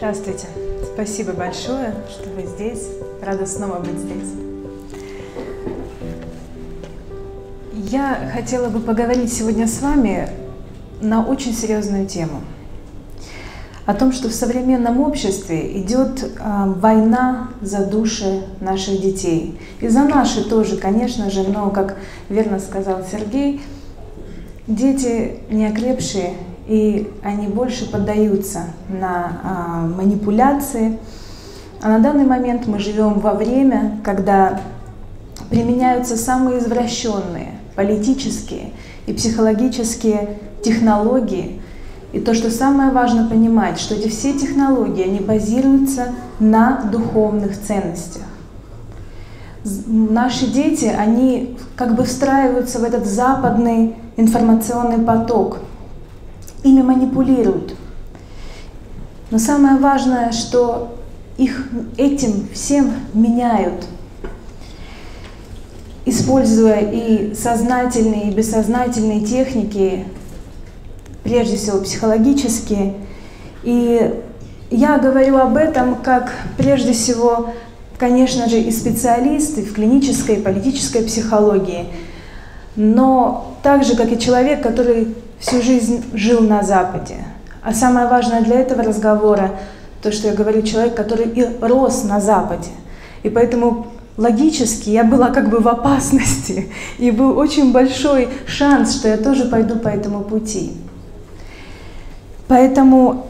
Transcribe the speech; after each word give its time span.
Здравствуйте. 0.00 0.46
Спасибо 0.94 1.32
большое, 1.32 1.92
что 2.08 2.30
вы 2.30 2.46
здесь. 2.46 2.88
Рада 3.20 3.44
снова 3.44 3.80
быть 3.80 3.98
здесь. 3.98 4.30
Я 7.74 8.30
хотела 8.32 8.70
бы 8.70 8.80
поговорить 8.80 9.30
сегодня 9.30 9.66
с 9.66 9.82
вами 9.82 10.30
на 11.02 11.26
очень 11.26 11.52
серьезную 11.52 12.06
тему. 12.06 12.40
О 13.84 13.92
том, 13.92 14.12
что 14.12 14.30
в 14.30 14.32
современном 14.32 15.00
обществе 15.00 15.78
идет 15.82 16.22
э, 16.22 16.28
война 16.76 17.50
за 17.60 17.84
души 17.84 18.44
наших 18.62 19.02
детей. 19.02 19.60
И 19.82 19.88
за 19.88 20.04
наши 20.04 20.48
тоже, 20.48 20.78
конечно 20.78 21.30
же, 21.30 21.42
но, 21.42 21.68
как 21.68 21.98
верно 22.30 22.58
сказал 22.58 23.04
Сергей, 23.04 23.60
дети 24.66 25.40
неокрепшие 25.50 26.36
и 26.66 27.10
они 27.22 27.48
больше 27.48 27.90
поддаются 27.90 28.64
на 28.88 29.40
а, 29.42 29.86
манипуляции. 29.86 30.98
А 31.82 31.88
на 31.88 31.98
данный 31.98 32.24
момент 32.24 32.66
мы 32.66 32.78
живем 32.78 33.20
во 33.20 33.34
время, 33.34 33.98
когда 34.04 34.60
применяются 35.48 36.16
самые 36.16 36.58
извращенные 36.58 37.58
политические 37.74 38.72
и 39.06 39.12
психологические 39.12 40.38
технологии. 40.62 41.60
И 42.12 42.20
то, 42.20 42.34
что 42.34 42.50
самое 42.50 42.90
важно 42.90 43.28
понимать, 43.28 43.78
что 43.78 43.94
эти 43.94 44.08
все 44.08 44.32
технологии, 44.32 45.04
они 45.04 45.20
базируются 45.20 46.08
на 46.38 46.82
духовных 46.90 47.58
ценностях. 47.60 48.22
Наши 49.86 50.46
дети, 50.46 50.86
они 50.86 51.56
как 51.76 51.94
бы 51.94 52.04
встраиваются 52.04 52.78
в 52.78 52.84
этот 52.84 53.06
западный 53.06 53.94
информационный 54.16 54.98
поток– 54.98 55.58
ими 56.62 56.82
манипулируют. 56.82 57.74
Но 59.30 59.38
самое 59.38 59.76
важное, 59.76 60.32
что 60.32 60.96
их 61.38 61.68
этим 61.96 62.48
всем 62.52 62.92
меняют, 63.14 63.86
используя 66.04 66.80
и 66.80 67.34
сознательные, 67.34 68.30
и 68.30 68.34
бессознательные 68.34 69.20
техники, 69.20 70.04
прежде 71.22 71.56
всего 71.56 71.80
психологические. 71.80 72.94
И 73.62 74.20
я 74.70 74.98
говорю 74.98 75.38
об 75.38 75.56
этом 75.56 75.96
как 75.96 76.32
прежде 76.56 76.92
всего, 76.92 77.50
конечно 77.98 78.48
же, 78.48 78.60
и 78.60 78.70
специалисты 78.70 79.62
в 79.62 79.72
клинической 79.72 80.36
и 80.36 80.40
политической 80.40 81.02
психологии, 81.02 81.86
но 82.76 83.56
также 83.62 83.96
как 83.96 84.12
и 84.12 84.18
человек, 84.18 84.62
который 84.62 85.14
всю 85.40 85.62
жизнь 85.62 86.04
жил 86.12 86.40
на 86.42 86.62
Западе. 86.62 87.16
А 87.62 87.72
самое 87.72 88.06
важное 88.06 88.42
для 88.42 88.60
этого 88.60 88.82
разговора, 88.82 89.52
то, 90.02 90.12
что 90.12 90.28
я 90.28 90.34
говорю, 90.34 90.62
человек, 90.62 90.94
который 90.94 91.26
и 91.26 91.46
рос 91.60 92.04
на 92.04 92.20
Западе. 92.20 92.70
И 93.22 93.30
поэтому 93.30 93.88
логически 94.16 94.90
я 94.90 95.02
была 95.02 95.28
как 95.30 95.48
бы 95.48 95.58
в 95.58 95.68
опасности, 95.68 96.70
и 96.98 97.10
был 97.10 97.38
очень 97.38 97.72
большой 97.72 98.28
шанс, 98.46 98.94
что 98.94 99.08
я 99.08 99.16
тоже 99.16 99.46
пойду 99.46 99.76
по 99.76 99.88
этому 99.88 100.22
пути. 100.22 100.72
Поэтому 102.46 103.26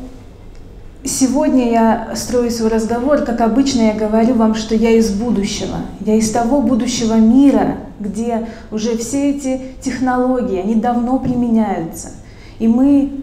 сегодня 1.05 1.71
я 1.71 2.11
строю 2.15 2.51
свой 2.51 2.71
разговор, 2.71 3.19
как 3.19 3.41
обычно 3.41 3.83
я 3.83 3.95
говорю 3.95 4.35
вам, 4.35 4.55
что 4.55 4.75
я 4.75 4.91
из 4.91 5.11
будущего, 5.11 5.77
я 6.01 6.15
из 6.15 6.31
того 6.31 6.61
будущего 6.61 7.15
мира, 7.15 7.77
где 8.01 8.49
уже 8.73 8.97
все 8.97 9.31
эти 9.31 9.61
технологии, 9.81 10.59
они 10.59 10.75
давно 10.75 11.19
применяются. 11.19 12.13
И 12.59 12.67
мы, 12.67 13.23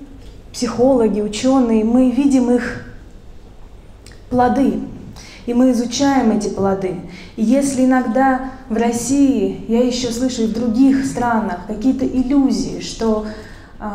психологи, 0.54 1.20
ученые, 1.20 1.84
мы 1.84 2.12
видим 2.12 2.52
их 2.52 2.86
плоды, 4.30 4.80
и 5.46 5.54
мы 5.54 5.72
изучаем 5.72 6.32
эти 6.32 6.50
плоды. 6.50 6.96
И 7.36 7.44
если 7.44 7.86
иногда 7.86 8.52
в 8.70 8.78
России, 8.78 9.66
я 9.68 9.86
еще 9.86 10.12
слышу 10.12 10.44
и 10.44 10.48
в 10.48 10.54
других 10.54 11.06
странах, 11.06 11.62
какие-то 11.68 12.06
иллюзии, 12.06 12.82
что 12.82 13.26
э, 13.80 13.86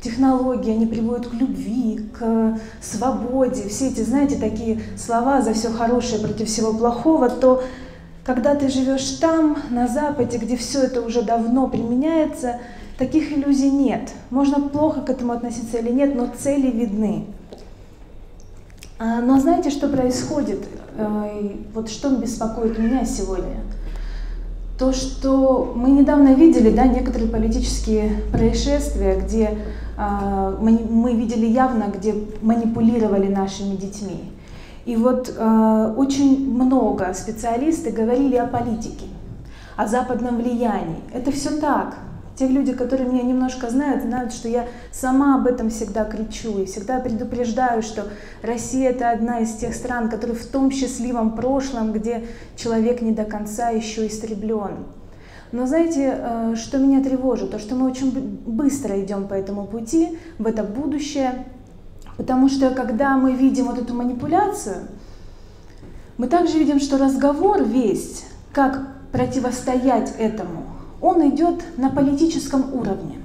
технологии, 0.00 0.72
они 0.72 0.86
приводят 0.86 1.26
к 1.28 1.34
любви, 1.34 2.08
к 2.18 2.58
свободе, 2.80 3.68
все 3.68 3.88
эти, 3.88 4.00
знаете, 4.00 4.36
такие 4.36 4.80
слова 4.96 5.42
за 5.42 5.52
все 5.52 5.70
хорошее 5.70 6.20
против 6.20 6.48
всего 6.48 6.72
плохого, 6.72 7.28
то 7.28 7.62
когда 8.26 8.56
ты 8.56 8.68
живешь 8.68 9.08
там, 9.20 9.56
на 9.70 9.86
Западе, 9.86 10.38
где 10.38 10.56
все 10.56 10.82
это 10.82 11.00
уже 11.00 11.22
давно 11.22 11.68
применяется, 11.68 12.58
таких 12.98 13.32
иллюзий 13.32 13.70
нет. 13.70 14.10
Можно 14.30 14.60
плохо 14.68 15.00
к 15.00 15.10
этому 15.10 15.32
относиться 15.32 15.78
или 15.78 15.92
нет, 15.92 16.16
но 16.16 16.26
цели 16.36 16.68
видны. 16.68 17.26
А, 18.98 19.20
но 19.20 19.38
знаете, 19.38 19.70
что 19.70 19.88
происходит? 19.88 20.66
Вот 21.72 21.88
что 21.88 22.10
беспокоит 22.16 22.78
меня 22.78 23.04
сегодня? 23.04 23.60
То, 24.76 24.92
что 24.92 25.72
мы 25.76 25.90
недавно 25.90 26.34
видели, 26.34 26.70
да, 26.70 26.86
некоторые 26.86 27.30
политические 27.30 28.22
происшествия, 28.32 29.20
где 29.20 29.56
а, 29.96 30.56
мы 30.60 31.14
видели 31.14 31.46
явно, 31.46 31.92
где 31.96 32.14
манипулировали 32.42 33.28
нашими 33.28 33.76
детьми. 33.76 34.32
И 34.86 34.94
вот 34.94 35.34
э, 35.36 35.94
очень 35.96 36.48
много 36.48 37.12
специалисты 37.12 37.90
говорили 37.90 38.36
о 38.36 38.46
политике, 38.46 39.06
о 39.76 39.88
западном 39.88 40.36
влиянии. 40.36 41.00
Это 41.12 41.32
все 41.32 41.50
так. 41.58 41.98
Те 42.36 42.46
люди, 42.46 42.72
которые 42.72 43.08
меня 43.08 43.22
немножко 43.22 43.68
знают, 43.68 44.04
знают, 44.04 44.32
что 44.32 44.48
я 44.48 44.66
сама 44.92 45.36
об 45.36 45.46
этом 45.48 45.70
всегда 45.70 46.04
кричу 46.04 46.60
и 46.60 46.66
всегда 46.66 47.00
предупреждаю, 47.00 47.82
что 47.82 48.04
Россия 48.42 48.90
это 48.90 49.10
одна 49.10 49.40
из 49.40 49.54
тех 49.54 49.74
стран, 49.74 50.08
которые 50.08 50.36
в 50.36 50.46
том 50.46 50.70
счастливом 50.70 51.34
прошлом, 51.34 51.92
где 51.92 52.24
человек 52.54 53.02
не 53.02 53.10
до 53.10 53.24
конца 53.24 53.70
еще 53.70 54.06
истреблен. 54.06 54.84
Но 55.50 55.66
знаете, 55.66 56.14
э, 56.16 56.54
что 56.54 56.78
меня 56.78 57.02
тревожит? 57.02 57.50
То, 57.50 57.58
что 57.58 57.74
мы 57.74 57.90
очень 57.90 58.12
быстро 58.46 59.00
идем 59.02 59.26
по 59.26 59.34
этому 59.34 59.66
пути, 59.66 60.16
в 60.38 60.46
это 60.46 60.62
будущее, 60.62 61.44
Потому 62.16 62.48
что 62.48 62.70
когда 62.70 63.16
мы 63.16 63.34
видим 63.34 63.66
вот 63.66 63.78
эту 63.78 63.94
манипуляцию, 63.94 64.88
мы 66.16 66.28
также 66.28 66.58
видим, 66.58 66.80
что 66.80 66.98
разговор 66.98 67.62
весь, 67.62 68.24
как 68.52 69.10
противостоять 69.12 70.14
этому, 70.18 70.64
он 71.00 71.28
идет 71.28 71.62
на 71.76 71.90
политическом 71.90 72.74
уровне. 72.74 73.18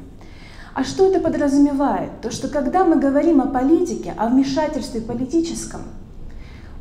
А 0.73 0.83
что 0.83 1.07
это 1.07 1.19
подразумевает? 1.19 2.21
То, 2.21 2.31
что 2.31 2.47
когда 2.47 2.83
мы 2.83 2.97
говорим 2.97 3.41
о 3.41 3.47
политике, 3.47 4.13
о 4.17 4.27
вмешательстве 4.27 5.01
политическом– 5.01 5.81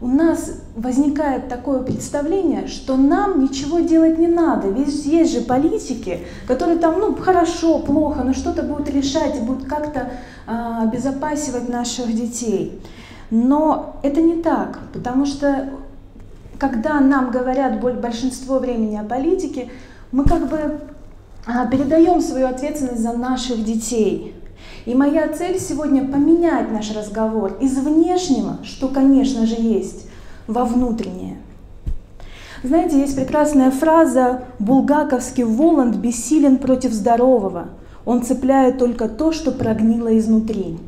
у 0.00 0.06
нас 0.06 0.62
возникает 0.76 1.48
такое 1.48 1.82
представление, 1.82 2.66
что 2.68 2.96
нам 2.96 3.42
ничего 3.42 3.80
делать 3.80 4.18
не 4.18 4.28
надо. 4.28 4.68
Ведь 4.68 5.04
есть 5.04 5.32
же 5.32 5.42
политики, 5.42 6.20
которые 6.46 6.78
там, 6.78 6.98
ну, 6.98 7.14
хорошо, 7.14 7.80
плохо, 7.80 8.22
но 8.24 8.32
что-то 8.32 8.62
будут 8.62 8.88
решать 8.88 9.36
и 9.36 9.40
будут 9.40 9.66
как-то 9.66 10.10
а, 10.46 10.84
обезопасивать 10.84 11.68
наших 11.68 12.14
детей. 12.14 12.80
Но 13.30 13.96
это 14.02 14.22
не 14.22 14.42
так, 14.42 14.78
потому 14.94 15.26
что 15.26 15.68
когда 16.58 17.00
нам 17.00 17.30
говорят 17.30 17.80
большинство 17.80 18.58
времени 18.58 18.96
о 18.96 19.04
политике, 19.04 19.70
мы 20.12 20.24
как 20.24 20.48
бы 20.48 20.80
а, 21.46 21.66
передаем 21.66 22.20
свою 22.22 22.46
ответственность 22.46 23.02
за 23.02 23.12
наших 23.12 23.64
детей. 23.64 24.34
И 24.86 24.94
моя 24.94 25.28
цель 25.28 25.60
сегодня 25.60 26.06
поменять 26.06 26.72
наш 26.72 26.94
разговор 26.94 27.56
из 27.60 27.76
внешнего, 27.76 28.58
что, 28.62 28.88
конечно 28.88 29.46
же, 29.46 29.54
есть, 29.56 30.06
во 30.46 30.64
внутреннее. 30.64 31.36
Знаете, 32.62 32.98
есть 32.98 33.16
прекрасная 33.16 33.70
фраза 33.70 34.44
«Булгаковский 34.58 35.44
Воланд 35.44 35.96
бессилен 35.96 36.58
против 36.58 36.92
здорового. 36.92 37.68
Он 38.04 38.22
цепляет 38.22 38.78
только 38.78 39.08
то, 39.08 39.32
что 39.32 39.52
прогнило 39.52 40.18
изнутри». 40.18 40.78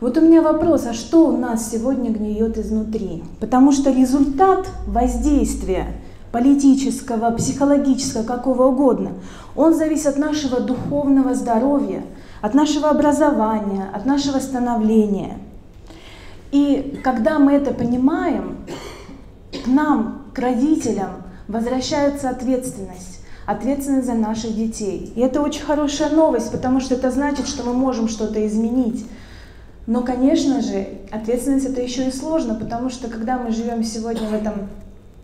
Вот 0.00 0.18
у 0.18 0.20
меня 0.20 0.42
вопрос, 0.42 0.84
а 0.86 0.92
что 0.92 1.28
у 1.28 1.36
нас 1.36 1.70
сегодня 1.70 2.10
гниет 2.10 2.58
изнутри? 2.58 3.24
Потому 3.40 3.72
что 3.72 3.90
результат 3.90 4.66
воздействия 4.86 5.86
политического, 6.32 7.30
психологического, 7.30 8.22
какого 8.22 8.64
угодно, 8.64 9.12
он 9.54 9.74
зависит 9.74 10.06
от 10.06 10.18
нашего 10.18 10.60
духовного 10.60 11.34
здоровья– 11.34 12.02
от 12.46 12.54
нашего 12.54 12.90
образования, 12.90 13.90
от 13.92 14.06
нашего 14.06 14.38
становления. 14.38 15.38
И 16.52 17.00
когда 17.02 17.40
мы 17.40 17.54
это 17.54 17.74
понимаем, 17.74 18.58
к 19.64 19.66
нам, 19.66 20.26
к 20.32 20.38
родителям, 20.38 21.24
возвращается 21.48 22.30
ответственность. 22.30 23.20
Ответственность 23.46 24.06
за 24.06 24.14
наших 24.14 24.54
детей. 24.54 25.12
И 25.16 25.20
это 25.20 25.42
очень 25.42 25.64
хорошая 25.64 26.10
новость, 26.10 26.52
потому 26.52 26.78
что 26.78 26.94
это 26.94 27.10
значит, 27.10 27.48
что 27.48 27.64
мы 27.64 27.72
можем 27.72 28.08
что-то 28.08 28.46
изменить. 28.46 29.04
Но, 29.88 30.02
конечно 30.02 30.60
же, 30.60 30.86
ответственность 31.10 31.66
это 31.66 31.80
еще 31.80 32.06
и 32.06 32.12
сложно, 32.12 32.54
потому 32.54 32.90
что 32.90 33.08
когда 33.08 33.38
мы 33.38 33.50
живем 33.50 33.82
сегодня 33.82 34.28
в 34.28 34.34
этом 34.34 34.68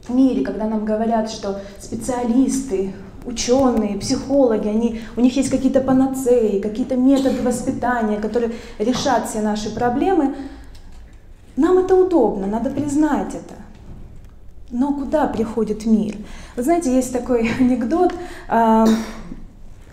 мире, 0.09 0.45
когда 0.45 0.67
нам 0.67 0.85
говорят, 0.85 1.31
что 1.31 1.61
специалисты, 1.79 2.93
ученые, 3.25 3.99
психологи, 3.99 4.69
они, 4.69 5.01
у 5.17 5.21
них 5.21 5.37
есть 5.37 5.51
какие-то 5.51 5.81
панацеи, 5.81 6.61
какие-то 6.61 6.97
методы 6.97 7.43
воспитания, 7.43 8.19
которые 8.19 8.53
решат 8.79 9.29
все 9.29 9.41
наши 9.41 9.75
проблемы. 9.75 10.35
нам 11.57 11.79
это 11.79 11.95
удобно, 11.95 12.47
надо 12.47 12.71
признать 12.71 13.35
это. 13.35 13.55
Но 14.71 14.95
куда 14.95 15.27
приходит 15.27 15.85
мир? 15.85 16.17
Вы 16.57 16.63
знаете, 16.63 16.95
есть 16.95 17.13
такой 17.13 17.51
анекдот, 17.61 18.13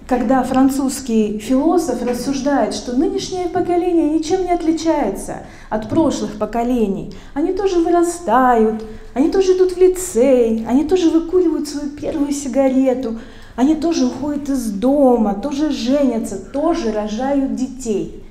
когда 0.09 0.41
французский 0.41 1.37
философ 1.37 2.01
рассуждает, 2.01 2.73
что 2.73 2.93
нынешнее 2.93 3.47
поколение 3.47 4.09
ничем 4.09 4.43
не 4.43 4.51
отличается 4.51 5.43
от 5.69 5.87
прошлых 5.87 6.39
поколений. 6.39 7.13
Они 7.35 7.53
тоже 7.53 7.79
вырастают, 7.79 8.83
они 9.13 9.29
тоже 9.29 9.55
идут 9.55 9.73
в 9.73 9.77
лицей, 9.77 10.65
они 10.67 10.85
тоже 10.85 11.11
выкуривают 11.11 11.69
свою 11.69 11.91
первую 11.91 12.31
сигарету, 12.31 13.19
они 13.55 13.75
тоже 13.75 14.07
уходят 14.07 14.49
из 14.49 14.71
дома, 14.71 15.35
тоже 15.35 15.69
женятся, 15.69 16.37
тоже 16.37 16.91
рожают 16.91 17.53
детей. 17.53 18.23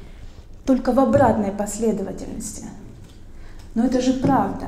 Только 0.67 0.91
в 0.91 0.99
обратной 0.99 1.53
последовательности. 1.53 2.65
Но 3.77 3.85
это 3.85 4.01
же 4.01 4.15
правда. 4.15 4.67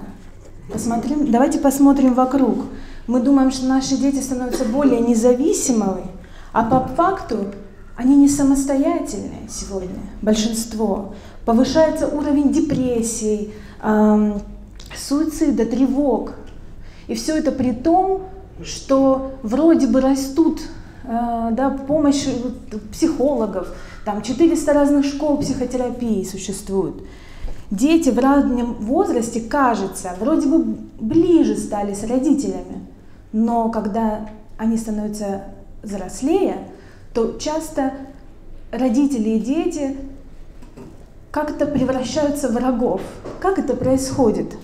Посмотрим, 0.72 1.32
давайте 1.32 1.58
посмотрим 1.58 2.14
вокруг. 2.14 2.66
Мы 3.08 3.18
думаем, 3.18 3.50
что 3.50 3.66
наши 3.66 3.96
дети 3.96 4.22
становятся 4.22 4.64
более 4.64 5.00
независимыми, 5.00 6.19
а 6.52 6.64
по 6.64 6.81
факту 6.94 7.47
они 7.97 8.17
не 8.17 8.29
самостоятельные 8.29 9.49
сегодня, 9.49 10.00
большинство. 10.23 11.14
Повышается 11.44 12.08
уровень 12.08 12.50
депрессий, 12.52 13.52
эм, 13.82 14.41
суицида, 14.97 15.67
тревог. 15.67 16.32
И 17.08 17.14
все 17.14 17.37
это 17.37 17.52
при 17.52 17.73
том, 17.73 18.23
что 18.64 19.32
вроде 19.43 19.87
бы 19.87 20.00
растут 20.00 20.61
э, 21.05 21.49
да, 21.52 21.70
помощь 21.70 22.26
психологов, 22.93 23.69
там 24.05 24.23
400 24.23 24.73
разных 24.73 25.05
школ 25.05 25.38
психотерапии 25.38 26.25
существует. 26.25 26.94
Дети 27.70 28.08
в 28.11 28.19
раннем 28.19 28.75
возрасте, 28.81 29.41
кажется, 29.41 30.17
вроде 30.19 30.49
бы 30.49 30.64
ближе 30.99 31.56
стали 31.56 31.94
с 31.94 32.03
родителями, 32.03 32.87
но 33.32 33.69
когда 33.70 34.29
они 34.56 34.76
становятся 34.76 35.44
взрослее, 35.82 36.69
то 37.15 37.38
часто 37.38 37.93
родители 38.71 39.31
и 39.31 39.41
дети 39.41 39.97
как-то 41.31 41.67
превращаются 41.67 42.49
в 42.49 42.53
врагов. 42.53 43.00
Как 43.41 43.59
это 43.59 43.75
происходит? 43.75 44.56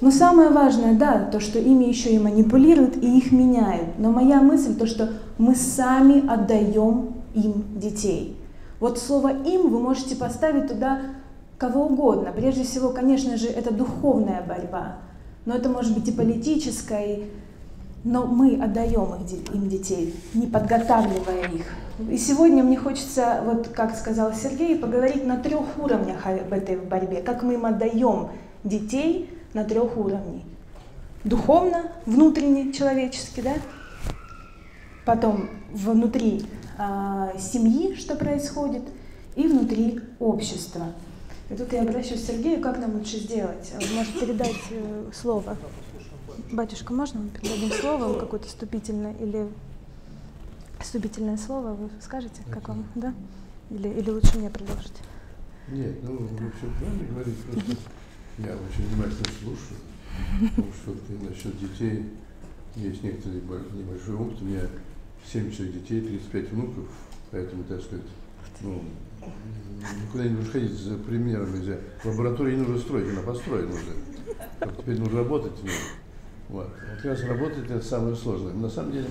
Но 0.00 0.10
самое 0.10 0.50
важное, 0.50 0.94
да, 0.94 1.24
то, 1.30 1.40
что 1.40 1.58
ими 1.58 1.84
еще 1.84 2.10
и 2.10 2.18
манипулируют, 2.18 2.96
и 2.96 3.18
их 3.18 3.32
меняют. 3.32 3.98
Но 3.98 4.10
моя 4.10 4.40
мысль, 4.40 4.74
то, 4.74 4.86
что 4.86 5.10
мы 5.38 5.54
сами 5.54 6.28
отдаем 6.28 7.14
им 7.34 7.64
детей. 7.76 8.36
Вот 8.80 8.98
слово 8.98 9.32
«им» 9.32 9.70
вы 9.70 9.80
можете 9.80 10.16
поставить 10.16 10.68
туда 10.68 11.00
кого 11.58 11.86
угодно. 11.86 12.32
Прежде 12.34 12.64
всего, 12.64 12.90
конечно 12.90 13.36
же, 13.36 13.46
это 13.46 13.72
духовная 13.72 14.44
борьба. 14.46 14.96
Но 15.46 15.54
это 15.54 15.68
может 15.68 15.94
быть 15.94 16.08
и 16.08 16.12
политическая, 16.12 17.20
но 18.04 18.26
мы 18.26 18.62
отдаем 18.62 19.14
их, 19.24 19.54
им 19.54 19.68
детей, 19.68 20.14
не 20.34 20.46
подготавливая 20.46 21.48
их. 21.48 21.66
И 22.10 22.18
сегодня 22.18 22.62
мне 22.62 22.76
хочется, 22.76 23.42
вот 23.44 23.68
как 23.68 23.96
сказал 23.96 24.34
Сергей, 24.34 24.76
поговорить 24.76 25.24
на 25.24 25.38
трех 25.38 25.78
уровнях 25.78 26.26
об 26.26 26.52
этой 26.52 26.76
борьбе, 26.76 27.22
как 27.22 27.42
мы 27.42 27.54
им 27.54 27.64
отдаем 27.64 28.28
детей 28.62 29.30
на 29.54 29.64
трех 29.64 29.96
уровнях. 29.96 30.42
Духовно, 31.24 31.92
внутренне, 32.04 32.72
человечески, 32.72 33.40
да? 33.40 33.54
Потом 35.06 35.48
внутри 35.72 36.44
э, 36.78 37.38
семьи, 37.38 37.94
что 37.94 38.16
происходит, 38.16 38.82
и 39.34 39.46
внутри 39.46 40.00
общества. 40.18 40.86
И 41.50 41.54
тут 41.54 41.72
я 41.72 41.82
обращаюсь 41.82 42.22
к 42.22 42.26
Сергею, 42.26 42.60
как 42.60 42.78
нам 42.78 42.94
лучше 42.94 43.18
сделать? 43.18 43.72
Может 43.94 44.20
передать 44.20 44.56
э, 44.70 45.04
слово? 45.12 45.56
Батюшка, 46.52 46.92
можно 46.92 47.20
мы 47.20 47.28
передадим 47.30 47.70
слово 47.72 48.18
какое-то 48.18 48.46
вступительное 48.46 49.14
или 49.14 49.48
вступительное 50.80 51.36
слово 51.36 51.74
вы 51.74 51.90
скажете, 52.00 52.42
Это... 52.42 52.52
как 52.52 52.68
вам, 52.68 52.84
да? 52.94 53.14
Или, 53.70 53.88
или 53.88 54.10
лучше 54.10 54.38
мне 54.38 54.50
продолжить? 54.50 54.92
Нет, 55.68 56.02
ну 56.02 56.16
вы 56.16 56.28
все 56.28 56.66
правильно 56.78 57.08
говорите, 57.08 57.38
просто 57.50 57.72
я 58.38 58.54
очень 58.54 58.86
внимательно 58.88 59.24
слушаю, 59.42 59.78
потому 60.56 60.72
что 60.72 61.28
насчет 61.28 61.58
детей 61.58 62.10
есть 62.76 63.02
некоторый 63.02 63.36
небольшой 63.36 64.14
опыт. 64.16 64.42
У 64.42 64.44
меня 64.44 64.62
7 65.32 65.50
человек 65.50 65.82
детей, 65.82 66.00
35 66.00 66.50
внуков, 66.50 66.84
поэтому, 67.30 67.64
так 67.64 67.80
сказать, 67.80 68.04
ну, 68.60 68.82
никуда 70.04 70.24
не 70.24 70.30
нужно 70.30 70.52
ходить 70.52 70.72
за 70.72 70.96
примером 70.96 71.54
нельзя. 71.54 71.78
Лабораторию 72.04 72.58
не 72.58 72.62
нужно 72.62 72.78
строить, 72.78 73.10
она 73.10 73.22
построена 73.22 73.72
уже. 73.72 74.76
Теперь 74.78 74.98
нужно 74.98 75.18
работать 75.18 75.58
в 75.58 75.64
ней. 75.64 75.72
Вот. 76.48 76.68
Как 76.96 77.04
раз 77.04 77.24
работать 77.24 77.70
это 77.70 77.82
самое 77.82 78.14
сложное. 78.14 78.52
На 78.52 78.68
самом 78.68 78.92
деле, 78.92 79.06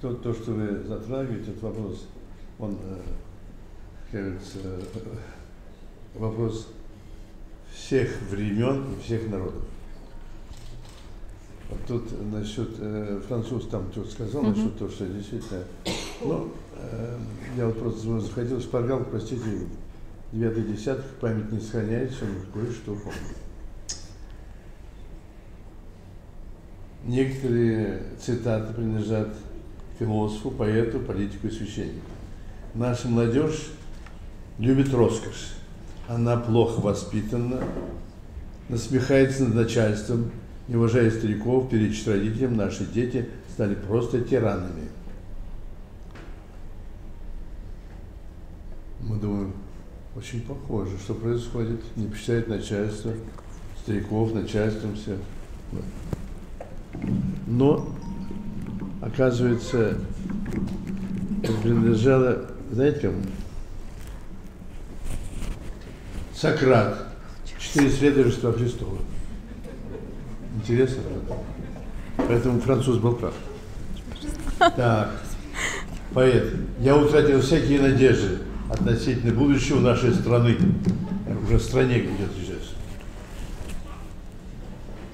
то, 0.00 0.14
то 0.14 0.32
что 0.32 0.52
вы 0.52 0.82
затрагиваете, 0.84 1.50
этот 1.50 1.62
вопрос, 1.62 2.06
он, 2.58 2.78
э, 2.82 3.00
кажется, 4.10 4.58
э, 4.64 4.80
вопрос 6.14 6.68
всех 7.72 8.10
времен 8.30 8.84
и 8.92 9.02
всех 9.02 9.28
народов. 9.28 9.62
Вот 11.70 11.80
тут 11.86 12.32
насчет, 12.32 12.70
э, 12.78 13.20
француз 13.28 13.68
там 13.68 13.92
что 13.92 14.04
сказал, 14.04 14.42
mm-hmm. 14.42 14.56
насчет 14.56 14.78
того, 14.78 14.90
что 14.90 15.06
действительно, 15.06 15.62
ну, 16.22 16.50
э, 16.76 17.18
я 17.56 17.66
вот 17.66 17.78
просто 17.78 18.20
заходил, 18.20 18.60
шпаргал, 18.60 19.04
простите, 19.04 19.66
девятый 20.32 20.62
десяток, 20.64 21.04
память 21.20 21.52
не 21.52 21.60
сохраняется, 21.60 22.24
но 22.24 22.52
кое-что 22.52 22.94
помню. 22.94 23.18
Некоторые 27.04 28.02
цитаты 28.20 28.74
принадлежат 28.74 29.28
философу, 29.98 30.50
поэту, 30.50 31.00
политику 31.00 31.46
и 31.46 31.50
священнику. 31.50 32.06
Наша 32.74 33.08
молодежь 33.08 33.68
любит 34.58 34.92
роскошь. 34.92 35.54
Она 36.08 36.36
плохо 36.36 36.80
воспитана, 36.80 37.62
насмехается 38.68 39.44
над 39.44 39.54
начальством, 39.54 40.30
не 40.68 40.76
уважая 40.76 41.10
стариков, 41.10 41.68
перечит 41.70 42.08
родителям, 42.08 42.56
наши 42.56 42.84
дети 42.84 43.28
стали 43.52 43.74
просто 43.74 44.20
тиранами. 44.20 44.88
Мы 49.00 49.16
думаем, 49.16 49.54
очень 50.14 50.42
похоже, 50.42 50.98
что 50.98 51.14
происходит. 51.14 51.80
Не 51.96 52.06
почитает 52.06 52.48
начальство, 52.48 53.12
стариков, 53.82 54.34
начальством 54.34 54.94
все. 54.96 55.16
Но, 57.46 57.88
оказывается, 59.00 59.98
принадлежало, 61.62 62.46
знаете 62.70 63.00
кому? 63.00 63.22
Сократ, 66.34 67.08
четыре 67.58 67.90
следующего 67.90 68.52
Христова. 68.52 68.98
Интересно? 70.56 71.02
Поэтому 72.16 72.60
француз 72.60 72.98
был 72.98 73.14
прав. 73.14 73.34
Так, 74.58 75.10
поэт. 76.12 76.54
Я 76.80 76.96
утратил 76.96 77.40
всякие 77.40 77.80
надежды 77.80 78.38
относительно 78.70 79.32
будущего 79.32 79.80
нашей 79.80 80.12
страны. 80.12 80.56
Уже 81.44 81.58
в 81.58 81.62
стране 81.62 82.00
где-то 82.00 82.34
сейчас. 82.38 82.74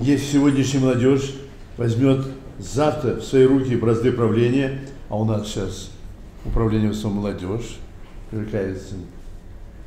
Если 0.00 0.32
сегодняшняя 0.32 0.80
молодежь 0.80 1.34
возьмет 1.76 2.26
завтра 2.58 3.16
в 3.16 3.24
свои 3.24 3.44
руки 3.44 3.76
бразды 3.76 4.12
правления, 4.12 4.80
а 5.08 5.16
у 5.16 5.24
нас 5.24 5.46
сейчас 5.46 5.90
управление 6.44 6.88
в 6.88 6.96
основном 6.96 7.22
молодежь 7.22 7.78
привлекается, 8.30 8.94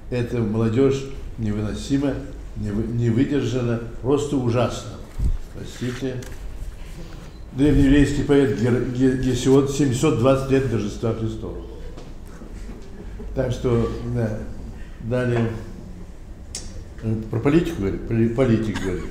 эта 0.09 0.37
молодежь 0.37 1.05
невыносима, 1.37 2.13
не 2.55 3.09
выдержана, 3.09 3.81
просто 4.01 4.37
ужасно. 4.37 4.91
Простите. 5.53 6.15
Древнееврейский 7.53 8.23
поэт 8.23 8.59
Гесиод 8.59 9.71
720 9.71 10.51
лет 10.51 10.69
до 10.69 10.77
Рождества 10.77 11.13
Христова. 11.13 11.57
Так 13.35 13.51
что, 13.51 13.91
да, 14.15 14.39
далее, 15.03 15.49
э, 17.03 17.15
про 17.31 17.39
политику 17.39 17.81
говорит, 17.81 18.35
политик 18.35 18.79
говорит. 18.81 19.05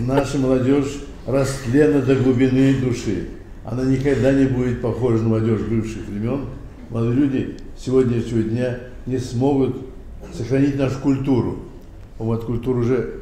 Наша 0.00 0.38
молодежь 0.38 1.05
растлена 1.26 2.00
до 2.00 2.14
глубины 2.16 2.74
души. 2.74 3.28
Она 3.64 3.84
никогда 3.84 4.32
не 4.32 4.46
будет 4.46 4.80
похожа 4.80 5.22
на 5.22 5.30
молодежь 5.30 5.62
бывших 5.62 6.06
времен. 6.08 6.46
Молодые 6.88 7.14
люди 7.16 7.56
сегодняшнего 7.76 8.42
дня 8.42 8.78
не 9.06 9.18
смогут 9.18 9.76
сохранить 10.32 10.78
нашу 10.78 11.00
культуру. 11.00 11.58
Вот 12.18 12.44
культура 12.44 12.78
уже 12.78 13.20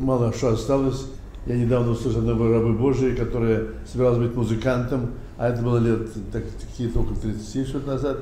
мало 0.00 0.32
что 0.32 0.48
осталось. 0.48 1.06
Я 1.46 1.56
недавно 1.56 1.92
услышал 1.92 2.20
одного 2.20 2.50
рабы 2.50 2.72
Божии, 2.72 3.14
которая 3.14 3.66
собиралась 3.90 4.18
быть 4.18 4.34
музыкантом, 4.34 5.10
а 5.36 5.50
это 5.50 5.60
было 5.60 5.76
лет 5.76 6.08
так, 6.32 6.42
такие 6.58 6.88
только 6.88 7.14
30 7.14 7.74
лет 7.74 7.86
назад. 7.86 8.20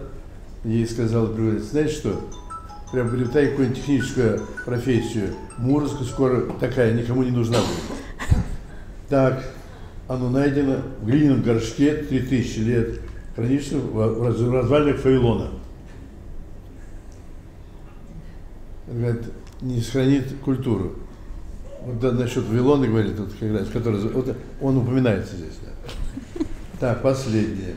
Ей 0.64 0.84
сказал, 0.86 1.26
знаете 1.26 1.92
что, 1.92 2.20
приобретай 2.90 3.50
какую-нибудь 3.50 3.78
техническую 3.78 4.40
профессию. 4.64 5.28
Мурзка 5.58 6.02
скоро 6.02 6.42
такая 6.58 6.94
никому 6.94 7.22
не 7.22 7.30
нужна 7.30 7.58
будет. 7.58 8.01
Так, 9.12 9.44
оно 10.08 10.30
найдено 10.30 10.78
в 11.02 11.06
глиняном 11.06 11.42
горшке 11.42 11.96
3000 11.96 12.58
лет, 12.60 13.00
хранится 13.36 13.76
в 13.76 14.54
развалинах 14.54 15.00
Фавилона. 15.00 15.50
Говорит, 18.88 19.24
не 19.60 19.82
сохранит 19.82 20.32
культуру. 20.42 20.94
Вот 21.84 22.00
да, 22.00 22.12
насчет 22.12 22.42
Вавилона 22.44 22.86
говорит, 22.86 23.18
вот, 23.18 23.34
как 23.38 23.52
раз, 23.52 23.68
который, 23.68 24.00
вот, 24.00 24.34
он 24.62 24.78
упоминается 24.78 25.36
здесь. 25.36 25.58
Да. 25.60 26.44
Так, 26.80 27.02
последнее. 27.02 27.74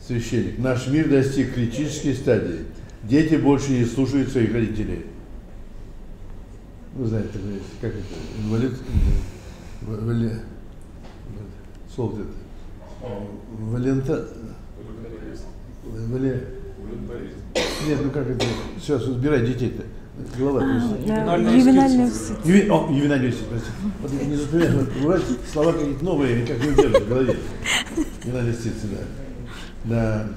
Священник. 0.00 0.58
Наш 0.60 0.86
мир 0.86 1.10
достиг 1.10 1.52
критической 1.52 2.14
стадии. 2.14 2.60
Дети 3.02 3.34
больше 3.34 3.72
не 3.72 3.84
слушают 3.84 4.30
своих 4.30 4.54
родителей. 4.54 5.04
Вы 6.94 7.06
знаете, 7.06 7.28
как 7.82 7.90
это, 7.90 8.02
инвалид, 8.42 8.72
вали, 9.86 10.30
слово 11.94 12.20
это, 12.20 12.26
валента, 13.58 14.28
вали, 16.08 16.40
нет, 17.86 17.98
ну 18.02 18.10
как 18.10 18.28
это, 18.28 18.44
сейчас 18.80 19.06
убирай 19.06 19.46
детей-то. 19.46 19.84
Голова, 20.38 20.60
а. 20.62 21.38
Юви, 22.44 22.68
о, 22.68 22.86
ювенальный 22.92 23.30
устит, 23.30 23.46
простите. 23.48 23.72
Вот 24.02 24.12
не 24.12 24.36
запоминаю, 24.36 24.86
бывают 25.00 25.24
слова 25.50 25.72
какие-то 25.72 26.04
новые, 26.04 26.46
как 26.46 26.58
не 26.58 26.74
держат 26.74 27.02
в 27.02 27.08
голове. 27.08 27.36
Ювенальный 28.22 28.52
устит, 28.52 28.74
да. 28.84 28.98
Да. 29.84 30.28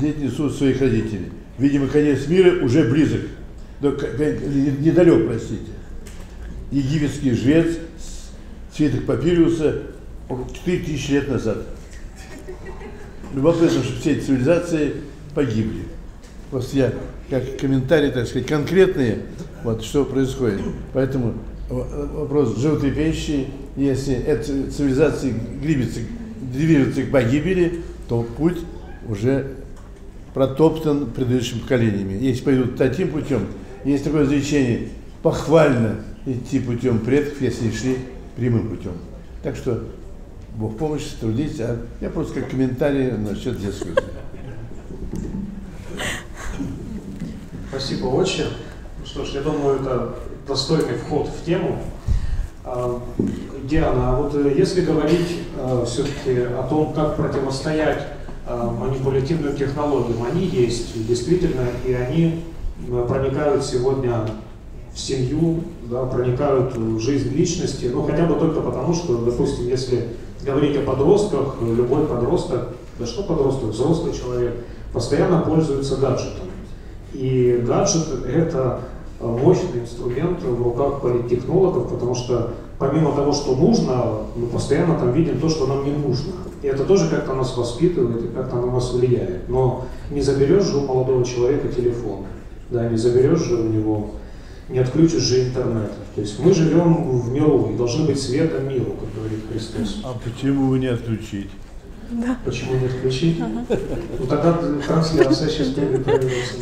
Дети 0.00 0.18
несут 0.20 0.54
своих 0.54 0.80
родителей. 0.80 1.32
Видимо, 1.58 1.88
конец 1.88 2.28
мира 2.28 2.64
уже 2.64 2.88
близок. 2.88 3.22
Недалек, 3.80 5.26
простите. 5.26 5.72
Египетский 6.70 7.32
жрец 7.32 7.76
свиток 8.78 9.06
папируса 9.06 9.82
4000 10.28 11.10
лет 11.10 11.28
назад. 11.28 11.58
Любопытно, 13.34 13.82
что 13.82 14.00
все 14.00 14.12
эти 14.12 14.20
цивилизации 14.20 14.92
погибли. 15.34 15.82
Просто 16.52 16.76
я 16.76 16.92
как 17.28 17.58
комментарий, 17.58 18.12
так 18.12 18.28
сказать, 18.28 18.46
конкретные, 18.46 19.18
вот 19.64 19.82
что 19.82 20.04
происходит. 20.04 20.60
Поэтому 20.92 21.34
вопрос 21.68 22.56
животрепещущий, 22.56 23.48
если 23.76 24.14
эта 24.14 24.44
цивилизация 24.70 25.34
грибится, 25.60 25.98
движется 26.40 27.02
к 27.02 27.10
погибели, 27.10 27.80
то 28.08 28.22
путь 28.22 28.58
уже 29.08 29.56
протоптан 30.34 31.10
предыдущими 31.10 31.58
поколениями. 31.58 32.12
Если 32.22 32.44
пойдут 32.44 32.76
таким 32.76 33.08
путем, 33.08 33.42
есть 33.84 34.04
такое 34.04 34.24
изречение, 34.24 34.88
похвально 35.24 35.96
идти 36.26 36.60
путем 36.60 37.00
предков, 37.00 37.42
если 37.42 37.72
шли 37.72 37.96
прямым 38.38 38.68
путем. 38.68 38.92
Так 39.42 39.56
что 39.56 39.82
Бог 40.54 40.78
помощь, 40.78 41.04
трудитесь, 41.20 41.60
а 41.60 41.76
я 42.00 42.08
просто 42.08 42.40
как 42.40 42.50
комментарий 42.50 43.12
насчет 43.12 43.60
детского. 43.60 43.92
Спасибо 47.68 48.06
очень. 48.06 48.46
Ну 48.98 49.06
что 49.06 49.24
ж, 49.24 49.30
я 49.34 49.42
думаю, 49.42 49.80
это 49.80 50.14
достойный 50.46 50.96
вход 50.96 51.28
в 51.28 51.44
тему. 51.44 51.78
А, 52.64 53.00
Диана, 53.64 54.10
а 54.10 54.20
вот 54.20 54.34
э, 54.34 54.54
если 54.56 54.82
говорить 54.82 55.38
э, 55.56 55.84
все-таки 55.86 56.40
о 56.40 56.66
том, 56.68 56.92
как 56.92 57.16
противостоять 57.16 58.06
э, 58.46 58.70
манипулятивным 58.78 59.56
технологиям, 59.56 60.24
они 60.24 60.46
есть 60.46 61.06
действительно, 61.06 61.66
и 61.86 61.92
они 61.92 62.44
проникают 63.08 63.64
сегодня 63.64 64.26
семью, 64.98 65.60
да, 65.84 66.04
проникают 66.04 66.76
в 66.76 66.98
жизнь 66.98 67.30
личности, 67.30 67.90
ну 67.92 68.02
хотя 68.02 68.26
бы 68.26 68.34
только 68.34 68.60
потому, 68.60 68.92
что, 68.92 69.16
допустим, 69.18 69.68
если 69.68 70.08
говорить 70.44 70.76
о 70.76 70.82
подростках, 70.82 71.56
любой 71.60 72.06
подросток, 72.06 72.68
да 72.98 73.06
что 73.06 73.22
подросток, 73.22 73.70
взрослый 73.70 74.12
человек, 74.12 74.54
постоянно 74.92 75.40
пользуется 75.40 75.96
гаджетом. 75.96 76.48
И 77.12 77.62
гаджет– 77.66 78.24
это 78.26 78.80
мощный 79.20 79.80
инструмент 79.80 80.42
в 80.42 80.62
руках 80.62 81.00
политтехнологов, 81.00 81.90
потому 81.90 82.14
что 82.14 82.54
помимо 82.78 83.12
того, 83.12 83.32
что 83.32 83.54
нужно, 83.56 84.04
мы 84.36 84.46
постоянно 84.46 84.98
там 84.98 85.12
видим 85.12 85.40
то, 85.40 85.48
что 85.48 85.66
нам 85.66 85.84
не 85.84 85.92
нужно. 85.92 86.32
И 86.62 86.66
это 86.66 86.84
тоже 86.84 87.08
как-то 87.08 87.34
нас 87.34 87.56
воспитывает 87.56 88.24
и 88.24 88.28
как-то 88.28 88.56
на 88.56 88.66
нас 88.66 88.92
влияет. 88.92 89.48
Но 89.48 89.84
не 90.10 90.20
заберешь 90.20 90.64
же 90.64 90.78
у 90.78 90.80
молодого 90.86 91.24
человека 91.24 91.68
телефон, 91.68 92.26
да, 92.70 92.88
не 92.88 92.96
заберешь 92.96 93.44
же 93.44 93.56
у 93.56 93.68
него, 93.68 94.10
не 94.68 94.78
отключишь 94.78 95.22
же 95.22 95.48
интернет. 95.48 95.92
То 96.14 96.20
есть 96.20 96.38
мы 96.38 96.52
живем 96.52 97.18
в 97.18 97.32
миру 97.32 97.70
и 97.72 97.76
должны 97.76 98.06
быть 98.06 98.20
светом 98.20 98.68
миру, 98.68 98.96
как 99.00 99.14
говорит 99.14 99.40
Христос. 99.50 100.02
А 100.04 100.14
почему 100.22 100.68
вы 100.68 100.78
не 100.78 100.88
отключить? 100.88 101.50
Да. 102.10 102.38
Почему 102.44 102.74
не 102.78 102.86
отключить? 102.86 103.40
Ага. 103.40 103.64
Ну 104.18 104.26
тогда 104.26 104.58
трансляция 104.86 105.48
сейчас 105.48 105.68
проявится 105.68 106.58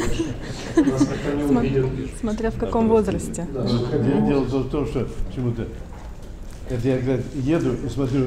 Нас 0.76 1.00
никто 1.00 1.32
не 1.32 1.44
увидит. 1.44 2.10
Смотря 2.20 2.50
в 2.50 2.58
каком 2.58 2.88
возрасте. 2.88 3.46
Да. 3.52 3.64
Ну, 3.64 4.26
дело 4.26 4.42
в 4.42 4.70
том, 4.70 4.86
что 4.86 5.08
почему-то 5.28 5.66
это 6.68 6.88
я 6.88 7.20
еду 7.34 7.74
и 7.74 7.88
смотрю 7.88 8.26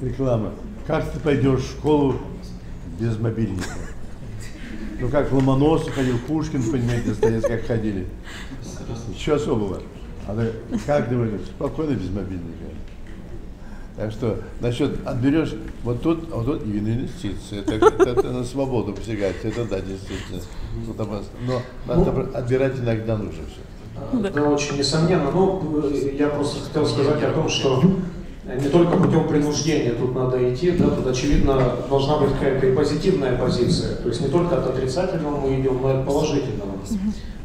реклама. 0.00 0.52
Как 0.86 1.12
ты 1.12 1.20
пойдешь 1.20 1.60
в 1.60 1.70
школу 1.70 2.16
без 2.98 3.18
мобильника? 3.18 3.68
Ну 5.00 5.08
как 5.08 5.30
Ломоносов 5.30 5.94
ходил, 5.94 6.18
Пушкин, 6.26 6.62
понимаете, 6.62 7.10
Достоевский, 7.10 7.48
как 7.48 7.66
ходили. 7.66 8.06
Ничего 9.08 9.36
особого. 9.36 9.80
А 10.26 10.52
как 10.86 11.08
думаешь, 11.08 11.40
спокойно 11.56 11.92
без 11.92 12.10
мобильника. 12.10 12.68
Так 13.96 14.12
что 14.12 14.38
насчет 14.60 15.04
отберешь, 15.04 15.54
вот 15.82 16.00
тут, 16.02 16.28
а 16.32 16.36
вот 16.36 16.46
тут 16.46 16.62
именно 16.64 16.94
инвестиции, 16.94 17.58
это, 17.58 17.74
это, 17.74 18.10
это 18.10 18.30
на 18.30 18.44
свободу 18.44 18.92
посягать, 18.92 19.34
это 19.42 19.64
да, 19.64 19.80
действительно. 19.80 20.40
Но 21.46 21.62
надо 21.86 22.12
ну, 22.12 22.26
отбирать 22.32 22.78
иногда 22.78 23.16
нужно 23.16 23.42
все. 23.48 24.28
Это 24.28 24.42
очень 24.48 24.78
несомненно. 24.78 25.30
Но 25.32 25.60
ну, 25.60 25.88
я 25.90 26.28
просто 26.28 26.64
хотел 26.64 26.86
сказать 26.86 27.22
о 27.24 27.32
том, 27.32 27.48
что 27.48 27.82
не 28.44 28.68
только 28.68 28.96
путем 28.96 29.28
принуждения 29.28 29.92
тут 29.92 30.14
надо 30.14 30.54
идти, 30.54 30.70
да, 30.70 30.90
тут 30.90 31.06
очевидно 31.06 31.60
должна 31.88 32.18
быть 32.18 32.32
какая-то 32.32 32.66
и 32.66 32.74
позитивная 32.76 33.36
позиция. 33.36 33.96
То 33.96 34.08
есть 34.08 34.20
не 34.20 34.28
только 34.28 34.58
от 34.58 34.66
отрицательного 34.68 35.40
мы 35.40 35.60
идем, 35.60 35.80
но 35.82 35.90
и 35.90 35.96
от 35.96 36.06
положительного. 36.06 36.72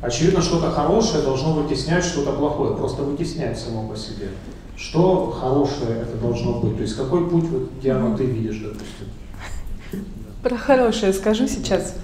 Очевидно, 0.03 0.41
что-то 0.41 0.69
хорошее 0.69 1.23
должно 1.23 1.53
вытеснять 1.53 2.03
что-то 2.03 2.33
плохое, 2.33 2.75
просто 2.75 3.03
вытеснять 3.03 3.57
само 3.57 3.87
по 3.87 3.95
себе. 3.95 4.27
Что 4.75 5.31
хорошее 5.31 6.01
это 6.01 6.17
должно 6.17 6.59
быть? 6.59 6.75
То 6.75 6.81
есть 6.81 6.97
какой 6.97 7.29
путь, 7.29 7.45
вот, 7.45 7.79
Диана, 7.81 8.17
ты 8.17 8.25
видишь, 8.25 8.57
допустим? 8.57 10.03
Про 10.43 10.57
хорошее 10.57 11.13
скажу 11.13 11.47
сейчас. 11.47 11.95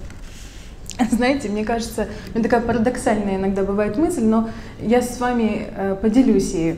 Знаете, 1.12 1.50
мне 1.50 1.66
кажется, 1.66 2.08
мне 2.34 2.42
такая 2.42 2.62
парадоксальная 2.62 3.36
иногда 3.36 3.66
бывает 3.66 3.98
мысль, 3.98 4.24
но 4.24 4.50
я 4.82 5.02
с 5.02 5.20
вами 5.20 5.68
э, 5.76 5.98
поделюсь 6.02 6.54
ею. 6.54 6.78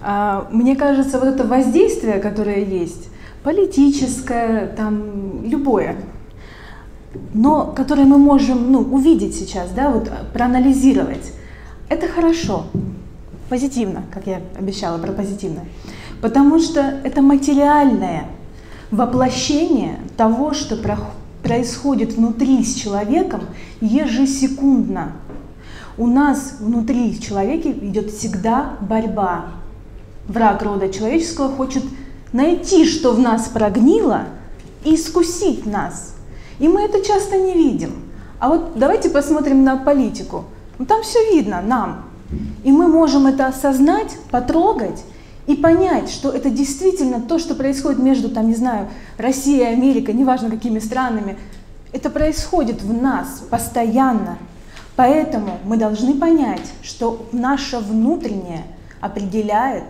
А, 0.00 0.48
мне 0.50 0.74
кажется, 0.74 1.18
вот 1.18 1.28
это 1.28 1.44
воздействие, 1.44 2.18
которое 2.18 2.64
есть, 2.64 3.08
политическое, 3.44 4.68
там, 4.68 5.44
любое, 5.44 5.96
но 7.34 7.66
которое 7.66 8.04
мы 8.04 8.18
можем 8.18 8.72
ну, 8.72 8.80
увидеть 8.80 9.34
сейчас, 9.34 9.70
да, 9.70 9.90
вот 9.90 10.10
проанализировать, 10.32 11.32
это 11.88 12.08
хорошо 12.08 12.66
позитивно, 13.48 14.02
как 14.10 14.26
я 14.26 14.40
обещала 14.58 14.98
про 14.98 15.12
позитивное. 15.12 15.66
Потому 16.20 16.58
что 16.58 16.80
это 16.80 17.20
материальное 17.20 18.26
воплощение 18.90 19.98
того, 20.16 20.54
что 20.54 20.78
происходит 21.42 22.14
внутри 22.14 22.64
с 22.64 22.74
человеком 22.74 23.42
ежесекундно. 23.80 25.12
У 25.98 26.06
нас 26.06 26.56
внутри 26.60 27.12
в 27.12 27.20
человеке 27.20 27.72
идет 27.72 28.10
всегда 28.10 28.76
борьба. 28.80 29.46
Враг 30.28 30.62
рода 30.62 30.88
человеческого 30.88 31.48
хочет 31.50 31.84
найти, 32.32 32.86
что 32.86 33.12
в 33.12 33.18
нас 33.18 33.48
прогнило, 33.48 34.26
и 34.84 34.94
искусить 34.94 35.66
нас. 35.66 36.16
И 36.62 36.68
мы 36.68 36.82
это 36.82 37.04
часто 37.04 37.38
не 37.38 37.54
видим. 37.54 37.90
А 38.38 38.48
вот 38.48 38.74
давайте 38.76 39.10
посмотрим 39.10 39.64
на 39.64 39.76
политику. 39.76 40.44
Ну, 40.78 40.84
там 40.84 41.02
все 41.02 41.18
видно 41.34 41.60
нам. 41.60 42.04
И 42.62 42.70
мы 42.70 42.86
можем 42.86 43.26
это 43.26 43.48
осознать, 43.48 44.16
потрогать 44.30 45.02
и 45.48 45.56
понять, 45.56 46.08
что 46.08 46.30
это 46.30 46.50
действительно 46.50 47.20
то, 47.20 47.40
что 47.40 47.56
происходит 47.56 47.98
между, 47.98 48.28
там, 48.28 48.46
не 48.46 48.54
знаю, 48.54 48.88
Россией 49.18 49.62
и 49.62 49.74
Америкой, 49.74 50.14
неважно 50.14 50.50
какими 50.50 50.78
странами, 50.78 51.36
это 51.92 52.10
происходит 52.10 52.80
в 52.80 52.92
нас 52.92 53.42
постоянно. 53.50 54.38
Поэтому 54.94 55.58
мы 55.64 55.76
должны 55.76 56.14
понять, 56.14 56.72
что 56.80 57.26
наше 57.32 57.78
внутреннее 57.78 58.62
определяет, 59.00 59.86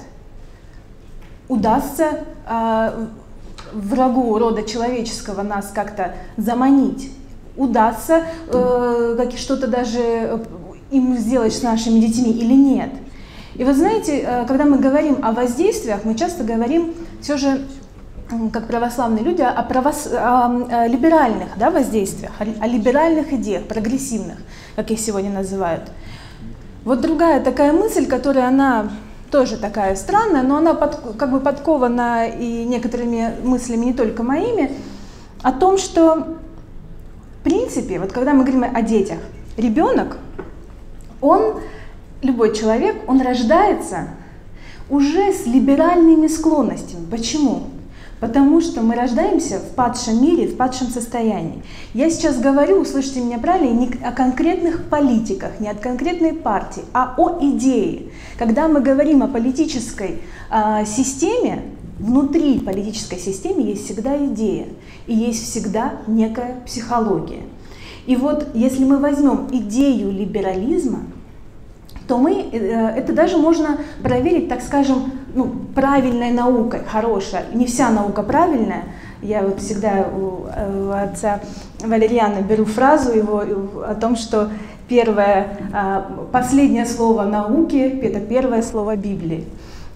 удастся 1.48 2.24
э, 2.48 3.06
врагу 3.74 4.38
рода 4.38 4.62
человеческого 4.62 5.42
нас 5.42 5.70
как-то 5.74 6.14
заманить 6.36 7.10
удастся 7.56 8.24
э, 8.48 9.14
как 9.16 9.32
что-то 9.36 9.66
даже 9.66 10.00
э, 10.00 10.38
им 10.90 11.16
сделать 11.16 11.52
с 11.52 11.62
нашими 11.62 12.00
детьми 12.00 12.32
или 12.32 12.54
нет. 12.54 12.90
И 13.54 13.64
вот 13.64 13.76
знаете, 13.76 14.20
э, 14.20 14.46
когда 14.46 14.64
мы 14.64 14.78
говорим 14.78 15.18
о 15.22 15.32
воздействиях, 15.32 16.04
мы 16.04 16.14
часто 16.14 16.44
говорим 16.44 16.94
все 17.20 17.36
же 17.36 17.60
как 18.50 18.66
православные 18.66 19.22
люди, 19.22 19.42
о, 19.42 19.62
правос... 19.62 20.08
о 20.10 20.86
либеральных 20.88 21.58
да, 21.58 21.70
воздействиях, 21.70 22.32
о 22.38 22.66
либеральных 22.66 23.30
идеях, 23.34 23.64
прогрессивных, 23.64 24.38
как 24.74 24.90
их 24.90 24.98
сегодня 24.98 25.30
называют. 25.30 25.90
Вот 26.84 27.02
другая 27.02 27.40
такая 27.40 27.72
мысль, 27.72 28.06
которая 28.06 28.48
она 28.48 28.88
тоже 29.32 29.56
такая 29.56 29.96
странная, 29.96 30.42
но 30.42 30.58
она 30.58 30.74
под, 30.74 31.16
как 31.16 31.32
бы 31.32 31.40
подкована 31.40 32.28
и 32.28 32.64
некоторыми 32.64 33.34
мыслями, 33.42 33.86
не 33.86 33.94
только 33.94 34.22
моими, 34.22 34.70
о 35.42 35.50
том, 35.52 35.78
что 35.78 36.36
в 37.42 37.44
принципе, 37.44 37.98
вот 37.98 38.12
когда 38.12 38.34
мы 38.34 38.44
говорим 38.44 38.64
о 38.72 38.82
детях, 38.82 39.18
ребенок, 39.56 40.18
он, 41.20 41.60
любой 42.22 42.54
человек, 42.54 42.94
он 43.08 43.20
рождается 43.20 44.10
уже 44.88 45.32
с 45.32 45.44
либеральными 45.44 46.28
склонностями. 46.28 47.04
Почему? 47.10 47.64
Потому 48.22 48.60
что 48.60 48.82
мы 48.82 48.94
рождаемся 48.94 49.58
в 49.58 49.74
падшем 49.74 50.22
мире, 50.22 50.46
в 50.46 50.56
падшем 50.56 50.86
состоянии. 50.86 51.60
Я 51.92 52.08
сейчас 52.08 52.38
говорю, 52.38 52.78
услышите 52.78 53.20
меня 53.20 53.38
правильно, 53.38 53.80
не 53.80 53.90
о 54.00 54.12
конкретных 54.12 54.84
политиках, 54.84 55.58
не 55.58 55.68
от 55.68 55.80
конкретной 55.80 56.32
партии, 56.32 56.84
а 56.92 57.16
о 57.18 57.40
идее. 57.40 58.12
Когда 58.38 58.68
мы 58.68 58.80
говорим 58.80 59.24
о 59.24 59.26
политической 59.26 60.22
э, 60.52 60.84
системе, 60.86 61.64
внутри 61.98 62.60
политической 62.60 63.18
системы 63.18 63.62
есть 63.62 63.86
всегда 63.86 64.16
идея 64.26 64.68
и 65.08 65.14
есть 65.16 65.42
всегда 65.42 65.94
некая 66.06 66.60
психология. 66.64 67.42
И 68.06 68.14
вот 68.14 68.50
если 68.54 68.84
мы 68.84 68.98
возьмем 68.98 69.48
идею 69.50 70.12
либерализма, 70.12 71.00
то 72.06 72.18
мы, 72.18 72.34
э, 72.34 72.56
это 72.96 73.12
даже 73.12 73.36
можно 73.36 73.78
проверить, 74.00 74.48
так 74.48 74.62
скажем, 74.62 75.10
ну, 75.34 75.50
правильной 75.74 76.30
наукой, 76.30 76.80
хорошая. 76.86 77.44
Не 77.52 77.66
вся 77.66 77.90
наука 77.90 78.22
правильная. 78.22 78.84
Я 79.22 79.42
вот 79.42 79.60
всегда 79.60 80.06
у, 80.14 80.46
э, 80.54 81.08
отца 81.10 81.40
Валерьяна 81.80 82.42
беру 82.42 82.64
фразу 82.64 83.12
его 83.12 83.42
о 83.86 83.94
том, 83.94 84.16
что 84.16 84.50
первое, 84.88 85.46
а, 85.72 86.26
последнее 86.32 86.86
слово 86.86 87.22
науки– 87.22 87.76
это 88.02 88.20
первое 88.20 88.62
слово 88.62 88.96
Библии. 88.96 89.44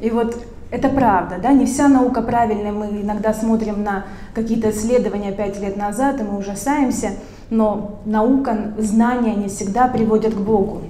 И 0.00 0.11
вот 0.11 0.37
это 0.71 0.88
правда, 0.88 1.37
да, 1.43 1.52
не 1.52 1.66
вся 1.66 1.88
наука 1.88 2.23
правильная, 2.23 2.73
мы 2.73 2.87
иногда 2.87 3.35
смотрим 3.35 3.83
на 3.83 4.05
какие-то 4.35 4.71
исследования 4.71 5.33
пять 5.33 5.61
лет 5.61 5.76
назад, 5.76 6.21
и 6.21 6.25
мы 6.25 6.38
ужасаемся, 6.38 7.11
но 7.50 8.00
наука, 8.05 8.73
знания 8.78 9.35
не 9.35 9.49
всегда 9.49 9.87
приводят 9.87 10.35
к 10.35 10.38
Богу. 10.38 10.83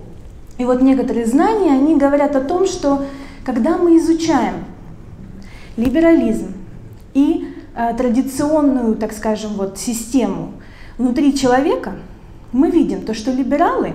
И 0.58 0.64
вот 0.64 0.80
некоторые 0.80 1.26
знания, 1.26 1.72
они 1.72 1.96
говорят 1.96 2.34
о 2.36 2.40
том, 2.40 2.66
что 2.66 3.02
когда 3.46 3.78
мы 3.78 3.96
изучаем 3.98 4.64
либерализм 5.76 6.52
и 7.14 7.46
э, 7.76 7.94
традиционную, 7.96 8.96
так 8.96 9.12
скажем, 9.12 9.52
вот 9.52 9.78
систему 9.78 10.54
внутри 10.98 11.32
человека, 11.32 11.92
мы 12.50 12.72
видим 12.72 13.02
то, 13.02 13.14
что 13.14 13.30
либералы, 13.30 13.92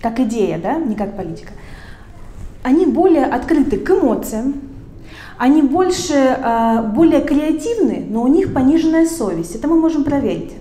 как 0.00 0.20
идея, 0.20 0.60
да, 0.60 0.76
не 0.76 0.94
как 0.94 1.16
политика, 1.16 1.52
они 2.62 2.86
более 2.86 3.24
открыты 3.24 3.78
к 3.78 3.90
эмоциям, 3.90 4.60
они 5.38 5.62
больше, 5.62 6.14
э, 6.14 6.82
более 6.94 7.22
креативны, 7.22 8.06
но 8.08 8.22
у 8.22 8.28
них 8.28 8.54
пониженная 8.54 9.08
совесть. 9.08 9.56
Это 9.56 9.66
мы 9.66 9.74
можем 9.74 10.04
проверить. 10.04 10.52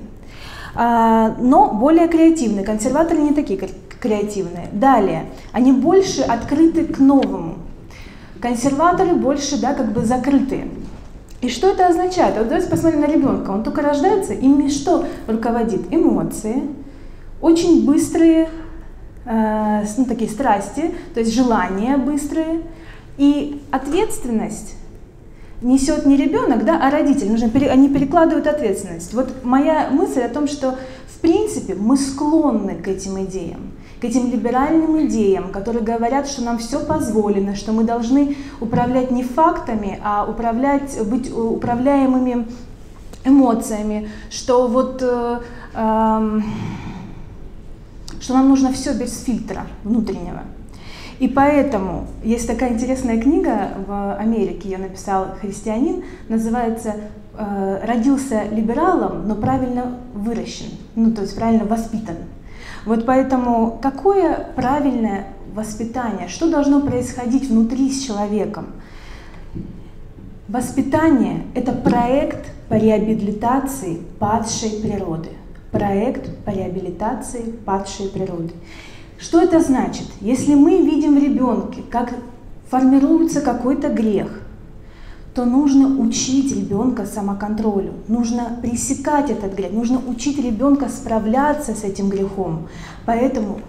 Э, 0.74 1.36
но 1.40 1.72
более 1.72 2.08
креативны. 2.08 2.64
Консерваторы 2.64 3.20
не 3.20 3.34
такие 3.34 3.60
креативные. 4.00 4.70
Далее, 4.72 5.26
они 5.52 5.72
больше 5.72 6.24
открыты 6.24 6.84
к 6.86 6.98
новому. 6.98 7.67
Консерваторы 8.42 9.14
больше, 9.16 9.60
да, 9.60 9.74
как 9.74 9.92
бы 9.92 10.06
закрытые. 10.06 10.70
И 11.42 11.50
что 11.50 11.70
это 11.70 11.88
означает? 11.88 12.36
Вот 12.38 12.48
давайте 12.48 12.70
посмотрим 12.70 13.02
на 13.02 13.06
ребенка. 13.06 13.52
Он 13.52 13.64
только 13.64 13.82
рождается, 13.82 14.34
ими 14.34 14.70
что 14.70 15.06
руководит? 15.28 15.94
Эмоции, 15.94 16.64
очень 17.42 17.86
быстрые, 17.86 18.50
э, 19.26 19.86
ну, 19.98 20.06
такие 20.06 20.30
страсти, 20.30 20.96
то 21.14 21.20
есть 21.20 21.34
желания 21.34 21.98
быстрые, 21.98 22.62
и 23.18 23.62
ответственность 23.72 24.76
несет 25.62 26.06
не 26.06 26.18
ребенок, 26.18 26.66
да, 26.66 26.80
а 26.82 26.92
родитель. 26.92 27.32
Нужно, 27.32 27.50
они 27.70 27.90
перекладывают 27.90 28.48
ответственность. 28.48 29.14
Вот 29.14 29.44
моя 29.44 29.90
мысль 29.92 30.22
о 30.22 30.30
том, 30.30 30.48
что 30.48 30.78
в 31.08 31.20
принципе 31.20 31.76
мы 31.76 31.98
склонны 31.98 32.76
к 32.76 32.88
этим 32.88 33.24
идеям, 33.24 33.72
к 34.00 34.04
этим 34.04 34.32
либеральным 34.32 35.06
идеям, 35.08 35.52
которые 35.52 35.84
говорят, 35.84 36.28
что 36.28 36.44
нам 36.44 36.60
все 36.60 36.80
позволено, 36.86 37.56
что 37.56 37.72
мы 37.72 37.84
должны 37.84 38.36
управлять 38.62 39.12
не 39.12 39.24
фактами, 39.24 40.00
а 40.04 40.26
управлять, 40.30 40.98
быть 41.08 41.32
управляемыми 41.32 42.48
эмоциями, 43.26 44.10
что 44.30 44.68
вот 44.68 45.02
э, 45.02 45.40
э, 45.74 46.42
что 48.20 48.34
нам 48.34 48.50
нужно 48.50 48.72
все 48.72 48.94
без 48.94 49.24
фильтра 49.24 49.68
внутреннего. 49.84 50.42
И 51.20 51.28
поэтому 51.28 52.08
есть 52.24 52.48
такая 52.48 52.74
интересная 52.74 53.20
книга 53.20 53.70
в 53.88 54.16
Америке, 54.18 54.70
ее 54.70 54.78
написал 54.78 55.30
христианин, 55.42 56.04
называется 56.30 56.94
э, 57.36 57.80
«Родился 57.84 58.44
либералом, 58.52 59.28
но 59.28 59.36
правильно 59.36 59.98
выращен», 60.14 60.70
ну 60.96 61.12
то 61.12 61.22
есть 61.22 61.36
правильно 61.36 61.66
воспитан. 61.66 62.18
Вот 62.88 63.06
поэтому 63.06 63.80
какое 63.82 64.48
правильное 64.56 65.28
воспитание, 65.54 66.30
что 66.30 66.50
должно 66.50 66.80
происходить 66.80 67.50
внутри 67.50 67.92
с 67.92 68.06
человеком? 68.06 68.68
Воспитание– 70.48 71.44
это 71.54 71.74
проект 71.74 72.50
по 72.70 72.76
реабилитации 72.76 74.00
падшей 74.20 74.70
природы. 74.82 75.32
Проект 75.70 76.34
по 76.46 76.52
реабилитации 76.52 77.52
падшей 77.66 78.08
природы. 78.08 78.54
Что 79.20 79.42
это 79.42 79.60
значит? 79.60 80.08
Если 80.22 80.56
мы 80.56 80.82
видим 80.82 81.20
в 81.20 81.22
ребенке, 81.22 81.82
как 81.92 82.14
формируется 82.70 83.42
какой-то 83.42 83.90
грех, 83.90 84.44
то 85.38 85.46
нужно 85.46 86.02
учить 86.02 86.52
ребенка 86.52 87.06
самоконтролю, 87.06 87.94
нужно 88.08 88.58
пресекать 88.60 89.30
этот 89.30 89.54
грех, 89.54 89.72
нужно 89.72 90.02
учить 90.08 90.44
ребенка 90.44 90.90
справляться 90.90 91.76
с 91.76 91.84
этим 91.84 92.10
грехом. 92.10 92.68
Поэтому 93.06 93.60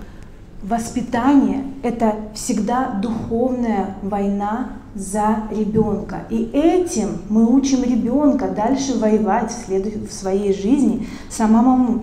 воспитание– 0.63 1.65
это 1.83 2.15
всегда 2.33 2.99
духовная 3.03 3.97
война 4.01 4.71
за 4.95 5.43
ребенка. 5.51 6.21
И 6.31 6.49
этим 6.55 7.19
мы 7.29 7.45
учим 7.45 7.83
ребенка 7.83 8.49
дальше 8.49 8.99
воевать 8.99 9.55
в 9.69 10.11
своей 10.11 10.55
жизни 10.55 11.07
самому 11.29 12.01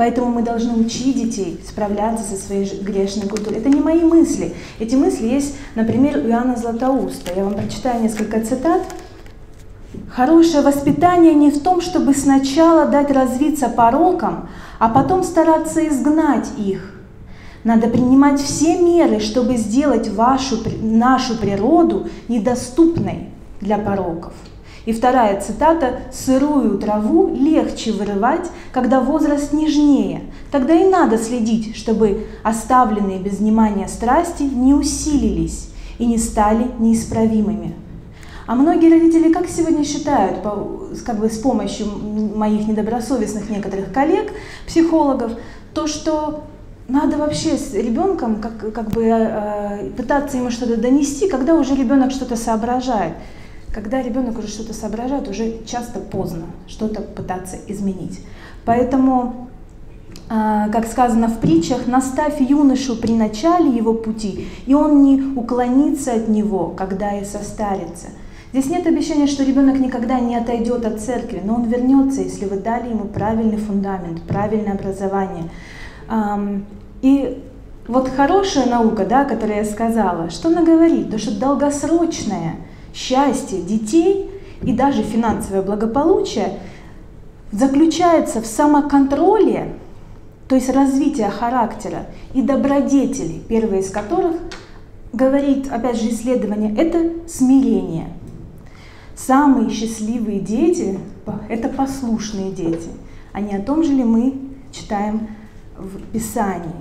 Поэтому 0.00 0.30
мы 0.30 0.40
должны 0.40 0.82
учить 0.82 1.14
детей 1.14 1.60
справляться 1.68 2.24
со 2.24 2.34
своей 2.34 2.64
грешной 2.80 3.28
культурой. 3.28 3.58
Это 3.58 3.68
не 3.68 3.82
мои 3.82 4.00
мысли. 4.00 4.54
Эти 4.78 4.94
мысли 4.94 5.26
есть, 5.26 5.56
например, 5.74 6.16
у 6.16 6.28
Иоанна 6.30 6.56
Златоуста. 6.56 7.34
Я 7.36 7.44
вам 7.44 7.52
прочитаю 7.52 8.02
несколько 8.02 8.40
цитат. 8.40 8.80
Хорошее 10.10 10.62
воспитание 10.62 11.34
не 11.34 11.50
в 11.50 11.62
том, 11.62 11.82
чтобы 11.82 12.14
сначала 12.14 12.86
дать 12.86 13.10
развиться 13.10 13.68
порокам, 13.68 14.48
а 14.78 14.88
потом 14.88 15.22
стараться 15.22 15.86
изгнать 15.86 16.48
их. 16.56 16.94
Надо 17.62 17.88
принимать 17.88 18.40
все 18.40 18.78
меры, 18.78 19.20
чтобы 19.20 19.58
сделать 19.58 20.08
вашу, 20.08 20.60
нашу 20.80 21.36
природу 21.36 22.08
недоступной 22.26 23.28
для 23.60 23.76
пороков. 23.76 24.32
И 24.86 24.92
вторая 24.92 25.40
цитата 25.40 26.00
«Сырую 26.12 26.78
траву 26.78 27.34
легче 27.34 27.92
вырывать, 27.92 28.50
когда 28.72 29.00
возраст 29.00 29.52
нежнее. 29.52 30.22
Тогда 30.50 30.74
и 30.74 30.88
надо 30.88 31.18
следить, 31.18 31.76
чтобы 31.76 32.26
оставленные 32.42 33.18
без 33.18 33.38
внимания 33.38 33.88
страсти 33.88 34.44
не 34.44 34.74
усилились 34.74 35.68
и 35.98 36.06
не 36.06 36.18
стали 36.18 36.70
неисправимыми». 36.78 37.74
А 38.46 38.56
многие 38.56 38.90
родители 38.90 39.32
как 39.32 39.48
сегодня 39.48 39.84
считают, 39.84 40.38
как 41.06 41.20
бы 41.20 41.30
с 41.30 41.38
помощью 41.38 41.86
моих 42.34 42.66
недобросовестных 42.66 43.48
некоторых 43.48 43.92
коллег, 43.92 44.32
психологов, 44.66 45.32
то, 45.72 45.86
что 45.86 46.42
надо 46.88 47.16
вообще 47.16 47.56
с 47.56 47.74
ребенком 47.74 48.40
как, 48.40 48.72
как 48.72 48.90
бы 48.90 49.04
э, 49.04 49.90
пытаться 49.96 50.36
ему 50.36 50.50
что-то 50.50 50.76
донести, 50.76 51.28
когда 51.28 51.54
уже 51.54 51.76
ребенок 51.76 52.10
что-то 52.10 52.34
соображает. 52.34 53.12
Когда 53.72 54.02
ребенок 54.02 54.38
уже 54.38 54.48
что-то 54.48 54.74
соображает, 54.74 55.28
уже 55.28 55.64
часто 55.64 56.00
поздно 56.00 56.46
что-то 56.66 57.02
пытаться 57.02 57.56
изменить. 57.68 58.20
Поэтому, 58.64 59.48
а, 60.28 60.68
как 60.70 60.86
сказано 60.86 61.28
в 61.28 61.38
притчах, 61.38 61.86
наставь 61.86 62.40
юношу 62.40 62.96
при 62.96 63.12
начале 63.12 63.70
его 63.70 63.94
пути, 63.94 64.48
и 64.66 64.74
он 64.74 65.02
не 65.02 65.22
уклонится 65.36 66.14
от 66.14 66.28
него, 66.28 66.74
когда 66.76 67.16
и 67.16 67.24
состарится. 67.24 68.08
Здесь 68.52 68.66
нет 68.66 68.84
обещания, 68.88 69.28
что 69.28 69.44
ребенок 69.44 69.78
никогда 69.78 70.18
не 70.18 70.34
отойдет 70.34 70.84
от 70.84 71.00
церкви, 71.00 71.40
но 71.44 71.54
он 71.54 71.64
вернется, 71.66 72.22
если 72.22 72.46
вы 72.46 72.56
дали 72.56 72.88
ему 72.88 73.04
правильный 73.04 73.58
фундамент, 73.58 74.22
правильное 74.22 74.72
образование. 74.72 75.44
И 77.00 77.44
вот 77.86 78.08
хорошая 78.08 78.66
наука, 78.66 79.06
да, 79.06 79.24
которая 79.24 79.58
я 79.58 79.64
сказала, 79.64 80.30
что 80.30 80.48
она 80.48 80.64
говорит? 80.64 81.12
То, 81.12 81.18
что 81.18 81.38
долгосрочное 81.38 82.56
счастье 82.94 83.60
детей 83.60 84.30
и 84.62 84.72
даже 84.72 85.02
финансовое 85.02 85.62
благополучие 85.62 86.58
заключается 87.52 88.40
в 88.40 88.46
самоконтроле, 88.46 89.72
то 90.48 90.54
есть 90.54 90.68
развитие 90.68 91.30
характера 91.30 92.06
и 92.34 92.42
добродетелей, 92.42 93.42
первое 93.48 93.80
из 93.80 93.90
которых 93.90 94.36
говорит, 95.12 95.70
опять 95.70 96.00
же, 96.00 96.10
исследование, 96.10 96.74
это 96.76 97.28
смирение. 97.28 98.08
Самые 99.16 99.70
счастливые 99.70 100.40
дети– 100.40 100.98
это 101.48 101.68
послушные 101.68 102.52
дети. 102.52 102.88
А 103.32 103.40
не 103.40 103.54
о 103.54 103.62
том 103.62 103.84
же 103.84 103.92
ли 103.92 104.02
мы 104.02 104.34
читаем 104.72 105.28
в 105.76 106.00
Писании? 106.12 106.72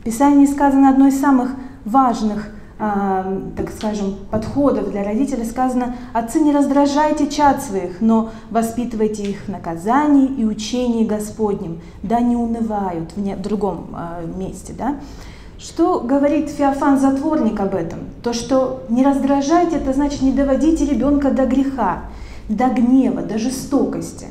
В 0.00 0.04
Писании 0.04 0.46
сказано 0.46 0.90
одно 0.90 1.08
из 1.08 1.18
самых 1.18 1.50
важных 1.84 2.54
так 2.76 3.70
скажем, 3.76 4.16
подходов 4.30 4.90
для 4.90 5.04
родителей 5.04 5.44
сказано, 5.44 5.94
отцы 6.12 6.40
не 6.40 6.52
раздражайте 6.52 7.28
чад 7.28 7.62
своих, 7.62 8.00
но 8.00 8.30
воспитывайте 8.50 9.22
их 9.22 9.44
в 9.46 9.48
наказании 9.48 10.26
и 10.26 10.44
учении 10.44 11.04
Господнем, 11.04 11.80
да 12.02 12.20
не 12.20 12.36
унывают 12.36 13.12
в 13.16 13.42
другом 13.42 13.86
а, 13.94 14.22
месте. 14.24 14.74
Да? 14.76 14.96
Что 15.56 16.00
говорит 16.00 16.50
Феофан 16.50 16.98
Затворник 16.98 17.60
об 17.60 17.74
этом? 17.76 18.00
То, 18.22 18.32
что 18.32 18.82
не 18.88 19.04
раздражайте, 19.04 19.76
это 19.76 19.92
значит 19.92 20.20
не 20.22 20.32
доводите 20.32 20.84
ребенка 20.84 21.30
до 21.30 21.46
греха, 21.46 22.06
до 22.48 22.66
гнева, 22.68 23.22
до 23.22 23.38
жестокости. 23.38 24.26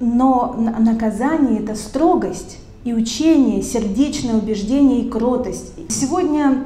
Но 0.00 0.56
наказание– 0.56 1.60
это 1.62 1.74
строгость, 1.74 2.58
и 2.84 2.94
учение, 2.94 3.62
сердечное 3.62 4.34
убеждение 4.34 5.02
и 5.02 5.10
кротость. 5.10 5.72
Сегодня, 5.88 6.64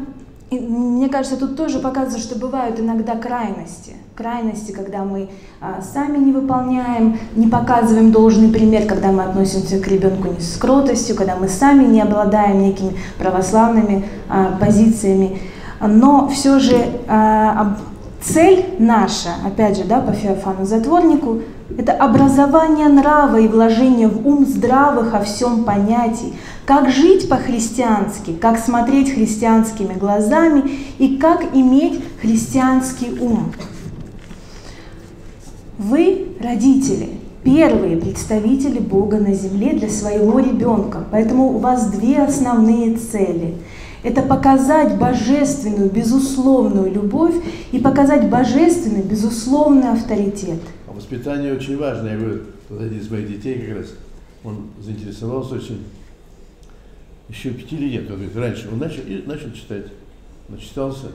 мне 0.50 1.08
кажется, 1.08 1.36
тут 1.36 1.56
тоже 1.56 1.80
показывается, 1.80 2.20
что 2.20 2.38
бывают 2.38 2.78
иногда 2.78 3.16
крайности. 3.16 3.94
Крайности, 4.14 4.70
когда 4.70 5.04
мы 5.04 5.28
а, 5.60 5.82
сами 5.82 6.18
не 6.18 6.30
выполняем, 6.30 7.18
не 7.34 7.48
показываем 7.48 8.12
должный 8.12 8.48
пример, 8.48 8.86
когда 8.86 9.10
мы 9.10 9.24
относимся 9.24 9.80
к 9.80 9.88
ребенку 9.88 10.28
не 10.28 10.40
с 10.40 10.56
кротостью, 10.56 11.16
когда 11.16 11.34
мы 11.34 11.48
сами 11.48 11.84
не 11.84 12.00
обладаем 12.00 12.62
некими 12.62 12.96
православными 13.18 14.04
а, 14.28 14.56
позициями. 14.60 15.40
Но 15.80 16.28
все 16.28 16.60
же 16.60 16.76
а, 17.08 17.76
цель 18.22 18.64
наша, 18.78 19.30
опять 19.44 19.76
же, 19.76 19.84
да, 19.84 20.00
по 20.00 20.12
Феофану 20.12 20.64
Затворнику, 20.64 21.40
это 21.78 21.92
образование 21.92 22.88
нрава 22.88 23.38
и 23.38 23.48
вложение 23.48 24.08
в 24.08 24.26
ум 24.26 24.46
здравых 24.46 25.14
о 25.14 25.22
всем 25.22 25.64
понятий, 25.64 26.34
как 26.66 26.90
жить 26.90 27.28
по-христиански, 27.28 28.32
как 28.32 28.58
смотреть 28.58 29.14
христианскими 29.14 29.94
глазами 29.94 30.62
и 30.98 31.16
как 31.16 31.54
иметь 31.54 32.00
христианский 32.20 33.18
ум. 33.18 33.52
Вы, 35.78 36.28
родители, 36.40 37.08
первые 37.42 37.96
представители 37.96 38.78
Бога 38.78 39.18
на 39.18 39.34
земле 39.34 39.72
для 39.72 39.88
своего 39.88 40.38
ребенка, 40.38 41.04
поэтому 41.10 41.54
у 41.54 41.58
вас 41.58 41.86
две 41.90 42.22
основные 42.22 42.96
цели– 42.96 43.56
это 44.02 44.20
показать 44.20 44.98
божественную, 44.98 45.90
безусловную 45.90 46.92
любовь 46.92 47.34
и 47.72 47.78
показать 47.78 48.28
божественный, 48.28 49.02
безусловный 49.02 49.90
авторитет– 49.90 50.60
воспитание 50.94 51.52
очень 51.54 51.76
важно. 51.76 52.08
Я 52.08 52.18
говорю, 52.18 52.42
вот 52.68 52.80
один 52.80 52.98
из 52.98 53.10
моих 53.10 53.28
детей 53.28 53.60
как 53.60 53.78
раз, 53.78 53.94
он 54.42 54.70
заинтересовался 54.80 55.54
очень, 55.54 55.84
еще 57.28 57.50
пяти 57.50 57.76
лет, 57.76 58.10
он 58.10 58.16
говорит, 58.16 58.36
раньше, 58.36 58.68
он 58.70 58.78
начал, 58.78 59.02
и 59.02 59.22
начал 59.26 59.52
читать, 59.52 59.86
начитался, 60.48 61.08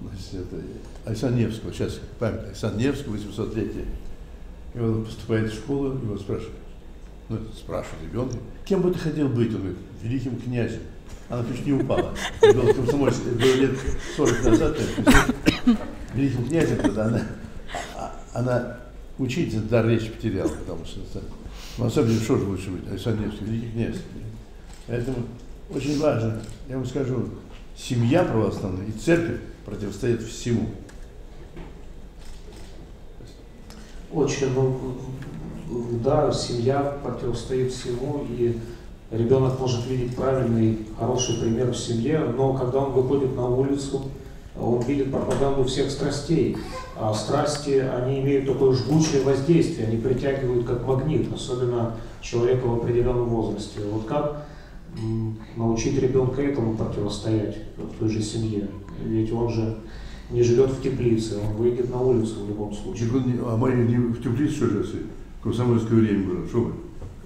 значит, 0.00 0.34
это, 0.34 0.62
Александра 1.04 1.38
Невского, 1.38 1.72
сейчас 1.72 2.00
память, 2.18 2.44
Александра 2.46 2.78
Невского, 2.78 3.16
800-летие. 3.16 3.86
И 4.74 4.78
он 4.78 5.04
поступает 5.04 5.50
в 5.50 5.54
школу, 5.54 5.94
его 5.94 6.16
спрашивают, 6.16 6.56
ну, 7.28 7.38
спрашивают 7.56 8.02
ребенка, 8.04 8.36
кем 8.64 8.82
бы 8.82 8.90
ты 8.90 8.98
хотел 8.98 9.28
быть? 9.28 9.54
Он 9.54 9.60
говорит, 9.60 9.78
великим 10.02 10.40
князем. 10.40 10.80
Она 11.28 11.44
чуть 11.44 11.64
не 11.64 11.72
упала. 11.72 12.14
Это 12.42 12.52
было 12.52 12.72
было 12.72 13.10
лет 13.54 13.78
40 14.16 14.44
назад, 14.44 14.76
великим 16.14 16.46
князем, 16.46 16.76
тогда 16.76 17.06
она, 17.06 17.22
а, 17.96 18.20
она 18.34 18.81
учитель 19.18 19.60
дар 19.60 19.86
речи 19.86 20.10
потерял, 20.10 20.48
потому 20.48 20.84
что 20.84 21.00
ну, 21.78 21.86
особенно 21.86 22.20
что 22.20 22.36
же 22.36 22.44
лучше 22.44 22.70
быть, 22.70 22.88
Александр 22.88 23.26
Невский, 23.26 23.44
великий 23.44 23.70
князь. 23.70 23.96
Поэтому 24.86 25.16
очень 25.70 25.98
важно, 25.98 26.42
я 26.68 26.76
вам 26.76 26.86
скажу, 26.86 27.28
семья 27.76 28.24
православная 28.24 28.86
и 28.86 28.92
церковь 28.92 29.40
противостоят 29.64 30.20
всему. 30.22 30.68
Очень, 34.12 34.52
ну, 34.52 34.98
да, 36.04 36.30
семья 36.30 36.98
противостоит 37.02 37.72
всему, 37.72 38.26
и 38.28 38.58
ребенок 39.10 39.58
может 39.58 39.86
видеть 39.86 40.14
правильный, 40.14 40.86
хороший 40.98 41.38
пример 41.38 41.70
в 41.70 41.76
семье, 41.76 42.18
но 42.36 42.52
когда 42.52 42.80
он 42.80 42.92
выходит 42.92 43.34
на 43.34 43.46
улицу, 43.48 44.10
он 44.58 44.82
видит 44.82 45.10
пропаганду 45.10 45.64
всех 45.64 45.90
страстей. 45.90 46.56
А 46.96 47.14
страсти, 47.14 47.78
они 47.78 48.20
имеют 48.20 48.46
такое 48.46 48.72
жгучее 48.72 49.22
воздействие, 49.22 49.88
они 49.88 49.96
притягивают 49.96 50.66
как 50.66 50.86
магнит, 50.86 51.32
особенно 51.32 51.96
человека 52.20 52.66
в 52.66 52.76
определенном 52.76 53.28
возрасте. 53.28 53.80
Вот 53.90 54.04
как 54.06 54.46
научить 55.56 55.98
ребенка 55.98 56.42
этому 56.42 56.76
противостоять 56.76 57.56
в 57.76 57.98
той 57.98 58.08
же 58.08 58.22
семье? 58.22 58.68
Ведь 59.04 59.32
он 59.32 59.50
же 59.50 59.78
не 60.30 60.42
живет 60.42 60.70
в 60.70 60.82
теплице, 60.82 61.38
он 61.38 61.56
выйдет 61.56 61.90
на 61.90 62.00
улицу 62.00 62.44
в 62.44 62.48
любом 62.48 62.72
случае. 62.74 63.08
А 63.44 63.56
мы 63.56 63.72
не 63.72 63.96
в 63.96 64.22
теплице 64.22 64.54
что 64.56 64.66
же, 64.66 64.86
комсомольское 65.42 65.98
время 65.98 66.28
было, 66.28 66.46
что 66.46 66.60
вы? 66.60 66.72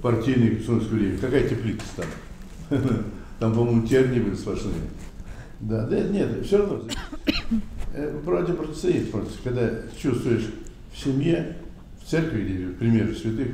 Партийное 0.00 0.50
комсомольское 0.56 0.98
время. 0.98 1.18
Какая 1.18 1.48
теплица 1.48 1.84
там? 1.96 2.78
Там, 3.38 3.52
по-моему, 3.52 3.86
тернии 3.86 4.20
были 4.20 4.34
сплошные. 4.34 4.74
Да, 5.60 5.86
да, 5.86 6.00
нет, 6.08 6.44
все 6.46 6.58
равно. 6.58 6.82
Э, 7.94 8.20
против 8.24 8.56
противостоит 8.56 9.10
против, 9.10 9.40
когда 9.42 9.70
чувствуешь 10.00 10.46
в 10.92 10.98
семье, 10.98 11.56
в 12.02 12.10
церкви 12.10 12.40
или 12.40 12.66
в 12.66 12.78
примере 12.78 13.14
святых, 13.14 13.48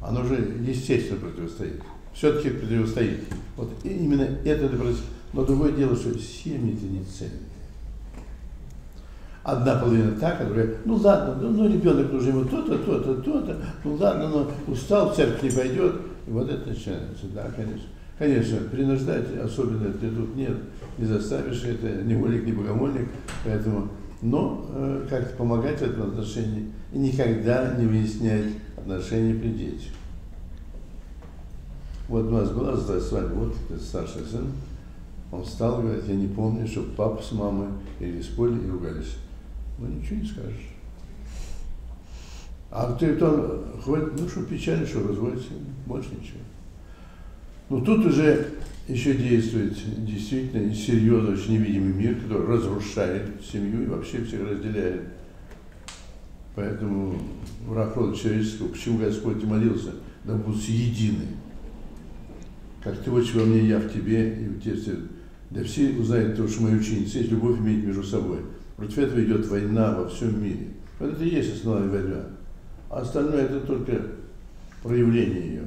оно 0.00 0.22
уже 0.22 0.36
естественно 0.66 1.20
противостоит. 1.20 1.80
Все-таки 2.14 2.50
противостоит. 2.50 3.20
Вот 3.56 3.70
именно 3.84 4.22
это 4.44 4.68
противостоит. 4.68 5.06
Но 5.32 5.44
другое 5.44 5.72
дело, 5.72 5.94
что 5.94 6.18
семьи-то 6.18 6.84
не 6.84 7.04
ценные. 7.04 7.50
Одна 9.42 9.76
половина 9.76 10.12
так, 10.12 10.40
а 10.40 10.44
другая, 10.44 10.76
ну 10.84 10.96
ладно, 10.96 11.34
ну, 11.40 11.50
ну 11.50 11.72
ребенок 11.72 12.12
нужно 12.12 12.28
ему 12.28 12.44
то-то, 12.44 12.76
то-то, 12.76 13.14
то-то, 13.22 13.56
ну 13.84 13.94
ладно, 13.94 14.28
но 14.28 14.50
устал, 14.66 15.10
в 15.10 15.16
церковь 15.16 15.42
не 15.42 15.50
пойдет. 15.50 15.94
И 16.26 16.30
вот 16.30 16.50
это 16.50 16.68
начинается, 16.68 17.26
да, 17.34 17.50
конечно. 17.56 17.88
Конечно, 18.18 18.58
принуждать 18.70 19.34
особенно 19.42 19.90
ты 19.94 20.10
тут 20.10 20.36
нет, 20.36 20.54
не 21.00 21.06
заставишь 21.06 21.64
это, 21.64 22.02
ни 22.02 22.14
волик, 22.14 22.44
ни 22.44 22.52
богомольник, 22.52 23.08
поэтому, 23.42 23.88
но 24.20 24.66
э, 24.70 25.06
как-то 25.08 25.34
помогать 25.36 25.78
в 25.78 25.82
этом 25.82 26.10
отношении 26.10 26.70
и 26.92 26.98
никогда 26.98 27.74
не 27.78 27.86
выяснять 27.86 28.52
отношения 28.76 29.34
при 29.34 29.48
детях. 29.48 29.92
Вот 32.08 32.26
у 32.26 32.30
нас 32.30 32.50
была 32.50 32.76
свадьба, 32.76 33.34
вот 33.34 33.56
это 33.70 33.80
старший 33.80 34.22
сын, 34.24 34.48
он 35.32 35.44
встал 35.44 35.80
и 35.80 35.84
говорит, 35.84 36.08
я 36.08 36.16
не 36.16 36.28
помню, 36.28 36.66
что 36.66 36.82
папа 36.96 37.22
с 37.22 37.32
мамой 37.32 37.68
или 37.98 38.20
спорили 38.20 38.66
и 38.66 38.70
ругались. 38.70 39.16
Ну 39.78 39.86
ничего 39.86 40.20
не 40.20 40.26
скажешь. 40.26 40.68
А 42.70 42.92
ты 42.92 43.14
то 43.16 43.64
ходит, 43.82 44.20
ну 44.20 44.28
что 44.28 44.42
печально, 44.42 44.86
что 44.86 45.06
разводится, 45.06 45.48
больше 45.86 46.10
ничего. 46.10 46.40
Но 47.70 47.80
тут 47.80 48.04
уже 48.04 48.48
еще 48.90 49.14
действует 49.14 49.74
действительно 50.04 50.74
серьезный, 50.74 51.34
очень 51.34 51.52
невидимый 51.52 51.92
мир, 51.92 52.16
который 52.16 52.46
разрушает 52.46 53.26
семью 53.42 53.82
и 53.82 53.86
вообще 53.86 54.24
всех 54.24 54.48
разделяет. 54.48 55.02
Поэтому 56.54 57.20
враг 57.66 57.96
рода 57.96 58.16
человеческого, 58.16 58.68
почему 58.68 58.98
Господь 58.98 59.42
молился, 59.44 59.92
да 60.24 60.34
будут 60.34 60.62
едины. 60.62 61.26
Как 62.82 62.98
ты 63.02 63.10
очень 63.10 63.38
во 63.38 63.46
мне, 63.46 63.68
я 63.68 63.78
в 63.78 63.92
тебе, 63.92 64.34
и 64.34 64.48
в 64.48 64.60
тебе 64.60 64.76
Да 65.50 65.62
все 65.64 65.90
узнают 65.90 66.36
то, 66.36 66.48
что 66.48 66.62
мои 66.62 66.74
ученицы 66.74 67.18
есть 67.18 67.30
любовь 67.30 67.58
иметь 67.58 67.84
между 67.84 68.02
собой. 68.02 68.40
Против 68.76 68.98
этого 68.98 69.22
идет 69.22 69.46
война 69.48 69.94
во 69.94 70.08
всем 70.08 70.42
мире. 70.42 70.68
Вот 70.98 71.12
это 71.12 71.24
и 71.24 71.28
есть 71.28 71.56
основная 71.56 71.88
война. 71.88 72.24
А 72.88 73.00
остальное 73.00 73.44
это 73.44 73.60
только 73.60 74.02
проявление 74.82 75.46
ее. 75.46 75.64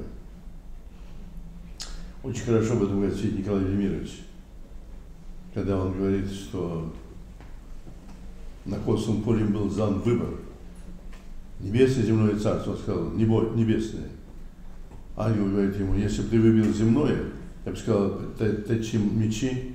Очень 2.24 2.44
хорошо 2.44 2.72
об 2.72 2.84
этом 2.84 3.00
говорит 3.00 3.16
Свет 3.18 3.38
Николай 3.38 3.64
Велимирович, 3.64 4.22
когда 5.52 5.78
он 5.78 5.92
говорит, 5.92 6.26
что 6.30 6.90
на 8.64 8.78
Косовом 8.78 9.20
поле 9.22 9.44
был 9.44 9.68
дан 9.68 10.00
выбор. 10.00 10.30
Небесное 11.60 12.02
земное 12.02 12.36
царство, 12.36 12.70
он 12.72 12.78
сказал, 12.78 13.10
небесное. 13.10 14.08
Ангел 15.18 15.50
говорит 15.50 15.78
ему, 15.78 15.94
если 15.96 16.22
бы 16.22 16.28
ты 16.30 16.40
выбил 16.40 16.72
земное, 16.72 17.24
я 17.66 17.70
бы 17.70 17.76
сказал, 17.76 18.18
точи 18.38 18.96
мечи, 18.96 19.74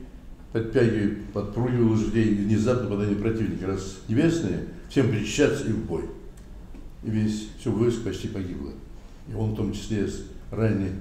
подтягивай, 0.52 1.18
подпрыгивай 1.32 1.84
лошадей 1.84 2.34
внезапно 2.34 2.90
подание 2.90 3.16
противника. 3.16 3.68
Раз 3.68 4.00
небесное, 4.08 4.66
всем 4.90 5.12
причащаться 5.12 5.68
и 5.68 5.72
в 5.72 5.86
бой. 5.86 6.06
И 7.04 7.12
весь, 7.12 7.50
все 7.60 7.72
войско 7.72 8.06
почти 8.06 8.28
погибло. 8.28 8.72
И 9.32 9.36
он 9.36 9.52
в 9.52 9.56
том 9.56 9.72
числе 9.72 10.10
ранний. 10.50 10.94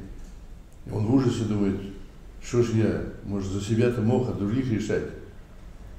Он 0.93 1.07
в 1.07 1.15
ужасе 1.15 1.45
думает, 1.45 1.81
что 2.43 2.63
ж 2.63 2.71
я, 2.75 3.03
может, 3.25 3.51
за 3.51 3.61
себя-то 3.61 4.01
мог, 4.01 4.29
а 4.29 4.33
других 4.33 4.71
решать. 4.71 5.05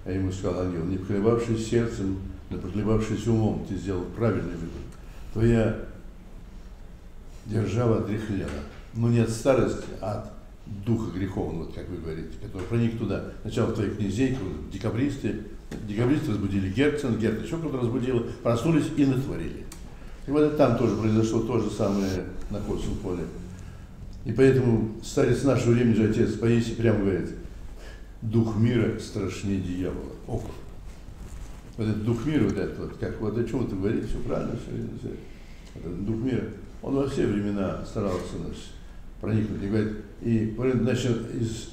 А 0.06 0.12
ему 0.12 0.32
сказал 0.32 0.62
ангел, 0.62 0.86
не 0.86 0.97
поколебавшись 0.97 1.69
сердцем, 1.69 2.17
но 2.49 2.58
поколебавшись 2.58 3.28
умом, 3.28 3.65
ты 3.67 3.75
сделал 3.75 4.06
правильный 4.15 4.56
выбор. 4.56 4.82
Твоя 5.34 5.80
держава 7.45 7.99
отрехлела. 7.99 8.49
Но 8.95 9.10
не 9.10 9.19
от 9.19 9.30
старости, 9.30 9.86
а 10.02 10.13
от 10.13 10.86
духа 10.86 11.12
греховного, 11.12 11.65
вот 11.65 11.73
как 11.73 11.88
вы 11.89 11.97
говорите, 11.97 12.30
который 12.41 12.63
проник 12.63 12.97
туда. 12.97 13.25
Сначала 13.41 13.71
твои 13.73 13.89
князей, 13.89 14.38
декабристы, 14.71 15.43
декабристы 15.88 16.32
разбудили 16.32 16.71
Герцен, 16.71 17.17
Герцен 17.17 17.43
еще 17.43 17.58
кто-то 17.58 17.78
разбудил, 17.78 18.25
проснулись 18.43 18.88
и 18.97 19.06
натворили. 19.06 19.65
И 20.28 20.32
вот 20.32 20.58
там 20.58 20.78
тоже 20.78 20.95
произошло 20.95 21.41
то 21.41 21.60
же 21.60 21.69
самое 21.69 22.25
на 22.49 22.60
Кольцевом 22.60 22.97
поле. 22.97 23.23
И 24.25 24.34
поэтому 24.34 24.89
старец 25.01 25.43
нашего 25.43 25.71
времени 25.71 25.95
же 25.95 26.10
отец 26.10 26.34
Паисий 26.34 26.75
прямо 26.75 26.99
говорит, 26.99 27.29
дух 28.21 28.58
мира 28.58 28.99
страшнее 28.99 29.62
дьявола. 29.62 30.13
Около. 30.27 30.51
Вот 31.77 31.88
этот 31.88 32.03
дух 32.03 32.25
мира, 32.25 32.43
вот 32.43 32.58
этот 32.58 32.77
вот, 32.77 32.97
как 32.99 33.21
вот 33.21 33.38
о 33.38 33.43
чем 33.45 33.67
ты 33.67 33.75
говоришь, 33.75 34.05
все 34.10 34.19
правильно, 34.19 34.51
все, 34.51 34.71
все. 34.99 35.15
Этот 35.75 36.05
дух 36.05 36.17
мира, 36.17 36.43
он 36.82 36.95
во 36.95 37.08
все 37.08 37.25
времена 37.25 37.86
старался 37.86 38.38
значит, 38.38 38.63
проникнуть. 39.21 39.63
И 39.63 39.67
говорит, 39.67 39.97
и 40.21 40.55
значит, 40.84 41.36
из, 41.36 41.69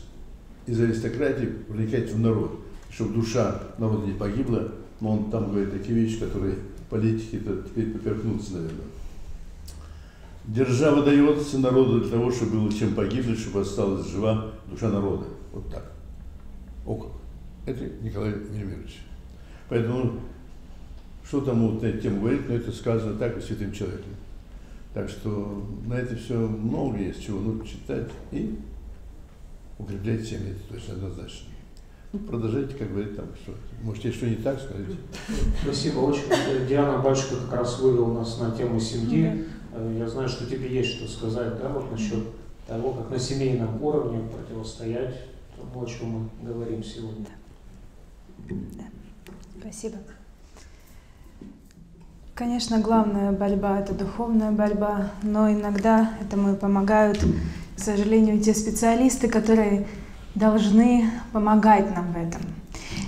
из 0.67 0.81
аристократии 0.81 1.47
проникать 1.69 2.13
в 2.13 2.21
народ, 2.21 2.61
чтобы 2.91 3.15
душа 3.15 3.63
народа 3.79 4.07
не 4.07 4.15
погибла, 4.15 4.73
но 5.01 5.13
он 5.13 5.31
там 5.31 5.51
говорит 5.51 5.73
такие 5.73 5.99
вещи, 5.99 6.21
которые 6.21 6.55
политики-то 6.89 7.63
теперь 7.69 7.91
поперхнутся, 7.91 8.55
наверное. 8.55 8.87
Держава 10.47 11.03
дается 11.03 11.59
народу 11.59 12.01
для 12.01 12.11
того, 12.11 12.31
чтобы 12.31 12.61
было 12.61 12.73
чем 12.73 12.95
погибнуть, 12.95 13.41
чтобы 13.41 13.63
осталась 13.63 14.09
жива 14.09 14.53
душа 14.71 14.89
народа. 14.89 15.25
Вот 15.53 15.69
так. 15.71 15.93
Около. 16.87 17.13
Это 17.67 17.85
Николай 18.01 18.31
Велимирович. 18.31 19.01
Поэтому, 19.69 20.21
что 21.25 21.41
там 21.41 21.67
вот 21.69 21.83
на 21.83 21.87
эту 21.87 22.01
тему 22.01 22.21
говорить, 22.21 22.49
но 22.49 22.55
это 22.55 22.71
сказано 22.71 23.19
так 23.19 23.37
и 23.37 23.41
святым 23.41 23.73
человеком. 23.73 24.13
Так 24.95 25.09
что 25.09 25.67
на 25.85 25.95
это 25.95 26.15
все 26.15 26.35
много 26.35 26.99
есть 26.99 27.25
чего 27.25 27.41
нужно 27.41 27.67
читать 27.67 28.09
и 28.31 28.57
укреплять 29.79 30.25
семьи, 30.25 30.53
это 30.53 30.75
точно 30.75 30.95
однозначно. 30.95 31.49
Ну, 32.13 32.21
продолжайте, 32.21 32.75
как 32.77 32.91
говорит 32.91 33.17
там, 33.17 33.27
что. 33.43 33.53
Может, 33.83 34.05
есть 34.05 34.17
что 34.17 34.27
не 34.27 34.37
так, 34.37 34.61
скажите. 34.61 34.97
Спасибо. 35.63 35.99
Очень 35.99 36.23
Диана 36.69 37.03
Бальчика 37.03 37.37
как 37.37 37.61
раз 37.61 37.81
вывел 37.81 38.15
нас 38.15 38.39
на 38.41 38.53
тему 38.53 38.79
семьи. 38.79 39.45
Э, 39.77 39.97
я 39.99 40.09
знаю, 40.09 40.29
что 40.29 40.47
тебе 40.47 40.69
есть 40.73 40.97
что 40.97 41.09
сказать, 41.09 41.59
да, 41.59 41.69
вот 41.69 41.91
насчет 41.93 42.25
того, 42.67 42.93
как 42.93 43.11
на 43.11 43.19
семейном 43.19 43.83
уровне 43.83 44.27
противостоять 44.29 45.15
тому, 45.57 45.85
о 45.85 45.87
чем 45.87 46.31
мы 46.43 46.51
говорим 46.51 46.83
сегодня. 46.83 47.27
Да. 48.49 48.85
Спасибо. 49.61 49.97
Конечно, 52.35 52.81
главная 52.81 53.33
борьба– 53.33 53.81
это 53.81 53.95
духовная 53.95 54.51
борьба, 54.51 55.11
но 55.23 55.51
иногда 55.51 56.13
этому 56.21 56.53
и 56.53 56.57
помогают, 56.57 57.19
к 57.77 57.79
сожалению, 57.79 58.41
те 58.41 58.55
специалисты, 58.55 59.29
которые 59.29 59.87
должны 60.35 61.11
помогать 61.33 61.95
нам 61.95 62.13
в 62.13 62.17
этом. 62.17 62.43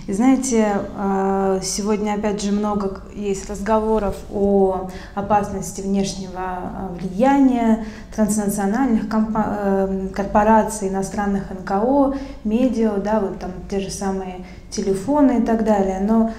И 0.08 0.12
знаете, 0.14 0.68
э, 0.96 1.60
сегодня 1.62 2.14
опять 2.14 2.42
же 2.42 2.50
много 2.50 3.02
есть 3.14 3.50
разговоров 3.50 4.16
о 4.32 4.88
опасности 5.14 5.82
внешнего 5.82 6.30
э, 6.32 6.94
влияния 6.98 7.84
транснациональных 8.16 9.02
э, 9.12 10.08
корпораций, 10.14 10.88
иностранных 10.88 11.50
НКО, 11.50 12.14
медиа, 12.44 12.96
да, 12.96 13.20
вот 13.20 13.38
там 13.38 13.50
те 13.68 13.80
же 13.80 13.90
самые 13.90 14.46
телефоны 14.70 15.40
и 15.40 15.42
так 15.42 15.62
далее. 15.62 16.00
Но 16.00 16.32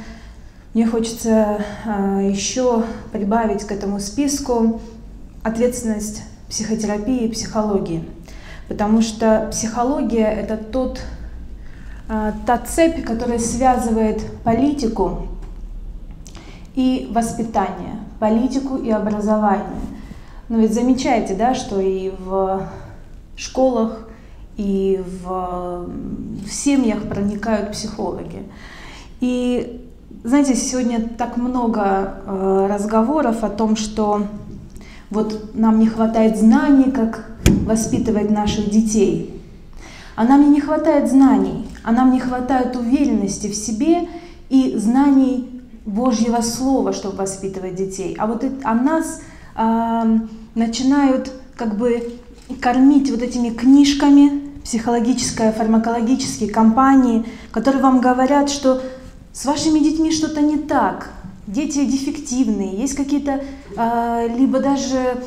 мне 0.73 0.87
хочется 0.87 1.59
еще 1.85 2.85
прибавить 3.11 3.65
к 3.65 3.71
этому 3.71 3.99
списку 3.99 4.81
ответственность 5.43 6.23
психотерапии 6.49 7.25
и 7.25 7.31
психологии. 7.31 8.03
Потому 8.67 9.03
что 9.03 9.47
психология– 9.51 10.25
это 10.25 10.57
тот 10.57 11.01
а, 11.01 11.18
та 12.09 12.57
цепь, 12.57 13.05
которая 13.05 13.37
связывает 13.37 14.25
политику 14.43 15.27
и 16.73 17.07
воспитание, 17.11 17.99
политику 18.19 18.77
и 18.77 18.89
образование. 18.89 19.79
Но 20.49 20.57
ведь 20.57 20.73
замечаете, 20.73 21.35
да, 21.35 21.53
что 21.53 21.79
и 21.79 22.11
в 22.17 22.67
школах, 23.35 24.09
и 24.57 24.99
в, 25.23 25.85
в 26.45 26.51
семьях 26.51 27.03
проникают 27.03 27.73
психологи. 27.73 28.43
И 29.21 29.85
знаете, 30.23 30.55
сегодня 30.55 31.07
так 31.17 31.37
много 31.37 32.15
э, 32.25 32.67
разговоров 32.67 33.43
о 33.43 33.49
том, 33.49 33.75
что 33.75 34.23
вот 35.11 35.53
нам 35.53 35.79
не 35.79 35.87
хватает 35.87 36.37
знаний, 36.37 36.91
как 36.91 37.29
воспитывать 37.65 38.31
наших 38.31 38.69
детей. 38.69 39.41
А 40.15 40.23
нам 40.25 40.51
не 40.51 40.59
хватает 40.59 41.09
знаний, 41.09 41.65
а 41.89 41.91
нам 41.91 42.11
не 42.11 42.19
хватает 42.19 42.75
уверенности 42.75 43.47
в 43.47 43.55
себе 43.55 44.07
и 44.51 44.77
знаний 44.77 45.63
Божьего 45.87 46.41
Слова, 46.41 46.93
чтобы 46.93 47.17
воспитывать 47.17 47.73
детей. 47.73 48.15
А 48.19 48.27
вот 48.27 48.45
а 48.63 48.75
нас 48.75 49.21
э, 49.55 50.19
начинают 50.53 51.31
как 51.55 51.79
бы 51.79 52.13
кормить 52.61 53.09
вот 53.09 53.23
этими 53.23 53.49
книжками, 53.49 54.51
психологические, 54.63 55.51
фармакологические 55.51 56.51
компании, 56.51 57.25
которые 57.49 57.81
вам 57.81 58.01
говорят, 58.01 58.51
что 58.51 58.83
с 59.33 59.45
вашими 59.45 59.79
детьми 59.79 60.11
что-то 60.11 60.41
не 60.41 60.57
так, 60.57 61.11
дети 61.47 61.85
дефективные, 61.85 62.77
есть 62.77 62.93
какие-то 62.93 63.43
э, 63.75 64.27
либо 64.37 64.59
даже 64.59 65.23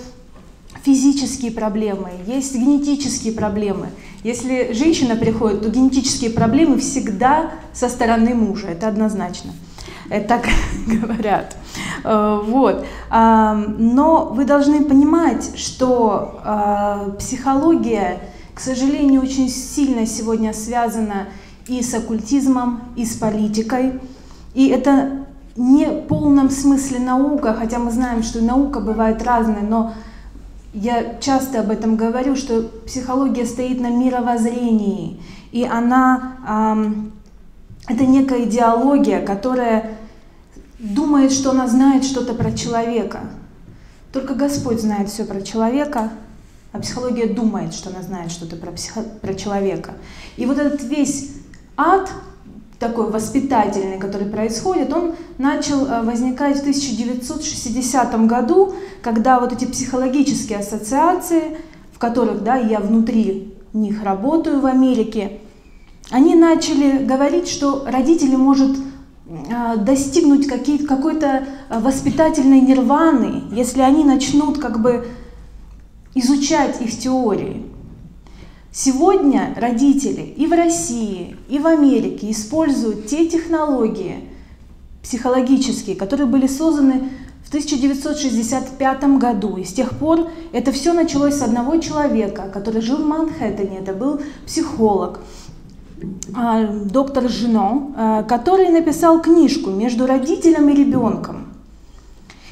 физические 0.84 1.52
проблемы, 1.52 2.10
есть 2.26 2.54
генетические 2.54 3.32
проблемы. 3.32 3.88
Если 4.24 4.72
женщина 4.72 5.16
приходит, 5.16 5.62
то 5.62 5.68
генетические 5.68 6.30
проблемы 6.30 6.78
всегда 6.78 7.50
со 7.72 7.88
стороны 7.88 8.34
мужа, 8.34 8.68
это 8.68 8.88
однозначно. 8.88 9.52
Это 10.08 10.28
так 10.28 10.48
говорят. 10.86 11.56
Э, 12.04 12.40
вот. 12.44 12.84
Но 13.10 14.32
вы 14.34 14.44
должны 14.44 14.84
понимать, 14.84 15.56
что 15.56 16.40
а, 16.44 17.14
психология, 17.18 18.20
к 18.54 18.60
сожалению, 18.60 19.22
очень 19.22 19.48
сильно 19.48 20.06
сегодня 20.06 20.52
связана 20.52 21.28
и 21.66 21.82
с 21.82 21.94
оккультизмом, 21.94 22.82
и 22.96 23.04
с 23.04 23.16
политикой. 23.16 24.00
И 24.54 24.68
это 24.68 25.26
не 25.56 25.86
в 25.86 26.06
полном 26.06 26.50
смысле 26.50 26.98
наука, 26.98 27.54
хотя 27.54 27.78
мы 27.78 27.90
знаем, 27.90 28.22
что 28.22 28.40
наука 28.40 28.80
бывает 28.80 29.22
разная, 29.22 29.62
но 29.62 29.92
я 30.72 31.18
часто 31.20 31.61
об 31.61 31.70
этом 31.70 31.96
говорю, 31.96 32.37
что 32.37 32.62
психология 32.87 33.46
стоит 33.46 33.80
на 33.80 33.90
мировоззрении, 33.90 35.20
и 35.52 35.64
она 35.64 36.37
эм, 36.48 37.12
это 37.88 38.06
некая 38.06 38.44
идеология, 38.44 39.24
которая 39.24 39.98
думает, 40.78 41.32
что 41.32 41.50
она 41.50 41.66
знает 41.66 42.04
что-то 42.04 42.35
про 42.35 42.52
человека. 42.52 43.20
Только 44.12 44.35
Господь 44.35 44.80
знает 44.80 45.08
все 45.08 45.24
про 45.24 45.42
человека, 45.42 46.11
а 46.72 46.80
психология 46.80 47.26
думает, 47.26 47.74
что 47.74 47.90
она 47.90 48.02
знает 48.02 48.30
что-то 48.30 48.56
про, 48.56 48.72
психо... 48.72 49.02
про 49.02 49.35
человека. 49.35 49.94
И 50.37 50.46
вот 50.46 50.58
этот 50.58 50.82
весь 50.85 51.32
ад, 51.76 52.11
такой 52.82 53.08
воспитательный, 53.08 53.98
который 53.98 54.26
происходит, 54.26 54.92
он 54.92 55.14
начал 55.38 55.86
э, 55.86 56.02
возникать 56.02 56.58
в 56.58 56.60
1960 56.62 58.26
году, 58.26 58.74
когда 59.02 59.38
вот 59.38 59.52
эти 59.52 59.66
психологические 59.66 60.58
ассоциации, 60.58 61.58
в 61.92 62.00
которых 62.00 62.42
да, 62.42 62.56
я 62.56 62.80
внутри 62.80 63.54
них 63.72 64.02
работаю 64.02 64.60
в 64.60 64.66
Америке, 64.66 65.38
они 66.10 66.34
начали 66.34 67.04
говорить, 67.04 67.48
что 67.48 67.84
родители 67.86 68.34
может 68.34 68.76
э, 68.76 69.76
достигнуть 69.76 70.48
какой-то 70.48 71.44
э, 71.70 71.78
воспитательной 71.78 72.60
нирваны, 72.60 73.44
если 73.52 73.80
они 73.80 74.02
начнут 74.02 74.58
как 74.58 74.82
бы 74.82 75.06
изучать 76.16 76.82
их 76.82 76.98
теории. 76.98 77.71
Сегодня 78.74 79.54
родители 79.58 80.22
и 80.22 80.46
в 80.46 80.52
России, 80.52 81.37
и 81.50 81.58
в 81.58 81.66
Америке 81.66 82.30
используют 82.30 83.06
те 83.06 83.28
технологии, 83.28 84.24
психологические, 85.02 85.94
которые 85.94 86.26
были 86.26 86.46
созданы 86.46 87.11
в 87.44 87.48
1965 87.48 89.18
году. 89.18 89.58
И 89.58 89.64
с 89.64 89.74
тех 89.74 89.90
пор 89.98 90.30
это 90.52 90.72
все 90.72 90.94
началось 90.94 91.35
с 91.35 91.42
одного 91.42 91.76
человека, 91.76 92.50
который 92.50 92.80
жил 92.80 92.96
в 92.96 93.06
Манхэттене. 93.06 93.80
Это 93.80 93.92
был 93.92 94.22
психолог, 94.46 95.20
а, 96.35 96.66
доктор 96.66 97.28
Жино, 97.28 97.92
а, 97.94 98.22
который 98.22 98.70
написал 98.70 99.20
книжку 99.20 99.68
«Между 99.68 100.06
родителем 100.06 100.70
и 100.70 100.74
ребенком». 100.74 101.51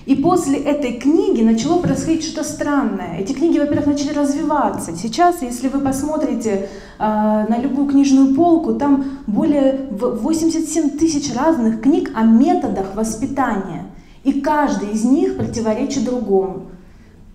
И 0.06 0.14
после 0.14 0.58
этой 0.58 0.94
книги 0.94 1.42
начало 1.42 1.80
происходить 1.80 2.24
что-то 2.24 2.44
странное. 2.44 3.18
Эти 3.18 3.32
книги, 3.32 3.58
во-первых, 3.58 3.86
начали 3.86 4.12
развиваться. 4.12 4.96
Сейчас, 4.96 5.42
если 5.42 5.68
вы 5.68 5.80
посмотрите 5.80 6.68
э, 6.98 7.02
на 7.02 7.58
любую 7.58 7.88
книжную 7.88 8.34
полку, 8.34 8.74
там 8.74 9.18
более 9.26 9.88
87 9.90 10.98
тысяч 10.98 11.34
разных 11.34 11.82
книг 11.82 12.10
о 12.14 12.22
методах 12.22 12.94
воспитания. 12.94 13.86
И 14.24 14.40
каждый 14.40 14.90
из 14.90 15.04
них 15.04 15.36
противоречит 15.36 16.04
другому. 16.04 16.66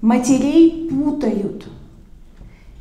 Матерей 0.01 0.89
путают. 0.89 1.65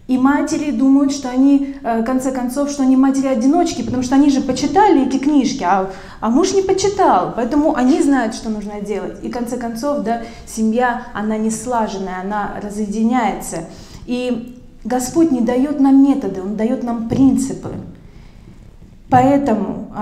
И 0.06 0.18
матери 0.18 0.70
думают, 0.70 1.12
что 1.12 1.30
они, 1.30 1.76
э, 1.82 2.02
в 2.02 2.04
конце 2.04 2.30
концов, 2.30 2.68
что 2.70 2.82
они 2.82 2.94
матери-одиночки, 2.94 3.82
потому 3.82 4.02
что 4.02 4.16
они 4.16 4.28
же 4.28 4.42
почитали 4.42 5.06
эти 5.06 5.16
книжки, 5.16 5.62
а, 5.62 5.90
а 6.20 6.28
муж 6.28 6.52
не 6.52 6.60
почитал, 6.60 7.32
поэтому 7.34 7.74
они 7.74 8.02
знают, 8.02 8.34
что 8.34 8.50
нужно 8.50 8.82
делать. 8.82 9.16
И 9.22 9.28
в 9.28 9.32
конце 9.32 9.56
концов, 9.56 10.04
да, 10.04 10.22
семья, 10.46 11.06
она 11.14 11.38
не 11.38 11.50
слаженная, 11.50 12.20
она 12.20 12.60
разъединяется. 12.62 13.60
И 14.06 14.60
Господь 14.84 15.30
не 15.30 15.40
дает 15.40 15.80
нам 15.80 16.02
методы, 16.04 16.42
Он 16.42 16.56
дает 16.56 16.82
нам 16.82 17.08
принципы. 17.08 17.70
Поэтому, 19.08 19.92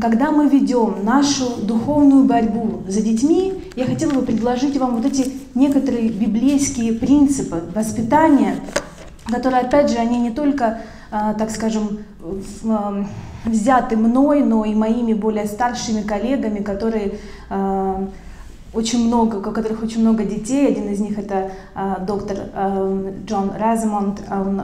когда 0.00 0.32
мы 0.32 0.48
ведем 0.48 1.04
нашу 1.04 1.44
духовную 1.62 2.24
борьбу 2.24 2.82
за 2.88 3.00
детьми, 3.00 3.54
я 3.76 3.84
хотела 3.84 4.12
бы 4.12 4.22
предложить 4.22 4.76
вам 4.76 4.96
вот 4.96 5.06
эти 5.06 5.30
некоторые 5.54 6.08
библейские 6.08 6.94
принципы 6.94 7.62
воспитания, 7.74 8.56
которые, 9.30 9.62
опять 9.62 9.90
же, 9.90 9.96
они 9.96 10.18
не 10.18 10.30
только, 10.30 10.80
а, 11.10 11.34
так 11.34 11.50
скажем, 11.50 12.00
а, 12.68 13.04
взяты 13.44 13.96
мной, 13.96 14.42
но 14.42 14.64
и 14.64 14.74
моими 14.74 15.12
более 15.12 15.46
старшими 15.46 16.02
коллегами, 16.02 16.60
которые 16.60 17.14
а, 17.48 18.06
очень 18.72 19.06
много, 19.06 19.36
у 19.36 19.52
которых 19.52 19.82
очень 19.82 20.00
много 20.00 20.24
детей. 20.24 20.68
Один 20.68 20.88
из 20.90 21.00
них 21.00 21.18
это 21.18 21.50
доктор 22.06 22.36
Джон 23.26 23.50
Размонд, 23.58 24.22
он 24.30 24.62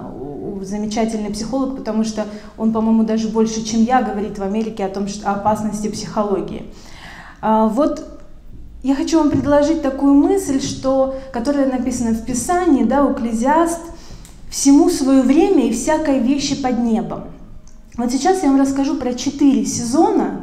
замечательный 0.63 1.31
психолог, 1.31 1.77
потому 1.77 2.05
что 2.05 2.25
он, 2.57 2.73
по-моему, 2.73 3.03
даже 3.03 3.27
больше, 3.27 3.65
чем 3.65 3.83
я, 3.83 4.03
говорит 4.03 4.39
в 4.39 4.45
Америке 4.45 4.85
о 4.85 4.91
том, 4.91 5.09
что 5.09 5.29
о 5.29 5.33
опасности 5.33 5.89
психологии. 5.89 6.73
вот 7.43 8.07
я 8.85 8.95
хочу 8.95 9.19
вам 9.19 9.31
предложить 9.31 9.83
такую 9.83 10.15
мысль, 10.15 10.61
что, 10.61 11.17
которая 11.33 11.67
написана 11.67 12.13
в 12.13 12.25
Писании, 12.25 12.85
да, 12.85 13.03
у 13.05 13.13
Экклезиаст– 13.13 13.81
всему 14.51 14.91
свое 14.91 15.23
время 15.23 15.69
и 15.69 15.73
всякой 15.73 16.21
вещи 16.21 16.61
под 16.61 16.79
небом. 16.79 17.25
Вот 17.97 18.13
сейчас 18.13 18.43
я 18.43 18.51
вам 18.51 18.61
расскажу 18.61 18.97
про 18.97 19.15
четыре 19.15 19.65
сезона 19.65 20.43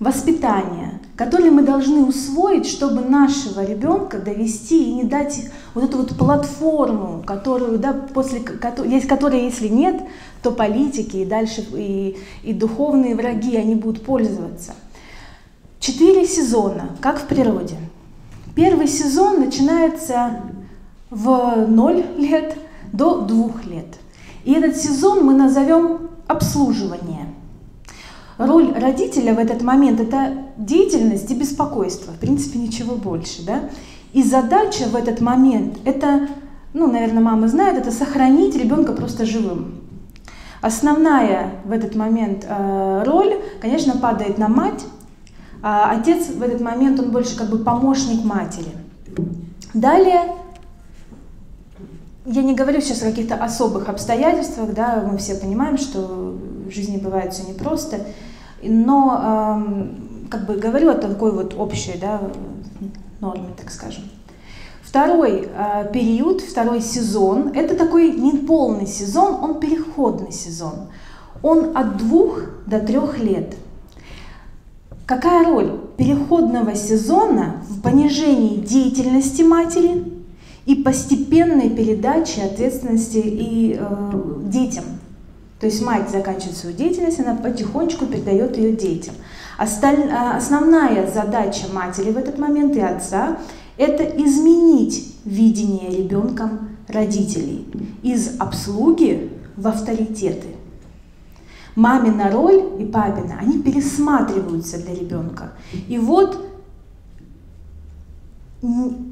воспитания, 0.00 1.00
которые 1.16 1.50
мы 1.50 1.62
должны 1.62 2.04
усвоить, 2.04 2.66
чтобы 2.66 3.02
нашего 3.02 3.64
ребенка 3.64 4.18
довести 4.18 4.84
и 4.84 4.94
не 4.94 5.04
дать 5.04 5.50
вот 5.74 5.84
эту 5.84 5.98
вот 5.98 6.16
платформу, 6.16 7.22
которую, 7.26 7.78
да, 7.78 7.92
после, 7.92 8.40
которой, 8.40 9.44
если 9.44 9.68
нет, 9.68 10.00
то 10.42 10.50
политики 10.52 11.18
и 11.18 11.24
дальше 11.24 11.66
и, 11.74 12.16
и 12.42 12.52
духовные 12.52 13.16
враги, 13.16 13.56
они 13.56 13.74
будут 13.74 14.04
пользоваться. 14.04 14.74
Четыре 15.80 16.26
сезона, 16.26 16.90
как 17.00 17.20
в 17.20 17.26
природе. 17.26 17.76
Первый 18.54 18.88
сезон 18.88 19.40
начинается 19.40 20.40
в 21.10 21.66
ноль 21.68 22.04
лет– 22.16 22.56
до 22.92 23.20
двух 23.22 23.64
лет. 23.64 23.98
И 24.44 24.52
этот 24.52 24.76
сезон 24.76 25.24
мы 25.24 25.34
назовем 25.34 26.10
обслуживание. 26.26 27.26
Роль 28.38 28.72
родителя 28.72 29.34
в 29.34 29.38
этот 29.38 29.62
момент– 29.62 30.00
это 30.00 30.44
деятельность 30.56 31.30
и 31.30 31.34
беспокойство, 31.34 32.12
в 32.12 32.18
принципе, 32.18 32.58
ничего 32.58 32.94
больше. 32.94 33.44
Да? 33.44 33.70
И 34.12 34.22
задача 34.22 34.84
в 34.84 34.94
этот 34.94 35.20
момент– 35.20 35.78
это, 35.84 36.28
ну, 36.72 36.90
наверное, 36.90 37.22
мама 37.22 37.48
знает, 37.48 37.78
это 37.78 37.90
сохранить 37.90 38.56
ребенка 38.56 38.92
просто 38.92 39.26
живым. 39.26 39.80
Основная 40.60 41.50
в 41.64 41.72
этот 41.72 41.94
момент 41.94 42.46
э, 42.48 43.02
роль, 43.06 43.34
конечно, 43.60 43.96
падает 43.96 44.38
на 44.38 44.48
мать, 44.48 44.84
а 45.62 45.90
отец 45.90 46.28
в 46.28 46.42
этот 46.42 46.60
момент, 46.60 47.00
он 47.00 47.10
больше 47.10 47.36
как 47.36 47.50
бы 47.50 47.58
помощник 47.58 48.24
матери. 48.24 48.72
Далее 49.74 50.22
я 52.30 52.42
не 52.42 52.54
говорю 52.54 52.80
сейчас 52.80 53.02
о 53.02 53.06
каких-то 53.06 53.36
особых 53.36 53.88
обстоятельствах, 53.88 54.74
да, 54.74 55.02
мы 55.10 55.16
все 55.16 55.34
понимаем, 55.34 55.78
что 55.78 56.36
в 56.66 56.70
жизни 56.70 56.98
бывает 56.98 57.32
все 57.32 57.44
непросто, 57.50 58.00
но 58.62 59.56
э, 59.62 60.28
как 60.28 60.46
бы 60.46 60.56
говорю 60.56 60.90
о 60.90 60.94
такой 60.94 61.32
вот 61.32 61.54
общей 61.56 61.98
да, 61.98 62.20
норме, 63.20 63.48
так 63.56 63.70
скажем. 63.70 64.04
Второй 64.82 65.48
э, 65.48 65.90
период, 65.92 66.42
второй 66.42 66.82
сезон, 66.82 67.52
это 67.54 67.74
такой 67.74 68.12
неполный 68.12 68.86
сезон, 68.86 69.42
он 69.42 69.58
переходный 69.58 70.32
сезон. 70.32 70.88
Он 71.42 71.76
от 71.76 71.96
двух 71.96 72.40
до 72.66 72.80
трех 72.80 73.18
лет. 73.18 73.54
Какая 75.06 75.46
роль 75.46 75.80
переходного 75.96 76.74
сезона 76.74 77.62
в 77.70 77.80
понижении 77.80 78.56
деятельности 78.56 79.40
матери– 79.40 80.17
и 80.68 80.74
постепенной 80.74 81.70
передачи 81.70 82.40
ответственности 82.40 83.22
и 83.24 83.74
э, 83.80 84.12
детям. 84.42 84.84
То 85.58 85.64
есть 85.64 85.82
мать 85.82 86.10
заканчивает 86.10 86.58
свою 86.58 86.76
деятельность, 86.76 87.18
она 87.18 87.34
потихонечку 87.36 88.04
передает 88.04 88.58
ее 88.58 88.72
детям. 88.72 89.14
Осталь... 89.56 90.10
А, 90.12 90.36
основная 90.36 91.10
задача 91.10 91.68
матери 91.72 92.10
в 92.10 92.18
этот 92.18 92.38
момент 92.38 92.76
и 92.76 92.80
отца– 92.80 93.38
это 93.78 94.04
изменить 94.04 95.16
видение 95.24 95.90
ребенком 95.90 96.68
родителей 96.86 97.66
из 98.02 98.38
обслуги 98.38 99.32
в 99.56 99.66
авторитеты. 99.66 100.48
Мамина 101.76 102.30
роль 102.30 102.62
и 102.78 102.84
папина, 102.84 103.38
они 103.40 103.62
пересматриваются 103.62 104.76
для 104.84 104.94
ребенка. 104.94 105.52
И 105.88 105.96
вот 105.96 106.47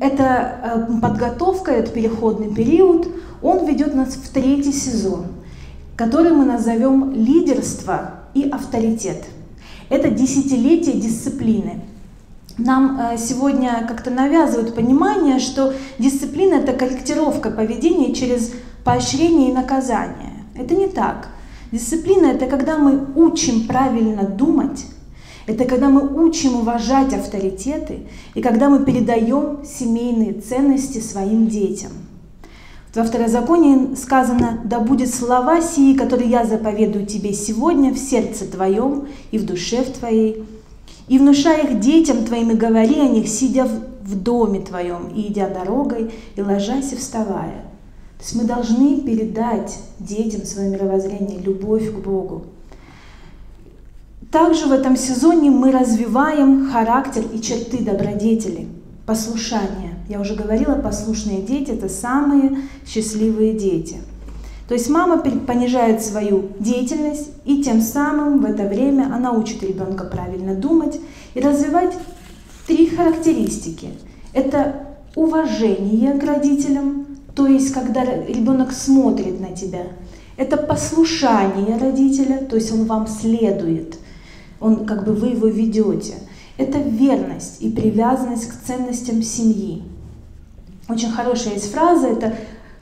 эта 0.00 0.88
э, 0.90 1.00
подготовка, 1.00 1.70
этот 1.70 1.94
переходный 1.94 2.52
период, 2.52 3.08
он 3.42 3.66
ведет 3.66 3.94
нас 3.94 4.14
в 4.14 4.28
третий 4.30 4.72
сезон, 4.72 5.26
который 5.94 6.32
мы 6.32 6.44
назовем 6.44 7.12
лидерство 7.12 8.10
и 8.34 8.48
авторитет. 8.48 9.24
Это 9.88 10.10
десятилетие 10.10 11.00
дисциплины. 11.00 11.82
Нам 12.58 12.98
э, 12.98 13.18
сегодня 13.18 13.84
как-то 13.86 14.10
навязывают 14.10 14.74
понимание, 14.74 15.38
что 15.38 15.74
дисциплина– 15.98 16.54
это 16.56 16.72
корректировка 16.72 17.50
поведения 17.50 18.14
через 18.14 18.52
поощрение 18.82 19.50
и 19.50 19.54
наказание. 19.54 20.32
Это 20.56 20.74
не 20.74 20.88
так. 20.88 21.28
Дисциплина– 21.70 22.26
это 22.34 22.46
когда 22.46 22.78
мы 22.78 23.06
учим 23.14 23.68
правильно 23.68 24.24
думать, 24.24 24.86
это 25.46 25.64
когда 25.64 25.88
мы 25.88 26.24
учим 26.24 26.56
уважать 26.56 27.14
авторитеты 27.14 28.00
и 28.34 28.42
когда 28.42 28.68
мы 28.68 28.84
передаем 28.84 29.64
семейные 29.64 30.34
ценности 30.34 30.98
своим 30.98 31.46
детям. 31.46 31.92
Во 32.94 33.04
второзаконии 33.04 33.94
сказано, 33.94 34.60
да 34.64 34.80
будет 34.80 35.14
слова 35.14 35.60
сии, 35.60 35.94
которые 35.94 36.30
я 36.30 36.46
заповедую 36.46 37.06
тебе 37.06 37.32
сегодня 37.34 37.92
в 37.92 37.98
сердце 37.98 38.46
твоем 38.46 39.08
и 39.30 39.38
в 39.38 39.44
душе 39.44 39.82
в 39.82 39.98
твоей, 39.98 40.44
и 41.06 41.18
внушай 41.18 41.64
их 41.64 41.78
детям 41.78 42.24
твоим, 42.24 42.52
и 42.52 42.54
говори 42.54 42.98
о 42.98 43.08
них, 43.08 43.28
сидя 43.28 43.68
в 44.02 44.16
доме 44.16 44.60
твоем, 44.60 45.08
и 45.14 45.28
идя 45.30 45.48
дорогой, 45.48 46.10
и 46.36 46.42
ложась 46.42 46.92
и 46.92 46.96
вставая. 46.96 47.66
То 48.18 48.24
есть 48.24 48.34
мы 48.34 48.44
должны 48.44 49.02
передать 49.02 49.78
детям 49.98 50.46
свое 50.46 50.70
мировоззрение, 50.70 51.38
любовь 51.38 51.92
к 51.92 51.98
Богу. 51.98 52.44
Также 54.36 54.66
в 54.66 54.72
этом 54.72 54.98
сезоне 54.98 55.50
мы 55.50 55.72
развиваем 55.72 56.70
характер 56.70 57.24
и 57.32 57.40
черты 57.40 57.78
добродетели, 57.78 58.68
послушания. 59.06 59.94
Я 60.10 60.20
уже 60.20 60.34
говорила, 60.34 60.74
послушные 60.74 61.40
дети– 61.40 61.70
это 61.72 61.88
самые 61.88 62.58
счастливые 62.86 63.54
дети. 63.54 63.96
То 64.68 64.74
есть 64.74 64.90
мама 64.90 65.16
понижает 65.16 66.04
свою 66.04 66.50
деятельность, 66.60 67.30
и 67.46 67.62
тем 67.62 67.80
самым 67.80 68.42
в 68.42 68.44
это 68.44 68.64
время 68.64 69.04
она 69.04 69.32
учит 69.32 69.62
ребенка 69.62 70.04
правильно 70.04 70.54
думать 70.54 71.00
и 71.32 71.40
развивать 71.40 71.94
три 72.66 72.88
характеристики. 72.88 73.88
Это 74.34 74.98
уважение 75.14 76.12
к 76.12 76.22
родителям, 76.22 77.06
то 77.34 77.46
есть 77.46 77.72
когда 77.72 78.04
ребенок 78.04 78.72
смотрит 78.72 79.40
на 79.40 79.56
тебя. 79.56 79.84
Это 80.36 80.58
послушание 80.58 81.78
родителя, 81.78 82.44
то 82.44 82.56
есть 82.56 82.70
он 82.70 82.84
вам 82.84 83.06
следует– 83.06 83.96
он, 84.60 84.86
как 84.86 85.04
бы 85.04 85.12
вы 85.12 85.28
его 85.28 85.46
ведете. 85.46 86.14
это 86.58 86.78
верность 86.78 87.60
и 87.60 87.70
привязанность 87.70 88.48
к 88.48 88.62
ценностям 88.66 89.22
семьи. 89.22 89.82
Очень 90.88 91.10
хорошая 91.10 91.54
есть 91.54 91.72
фраза, 91.72 92.06
это 92.06 92.34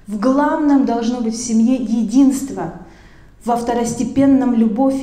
в 0.06 0.20
главном 0.20 0.84
должно 0.84 1.20
быть 1.20 1.34
в 1.34 1.42
семье 1.42 1.76
единство, 1.76 2.74
во 3.44 3.56
второстепенном 3.56 4.54
любовь, 4.54 5.00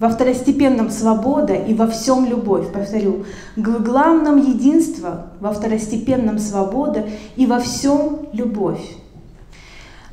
во 0.00 0.08
второстепенном 0.08 0.90
свобода 0.90 1.54
и 1.54 1.74
во 1.74 1.86
всем 1.86 2.26
любовь. 2.26 2.72
Повторю, 2.72 3.24
в 3.56 3.82
главном 3.82 4.36
единство, 4.36 5.32
во 5.40 5.52
второстепенном 5.52 6.38
свобода 6.38 7.06
и 7.36 7.46
во 7.46 7.58
всем 7.58 8.28
любовь. 8.32 8.80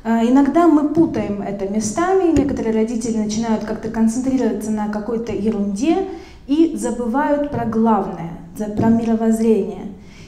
А, 0.08 0.24
иногда 0.24 0.68
мы 0.68 0.90
путаем 0.90 1.42
это 1.42 1.66
местами, 1.68 2.30
некоторые 2.30 2.72
родители 2.72 3.16
начинают 3.16 3.64
как-то 3.64 3.88
концентрироваться 3.88 4.70
на 4.70 4.86
какой-то 4.86 5.32
ерунде 5.32 6.06
и 6.46 6.76
забывают 6.76 7.50
про 7.50 7.64
главное, 7.64 8.30
про 8.76 8.88
мировоззрение. 8.88 9.86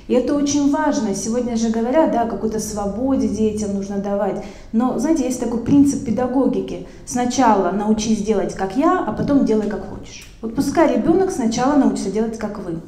И 0.08 0.14
это 0.14 0.34
очень 0.34 0.72
важно. 0.72 1.14
Сегодня 1.14 1.54
же 1.54 1.68
говорят, 1.68 2.10
да, 2.10 2.26
какой-то 2.26 2.58
свободе 2.58 3.28
детям 3.28 3.74
нужно 3.74 3.98
давать. 3.98 4.44
Но, 4.72 4.98
знаете, 4.98 5.26
есть 5.26 5.38
такой 5.38 5.60
принцип 5.60 6.04
педагогики. 6.04 6.88
Сначала 7.06 7.70
научись 7.70 8.24
делать, 8.24 8.54
как 8.54 8.76
я, 8.76 9.04
а 9.06 9.12
потом 9.12 9.44
делай, 9.44 9.68
как 9.68 9.88
хочешь. 9.88 10.28
Вот 10.42 10.56
пускай 10.56 10.96
ребенок 10.96 11.30
сначала 11.30 11.76
научится 11.76 12.10
делать, 12.10 12.36
как 12.36 12.58
вы. 12.64 12.80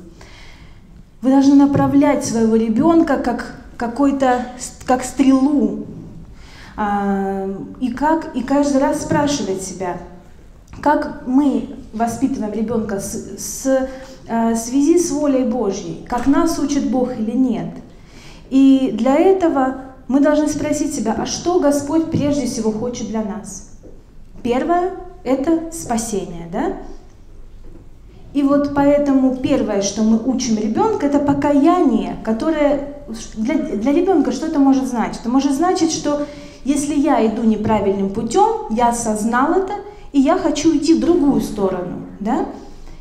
Вы 1.23 1.31
должны 1.31 1.55
направлять 1.55 2.25
своего 2.25 2.57
ребенка 2.57 3.17
как 3.17 3.55
какой-то, 3.77 4.47
как 4.87 5.05
стрелу, 5.05 5.87
и 7.81 7.91
как 7.93 8.35
и 8.35 8.43
каждый 8.43 8.81
раз 8.81 9.03
спрашивать 9.03 9.63
себя, 9.63 9.99
как 10.81 11.25
мы 11.27 11.69
воспитываем 11.93 12.53
ребенка 12.55 13.01
с, 13.01 13.39
с 13.39 13.89
э, 14.27 14.55
связи 14.55 14.99
с 14.99 15.11
волей 15.11 15.45
Божьей, 15.45 16.07
как 16.09 16.27
нас 16.27 16.59
учит 16.59 16.91
Бог 16.91 17.13
или 17.19 17.33
нет. 17.33 17.69
И 18.49 18.95
для 18.95 19.17
этого 19.17 19.77
мы 20.09 20.21
должны 20.21 20.49
спросить 20.49 20.95
себя, 20.95 21.15
а 21.19 21.27
что 21.27 21.61
Господь 21.61 22.11
прежде 22.11 22.47
всего 22.47 22.73
хочет 22.73 23.09
для 23.09 23.23
нас? 23.23 23.71
Первое– 24.43 24.93
это 25.25 25.71
спасение, 25.73 26.49
да? 26.51 26.77
И 28.33 28.43
вот 28.43 28.75
поэтому 28.75 29.37
первое, 29.37 29.83
что 29.83 30.03
мы 30.03 30.19
учим 30.25 30.57
ребенка, 30.57 31.07
это 31.07 31.19
покаяние, 31.19 32.17
которое 32.25 32.95
для, 33.35 33.55
для 33.55 33.93
ребенка 33.93 34.33
что 34.33 34.47
это 34.47 34.59
может 34.59 34.87
значить? 34.87 35.21
Это 35.21 35.29
может 35.29 35.53
значить, 35.53 35.93
что 35.93 36.27
если 36.65 36.95
я 36.95 37.27
иду 37.27 37.43
неправильным 37.43 38.11
путем, 38.11 38.67
я 38.71 38.89
осознал 38.89 39.53
это, 39.53 39.75
и 40.13 40.21
я 40.21 40.37
хочу 40.37 40.77
идти 40.77 40.95
в 40.95 41.01
другую 41.01 41.41
сторону. 41.41 42.07
Да? 42.21 42.47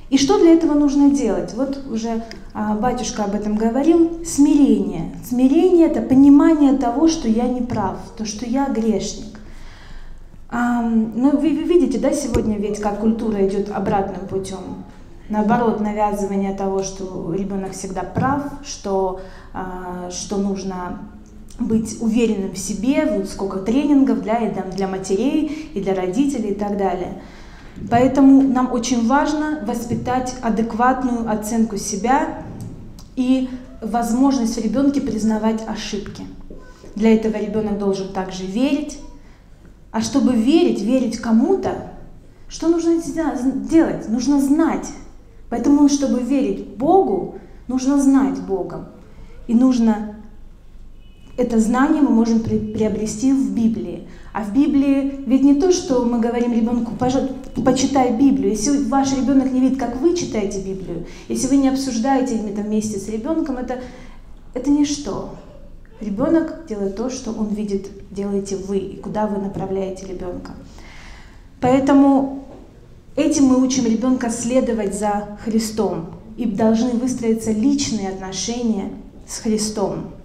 И 0.09 0.17
что 0.17 0.39
для 0.39 0.53
этого 0.53 0.73
нужно 0.73 1.11
делать? 1.11 1.53
Вот 1.53 1.83
уже 1.89 2.23
а, 2.53 2.73
батюшка 2.73 3.25
об 3.25 3.35
этом 3.35 3.55
говорил. 3.55 4.23
Смирение. 4.25 5.15
Смирение– 5.23 5.87
это 5.89 6.01
понимание 6.01 6.73
того, 6.77 7.07
что 7.07 7.27
я 7.27 7.47
не 7.47 7.61
прав, 7.61 7.97
то, 8.17 8.25
что 8.25 8.45
я 8.45 8.67
грешник. 8.67 9.39
А, 10.49 10.81
но 10.81 11.31
вы, 11.31 11.49
вы 11.49 11.63
видите, 11.63 11.99
да, 11.99 12.11
сегодня 12.11 12.57
ведь 12.57 12.79
как 12.79 12.99
культура 12.99 13.47
идет 13.47 13.69
обратным 13.69 14.27
путем. 14.27 14.83
Наоборот, 15.29 15.79
навязывание 15.79 16.55
того, 16.55 16.81
что 16.81 17.31
ребенок 17.37 17.73
всегда 17.73 18.01
прав, 18.01 18.41
что, 18.63 19.21
а, 19.53 20.09
что 20.09 20.37
нужно 20.37 20.99
быть 21.59 21.97
уверенным 22.01 22.53
в 22.53 22.57
себе, 22.57 23.05
вот 23.05 23.29
сколько 23.29 23.59
тренингов 23.59 24.21
для, 24.21 24.47
и 24.47 24.71
для 24.71 24.87
матерей, 24.87 25.69
и 25.73 25.81
для 25.81 25.93
родителей 25.93 26.51
и 26.51 26.55
так 26.55 26.77
далее. 26.77 27.21
Поэтому 27.89 28.41
нам 28.41 28.71
очень 28.71 29.07
важно 29.07 29.63
воспитать 29.65 30.35
адекватную 30.41 31.29
оценку 31.31 31.77
себя 31.77 32.43
и 33.15 33.49
возможность 33.81 34.57
в 34.57 34.63
ребенке 34.63 35.01
признавать 35.01 35.61
ошибки. 35.67 36.23
Для 36.95 37.13
этого 37.13 37.37
ребенок 37.37 37.77
должен 37.77 38.11
также 38.11 38.45
верить. 38.45 38.99
А 39.91 40.01
чтобы 40.01 40.33
верить, 40.33 40.81
верить 40.81 41.17
кому-то, 41.17 41.93
что 42.47 42.67
нужно 42.67 43.01
делать? 43.69 44.09
Нужно 44.09 44.41
знать. 44.41 44.87
Поэтому, 45.49 45.87
чтобы 45.87 46.21
верить 46.21 46.67
Богу, 46.77 47.39
нужно 47.67 47.99
знать 47.99 48.39
Бога. 48.41 48.89
И 49.47 49.53
нужно 49.53 50.18
это 51.39 51.57
знание 51.59 52.01
мы 52.01 52.09
можем 52.09 52.41
приобрести 52.41 53.31
в 53.31 53.51
Библии. 53.51 54.07
А 54.33 54.43
в 54.43 54.53
Библии 54.53 55.23
ведь 55.25 55.41
не 55.41 55.55
то, 55.55 55.71
что 55.71 56.03
мы 56.03 56.19
говорим 56.19 56.51
ребенку, 56.53 56.91
почитай 57.63 58.11
Библию. 58.11 58.51
Если 58.51 58.83
ваш 58.89 59.13
ребенок 59.13 59.51
не 59.51 59.61
видит, 59.61 59.79
как 59.79 60.01
вы 60.01 60.15
читаете 60.15 60.59
Библию, 60.59 61.05
если 61.29 61.47
вы 61.47 61.57
не 61.57 61.69
обсуждаете 61.69 62.35
это 62.35 62.61
вместе 62.61 62.99
с 62.99 63.07
ребенком, 63.07 63.55
это, 63.55 63.79
это 64.53 64.69
ничто. 64.69 65.29
Ребенок 66.01 66.65
делает 66.67 66.97
то, 66.97 67.09
что 67.09 67.31
он 67.31 67.47
видит, 67.47 67.89
делаете 68.11 68.57
вы, 68.57 68.77
и 68.77 68.97
куда 68.97 69.25
вы 69.25 69.41
направляете 69.41 70.07
ребенка. 70.07 70.51
Поэтому 71.61 72.43
этим 73.15 73.45
мы 73.45 73.63
учим 73.63 73.85
ребенка 73.85 74.29
следовать 74.29 74.97
за 74.97 75.37
Христом. 75.43 76.07
И 76.35 76.45
должны 76.45 76.91
выстроиться 76.91 77.51
личные 77.51 78.09
отношения 78.09 78.91
с 79.27 79.39
Христом. 79.39 80.18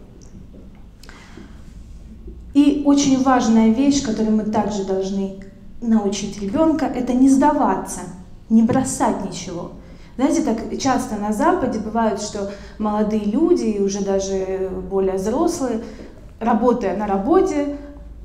И 2.55 2.83
очень 2.87 3.23
важная 3.23 3.71
вещь, 3.71 4.03
которую 4.03 4.37
мы 4.37 4.45
также 4.45 4.85
должны 4.85 5.41
научить 5.81 6.41
ребенка, 6.41 6.87
это 6.87 7.13
не 7.13 7.29
сдаваться, 7.29 8.01
не 8.49 8.63
бросать 8.63 9.25
ничего. 9.25 9.73
Знаете, 10.17 10.43
так 10.43 10.79
часто 10.79 11.17
на 11.17 11.33
Западе 11.33 11.81
бывает, 11.81 12.23
что 12.23 12.53
молодые 12.79 13.25
люди, 13.25 13.79
уже 13.81 14.05
даже 14.05 14.71
более 14.89 15.15
взрослые, 15.15 15.83
работая 16.39 16.97
на 16.97 17.09
работе, 17.09 17.77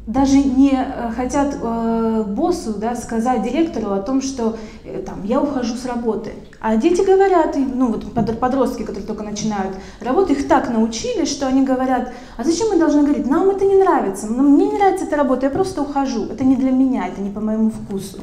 даже 0.10 0.39
не 0.39 0.72
э, 0.74 1.12
хотят 1.12 1.55
э, 1.62 2.24
боссу 2.28 2.74
да, 2.74 2.95
сказать 2.95 3.43
директору 3.43 3.91
о 3.91 3.99
том, 3.99 4.24
что 4.24 4.57
э, 4.84 5.03
там, 5.05 5.24
я 5.24 5.39
ухожу 5.39 5.76
с 5.76 5.86
работы. 5.86 6.32
А 6.60 6.78
дети 6.78 7.05
говорят, 7.05 7.55
ну 7.55 7.91
вот 7.91 8.12
подростки, 8.39 8.82
которые 8.82 9.05
только 9.05 9.22
начинают 9.22 9.76
работу, 10.01 10.34
их 10.34 10.47
так 10.47 10.72
научили, 10.72 11.26
что 11.26 11.45
они 11.45 11.64
говорят, 11.64 12.12
а 12.38 12.43
зачем 12.43 12.70
мы 12.70 12.80
должны 12.80 13.03
говорить, 13.03 13.28
нам 13.28 13.51
это 13.51 13.66
не 13.66 13.76
нравится, 13.76 14.26
мне 14.26 14.66
не 14.66 14.78
нравится 14.80 15.05
эта 15.05 15.16
работа, 15.16 15.45
я 15.45 15.51
просто 15.51 15.84
ухожу, 15.84 16.26
это 16.26 16.43
не 16.43 16.55
для 16.55 16.72
меня, 16.72 17.07
это 17.07 17.22
не 17.22 17.30
по 17.30 17.39
моему 17.39 17.70
вкусу. 17.70 18.18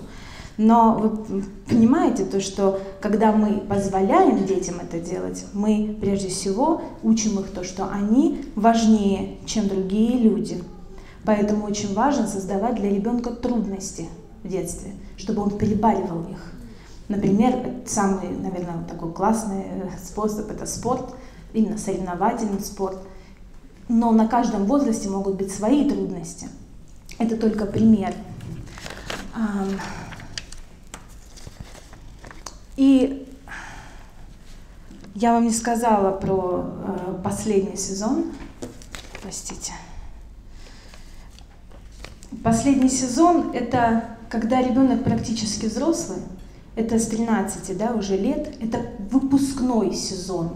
Но 0.59 0.95
вы 0.95 1.45
понимаете 1.69 2.25
то, 2.25 2.41
что 2.41 2.81
когда 3.01 3.31
мы 3.31 3.61
позволяем 3.61 4.45
детям 4.45 4.77
это 4.83 4.99
делать, 4.99 5.45
мы 5.53 5.97
прежде 6.01 6.31
всего 6.31 6.81
учим 7.05 7.39
их 7.39 7.51
то, 7.51 7.63
что 7.63 7.89
они 7.89 8.45
важнее, 8.57 9.37
чем 9.47 9.69
другие 9.69 10.19
люди. 10.19 10.65
Поэтому 11.27 11.67
очень 11.67 11.93
важно 11.93 12.29
создавать 12.29 12.77
для 12.77 12.89
ребенка 12.89 13.31
трудности 13.31 14.09
в 14.45 14.49
детстве, 14.49 14.93
чтобы 15.17 15.43
он 15.43 15.59
перебаривал 15.59 16.23
их. 16.31 16.53
Например, 17.09 17.75
самый, 17.85 18.29
наверное, 18.31 18.85
такой 18.85 19.13
классный 19.13 19.65
э, 19.65 19.89
способ– 20.03 20.49
это 20.53 20.67
спорт, 20.67 21.15
именно 21.53 21.79
соревновательный 21.79 22.61
спорт. 22.61 22.99
Но 23.89 24.13
на 24.13 24.29
каждом 24.29 24.67
возрасте 24.67 25.09
могут 25.09 25.35
быть 25.35 25.53
свои 25.53 25.89
трудности. 25.89 26.49
Это 27.19 27.37
только 27.37 27.67
пример. 27.67 28.15
И 32.77 33.27
я 35.15 35.33
вам 35.33 35.45
не 35.45 35.53
сказала 35.53 36.13
про 36.13 36.65
э, 36.67 37.21
последний 37.23 37.77
сезон. 37.77 38.33
Простите. 39.23 39.73
Последний 42.47 42.89
сезон– 42.89 43.51
это 43.55 44.05
когда 44.29 44.63
ребенок 44.63 45.03
практически 45.03 45.67
взрослый, 45.67 46.19
это 46.77 47.01
с 47.01 47.09
13 47.09 47.77
да, 47.77 47.91
уже 47.91 48.17
лет, 48.17 48.55
это 48.61 48.83
выпускной 49.11 49.93
сезон. 49.93 50.51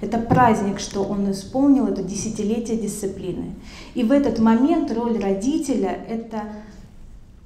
Это 0.00 0.18
праздник, 0.18 0.80
что 0.80 1.04
он 1.04 1.30
исполнил, 1.30 1.86
это 1.86 2.02
десятилетие 2.02 2.76
дисциплины. 2.78 3.54
И 3.94 4.02
в 4.02 4.10
этот 4.10 4.40
момент 4.40 4.90
роль 4.90 5.20
родителя– 5.20 5.96
это 6.08 6.42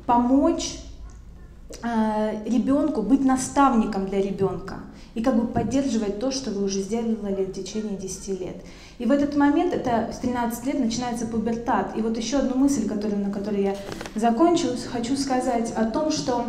помочь 0.07 0.79
э, 1.83 2.43
ребенку 2.47 3.03
быть 3.03 3.23
наставником 3.23 4.07
для 4.07 4.23
ребенка 4.23 4.77
и 5.15 5.23
как 5.23 5.37
бы 5.37 5.47
поддерживать 5.47 6.19
то, 6.19 6.31
что 6.31 6.51
вы 6.53 6.65
уже 6.65 6.81
сделали 6.81 7.45
в 7.45 7.53
течение 7.53 7.99
10 7.99 8.41
лет. 8.41 8.57
И 9.01 9.07
в 9.07 9.13
этот 9.13 9.35
момент, 9.35 9.73
это 9.73 10.13
с 10.13 10.19
13 10.19 10.67
лет, 10.67 10.79
начинается 10.79 11.27
пубертат. 11.27 11.97
И 11.97 12.03
вот 12.03 12.19
еще 12.19 12.37
одну 12.37 12.57
мысль, 12.57 12.87
которую, 12.87 13.25
на 13.25 13.33
которой 13.33 13.63
я 13.63 13.75
закончу, 14.15 14.69
хочу 14.93 15.17
сказать 15.17 15.73
о 15.75 15.87
том, 15.87 16.11
что 16.11 16.45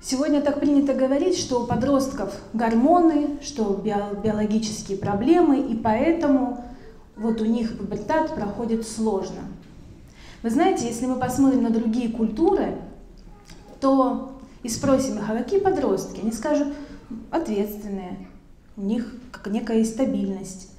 сегодня 0.00 0.40
так 0.40 0.60
принято 0.60 0.94
говорить, 0.94 1.36
что 1.36 1.62
у 1.62 1.66
подростков 1.66 2.34
гормоны, 2.54 3.38
что 3.42 3.74
биологические 3.74 4.96
проблемы, 4.96 5.60
и 5.60 5.76
поэтому 5.76 6.64
вот 7.18 7.42
у 7.42 7.44
них 7.44 7.76
пубертат 7.76 8.34
проходит 8.34 8.88
сложно. 8.88 9.42
Вы 10.42 10.48
знаете, 10.48 10.86
если 10.86 11.04
мы 11.04 11.16
посмотрим 11.16 11.64
на 11.64 11.70
другие 11.70 12.08
культуры, 12.08 12.78
то 13.78 14.40
и 14.62 14.70
спросим 14.70 15.18
их, 15.18 15.28
а 15.28 15.36
какие 15.36 15.60
подростки? 15.60 16.20
Они 16.22 16.32
скажут, 16.32 16.68
ответственные, 17.30 18.29
у 18.80 18.84
них 18.84 19.14
как 19.30 19.46
некая 19.52 19.84
стабильность. 19.84 20.70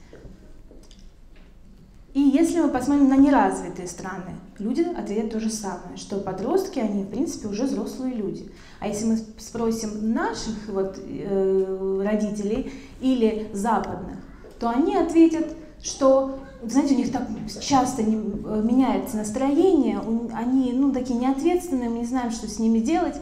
И 2.14 2.20
если 2.20 2.60
мы 2.60 2.70
посмотрим 2.70 3.08
на 3.08 3.16
неразвитые 3.16 3.88
страны, 3.88 4.36
люди 4.58 4.82
ответят 4.82 5.32
то 5.32 5.40
же 5.40 5.50
самое, 5.50 5.96
что 5.96 6.18
подростки, 6.18 6.80
они 6.80 7.04
в 7.04 7.10
принципе 7.10 7.48
уже 7.48 7.64
взрослые 7.64 8.16
люди. 8.16 8.52
А 8.80 8.88
если 8.88 9.06
мы 9.06 9.18
спросим 9.38 10.14
наших 10.14 10.68
вот, 10.68 10.98
э, 10.98 12.02
родителей 12.04 12.74
или 13.00 13.48
западных, 13.54 14.18
то 14.60 14.70
они 14.70 14.98
ответят, 14.98 15.56
что, 15.82 16.40
знаете, 16.64 16.96
у 16.96 16.98
них 16.98 17.12
так 17.14 17.30
часто 17.62 18.04
не, 18.04 18.16
э, 18.16 18.62
меняется 18.62 19.16
настроение, 19.16 20.02
они 20.34 20.74
ну, 20.74 20.92
такие 20.92 21.18
неответственные, 21.18 21.90
мы 21.90 22.00
не 22.00 22.06
знаем, 22.06 22.32
что 22.32 22.48
с 22.48 22.60
ними 22.60 22.80
делать. 22.80 23.16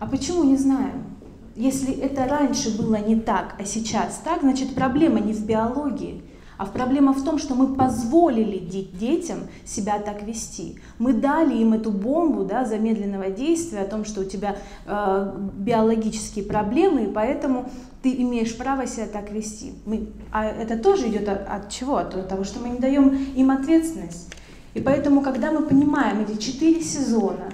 А 0.00 0.06
почему 0.06 0.42
не 0.42 0.56
знаем? 0.56 1.11
Если 1.54 1.94
это 1.94 2.26
раньше 2.26 2.76
было 2.76 2.96
не 2.96 3.16
так, 3.16 3.54
а 3.58 3.64
сейчас 3.64 4.20
так, 4.24 4.40
значит 4.40 4.74
проблема 4.74 5.20
не 5.20 5.32
в 5.32 5.44
биологии, 5.44 6.22
а 6.56 6.66
проблема 6.66 7.12
в 7.12 7.24
том, 7.24 7.38
что 7.38 7.54
мы 7.54 7.74
позволили 7.74 8.58
детям 8.58 9.40
себя 9.64 9.98
так 9.98 10.22
вести. 10.22 10.78
Мы 10.98 11.12
дали 11.12 11.56
им 11.56 11.72
эту 11.72 11.90
бомбу 11.90 12.44
да, 12.44 12.64
замедленного 12.64 13.30
действия 13.30 13.80
о 13.80 13.86
том, 13.86 14.04
что 14.04 14.20
у 14.20 14.24
тебя 14.24 14.56
э, 14.86 15.34
биологические 15.54 16.44
проблемы, 16.44 17.04
и 17.04 17.12
поэтому 17.12 17.68
ты 18.02 18.12
имеешь 18.12 18.56
право 18.56 18.86
себя 18.86 19.06
так 19.06 19.32
вести. 19.32 19.72
Мы, 19.86 20.08
а 20.30 20.44
это 20.44 20.78
тоже 20.78 21.08
идет 21.08 21.28
от, 21.28 21.48
от 21.48 21.70
чего? 21.70 21.96
От 21.96 22.28
того, 22.28 22.44
что 22.44 22.60
мы 22.60 22.68
не 22.68 22.78
даем 22.78 23.08
им 23.08 23.50
ответственность. 23.50 24.32
И 24.74 24.80
поэтому, 24.80 25.20
когда 25.20 25.50
мы 25.50 25.62
понимаем 25.62 26.20
эти 26.20 26.38
четыре 26.38 26.80
сезона, 26.80 27.50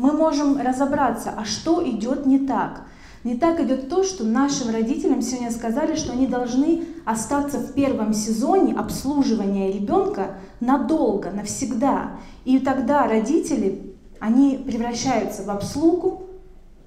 мы 0.00 0.12
можем 0.12 0.58
разобраться, 0.58 1.34
а 1.36 1.44
что 1.44 1.86
идет 1.86 2.24
не 2.24 2.38
так. 2.38 2.84
Не 3.22 3.36
так 3.36 3.60
идет 3.60 3.90
то, 3.90 4.02
что 4.02 4.24
нашим 4.24 4.70
родителям 4.70 5.20
сегодня 5.20 5.50
сказали, 5.50 5.94
что 5.94 6.12
они 6.12 6.26
должны 6.26 6.84
остаться 7.04 7.58
в 7.58 7.74
первом 7.74 8.14
сезоне 8.14 8.74
обслуживания 8.74 9.70
ребенка 9.70 10.38
надолго, 10.60 11.30
навсегда. 11.30 12.12
И 12.46 12.60
тогда 12.60 13.06
родители, 13.06 13.94
они 14.20 14.56
превращаются 14.56 15.42
в 15.42 15.50
обслугу 15.50 16.22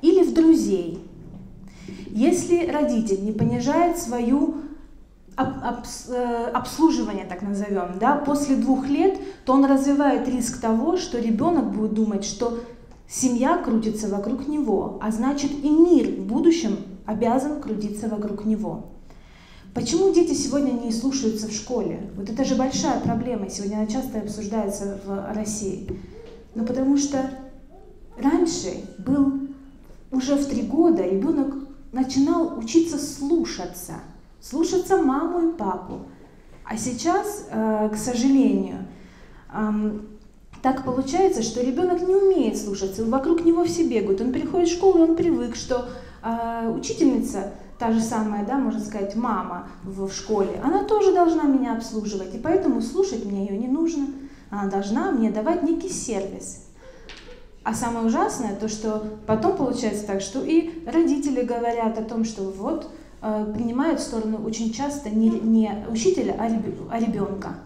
или 0.01 0.23
в 0.23 0.33
друзей. 0.33 1.07
Если 2.07 2.65
родитель 2.65 3.23
не 3.23 3.31
понижает 3.31 3.99
свою 3.99 4.55
э, 5.37 6.49
обслуживание, 6.51 7.25
так 7.25 7.43
назовем, 7.43 7.99
да, 7.99 8.15
после 8.15 8.55
двух 8.55 8.87
лет, 8.87 9.19
то 9.45 9.53
он 9.53 9.65
развивает 9.65 10.27
риск 10.27 10.59
того, 10.59 10.97
что 10.97 11.19
ребенок 11.19 11.71
будет 11.71 11.93
думать, 11.93 12.25
что 12.25 12.57
Семья 13.15 13.59
крутится 13.59 14.07
вокруг 14.07 14.47
него, 14.47 14.97
а 14.99 15.11
значит 15.11 15.51
и 15.51 15.69
мир 15.69 16.07
в 16.07 16.25
будущем 16.25 16.79
обязан 17.05 17.61
крутиться 17.61 18.07
вокруг 18.07 18.43
него. 18.43 18.87
Почему 19.75 20.11
дети 20.11 20.33
сегодня 20.33 20.71
не 20.71 20.91
слушаются 20.91 21.47
в 21.47 21.51
школе? 21.51 22.09
Вот 22.15 22.27
это 22.27 22.43
же 22.43 22.55
большая 22.55 22.99
проблема, 23.01 23.51
сегодня 23.51 23.75
она 23.75 23.85
часто 23.85 24.17
обсуждается 24.17 24.99
в 25.05 25.31
России. 25.31 25.87
Ну 26.55 26.65
потому 26.65 26.97
что 26.97 27.29
раньше 28.17 28.83
был 28.97 29.41
уже 30.11 30.33
в 30.33 30.47
три 30.47 30.63
года 30.63 31.03
ребенок 31.03 31.53
начинал 31.91 32.57
учиться 32.57 32.97
слушаться, 32.97 33.93
слушаться 34.41 34.97
маму 34.97 35.49
и 35.49 35.53
папу. 35.55 36.07
А 36.65 36.75
сейчас, 36.77 37.45
э, 37.51 37.89
к 37.93 37.95
сожалению, 37.95 38.87
так 40.63 40.85
получается, 40.85 41.43
что 41.43 41.61
ребенок 41.61 42.01
не 42.07 42.15
умеет 42.15 42.57
слушаться, 42.57 43.03
вокруг 43.03 43.43
него 43.43 43.65
все 43.65 43.85
бегают. 43.85 44.21
Он 44.21 44.31
приходит 44.31 44.69
в 44.69 44.73
школу, 44.73 44.99
и 44.99 45.09
он 45.09 45.17
привык, 45.17 45.57
что 45.57 45.89
э, 46.23 46.73
учительница, 46.73 47.51
та 47.77 47.91
же 47.91 47.99
самая, 47.99 48.45
да, 48.45 48.57
можно 48.57 48.79
сказать, 48.79 49.13
мама 49.13 49.67
в, 49.83 50.07
в 50.07 50.13
школе, 50.13 50.61
она 50.63 50.85
тоже 50.85 51.13
должна 51.13 51.43
меня 51.43 51.75
обслуживать, 51.75 52.33
и 52.33 52.37
поэтому 52.37 52.81
слушать 52.81 53.25
мне 53.25 53.45
ее 53.45 53.57
не 53.57 53.67
нужно. 53.67 54.07
Она 54.49 54.69
должна 54.69 55.11
мне 55.11 55.31
давать 55.31 55.63
некий 55.63 55.89
сервис. 55.89 56.65
А 57.65 57.73
самое 57.73 58.05
ужасное 58.05 58.55
то, 58.55 58.69
что 58.69 59.03
потом 59.27 59.57
получается 59.57 60.07
так, 60.07 60.21
что 60.21 60.41
и 60.45 60.85
родители 60.85 61.43
говорят 61.43 61.97
о 61.97 62.03
том, 62.03 62.23
что 62.23 62.43
вот 62.43 62.89
э, 63.21 63.53
принимают 63.53 63.99
сторону 63.99 64.41
очень 64.45 64.71
часто 64.71 65.09
не, 65.09 65.29
не 65.29 65.85
учителя, 65.89 66.37
а 66.39 66.99
ребенка. 66.99 67.57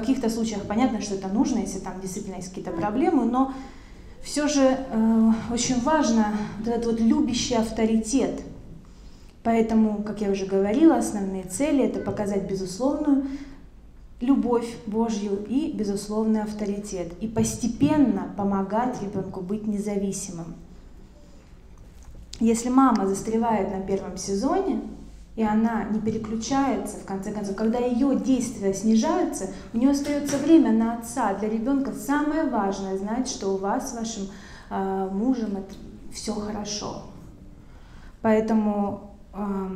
Каких-то 0.00 0.28
случаях 0.28 0.62
понятно, 0.62 1.00
что 1.00 1.14
это 1.14 1.28
нужно, 1.28 1.60
если 1.60 1.78
там 1.78 2.00
действительно 2.00 2.34
есть 2.34 2.48
какие-то 2.48 2.72
проблемы, 2.72 3.26
но 3.26 3.52
все 4.24 4.48
же 4.48 4.62
э, 4.62 5.30
очень 5.52 5.80
важно 5.82 6.34
вот 6.58 6.66
этот 6.66 6.86
вот 6.86 7.00
любящий 7.00 7.54
авторитет. 7.54 8.42
Поэтому, 9.44 10.02
как 10.02 10.20
я 10.20 10.30
уже 10.30 10.46
говорила, 10.46 10.96
основные 10.96 11.44
цели– 11.44 11.84
это 11.86 12.00
показать 12.00 12.50
безусловную 12.50 13.24
любовь 14.20 14.66
Божью 14.86 15.44
и 15.48 15.70
безусловный 15.70 16.42
авторитет. 16.42 17.12
И 17.20 17.28
постепенно 17.28 18.34
помогать 18.36 19.00
ребенку 19.00 19.42
быть 19.42 19.64
независимым. 19.64 20.54
Если 22.40 22.68
мама 22.68 23.06
застревает 23.06 23.70
на 23.70 23.80
первом 23.80 24.16
сезоне, 24.16 24.80
и 25.36 25.42
она 25.42 25.84
не 25.84 26.00
переключается, 26.00 26.98
в 26.98 27.04
конце 27.04 27.32
концов, 27.32 27.56
когда 27.56 27.78
ее 27.78 28.14
действия 28.16 28.72
снижаются, 28.72 29.50
у 29.72 29.78
нее 29.78 29.90
остается 29.90 30.38
время 30.38 30.70
на 30.72 30.98
отца. 30.98 31.34
Для 31.34 31.48
ребенка 31.48 31.92
самое 31.92 32.44
важное 32.44 32.96
знать, 32.96 33.28
что 33.28 33.48
у 33.48 33.56
вас 33.56 33.90
с 33.90 33.94
вашим 33.94 34.28
э, 34.70 35.08
мужем 35.12 35.56
это 35.56 35.74
все 36.12 36.34
хорошо. 36.34 37.02
Поэтому, 38.22 39.16
э, 39.32 39.68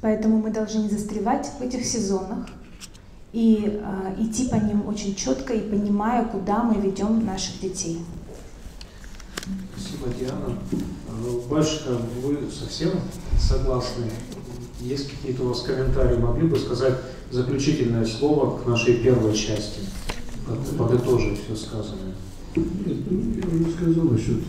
поэтому 0.00 0.38
мы 0.38 0.50
должны 0.50 0.80
не 0.80 0.88
застревать 0.88 1.48
в 1.58 1.62
этих 1.62 1.84
сезонах 1.84 2.48
и 3.32 3.80
э, 3.80 4.14
идти 4.18 4.48
по 4.48 4.56
ним 4.56 4.88
очень 4.88 5.14
четко 5.14 5.54
и 5.54 5.70
понимая, 5.70 6.24
куда 6.24 6.64
мы 6.64 6.80
ведем 6.80 7.24
наших 7.24 7.60
детей. 7.60 8.04
Спасибо, 9.72 10.08
Диана. 10.18 10.58
Башка, 11.50 11.90
вы 12.22 12.38
совсем 12.50 12.90
согласны? 13.38 14.04
Есть 14.80 15.10
какие-то 15.10 15.44
у 15.44 15.48
вас 15.48 15.62
комментарии? 15.62 16.18
Могли 16.18 16.48
бы 16.48 16.58
сказать 16.58 16.94
заключительное 17.30 18.04
слово 18.04 18.58
к 18.58 18.66
нашей 18.66 18.96
первой 18.96 19.34
части, 19.34 19.80
подытожить 20.78 21.40
все 21.44 21.56
сказанное? 21.56 22.14
Нет, 22.56 22.96
ну, 23.10 23.34
я 23.36 23.60
уже 23.60 23.72
сказал 23.72 24.04
насчет 24.04 24.44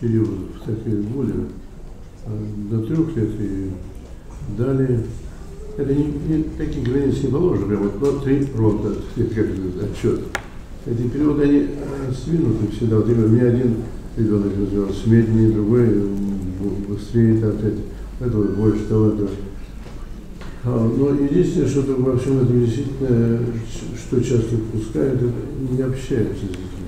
периодов, 0.00 0.62
так 0.64 0.86
и 0.86 0.90
более 0.90 1.46
до 2.70 2.82
трех 2.82 3.16
лет 3.16 3.30
и 3.40 3.70
далее. 4.56 5.04
Это 5.76 5.94
не, 5.94 6.04
не 6.04 6.42
таких 6.42 6.84
границ 6.84 7.22
не 7.22 7.28
положено, 7.28 7.66
прямо 7.66 7.82
вот 7.84 7.98
два-три 7.98 8.46
рота, 8.56 8.94
как 9.16 9.46
отчет. 9.82 10.20
Эти 10.86 11.08
периоды, 11.08 11.42
они 11.42 11.68
сдвинуты 12.12 12.74
всегда. 12.74 12.96
Вот 12.96 13.08
у 13.08 13.12
меня 13.12 13.48
один 13.48 13.76
ребенок 14.16 14.52
развивался 14.58 15.08
медленнее, 15.08 15.50
другой 15.50 15.86
быстрее, 16.88 17.40
так 17.40 17.54
сказать, 17.54 17.78
этого 18.20 18.44
больше 18.44 18.84
талантов. 18.84 19.30
А, 20.64 20.92
но 20.98 21.10
единственное, 21.10 21.68
что 21.68 21.82
во 21.82 22.18
всем 22.18 22.38
этом 22.38 22.64
действительно, 22.64 23.40
что 23.96 24.20
часто 24.20 24.56
упускают, 24.56 25.22
это 25.22 25.32
не 25.70 25.82
общаются 25.82 26.44
с 26.44 26.48
детьми. 26.48 26.86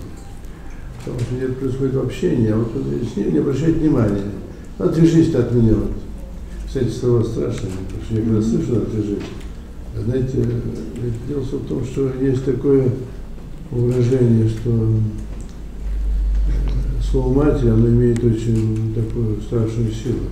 Потому 0.98 1.20
что 1.20 1.34
нет 1.34 1.56
происходит 1.58 1.96
общение, 1.96 2.54
а 2.54 2.58
вот 2.58 2.72
с 2.74 3.16
ним 3.16 3.32
не 3.32 3.38
обращает 3.38 3.76
внимания. 3.76 4.24
Отвяжись 4.78 5.34
от 5.34 5.52
меня. 5.52 5.74
Вот. 5.74 5.92
Кстати, 6.66 6.88
слова 6.88 7.22
страшные, 7.22 7.72
потому 7.86 8.04
что 8.04 8.14
я 8.14 8.22
когда 8.22 8.42
слышу 8.42 8.82
отвяжись, 8.82 9.24
знаете, 10.04 10.44
дело 11.28 11.40
в 11.40 11.68
том, 11.68 11.84
что 11.84 12.12
есть 12.20 12.44
такое 12.44 12.90
выражение, 13.70 14.48
что 14.48 14.70
слово 17.10 17.44
матери, 17.44 17.68
оно 17.68 17.88
имеет 17.88 18.22
очень 18.22 18.94
такую 18.94 19.40
страшную 19.40 19.90
силу. 19.92 20.28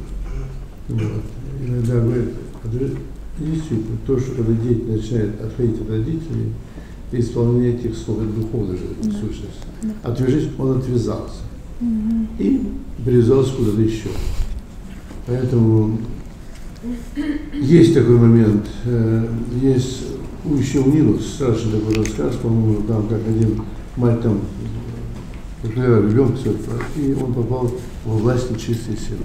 Вот. 0.89 1.23
Иногда 1.67 2.01
говорят, 2.01 2.29
действительно, 3.39 3.99
то, 4.07 4.19
что 4.19 4.33
когда 4.37 4.53
дети 4.53 4.83
начинают 4.83 5.41
отходить 5.41 5.81
от 5.81 5.91
родителей, 5.91 6.53
и 7.13 7.21
исполнение 7.21 7.75
этих 7.75 7.97
слов, 7.97 8.19
это 8.19 8.33
духовная 8.33 8.77
же 8.77 8.83
да. 9.03 9.11
сущность. 9.11 9.61
Да. 9.83 10.11
Отвяжись, 10.11 10.49
он 10.59 10.79
отвязался. 10.79 11.43
Угу. 11.81 12.27
И 12.39 12.63
привязался 13.05 13.55
куда-то 13.55 13.81
еще. 13.81 14.09
Поэтому 15.27 15.99
есть 17.53 17.95
такой 17.95 18.17
момент, 18.17 18.67
э, 18.85 19.29
есть 19.61 20.05
еще 20.59 20.81
у 20.81 20.93
Нилус 20.93 21.27
страшный 21.27 21.81
такой 21.81 21.95
рассказ, 21.95 22.37
по-моему, 22.37 22.83
там 22.83 23.09
как 23.09 23.21
один 23.27 23.63
мать 23.97 24.21
там 24.23 24.41
когда 25.75 26.01
ребенок 26.01 26.37
и 26.97 27.17
он 27.21 27.33
попал 27.33 27.71
во 28.05 28.17
власть 28.17 28.51
нечистой 28.51 28.97
силы. 28.97 29.25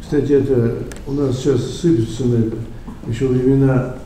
Кстати, 0.00 0.32
это 0.32 0.74
у 1.06 1.12
нас 1.12 1.36
сейчас 1.36 1.62
сыпется 1.62 2.24
на 2.26 2.36
это. 2.36 2.56
Еще 3.06 3.26
времена, 3.26 3.96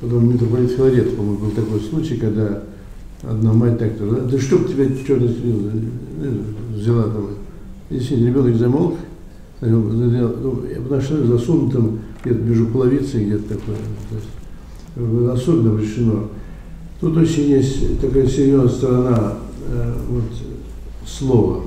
потом 0.00 0.32
митрополит 0.32 0.70
Филарет, 0.70 1.16
по-моему, 1.16 1.38
был 1.38 1.50
такой 1.50 1.80
случай, 1.80 2.16
когда 2.16 2.62
одна 3.22 3.52
мать 3.52 3.78
так 3.78 3.96
то 3.96 4.06
да 4.06 4.38
чтоб 4.38 4.68
тебя 4.68 4.86
черт 5.06 5.22
взяла 6.74 7.04
там. 7.04 7.30
Действительно, 7.90 8.28
ребенок 8.28 8.56
замолк, 8.56 8.94
нашли 9.60 11.26
засунутым 11.26 12.00
где-то 12.24 12.40
между 12.40 12.66
половицей 12.66 13.24
где-то 13.24 13.54
такое. 13.54 13.76
То 14.08 14.16
есть, 14.16 15.40
особенно 15.40 15.78
решено. 15.80 16.28
Тут 17.00 17.16
очень 17.16 17.50
есть 17.50 18.00
такая 18.00 18.26
серьезная 18.26 18.68
сторона 18.68 19.18
э, 19.18 19.43
вот, 20.08 20.24
слова. 21.06 21.64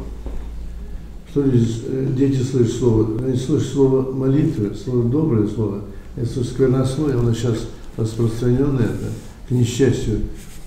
Что 1.29 1.43
э, 1.43 2.07
дети 2.17 2.41
слышат 2.41 2.73
слово? 2.73 3.23
Они 3.25 3.37
слышат 3.37 3.69
слово 3.69 4.11
молитвы, 4.11 4.75
слово 4.75 5.09
доброе 5.09 5.47
слово. 5.47 5.81
Это 6.15 6.43
сквернословие, 6.43 7.17
оно 7.19 7.33
сейчас 7.33 7.67
распространенное, 7.95 8.85
это, 8.85 9.11
к 9.47 9.51
несчастью. 9.51 10.21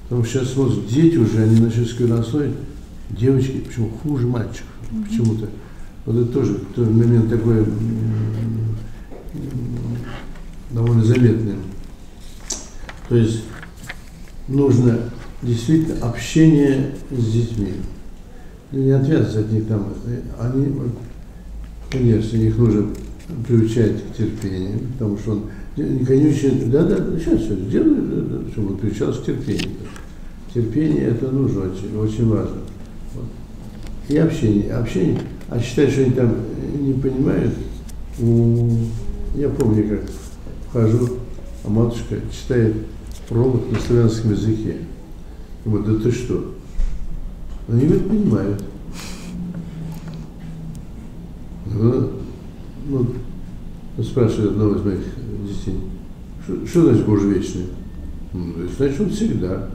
Потому 0.04 0.24
что 0.24 0.40
сейчас 0.40 0.56
вот 0.56 0.86
дети 0.86 1.16
уже, 1.16 1.42
они 1.42 1.60
начали 1.60 1.84
сквернословить. 1.84 2.54
Девочки, 3.10 3.58
почему 3.66 3.90
хуже 4.02 4.26
мальчиков 4.26 4.66
почему-то. 4.90 5.48
Вот 6.06 6.16
это 6.16 6.32
тоже 6.32 6.58
тот 6.74 6.88
момент 6.88 7.28
такой 7.28 7.64
довольно 10.70 11.04
заметный. 11.04 11.56
То 13.08 13.16
есть 13.16 13.42
нужно 14.48 14.98
действительно 15.42 16.06
общение 16.06 16.92
с 17.10 17.32
детьми. 17.32 17.72
Не 18.72 18.90
отвязываться 18.90 19.40
от 19.40 19.52
них 19.52 19.66
там. 19.66 19.88
Они, 20.38 20.72
конечно, 21.90 22.36
их 22.36 22.56
нужно 22.56 22.86
приучать 23.46 23.96
к 23.96 24.16
терпению, 24.16 24.80
потому 24.92 25.18
что 25.18 25.32
он 25.32 25.42
не 25.76 26.04
конючен, 26.04 26.70
да, 26.70 26.84
да, 26.84 26.96
сейчас 27.18 27.42
все 27.42 27.56
сделаю, 27.56 28.44
чтобы 28.52 28.72
он 28.72 28.78
приучался 28.78 29.22
к 29.22 29.26
терпению. 29.26 29.70
Терпение 30.52 31.04
это 31.04 31.30
нужно 31.30 31.70
очень, 31.70 31.96
очень 31.96 32.28
важно. 32.28 32.58
Вот. 33.14 33.24
И 34.08 34.16
общение. 34.16 34.72
Общение 34.72 35.20
а 35.50 35.60
считать, 35.60 35.90
что 35.90 36.02
они 36.02 36.12
там 36.12 36.32
не 36.78 36.92
понимают, 36.94 37.52
я 39.34 39.48
помню, 39.48 39.88
как 39.88 40.00
вхожу, 40.68 41.16
а 41.64 41.68
матушка 41.68 42.16
читает 42.30 42.76
пролог 43.28 43.70
на 43.70 43.78
славянском 43.80 44.32
языке. 44.32 44.76
Вот, 45.64 45.84
да 45.84 46.02
ты 46.02 46.10
что? 46.10 46.54
Они 47.68 47.86
говорят, 47.86 48.08
понимают. 48.08 48.64
Ну, 51.66 52.10
ну, 52.86 53.14
спрашивает 54.02 54.52
одного 54.52 54.74
из 54.74 54.84
моих 54.84 55.04
детей, 55.46 55.76
что, 56.66 56.84
значит 56.84 57.06
Боже 57.06 57.28
вечный? 57.28 57.66
Ну, 58.32 58.54
значит, 58.76 59.00
он 59.00 59.10
всегда. 59.10 59.70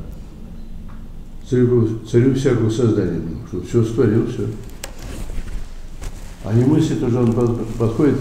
Царю, 1.50 2.00
царю 2.10 2.34
всякого 2.34 2.70
создания. 2.70 3.22
Что 3.48 3.62
все 3.62 3.84
створил, 3.84 4.28
все. 4.28 4.48
А 6.44 6.54
не 6.54 6.66
мыслит 6.66 7.02
уже, 7.02 7.20
он 7.20 7.34
подходит 7.78 8.18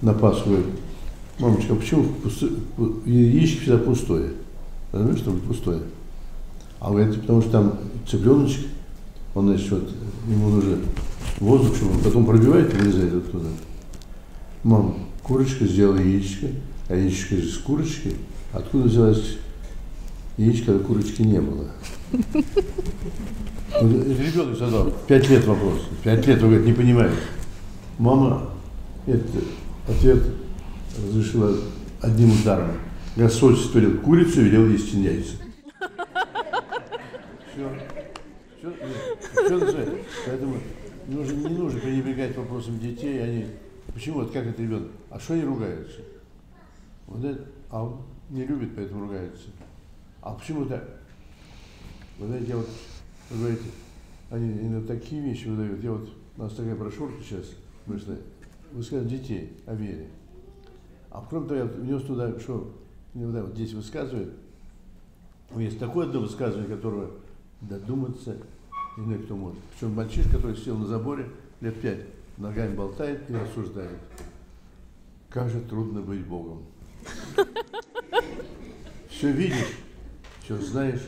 на 0.00 0.12
Пасху, 0.14 0.50
говорит, 0.50 0.66
мамочка, 1.38 1.74
а 1.74 1.76
почему 1.76 2.06
яичко 3.04 3.62
всегда 3.62 3.78
пустое? 3.78 4.30
Понимаешь, 4.90 5.18
что 5.18 5.32
пустое? 5.32 5.80
А 6.82 6.92
это 6.98 7.16
потому 7.20 7.40
что 7.40 7.50
там 7.52 7.78
цыпленочек, 8.08 8.66
он, 9.36 9.46
значит, 9.46 9.70
вот, 9.70 9.88
ему 10.28 10.48
нужен 10.48 10.80
воздух, 11.38 11.76
чтобы 11.76 11.92
он 11.92 12.00
потом 12.00 12.26
пробивает 12.26 12.74
и 12.74 12.76
вылезает 12.76 13.14
оттуда. 13.14 13.46
Мам, 14.64 14.96
курочка 15.22 15.64
сделала 15.64 15.98
яичко, 15.98 16.48
а 16.88 16.96
яичко 16.96 17.36
из 17.36 17.56
курочки. 17.58 18.16
Откуда 18.52 18.88
взялась 18.88 19.36
яичко, 20.36 20.72
когда 20.72 20.84
курочки 20.84 21.22
не 21.22 21.40
было? 21.40 21.68
Ребенок 23.80 24.58
задал, 24.58 24.92
пять 25.06 25.30
лет 25.30 25.46
вопрос, 25.46 25.82
пять 26.02 26.26
лет, 26.26 26.42
он 26.42 26.48
говорит, 26.48 26.66
не 26.66 26.72
понимает. 26.72 27.14
Мама, 27.98 28.50
это 29.06 29.22
ответ 29.86 30.20
разрешила 30.98 31.56
одним 32.00 32.32
ударом. 32.32 32.72
Господь 33.14 33.60
створил 33.60 33.98
курицу, 33.98 34.42
велел 34.42 34.66
есть 34.66 34.92
яйца. 34.94 35.41
Все. 37.52 37.70
Все, 38.58 38.72
все 39.44 39.58
называется. 39.58 39.98
Поэтому 40.26 40.56
нужно, 41.06 41.48
не 41.48 41.56
нужно 41.56 41.80
пренебрегать 41.80 42.36
вопросом 42.36 42.78
детей. 42.78 43.22
Они, 43.22 43.46
почему, 43.92 44.20
вот 44.20 44.32
как 44.32 44.46
это 44.46 44.62
ребенок? 44.62 44.88
А 45.10 45.18
что 45.18 45.34
они 45.34 45.44
ругаются? 45.44 46.00
Вот 47.06 47.24
это, 47.24 47.44
а 47.70 47.84
он 47.84 48.02
не 48.30 48.44
любит, 48.44 48.74
поэтому 48.74 49.02
ругается. 49.02 49.48
А 50.22 50.32
почему 50.34 50.64
так? 50.64 50.88
Вы 52.18 52.26
знаете, 52.28 52.46
я 52.48 52.56
вот 52.56 52.68
вы 53.30 53.38
говорите, 53.38 53.62
они 54.30 54.50
именно 54.52 54.86
такие 54.86 55.22
вещи 55.22 55.48
выдают. 55.48 55.82
Я 55.82 55.92
вот, 55.92 56.08
у 56.36 56.42
нас 56.42 56.52
такая 56.54 56.76
брошюрка 56.76 57.22
сейчас 57.22 57.50
вышла, 57.86 58.16
высказывают 58.72 59.10
детей 59.10 59.52
о 59.66 59.74
вере. 59.74 60.08
А 61.10 61.24
кроме 61.28 61.48
того, 61.48 61.60
я 61.60 61.66
внес 61.66 62.02
туда, 62.02 62.38
что 62.38 62.74
иногда 63.14 63.42
вот 63.42 63.54
здесь 63.54 63.72
высказывают, 63.72 64.34
есть 65.56 65.78
такое 65.78 66.06
одно 66.06 66.20
высказывание, 66.20 66.68
которое 66.68 67.08
додуматься 67.62 68.36
и 68.96 69.00
не 69.00 69.16
кто 69.18 69.36
может. 69.36 69.58
Причем 69.72 69.94
мальчишка, 69.94 70.36
который 70.36 70.56
сел 70.56 70.76
на 70.76 70.86
заборе 70.86 71.28
лет 71.60 71.80
пять, 71.80 72.00
ногами 72.36 72.74
болтает 72.74 73.28
и 73.30 73.34
рассуждает. 73.34 73.98
Как 75.30 75.48
же 75.48 75.60
трудно 75.60 76.02
быть 76.02 76.24
Богом. 76.26 76.62
Все 79.08 79.30
видишь, 79.30 79.78
все 80.42 80.58
знаешь, 80.58 81.02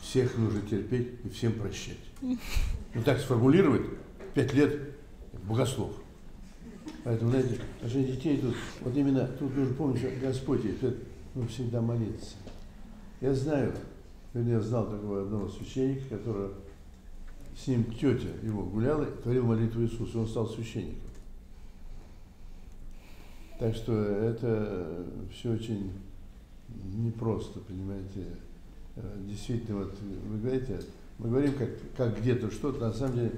всех 0.00 0.36
нужно 0.38 0.62
терпеть 0.62 1.08
и 1.24 1.28
всем 1.28 1.52
прощать. 1.54 1.98
Ну 2.20 3.02
так 3.04 3.18
сформулировать 3.18 3.82
пять 4.34 4.54
лет 4.54 4.94
богослов. 5.44 5.92
Поэтому, 7.04 7.30
знаете, 7.30 7.60
отношения 7.76 8.12
детей 8.12 8.38
тут, 8.38 8.54
вот 8.80 8.96
именно 8.96 9.26
тут 9.26 9.56
нужно 9.56 9.74
помнить, 9.74 9.98
что 9.98 10.08
Господь 10.20 10.60
ну, 11.34 11.46
всегда 11.48 11.80
молиться. 11.80 12.36
Я 13.20 13.34
знаю, 13.34 13.74
я 14.34 14.60
знал 14.60 14.88
такого 14.88 15.22
одного 15.22 15.48
священника, 15.48 16.16
которого 16.16 16.52
с 17.56 17.66
ним 17.66 17.84
тетя 17.84 18.28
его 18.42 18.64
гуляла 18.64 19.04
и 19.04 19.22
творил 19.22 19.44
молитву 19.44 19.82
Иисуса, 19.82 20.18
он 20.18 20.26
стал 20.26 20.48
священником. 20.48 21.10
Так 23.58 23.74
что 23.74 23.92
это 23.92 25.06
все 25.30 25.52
очень 25.52 25.92
непросто, 26.94 27.60
понимаете, 27.60 28.26
Э, 28.96 29.16
действительно, 29.26 29.78
вот 29.78 29.94
вы 30.28 30.38
говорите, 30.38 30.80
мы 31.18 31.30
говорим 31.30 31.54
как, 31.54 31.70
как 31.96 32.20
где-то 32.20 32.50
что-то, 32.50 32.80
на 32.80 32.92
самом 32.92 33.14
деле 33.14 33.32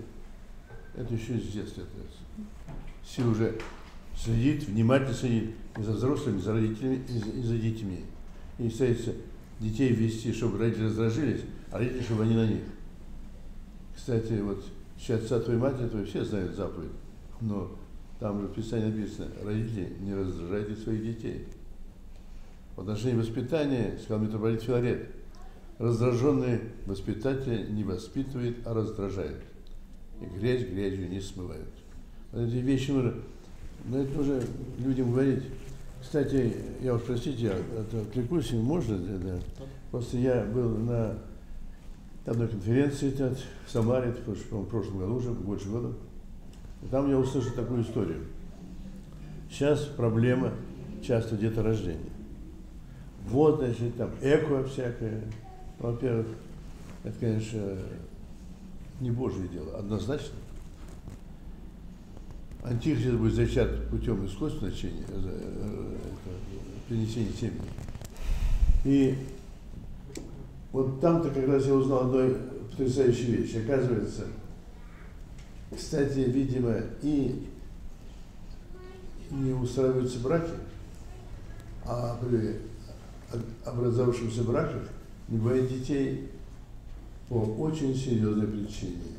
это 0.97 1.15
еще 1.15 1.37
из 1.37 1.49
детства. 1.49 1.83
Это 1.83 3.07
сила 3.07 3.31
уже 3.31 3.59
следит, 4.17 4.65
внимательно 4.65 5.15
следит 5.15 5.55
и 5.79 5.83
за 5.83 5.93
взрослыми, 5.93 6.39
и 6.39 6.43
за 6.43 6.53
родителями, 6.55 7.05
и 7.09 7.19
за, 7.19 7.31
и 7.31 7.43
за 7.43 7.59
детьми. 7.59 8.01
И 8.59 8.69
старается 8.69 9.13
детей 9.61 9.93
вести, 9.93 10.33
чтобы 10.33 10.59
родители 10.59 10.85
раздражились, 10.85 11.43
а 11.71 11.79
родители, 11.79 12.03
чтобы 12.03 12.25
они 12.25 12.35
на 12.35 12.47
них. 12.47 12.63
Кстати, 13.95 14.35
вот 14.35 14.65
сейчас 14.99 15.23
отца 15.23 15.41
твоей 15.41 15.59
матери 15.59 15.89
твоей 15.89 16.07
все 16.07 16.25
знают 16.25 16.55
заповедь, 16.55 16.93
но 17.41 17.71
там 18.21 18.41
же 18.41 18.49
в 18.49 18.55
Писании 18.55 18.91
написано, 18.91 19.29
родители, 19.43 19.97
не 20.01 20.15
раздражайте 20.15 20.77
своих 20.77 21.03
детей. 21.03 21.47
В 22.77 22.81
отношении 22.81 23.19
воспитания, 23.19 23.99
сказал 24.03 24.25
митрополит 24.25 24.63
Филарет, 24.63 25.09
Раздраженные 25.79 26.61
воспитатели 26.87 27.67
не 27.71 27.83
воспитывают, 27.83 28.59
а 28.65 28.75
раздражают. 28.75 29.43
И 30.21 30.39
грязь 30.39 30.63
грязью 30.63 31.09
не 31.09 31.21
смывают. 31.21 31.69
Вот 32.31 32.43
эти 32.43 32.57
вещи 32.57 32.93
нужно, 32.93 33.15
но 33.87 33.99
это 33.99 34.17
нужно 34.17 34.41
людям 34.79 35.11
говорить. 35.11 35.43
Кстати, 36.05 36.55
я 36.83 36.95
уж 36.95 37.03
простите, 37.03 37.47
я 37.47 37.81
отвлекусь, 37.81 38.53
можно? 38.53 38.99
Да. 38.99 39.39
Просто 39.91 40.19
я 40.19 40.45
был 40.45 40.69
на 40.69 41.17
одной 42.27 42.47
конференции 42.47 43.11
в 43.67 43.71
Самаре, 43.71 44.13
в 44.13 44.67
прошлом 44.67 44.99
году 44.99 45.15
уже, 45.15 45.31
больше 45.31 45.69
года. 45.71 45.95
И 46.83 46.87
там 46.89 47.11
я 47.11 47.19
услышал 47.19 47.53
такую 47.55 47.83
историю. 47.83 48.27
Сейчас 49.51 49.81
проблема 49.81 50.53
часто 51.03 51.37
деторождения. 51.37 52.13
Вот, 53.27 53.61
значит, 53.61 53.97
там 53.97 54.11
эко 54.21 54.63
всякое, 54.65 55.23
во-первых, 55.79 56.27
это, 57.03 57.19
конечно, 57.19 57.79
не 59.01 59.11
Божье 59.11 59.49
дело, 59.49 59.79
однозначно. 59.79 60.37
Антихрист 62.65 63.17
будет 63.17 63.35
зачат 63.35 63.89
путем 63.91 64.25
искусственного 64.25 64.73
начения, 64.73 65.05
э, 65.09 65.99
э, 66.27 66.31
перенесения 66.89 67.33
семьи. 67.33 67.61
И 68.85 69.15
вот 70.73 70.99
там-то 71.01 71.29
как 71.29 71.47
раз 71.47 71.67
я 71.67 71.75
узнал 71.75 72.07
одной 72.07 72.37
потрясающей 72.71 73.37
вещи. 73.37 73.57
Оказывается, 73.57 74.25
кстати, 75.77 76.21
видимо, 76.21 76.75
и 77.03 77.47
не 79.31 79.53
устраиваются 79.53 80.21
браки, 80.21 80.51
а 81.85 82.19
при 82.19 82.61
образовавшихся 83.65 84.43
браках 84.43 84.89
не 85.29 85.37
бывает 85.37 85.69
детей 85.69 86.31
по 87.29 87.35
очень 87.35 87.95
серьезной 87.95 88.47
причине. 88.47 89.14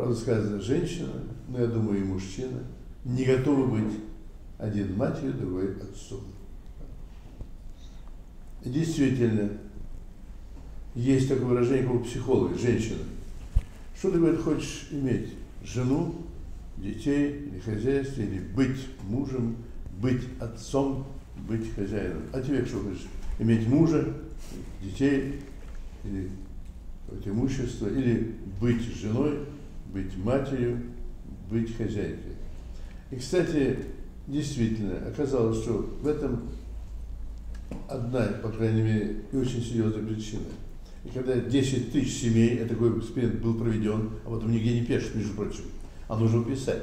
Правда 0.00 0.16
сказано, 0.18 0.62
женщина, 0.62 1.12
но 1.46 1.60
я 1.60 1.66
думаю 1.66 2.00
и 2.00 2.04
мужчина, 2.04 2.62
не 3.04 3.22
готовы 3.22 3.66
быть 3.66 3.98
один 4.56 4.96
матерью, 4.96 5.34
другой 5.34 5.74
отцом. 5.76 6.22
Действительно, 8.64 9.50
есть 10.94 11.28
такое 11.28 11.48
выражение, 11.48 11.82
как 11.82 11.96
у 11.96 11.98
психолога, 11.98 12.56
женщина. 12.56 13.00
Что 13.94 14.10
ты, 14.10 14.18
говорит, 14.20 14.40
хочешь 14.40 14.88
иметь? 14.90 15.34
Жену, 15.62 16.14
детей, 16.78 17.50
или 17.50 17.58
хозяйство, 17.58 18.22
или 18.22 18.38
быть 18.38 18.86
мужем, 19.02 19.56
быть 20.00 20.22
отцом, 20.40 21.08
быть 21.46 21.74
хозяином. 21.74 22.22
А 22.32 22.40
тебе 22.40 22.64
что 22.64 22.78
хочешь? 22.78 23.06
Иметь 23.38 23.68
мужа, 23.68 24.14
детей, 24.82 25.42
или 26.04 26.30
имущество, 27.26 27.86
или 27.88 28.34
быть 28.62 28.80
женой, 28.80 29.40
быть 29.92 30.16
матерью, 30.16 30.80
быть 31.50 31.76
хозяйкой. 31.76 32.36
И, 33.10 33.16
кстати, 33.16 33.78
действительно, 34.26 34.96
оказалось, 35.08 35.62
что 35.62 35.78
в 36.02 36.06
этом 36.06 36.48
одна, 37.88 38.26
по 38.42 38.48
крайней 38.50 38.82
мере, 38.82 39.16
и 39.32 39.36
очень 39.36 39.62
серьезная 39.62 40.04
причина. 40.04 40.46
И 41.04 41.08
когда 41.08 41.34
10 41.36 41.92
тысяч 41.92 42.20
семей, 42.20 42.56
это 42.56 42.70
такой 42.70 42.98
эксперимент 42.98 43.40
был 43.40 43.54
проведен, 43.54 44.10
а 44.24 44.30
вот 44.30 44.44
нигде 44.44 44.78
не 44.78 44.86
пишет, 44.86 45.14
между 45.14 45.34
прочим, 45.34 45.64
а 46.08 46.16
нужно 46.16 46.44
писать. 46.44 46.82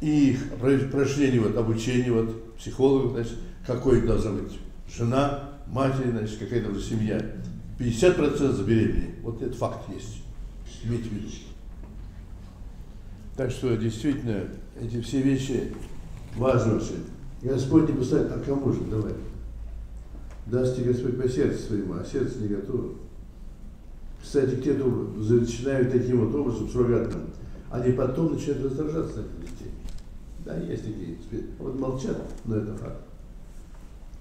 И 0.00 0.36
прохождение 0.60 1.40
вот, 1.40 1.56
обучение 1.56 2.12
вот, 2.12 2.56
психологов, 2.56 3.12
значит, 3.12 3.38
какой 3.66 4.02
должна 4.02 4.32
быть 4.32 4.52
жена, 4.88 5.50
матери, 5.66 6.10
значит, 6.10 6.38
какая-то 6.38 6.78
семья. 6.80 7.20
50% 7.78 8.52
забеременели. 8.52 9.14
Вот 9.22 9.40
этот 9.40 9.56
факт 9.56 9.88
есть. 9.94 10.22
Имейте 10.84 11.08
в 11.08 11.12
виду. 11.12 11.28
Так 13.38 13.52
что 13.52 13.76
действительно 13.76 14.48
эти 14.80 15.00
все 15.00 15.22
вещи 15.22 15.72
важны 16.36 16.74
очень. 16.74 17.04
Господь 17.40 17.88
не 17.88 17.94
поставит, 17.94 18.32
а 18.32 18.40
кому 18.40 18.72
же 18.72 18.80
давай? 18.80 19.12
Даст 20.46 20.74
тебе 20.74 20.92
Господь 20.92 21.22
по 21.22 21.28
сердцу 21.28 21.68
своему, 21.68 21.94
а 21.94 22.04
сердце 22.04 22.40
не 22.40 22.48
готово. 22.48 22.94
Кстати, 24.20 24.60
те, 24.60 24.74
кто 24.74 24.86
начинают 24.88 25.92
таким 25.92 26.26
вот 26.26 26.34
образом, 26.34 26.68
суррогатным, 26.68 27.30
они 27.70 27.92
потом 27.92 28.32
начинают 28.32 28.64
раздражаться 28.64 29.18
на 29.18 29.42
детей. 29.46 29.70
Да, 30.44 30.56
есть 30.56 30.84
такие. 30.84 31.16
Вот 31.60 31.78
молчат, 31.78 32.20
но 32.44 32.56
это 32.56 32.74
факт. 32.74 33.02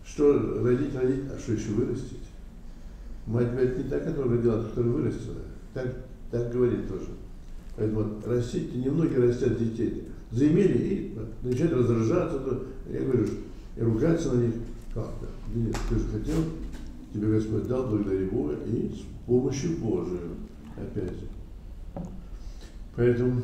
Что 0.06 0.62
родить, 0.64 0.94
родить, 0.94 1.24
а 1.36 1.40
что 1.40 1.54
еще 1.54 1.70
вырастить? 1.70 2.28
Мать 3.26 3.50
говорит, 3.52 3.80
не 3.80 3.84
та, 3.86 4.00
которая 4.00 4.38
родила, 4.38 4.60
а 4.60 4.62
та, 4.62 4.70
которая 4.70 4.92
вырастила. 4.92 5.42
Так, 5.74 5.88
так 6.30 6.52
говорит 6.52 6.88
тоже. 6.88 7.08
Поэтому 7.78 8.04
вот, 8.04 8.28
растите, 8.28 8.76
немногие 8.76 9.20
растят 9.20 9.58
детей. 9.58 10.08
Заимели 10.32 10.78
и 10.78 11.18
начинают 11.44 11.74
раздражаться. 11.74 12.40
То, 12.40 12.64
я 12.92 13.02
говорю, 13.02 13.28
и 13.78 13.82
ругаться 13.82 14.34
на 14.34 14.42
них. 14.42 14.56
Как-то. 14.94 15.28
Нет, 15.54 15.78
ты 15.88 15.96
же 15.96 16.06
хотел, 16.06 16.44
тебе 17.14 17.28
Господь 17.28 17.68
дал, 17.68 17.88
благодари 17.88 18.26
Бога, 18.26 18.56
и 18.66 18.90
с 18.90 19.26
помощью 19.28 19.78
Божией. 19.78 20.20
Опять. 20.76 21.14
Поэтому 22.96 23.44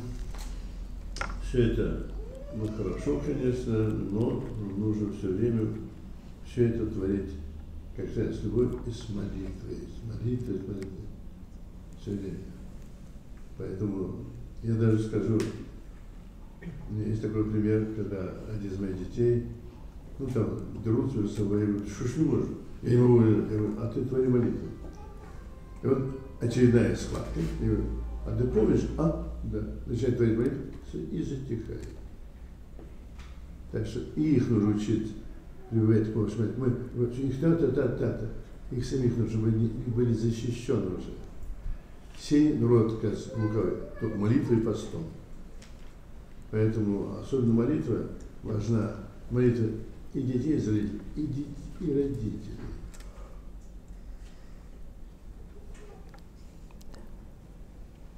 все 1.44 1.68
это 1.68 2.08
ну, 2.56 2.68
хорошо, 2.76 3.22
конечно, 3.24 3.90
но 4.12 4.44
нужно 4.78 5.14
все 5.14 5.28
время 5.28 5.68
все 6.46 6.70
это 6.70 6.88
творить, 6.88 7.32
как 7.96 8.10
сказать, 8.10 8.36
с 8.36 8.44
любовью 8.44 8.80
и 8.88 8.92
с 8.92 9.10
молитвой. 9.10 9.78
С 9.88 10.08
молитвой, 10.08 10.56
с 10.56 10.68
молитвой. 10.68 10.90
Все 12.02 12.12
время. 12.12 12.53
Поэтому 13.64 14.26
я 14.62 14.74
даже 14.74 15.00
скажу, 15.00 15.40
есть 16.92 17.22
такой 17.22 17.46
пример, 17.46 17.88
когда 17.96 18.34
один 18.54 18.72
из 18.72 18.80
моих 18.80 19.00
детей, 19.00 19.48
ну 20.20 20.28
там, 20.28 20.60
дерутся 20.84 21.44
говорю, 21.44 21.80
что 21.88 22.06
ж 22.06 22.18
не 22.18 22.26
можешь? 22.26 22.48
Я 22.82 22.92
не 22.92 22.98
могу, 22.98 23.22
я 23.24 23.36
говорю, 23.36 23.70
а 23.80 23.88
ты 23.88 24.04
твори 24.04 24.28
молитву. 24.28 24.68
И 25.82 25.88
вот 25.88 26.04
очередная 26.42 26.94
схватка. 26.96 27.40
Я 27.62 27.68
говорю, 27.68 27.84
а 28.26 28.38
ты 28.38 28.44
помнишь? 28.48 28.88
А, 28.98 29.34
да. 29.46 29.60
Начинает 29.86 30.18
творить 30.18 30.38
молитву 30.38 30.60
и 30.94 31.24
затихает. 31.24 31.88
Так 33.72 33.86
что 33.88 34.02
и 34.18 34.36
их 34.36 34.50
нужно 34.50 34.76
учить 34.76 35.14
прививать 35.70 36.14
помощь. 36.14 36.34
Мы, 36.58 36.74
вообще, 36.96 37.22
их 37.22 37.40
та-та, 37.40 37.68
та-та-та. 37.68 38.28
Их 38.76 38.86
самих 38.86 39.18
нужно, 39.18 39.32
чтобы 39.32 39.48
они 39.48 39.72
были 39.88 40.14
защищены 40.14 40.98
уже. 40.98 41.14
Сей 42.24 42.54
народ, 42.54 43.04
лукавый, 43.36 43.74
только 44.00 44.18
молитвой 44.18 44.60
и 44.60 44.62
постом. 44.62 45.04
Поэтому 46.52 47.18
особенно 47.20 47.52
молитва 47.52 48.08
важна. 48.44 48.96
Молитва 49.30 49.68
и 50.14 50.22
детей 50.22 50.58
и, 50.58 51.28
детей, 51.28 51.48
и 51.82 51.94
родителей. 51.94 52.42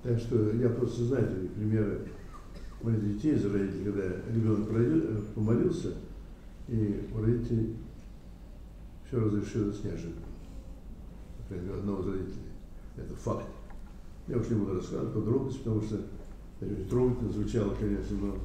Так 0.03 0.20
что 0.20 0.51
я 0.51 0.70
просто 0.70 1.06
знаю 1.06 1.28
такие 1.28 1.49
примеры 1.49 2.01
моих 2.84 3.16
детей 3.16 3.34
из 3.34 3.43
родителей, 3.43 3.86
когда 3.86 4.08
ребенок 4.32 4.70
помолился, 5.34 5.95
и 6.68 7.10
у 7.12 7.24
родителей 7.24 7.76
все 9.08 9.20
разрешилось 9.20 9.84
неожиданно. 9.84 10.28
Например, 11.39 11.78
одного 11.78 12.01
из 12.01 12.08
родителей. 12.08 12.51
Это 12.97 13.16
факт. 13.16 13.47
Я 14.28 14.38
уж 14.38 14.49
не 14.49 14.55
буду 14.55 14.76
рассказывать 14.76 15.13
подробности, 15.13 15.59
потому 15.59 15.82
что 15.82 16.01
трогательно 16.89 17.32
звучало, 17.32 17.76
конечно, 17.76 18.17
но 18.17 18.38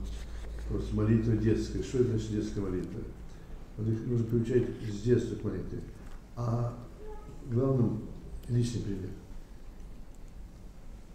просто 0.68 0.94
молитва 0.94 1.36
детская. 1.36 1.82
Что 1.82 1.98
это 1.98 2.10
значит 2.10 2.32
детская 2.32 2.60
молитва? 2.60 3.00
Вот 3.76 3.88
их 3.88 4.06
нужно 4.06 4.26
приучать 4.26 4.68
с 4.90 5.02
детства 5.02 5.36
к 5.36 5.44
молитве. 5.44 5.80
А 6.36 6.78
главным 7.50 8.02
личный 8.48 8.82
пример. 8.82 9.10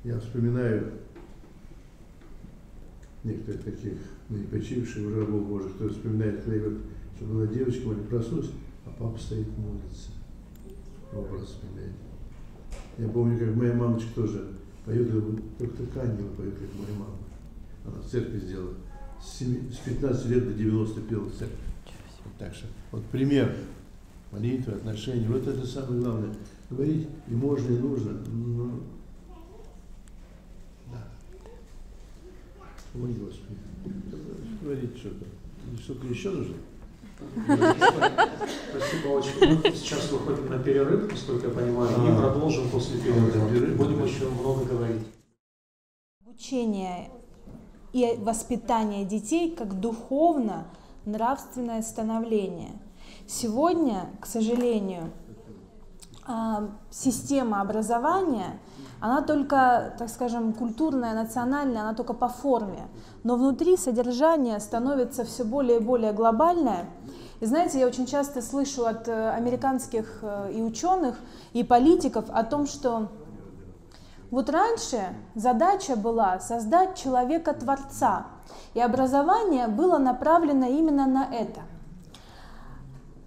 Я 0.03 0.19
вспоминаю 0.19 0.93
некоторых 3.23 3.63
таких 3.63 3.97
ныне 4.29 4.47
почивших 4.47 5.07
уже 5.07 5.19
рабов 5.19 5.47
Божьих, 5.47 5.75
кто 5.75 5.89
вспоминает, 5.89 6.43
когда 6.43 6.59
говорит, 6.59 6.81
что 7.15 7.25
была 7.25 7.47
девочка, 7.47 7.91
они 7.91 8.03
проснулась, 8.03 8.51
а 8.85 8.89
папа 8.97 9.17
стоит 9.17 9.47
молится. 9.57 10.11
Образ 11.13 11.49
вспоминает. 11.49 11.93
Я 12.97 13.09
помню, 13.09 13.37
как 13.37 13.55
моя 13.55 13.73
мамочка 13.73 14.09
тоже 14.15 14.47
поет, 14.85 15.11
только 15.57 15.77
так 15.77 16.03
ангелы 16.03 16.29
поет, 16.29 16.53
как 16.53 16.69
моя 16.75 16.99
мама. 16.99 17.17
Она 17.85 18.01
в 18.01 18.05
церкви 18.09 18.39
сделала. 18.39 18.73
С, 19.21 19.39
7, 19.39 19.71
с 19.71 19.77
15 19.77 20.25
лет 20.27 20.47
до 20.47 20.53
90 20.53 21.01
пела 21.01 21.25
в 21.25 21.33
церкви. 21.33 21.57
Вот 22.23 22.33
так 22.37 22.53
что, 22.53 22.67
вот 22.91 23.03
пример 23.05 23.55
молитвы, 24.31 24.73
отношений, 24.73 25.27
вот 25.27 25.47
это 25.47 25.65
самое 25.65 26.01
главное. 26.01 26.33
Говорить 26.69 27.07
и 27.27 27.33
можно, 27.33 27.67
и 27.67 27.77
нужно, 27.77 28.11
но 28.27 28.79
Ой, 33.01 33.13
Господи. 33.13 33.57
Говорить 34.61 34.97
что-то. 34.97 35.25
Что-то 35.81 36.07
еще 36.07 36.31
нужно? 36.31 36.55
Спасибо 38.69 39.07
очень. 39.07 39.61
Мы 39.63 39.71
сейчас 39.71 40.11
выходим 40.11 40.49
на 40.49 40.59
перерыв, 40.59 41.11
насколько 41.11 41.47
я 41.47 41.53
понимаю, 41.53 41.89
и 41.89 42.11
а. 42.11 42.19
продолжим 42.19 42.69
после 42.69 42.99
перерыва. 42.99 43.47
Будем 43.75 44.03
еще 44.03 44.29
много 44.29 44.65
говорить. 44.65 45.07
Обучение 46.25 47.09
и 47.93 48.15
воспитание 48.17 49.05
детей 49.05 49.55
как 49.55 49.79
духовно-нравственное 49.79 51.81
становление. 51.81 52.73
Сегодня, 53.27 54.09
к 54.19 54.25
сожалению, 54.25 55.11
система 56.89 57.61
образования– 57.61 58.59
она 58.99 59.21
только, 59.21 59.93
так 59.99 60.09
скажем, 60.09 60.53
культурная, 60.53 61.13
национальная, 61.13 61.81
она 61.81 61.93
только 61.93 62.13
по 62.13 62.27
форме. 62.27 62.87
Но 63.23 63.35
внутри 63.35 63.77
содержание 63.77 64.59
становится 64.59 65.25
все 65.25 65.43
более 65.43 65.77
и 65.79 65.83
более 65.83 66.13
глобальное. 66.13 66.85
И 67.39 67.45
знаете, 67.45 67.79
я 67.79 67.87
очень 67.87 68.05
часто 68.05 68.41
слышу 68.41 68.85
от 68.85 69.07
э, 69.07 69.29
американских 69.29 70.19
э, 70.21 70.53
и 70.53 70.61
ученых, 70.63 71.17
и 71.53 71.63
политиков 71.63 72.25
о 72.29 72.43
том, 72.43 72.65
что 72.65 73.09
вот 74.31 74.49
раньше 74.49 75.01
задача 75.35 75.95
была 75.97 76.39
создать 76.39 76.97
человека-творца, 76.97 78.25
и 78.73 78.79
образование 78.79 79.67
было 79.67 79.97
направлено 79.97 80.65
именно 80.67 81.05
на 81.05 81.25
это. 81.25 81.61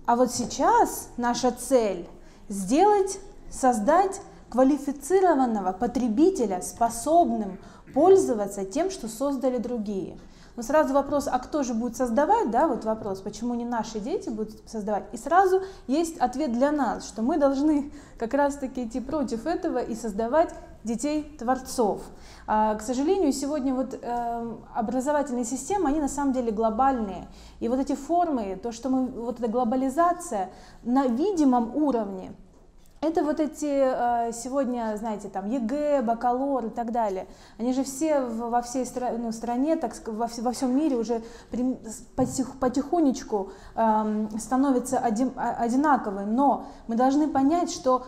А 0.06 0.16
вот 0.16 0.32
сейчас 0.32 1.10
наша 1.18 1.52
цель 1.52 2.08
сделать, 2.48 3.18
создать 3.50 4.20
квалифицированного 4.50 5.72
потребителя, 5.72 6.62
способным 6.62 7.58
пользоваться 7.94 8.64
тем, 8.64 8.90
что 8.90 9.08
создали 9.08 9.58
другие. 9.58 10.18
Но 10.58 10.64
сразу 10.64 10.92
вопрос, 10.92 11.28
а 11.30 11.38
кто 11.38 11.62
же 11.62 11.72
будет 11.72 11.96
создавать, 11.96 12.50
да, 12.50 12.66
вот 12.66 12.84
вопрос, 12.84 13.20
почему 13.20 13.54
не 13.54 13.64
наши 13.64 14.00
дети 14.00 14.28
будут 14.28 14.68
создавать. 14.68 15.04
И 15.12 15.16
сразу 15.16 15.62
есть 15.86 16.18
ответ 16.18 16.52
для 16.52 16.72
нас, 16.72 17.06
что 17.06 17.22
мы 17.22 17.36
должны 17.36 17.92
как 18.18 18.34
раз-таки 18.34 18.82
идти 18.82 18.98
против 18.98 19.46
этого 19.46 19.78
и 19.78 19.94
создавать 19.94 20.52
детей 20.82 21.36
творцов. 21.38 22.02
А, 22.48 22.74
к 22.74 22.82
сожалению, 22.82 23.32
сегодня 23.32 23.72
вот 23.72 24.00
э, 24.02 24.56
образовательные 24.74 25.44
системы, 25.44 25.90
они 25.90 26.00
на 26.00 26.08
самом 26.08 26.32
деле 26.32 26.50
глобальные. 26.50 27.28
И 27.60 27.68
вот 27.68 27.78
эти 27.78 27.94
формы, 27.94 28.58
то, 28.60 28.72
что 28.72 28.88
мы, 28.88 29.06
вот 29.06 29.38
эта 29.38 29.48
глобализация 29.48 30.50
на 30.82 31.06
видимом 31.06 31.76
уровне, 31.76 32.32
это 33.00 33.22
вот 33.22 33.38
эти 33.38 33.64
э, 33.64 34.32
сегодня, 34.32 34.96
знаете, 34.98 35.28
там 35.28 35.48
ЕГЭ, 35.48 36.02
бакалавр 36.02 36.66
и 36.66 36.70
так 36.70 36.90
далее. 36.90 37.28
Они 37.56 37.72
же 37.72 37.84
все 37.84 38.20
во 38.20 38.60
всей 38.60 38.84
ну, 39.18 39.30
стране, 39.30 39.76
так 39.76 39.94
во, 40.06 40.28
во 40.38 40.52
всем 40.52 40.76
мире 40.76 40.96
уже 40.96 41.22
потихонечку 42.16 43.52
эм, 43.76 44.28
становятся 44.38 44.98
одинаковыми. 44.98 46.28
Но 46.28 46.66
мы 46.88 46.96
должны 46.96 47.28
понять, 47.28 47.70
что 47.70 48.04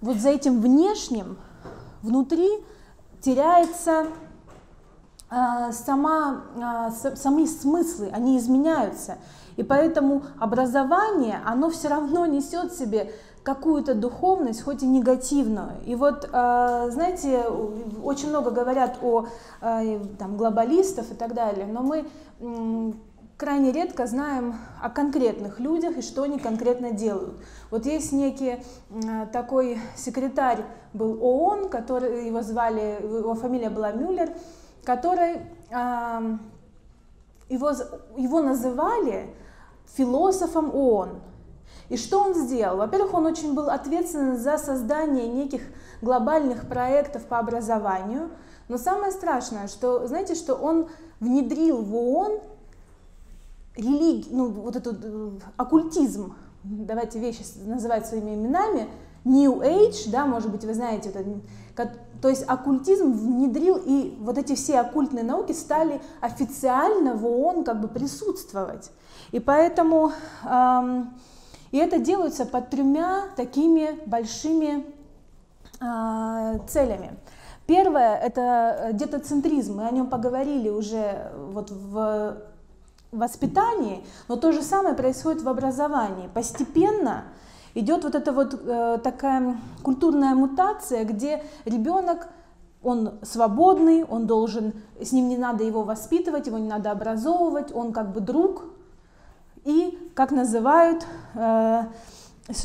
вот 0.00 0.16
за 0.16 0.28
этим 0.30 0.60
внешним 0.60 1.36
внутри 2.02 2.48
теряется 3.20 4.06
э, 5.28 5.72
сама, 5.72 6.42
э, 6.54 7.16
сами 7.16 7.46
смыслы, 7.46 8.10
они 8.12 8.38
изменяются. 8.38 9.18
И 9.56 9.62
поэтому 9.62 10.22
образование, 10.38 11.40
оно 11.44 11.68
все 11.68 11.88
равно 11.88 12.24
несет 12.26 12.72
в 12.72 12.78
себе 12.78 13.12
какую-то 13.42 13.94
духовность, 13.94 14.62
хоть 14.62 14.82
и 14.82 14.86
негативную. 14.86 15.72
И 15.86 15.94
вот, 15.94 16.28
э, 16.30 16.88
знаете, 16.90 17.42
очень 18.02 18.28
много 18.28 18.50
говорят 18.50 18.98
о 19.02 19.26
э, 19.60 20.00
там, 20.18 20.36
глобалистов 20.36 21.10
и 21.10 21.14
так 21.14 21.34
далее, 21.34 21.66
но 21.66 21.82
мы 21.82 22.04
крайне 23.36 23.72
редко 23.72 24.06
знаем 24.06 24.54
о 24.82 24.90
конкретных 24.90 25.60
людях 25.60 25.96
и 25.96 26.02
что 26.02 26.24
они 26.24 26.38
конкретно 26.38 26.92
делают. 26.92 27.42
Вот 27.70 27.86
есть 27.86 28.12
некий 28.12 28.62
такой 29.32 29.78
секретарь 29.96 30.62
был 30.92 31.18
ООН, 31.22 31.70
который 31.70 32.26
его 32.26 32.42
звали, 32.42 33.00
его 33.02 33.34
фамилия 33.34 33.70
была 33.70 33.92
Мюллер, 33.92 34.30
который 34.84 35.40
его, 37.48 37.70
его 38.18 38.42
называли 38.42 39.34
философом 39.94 40.74
ООН. 40.74 41.20
И 41.88 41.96
что 41.96 42.20
он 42.20 42.34
сделал? 42.34 42.76
Во-первых, 42.78 43.14
он 43.14 43.26
очень 43.26 43.54
был 43.54 43.68
ответственен 43.68 44.36
за 44.36 44.58
создание 44.58 45.26
неких 45.26 45.62
глобальных 46.00 46.68
проектов 46.68 47.24
по 47.24 47.38
образованию. 47.38 48.30
Но 48.68 48.78
самое 48.78 49.10
страшное, 49.10 49.66
что, 49.66 50.06
знаете, 50.06 50.34
что 50.34 50.54
он 50.54 50.88
внедрил 51.18 51.82
в 51.82 51.94
ООН 51.94 52.40
религию, 53.76 54.36
ну, 54.36 54.50
вот 54.50 54.76
этот 54.76 54.98
э, 55.02 55.30
оккультизм, 55.56 56.34
давайте 56.62 57.18
вещи 57.18 57.42
называть 57.64 58.06
своими 58.06 58.34
именами, 58.34 58.88
New 59.24 59.60
Age, 59.60 60.10
да, 60.10 60.26
может 60.26 60.50
быть, 60.50 60.64
вы 60.64 60.74
знаете, 60.74 61.10
это, 61.10 61.92
то 62.22 62.28
есть 62.28 62.44
оккультизм 62.46 63.12
внедрил, 63.12 63.80
и 63.84 64.16
вот 64.20 64.38
эти 64.38 64.54
все 64.54 64.80
оккультные 64.80 65.24
науки 65.24 65.52
стали 65.52 66.00
официально 66.20 67.14
в 67.14 67.26
ООН 67.26 67.64
как 67.64 67.80
бы 67.80 67.88
присутствовать. 67.88 68.90
И 69.30 69.40
поэтому 69.40 70.12
эм, 70.44 71.14
и 71.70 71.78
это 71.78 71.98
делается 71.98 72.46
под 72.46 72.70
тремя 72.70 73.24
такими 73.36 73.98
большими 74.06 74.84
э, 75.80 76.58
целями. 76.68 77.16
Первое– 77.66 78.16
это 78.22 78.90
детоцентризм, 78.92 79.76
мы 79.76 79.86
о 79.86 79.90
нем 79.92 80.08
поговорили 80.08 80.68
уже 80.68 81.30
вот 81.52 81.70
в 81.70 82.38
воспитании, 83.12 84.04
но 84.28 84.36
то 84.36 84.52
же 84.52 84.62
самое 84.62 84.94
происходит 84.94 85.42
в 85.42 85.48
образовании. 85.48 86.28
Постепенно 86.32 87.24
идет 87.74 88.04
вот 88.04 88.14
эта 88.14 88.32
вот 88.32 88.54
э, 88.54 88.98
такая 89.02 89.56
культурная 89.82 90.34
мутация, 90.34 91.04
где 91.04 91.42
ребенок 91.64 92.28
он 92.82 93.18
свободный, 93.22 94.04
он 94.04 94.26
должен, 94.26 94.72
с 95.00 95.12
ним 95.12 95.28
не 95.28 95.36
надо 95.36 95.64
его 95.64 95.82
воспитывать, 95.82 96.46
его 96.46 96.58
не 96.58 96.68
надо 96.68 96.90
образовывать, 96.90 97.74
он 97.74 97.92
как 97.92 98.12
бы 98.12 98.20
друг, 98.20 98.64
и, 99.64 99.98
как 100.14 100.30
называют, 100.30 101.06
э, 101.34 101.84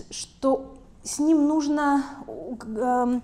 что 0.09 0.75
с 1.03 1.19
ним 1.19 1.47
нужно 1.47 2.03
э, 2.27 3.19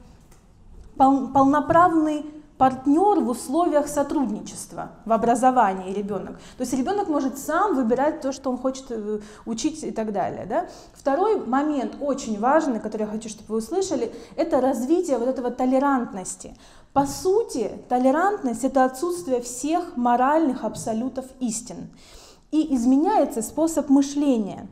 полноправный 0.98 2.26
партнер 2.62 3.22
в 3.22 3.30
условиях 3.30 3.88
сотрудничества 3.88 4.92
в 5.06 5.12
образовании 5.12 5.92
ребенок. 5.94 6.38
То 6.58 6.62
есть 6.62 6.74
ребенок 6.74 7.08
может 7.08 7.40
сам 7.40 7.76
выбирать 7.76 8.22
то, 8.22 8.32
что 8.32 8.52
он 8.52 8.60
хочет 8.60 8.86
э, 8.92 9.20
учить 9.48 9.84
и 9.84 9.90
так 9.90 10.12
далее. 10.14 10.46
Да? 10.46 10.68
Второй 10.94 11.44
момент, 11.44 11.96
очень 12.00 12.40
важный, 12.40 12.80
который 12.80 13.02
я 13.02 13.08
хочу, 13.08 13.30
чтобы 13.30 13.54
вы 13.54 13.58
услышали, 13.58 14.14
это 14.36 14.62
развитие 14.62 15.18
вот 15.18 15.28
этого 15.28 15.50
толерантности. 15.50 16.56
По 16.94 17.08
сути, 17.08 17.72
толерантность– 17.90 18.64
это 18.66 18.86
отсутствие 18.86 19.42
всех 19.42 19.98
моральных 19.98 20.64
абсолютов 20.64 21.26
истин 21.40 21.90
и 22.52 22.76
изменяется 22.76 23.42
способ 23.42 23.90
мышления. 23.90 24.68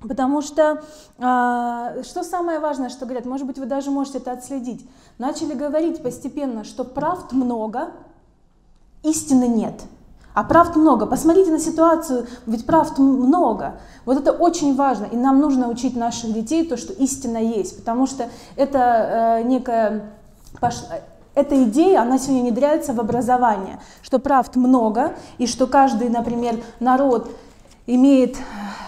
Потому 0.00 0.42
что, 0.42 0.82
э, 1.18 2.02
что 2.02 2.22
самое 2.24 2.58
важное, 2.58 2.88
что 2.88 3.04
говорят, 3.04 3.24
может 3.24 3.46
быть, 3.46 3.58
вы 3.58 3.66
даже 3.66 3.90
можете 3.90 4.18
это 4.18 4.32
отследить, 4.32 4.86
начали 5.18 5.54
говорить 5.54 6.02
постепенно, 6.02 6.64
что 6.64 6.84
правд 6.84 7.32
много, 7.32 7.90
истины 9.02 9.46
нет. 9.46 9.82
А 10.34 10.44
правд 10.44 10.76
много. 10.76 11.06
Посмотрите 11.06 11.50
на 11.50 11.58
ситуацию, 11.58 12.26
ведь 12.46 12.66
правд 12.66 12.98
много. 12.98 13.80
Вот 14.04 14.18
это 14.18 14.32
очень 14.32 14.76
важно, 14.76 15.06
и 15.06 15.16
нам 15.16 15.40
нужно 15.40 15.68
учить 15.68 15.96
наших 15.96 16.34
детей 16.34 16.66
то, 16.66 16.76
что 16.76 16.92
истина 16.92 17.38
есть, 17.38 17.78
потому 17.78 18.06
что 18.06 18.28
это 18.56 19.38
э, 19.40 19.42
некая 19.44 20.10
эта 21.36 21.62
идея, 21.64 22.00
она 22.00 22.18
сегодня 22.18 22.42
внедряется 22.42 22.92
в 22.92 23.00
образование, 23.00 23.78
что 24.02 24.18
правд 24.18 24.56
много, 24.56 25.12
и 25.38 25.46
что 25.46 25.66
каждый, 25.66 26.08
например, 26.08 26.56
народ 26.80 27.30
имеет 27.86 28.36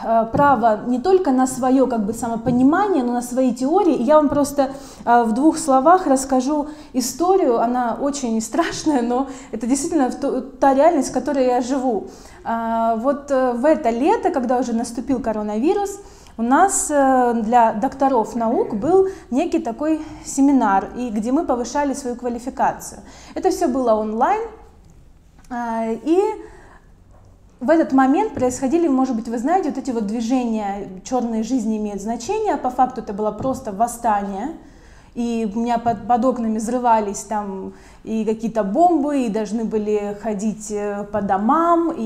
э, 0.02 0.26
право 0.32 0.80
не 0.86 0.98
только 0.98 1.30
на 1.30 1.46
свое 1.46 1.86
как 1.86 2.04
бы, 2.04 2.12
самопонимание, 2.12 3.04
но 3.04 3.12
на 3.12 3.22
свои 3.22 3.54
теории. 3.54 3.94
И 3.94 4.02
я 4.02 4.16
вам 4.16 4.28
просто 4.28 4.70
э, 5.04 5.22
в 5.24 5.32
двух 5.32 5.58
словах 5.58 6.06
расскажу 6.06 6.68
историю, 6.94 7.60
она 7.60 7.96
очень 8.00 8.40
страшная, 8.40 9.02
но 9.02 9.28
это 9.52 9.66
действительно 9.66 10.10
та 10.10 10.74
реальность, 10.74 11.10
в 11.10 11.12
которой 11.12 11.46
я 11.46 11.60
живу. 11.60 12.08
А, 12.44 12.96
вот 12.96 13.30
э, 13.30 13.52
в 13.52 13.64
это 13.64 13.90
лето, 13.90 14.30
когда 14.30 14.58
уже 14.58 14.72
наступил 14.72 15.20
коронавирус, 15.20 16.00
у 16.38 16.42
нас 16.42 16.88
э, 16.88 17.32
для 17.42 17.72
докторов 17.72 18.36
наук 18.36 18.74
был 18.74 19.08
некий 19.30 19.58
такой 19.58 20.00
семинар, 20.24 20.88
и 20.96 21.10
где 21.10 21.32
мы 21.32 21.44
повышали 21.44 21.94
свою 21.94 22.14
квалификацию. 22.14 23.00
Это 23.34 23.50
все 23.50 23.66
было 23.66 23.94
онлайн, 23.94 24.40
э, 25.50 25.94
и 26.04 26.20
в 27.58 27.68
этот 27.68 27.92
момент 27.92 28.34
происходили, 28.34 28.86
может 28.86 29.16
быть, 29.16 29.26
вы 29.26 29.36
знаете, 29.38 29.70
вот 29.70 29.78
эти 29.78 29.90
вот 29.90 30.06
движения 30.06 30.88
«черные 31.02 31.42
жизни 31.42 31.76
имеют 31.76 32.00
значение», 32.00 32.56
по 32.56 32.70
факту 32.70 33.00
это 33.00 33.12
было 33.12 33.32
просто 33.32 33.72
восстание, 33.72 34.50
и 35.18 35.50
у 35.52 35.58
меня 35.58 35.78
под, 35.78 36.06
под 36.06 36.24
окнами 36.24 36.58
взрывались 36.58 37.22
там 37.22 37.72
и 38.04 38.24
какие-то 38.24 38.62
бомбы, 38.62 39.22
и 39.22 39.28
должны 39.28 39.64
были 39.64 40.16
ходить 40.22 40.70
э, 40.70 41.04
по 41.10 41.20
домам, 41.20 41.90
и 41.90 42.04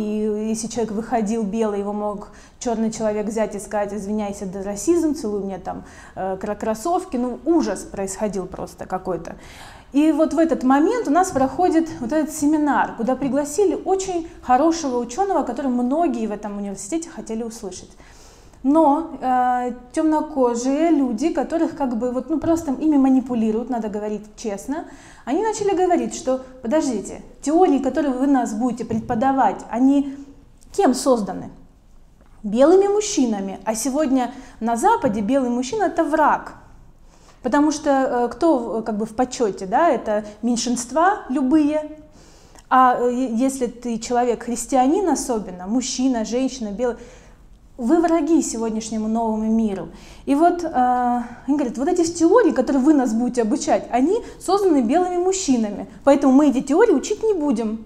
если 0.48 0.66
человек 0.66 0.92
выходил 0.92 1.42
белый, 1.42 1.80
его 1.80 1.92
мог 1.92 2.28
черный 2.58 2.90
человек 2.90 3.26
взять 3.26 3.54
и 3.54 3.58
сказать, 3.58 3.92
извиняюсь, 3.92 4.40
это 4.40 4.62
расизм, 4.62 5.14
целуй 5.14 5.42
мне 5.42 5.58
там 5.58 5.84
э, 6.14 6.38
кроссовки, 6.58 7.18
ну 7.18 7.38
ужас 7.44 7.80
происходил 7.80 8.46
просто 8.46 8.86
какой-то. 8.86 9.36
И 9.92 10.10
вот 10.10 10.32
в 10.32 10.38
этот 10.38 10.62
момент 10.62 11.06
у 11.06 11.10
нас 11.10 11.32
проходит 11.32 11.90
вот 12.00 12.12
этот 12.12 12.34
семинар, 12.34 12.94
куда 12.96 13.14
пригласили 13.14 13.74
очень 13.74 14.26
хорошего 14.40 14.96
ученого, 14.96 15.42
который 15.42 15.70
многие 15.70 16.26
в 16.26 16.32
этом 16.32 16.56
университете 16.56 17.10
хотели 17.10 17.42
услышать. 17.42 17.90
Но 18.62 19.18
э, 19.20 19.72
темнокожие 19.92 20.90
люди, 20.90 21.30
которых 21.30 21.76
как 21.76 21.96
бы 21.96 22.12
вот 22.12 22.30
ну 22.30 22.38
просто 22.38 22.72
ими 22.72 22.96
манипулируют, 22.96 23.70
надо 23.70 23.88
говорить 23.88 24.24
честно, 24.36 24.84
они 25.24 25.42
начали 25.42 25.74
говорить, 25.74 26.14
что 26.14 26.44
подождите, 26.62 27.22
теории, 27.42 27.78
которые 27.78 28.14
вы 28.14 28.28
нас 28.28 28.54
будете 28.54 28.84
преподавать, 28.84 29.60
они 29.68 30.16
кем 30.76 30.94
созданы? 30.94 31.50
Белыми 32.44 32.88
мужчинами. 32.88 33.60
А 33.64 33.74
сегодня 33.74 34.32
на 34.58 34.76
Западе 34.76 35.20
белый 35.20 35.50
мужчина 35.50 35.84
это 35.84 36.02
враг. 36.04 36.54
Потому 37.42 37.72
что 37.72 37.90
э, 37.90 38.28
кто 38.28 38.82
как 38.82 38.96
бы 38.96 39.06
в 39.06 39.14
почете, 39.16 39.66
да, 39.66 39.88
это 39.88 40.24
меньшинства 40.42 41.22
любые, 41.28 41.98
а 42.68 42.96
э, 42.98 43.12
если 43.12 43.66
ты 43.66 43.98
человек 43.98 44.44
христианин 44.44 45.08
особенно, 45.08 45.66
мужчина, 45.66 46.24
женщина, 46.24 46.70
белый, 46.70 46.96
вы 47.82 48.00
враги 48.00 48.40
сегодняшнему 48.42 49.08
новому 49.08 49.50
миру. 49.50 49.88
И 50.24 50.36
вот 50.36 50.62
э, 50.62 50.68
они 51.46 51.56
говорят, 51.56 51.76
вот 51.78 51.88
эти 51.88 52.04
теории, 52.04 52.52
которые 52.52 52.82
вы 52.82 52.94
нас 52.94 53.12
будете 53.12 53.42
обучать, 53.42 53.88
они 53.90 54.18
созданы 54.40 54.82
белыми 54.82 55.16
мужчинами, 55.16 55.88
поэтому 56.04 56.32
мы 56.32 56.48
эти 56.48 56.60
теории 56.60 56.92
учить 56.92 57.24
не 57.24 57.34
будем. 57.34 57.84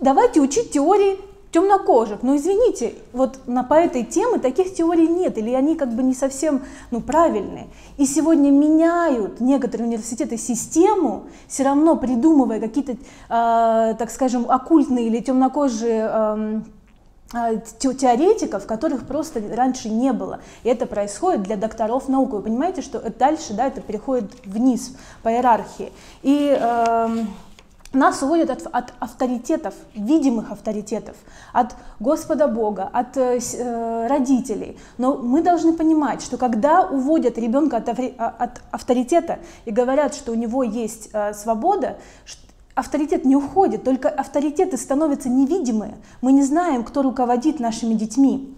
давайте 0.00 0.40
учить 0.40 0.70
теории 0.70 1.18
темнокожих. 1.50 2.22
Но 2.22 2.36
извините, 2.36 2.94
вот 3.12 3.40
на, 3.46 3.62
по 3.62 3.74
этой 3.74 4.04
теме 4.04 4.38
таких 4.38 4.74
теорий 4.74 5.06
нет, 5.06 5.36
или 5.36 5.52
они 5.52 5.76
как 5.76 5.92
бы 5.94 6.02
не 6.02 6.14
совсем 6.14 6.62
ну, 6.90 7.02
правильные. 7.02 7.68
И 7.98 8.06
сегодня 8.06 8.50
меняют 8.50 9.40
некоторые 9.40 9.88
университеты 9.88 10.38
систему, 10.38 11.24
все 11.46 11.64
равно 11.64 11.96
придумывая 11.96 12.58
какие-то, 12.58 12.92
э, 12.92 12.96
так 13.28 14.10
скажем, 14.10 14.50
оккультные 14.50 15.08
или 15.08 15.20
темнокожие 15.20 16.08
э, 16.10 16.60
теоретиков, 17.30 18.66
которых 18.66 19.06
просто 19.06 19.42
раньше 19.54 19.90
не 19.90 20.12
было. 20.12 20.40
И 20.62 20.68
это 20.68 20.86
происходит 20.86 21.42
для 21.42 21.56
докторов 21.56 22.08
наук. 22.08 22.32
Вы 22.32 22.42
понимаете, 22.42 22.82
что 22.82 23.00
дальше 23.10 23.52
да, 23.54 23.66
это 23.66 23.80
переходит 23.80 24.32
вниз 24.44 24.94
по 25.22 25.28
иерархии. 25.28 25.92
И 26.22 26.56
э, 26.58 27.24
нас 27.92 28.22
уводят 28.22 28.50
от, 28.50 28.66
от 28.72 28.92
авторитетов, 28.98 29.74
видимых 29.94 30.52
авторитетов, 30.52 31.16
от 31.52 31.74
Господа 32.00 32.48
Бога, 32.48 32.88
от 32.92 33.16
э, 33.16 33.38
э 33.38 34.06
родителей. 34.06 34.78
Но 34.98 35.16
мы 35.16 35.42
должны 35.42 35.72
понимать, 35.72 36.22
что 36.22 36.36
когда 36.36 36.82
уводят 36.82 37.38
ребенка 37.38 37.78
от, 37.78 37.88
а, 37.88 38.34
от 38.38 38.60
авторитета 38.70 39.38
и 39.64 39.70
говорят, 39.70 40.14
что 40.14 40.32
у 40.32 40.34
него 40.34 40.62
есть 40.62 41.10
э, 41.12 41.34
свобода, 41.34 41.96
авторитет 42.78 43.24
не 43.24 43.34
уходит, 43.34 43.82
только 43.82 44.08
авторитеты 44.08 44.76
становятся 44.76 45.28
невидимые. 45.28 45.96
Мы 46.20 46.32
не 46.32 46.42
знаем, 46.42 46.84
кто 46.84 47.02
руководит 47.02 47.58
нашими 47.58 47.94
детьми. 47.94 48.54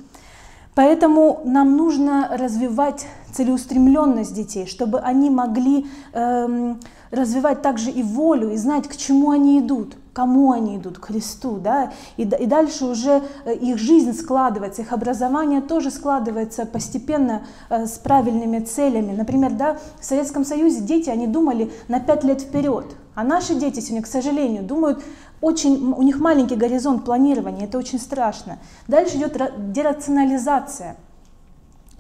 Поэтому 0.75 1.41
нам 1.45 1.77
нужно 1.77 2.29
развивать 2.31 3.07
целеустремленность 3.33 4.35
детей, 4.35 4.67
чтобы 4.67 5.01
они 5.01 5.31
могли 5.31 5.87
эм, 6.13 6.81
развивать 7.11 7.63
также 7.63 7.91
и 7.91 8.03
волю, 8.03 8.53
и 8.53 8.57
знать, 8.57 8.89
к 8.89 8.97
чему 8.97 9.31
они 9.31 9.59
идут, 9.59 9.97
кому 10.13 10.53
они 10.53 10.77
идут, 10.77 10.99
к 10.99 11.07
Христу, 11.07 11.59
да, 11.59 11.93
и, 12.17 12.23
и 12.23 12.47
дальше 12.47 12.85
уже 12.85 13.23
э, 13.45 13.55
их 13.55 13.79
жизнь 13.79 14.13
складывается, 14.13 14.83
их 14.83 14.93
образование 14.93 15.61
тоже 15.61 15.91
складывается 15.91 16.67
постепенно 16.67 17.43
э, 17.69 17.87
с 17.87 17.99
правильными 17.99 18.61
целями. 18.61 19.13
Например, 19.13 19.53
да, 19.53 19.79
в 20.01 20.05
Советском 20.05 20.45
Союзе 20.45 20.81
дети, 20.81 21.11
они 21.11 21.27
думали 21.27 21.73
на 21.89 22.01
пять 22.01 22.25
лет 22.25 22.41
вперед, 22.41 22.87
а 23.15 23.25
наши 23.25 23.55
дети 23.55 23.81
сегодня, 23.81 24.03
к 24.03 24.09
сожалению, 24.09 24.63
думают 24.63 25.03
очень, 25.41 25.95
у 25.97 26.03
них 26.03 26.19
маленький 26.21 26.57
горизонт 26.57 27.05
планирования, 27.05 27.67
это 27.67 27.79
очень 27.79 27.99
страшно. 27.99 28.59
Дальше 28.89 29.17
идет 29.17 29.41
дерационализация– 29.73 30.97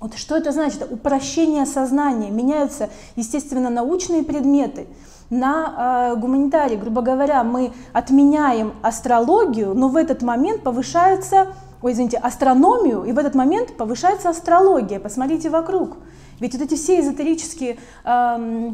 вот 0.00 0.14
что 0.14 0.36
это 0.36 0.50
значит? 0.50 0.90
Упрощение 0.90 1.66
сознания. 1.66 2.30
Меняются, 2.30 2.88
естественно, 3.16 3.68
научные 3.68 4.22
предметы 4.22 4.86
на 5.30 6.12
э, 6.12 6.20
гуманитарии. 6.20 6.76
Грубо 6.76 7.02
говоря, 7.02 7.42
мы 7.44 7.72
отменяем 7.92 8.72
астрологию, 8.82 9.74
но 9.74 9.88
в 9.88 9.96
этот 9.96 10.22
момент 10.22 10.62
повышается, 10.62 11.54
ой, 11.82 11.92
извините, 11.92 12.18
астрономию, 12.18 13.04
и 13.04 13.12
в 13.12 13.18
этот 13.18 13.34
момент 13.34 13.76
повышается 13.76 14.28
астрология. 14.28 14.98
Посмотрите 14.98 15.48
вокруг. 15.48 15.96
Ведь 16.40 16.54
вот 16.54 16.62
эти 16.62 16.74
все 16.74 17.00
эзотерические 17.00 17.78
э, 18.04 18.72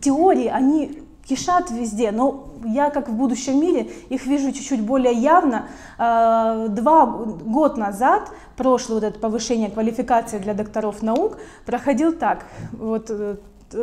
теории, 0.00 0.46
они 0.46 1.02
кишат 1.30 1.70
везде, 1.70 2.10
но 2.10 2.48
я, 2.64 2.90
как 2.90 3.08
в 3.08 3.12
будущем 3.12 3.60
мире, 3.60 3.88
их 4.08 4.26
вижу 4.26 4.50
чуть-чуть 4.52 4.82
более 4.82 5.12
явно. 5.12 5.68
А, 5.96 6.66
два 6.68 7.06
год 7.06 7.76
назад, 7.76 8.30
прошлое 8.56 9.00
вот 9.00 9.04
это 9.04 9.18
повышение 9.18 9.70
квалификации 9.70 10.38
для 10.38 10.54
докторов 10.54 11.02
наук, 11.02 11.38
проходил 11.64 12.12
так. 12.12 12.46
Вот 12.72 13.10
э, 13.10 13.36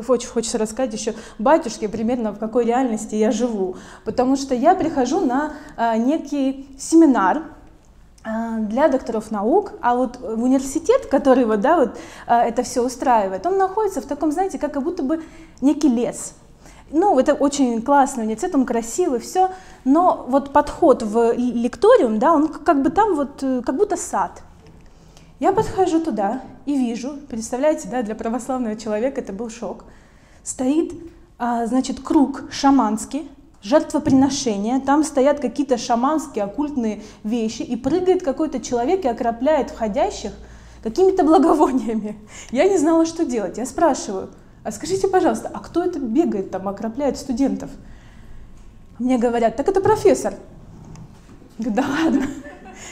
очень 0.07 0.27
хочется 0.27 0.57
рассказать 0.57 0.93
еще 0.93 1.13
батюшке 1.39 1.89
примерно 1.89 2.31
в 2.31 2.39
какой 2.39 2.65
реальности 2.65 3.15
я 3.15 3.31
живу. 3.31 3.75
Потому 4.05 4.35
что 4.35 4.53
я 4.55 4.75
прихожу 4.75 5.19
на 5.19 5.53
а, 5.75 5.97
некий 5.97 6.67
семинар, 6.77 7.43
а, 8.23 8.57
для 8.57 8.87
докторов 8.87 9.31
наук, 9.31 9.73
а 9.81 9.95
вот 9.95 10.19
в 10.19 10.43
университет, 10.43 11.05
который 11.05 11.45
вот, 11.45 11.61
да, 11.61 11.77
вот, 11.77 11.97
это 12.27 12.63
все 12.63 12.83
устраивает, 12.83 13.45
он 13.45 13.57
находится 13.57 14.01
в 14.01 14.05
таком, 14.05 14.31
знаете, 14.31 14.59
как 14.59 14.81
будто 14.81 15.03
бы 15.03 15.23
некий 15.61 15.87
лес. 15.87 16.33
Ну, 16.89 17.19
это 17.19 17.33
очень 17.33 17.81
классный 17.81 18.23
университет, 18.23 18.55
он 18.55 18.65
красивый, 18.65 19.19
все, 19.19 19.51
но 19.83 20.25
вот 20.27 20.53
подход 20.53 21.03
в 21.03 21.33
лекториум, 21.33 22.17
да, 22.19 22.33
он 22.33 22.47
как 22.47 22.81
бы 22.81 22.89
там 22.89 23.15
вот, 23.15 23.43
э, 23.43 23.61
как 23.65 23.75
будто 23.75 23.97
сад. 23.97 24.41
Я 25.39 25.51
подхожу 25.51 25.99
туда 25.99 26.41
и 26.67 26.77
вижу, 26.77 27.13
представляете, 27.29 27.87
да, 27.87 28.03
для 28.03 28.13
православного 28.13 28.75
человека 28.75 29.21
это 29.21 29.31
был 29.31 29.49
шок, 29.49 29.85
стоит, 30.43 30.93
а, 31.39 31.65
значит, 31.65 32.01
круг 32.01 32.43
шаманский, 32.51 33.31
жертвоприношения, 33.63 34.81
там 34.81 35.05
стоят 35.05 35.39
какие-то 35.39 35.77
шаманские 35.77 36.43
оккультные 36.43 37.03
вещи, 37.23 37.61
и 37.61 37.77
прыгает 37.77 38.21
какой-то 38.21 38.59
человек 38.59 39.05
и 39.05 39.07
окропляет 39.07 39.71
входящих 39.71 40.33
какими-то 40.83 41.23
благовониями. 41.23 42.17
Я 42.51 42.67
не 42.67 42.77
знала, 42.77 43.05
что 43.05 43.23
делать. 43.25 43.57
Я 43.57 43.65
спрашиваю, 43.65 44.29
а 44.65 44.71
скажите, 44.73 45.07
пожалуйста, 45.07 45.49
а 45.53 45.59
кто 45.59 45.81
это 45.85 45.99
бегает 45.99 46.51
там, 46.51 46.67
окропляет 46.67 47.17
студентов? 47.17 47.69
Мне 48.99 49.17
говорят, 49.17 49.55
так 49.55 49.69
это 49.69 49.79
профессор. 49.79 50.33
Говорю, 51.59 51.75
да 51.75 51.85
ладно. 51.87 52.27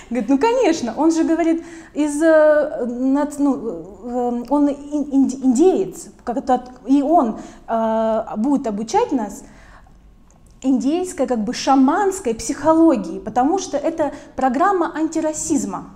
Говорит, 0.10 0.30
ну 0.30 0.38
конечно, 0.38 0.94
он 0.98 1.12
же 1.12 1.24
говорит, 1.24 1.64
из, 1.94 2.22
э, 2.22 2.86
ну, 2.86 3.60
э, 4.04 4.44
он 4.50 4.70
индеец, 4.70 6.08
и 6.88 7.02
он 7.02 7.40
э, 7.68 8.24
будет 8.38 8.68
обучать 8.68 9.12
нас 9.12 9.44
индейской, 10.62 11.28
как 11.28 11.44
бы 11.44 11.54
шаманской 11.54 12.34
психологии, 12.34 13.20
потому 13.20 13.60
что 13.60 13.78
это 13.78 14.12
программа 14.36 14.96
антирасизма. 14.96 15.90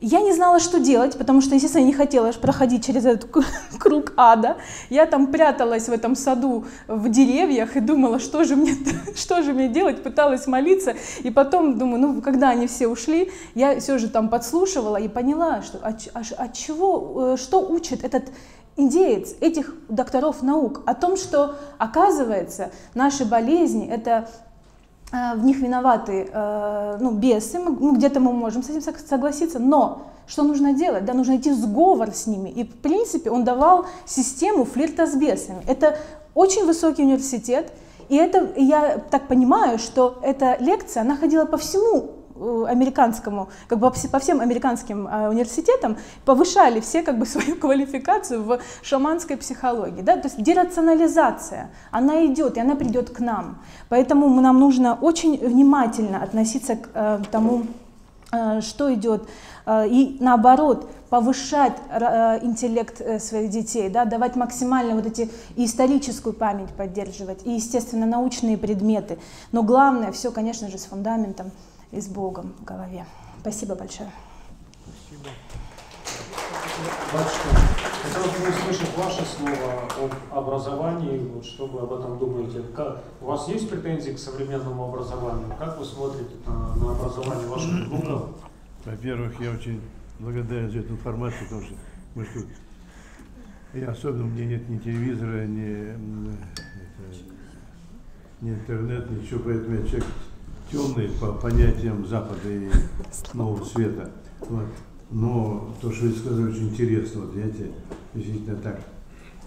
Я 0.00 0.20
не 0.20 0.32
знала, 0.32 0.60
что 0.60 0.78
делать, 0.78 1.18
потому 1.18 1.40
что, 1.40 1.56
естественно, 1.56 1.84
не 1.84 1.92
хотела 1.92 2.30
проходить 2.32 2.86
через 2.86 3.04
этот 3.04 3.28
круг 3.78 4.12
ада. 4.16 4.58
Я 4.90 5.06
там 5.06 5.26
пряталась 5.26 5.88
в 5.88 5.92
этом 5.92 6.14
саду 6.14 6.66
в 6.86 7.08
деревьях 7.08 7.76
и 7.76 7.80
думала, 7.80 8.20
что 8.20 8.44
же 8.44 8.54
мне, 8.54 8.76
что 9.16 9.42
же 9.42 9.52
мне 9.52 9.68
делать, 9.68 10.04
пыталась 10.04 10.46
молиться. 10.46 10.94
И 11.24 11.30
потом 11.30 11.78
думаю, 11.78 12.00
ну, 12.00 12.22
когда 12.22 12.50
они 12.50 12.68
все 12.68 12.86
ушли, 12.86 13.32
я 13.56 13.80
все 13.80 13.98
же 13.98 14.08
там 14.08 14.28
подслушивала 14.28 14.98
и 14.98 15.08
поняла, 15.08 15.62
что 15.62 15.78
от, 15.78 16.08
от 16.14 16.52
чего, 16.52 17.32
э, 17.32 17.36
что 17.36 17.60
учит 17.60 18.04
этот 18.04 18.30
индеец, 18.76 19.34
этих 19.40 19.74
докторов 19.88 20.42
наук, 20.42 20.82
о 20.86 20.94
том, 20.94 21.16
что, 21.16 21.56
оказывается, 21.78 22.70
наши 22.94 23.24
болезни– 23.24 23.88
это 23.90 24.28
в 25.10 25.44
них 25.44 25.58
виноваты 25.58 26.28
э, 26.30 26.98
ну, 27.00 27.12
бесы, 27.12 27.58
ну, 27.58 27.96
где-то 27.96 28.20
мы 28.20 28.32
можем 28.32 28.62
с 28.62 28.70
этим 28.70 28.82
согласиться, 28.82 29.58
но 29.58 30.02
что 30.26 30.42
нужно 30.42 30.74
делать? 30.74 31.04
Да, 31.06 31.14
нужно 31.14 31.36
идти 31.36 31.50
в 31.50 31.54
сговор 31.54 32.12
с 32.12 32.26
ними. 32.26 32.50
И, 32.50 32.64
в 32.64 32.76
принципе, 32.76 33.30
он 33.30 33.44
давал 33.44 33.86
систему 34.04 34.64
флирта 34.64 35.06
с 35.06 35.14
бесами. 35.14 35.62
Это 35.66 35.96
очень 36.34 36.66
высокий 36.66 37.02
университет, 37.02 37.72
и 38.10 38.16
это, 38.16 38.50
я 38.56 38.98
так 39.10 39.28
понимаю, 39.28 39.78
что 39.78 40.18
эта 40.22 40.56
лекция, 40.60 41.02
она 41.02 41.16
ходила 41.16 41.46
по 41.46 41.56
всему 41.56 42.17
Э, 42.17 42.17
американскому, 42.38 43.48
как 43.68 43.78
бы 43.78 43.90
по 43.90 44.18
всем 44.18 44.40
американским 44.40 45.06
э, 45.06 45.28
университетам 45.28 45.96
повышали 46.24 46.80
все 46.80 47.02
как 47.02 47.18
бы 47.18 47.26
свою 47.26 47.56
квалификацию 47.56 48.42
в 48.42 48.60
шаманской 48.82 49.36
психологии. 49.36 50.02
Да? 50.02 50.16
То 50.16 50.28
есть 50.28 50.42
дерационализация, 50.42 51.70
она 51.90 52.24
идет, 52.26 52.56
и 52.56 52.60
она 52.60 52.74
придет 52.76 53.10
к 53.10 53.20
нам. 53.20 53.58
Поэтому 53.88 54.28
нам 54.40 54.58
нужно 54.60 54.94
очень 54.94 55.36
внимательно 55.38 56.22
относиться 56.22 56.76
к 56.76 56.88
э, 56.94 57.20
тому, 57.30 57.66
э, 58.32 58.60
что 58.60 58.92
идет, 58.92 59.28
э, 59.66 59.88
и 59.88 60.16
наоборот, 60.20 60.90
повышать 61.08 61.76
э, 61.90 62.44
интеллект 62.44 63.22
своих 63.22 63.50
детей, 63.50 63.88
да, 63.88 64.04
давать 64.04 64.36
максимально 64.36 64.94
вот 64.94 65.06
эти 65.06 65.30
историческую 65.56 66.34
память 66.34 66.68
поддерживать, 66.68 67.46
и, 67.46 67.52
естественно, 67.52 68.06
научные 68.06 68.58
предметы. 68.58 69.18
Но 69.52 69.62
главное, 69.62 70.12
все, 70.12 70.30
конечно 70.30 70.68
же, 70.68 70.76
с 70.78 70.84
фундаментом 70.84 71.50
и 71.92 72.00
с 72.00 72.08
Богом 72.08 72.54
в 72.60 72.64
голове. 72.64 73.06
Спасибо 73.40 73.74
большое. 73.74 74.10
Спасибо. 74.84 75.30
Батюшка, 77.12 77.48
хотелось 78.02 78.38
бы 78.38 78.48
услышать 78.48 78.96
ваше 78.96 79.24
слово 79.24 79.88
об 80.30 80.38
образовании, 80.38 81.18
вот 81.34 81.44
что 81.44 81.66
вы 81.66 81.80
об 81.80 81.92
этом 81.92 82.18
думаете. 82.18 82.62
Как, 82.74 83.02
у 83.20 83.26
вас 83.26 83.48
есть 83.48 83.68
претензии 83.68 84.10
к 84.10 84.18
современному 84.18 84.84
образованию? 84.84 85.48
Как 85.58 85.78
вы 85.78 85.84
смотрите 85.84 86.34
на, 86.46 86.76
на 86.76 86.92
образование 86.92 87.48
ваших 87.48 87.88
внуков? 87.88 88.30
Во-первых, 88.84 89.40
я 89.40 89.50
очень 89.50 89.80
благодарен 90.18 90.70
за 90.70 90.78
эту 90.80 90.92
информацию, 90.92 91.44
потому 91.44 91.62
что 91.62 91.74
мы 92.14 92.24
тут, 92.26 92.46
я 93.74 93.90
особенно, 93.90 94.24
у 94.24 94.28
меня 94.28 94.46
нет 94.46 94.68
ни 94.68 94.78
телевизора, 94.78 95.46
ни, 95.46 95.88
это, 96.52 97.18
ни 98.40 98.50
интернет, 98.50 99.10
ничего, 99.10 99.40
поэтому 99.44 99.74
я 99.76 99.86
человек 99.86 100.06
темный 100.70 101.08
по 101.20 101.32
понятиям 101.32 102.06
Запада 102.06 102.48
и 102.48 102.70
Нового 103.34 103.64
Света. 103.64 104.10
Вот. 104.40 104.66
Но 105.10 105.74
то, 105.80 105.90
что 105.90 106.06
вы 106.06 106.12
сказали, 106.12 106.50
очень 106.50 106.68
интересно. 106.68 107.22
Вот, 107.22 107.32
знаете, 107.32 107.70
действительно 108.14 108.56
так. 108.56 108.80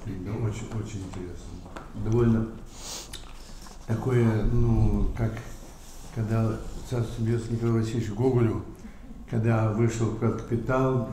Да, 0.05 0.31
очень, 0.31 0.65
очень 0.73 1.03
интересно. 1.07 1.51
Довольно 2.03 2.47
такое, 3.87 4.43
ну, 4.45 5.07
как 5.15 5.33
когда 6.15 6.57
царство 6.89 7.21
небесное 7.23 7.55
Николаю 7.55 7.81
Васильевичу 7.81 8.15
Гоголю, 8.15 8.63
когда 9.29 9.71
вышел 9.71 10.15
«Капитал», 10.15 11.09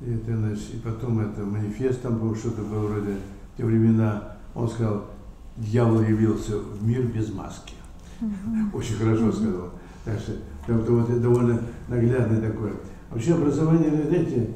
это, 0.00 0.36
значит, 0.36 0.74
и 0.74 0.78
потом 0.78 1.20
это 1.20 1.42
манифест, 1.42 2.02
там 2.02 2.18
было 2.18 2.36
что-то 2.36 2.62
было 2.62 2.86
вроде 2.86 3.16
те 3.56 3.64
времена, 3.64 4.36
он 4.54 4.68
сказал, 4.70 5.06
дьявол 5.56 6.02
явился 6.02 6.58
в 6.58 6.86
мир 6.86 7.02
без 7.02 7.32
маски. 7.32 7.74
Очень 8.72 8.96
хорошо 8.96 9.32
сказал. 9.32 9.70
Так 10.04 10.18
что 10.18 10.32
это 10.66 10.92
вот 10.92 11.20
довольно 11.20 11.60
наглядный 11.88 12.40
такой. 12.40 12.72
Вообще 13.10 13.34
образование, 13.34 13.90
знаете, 13.90 14.50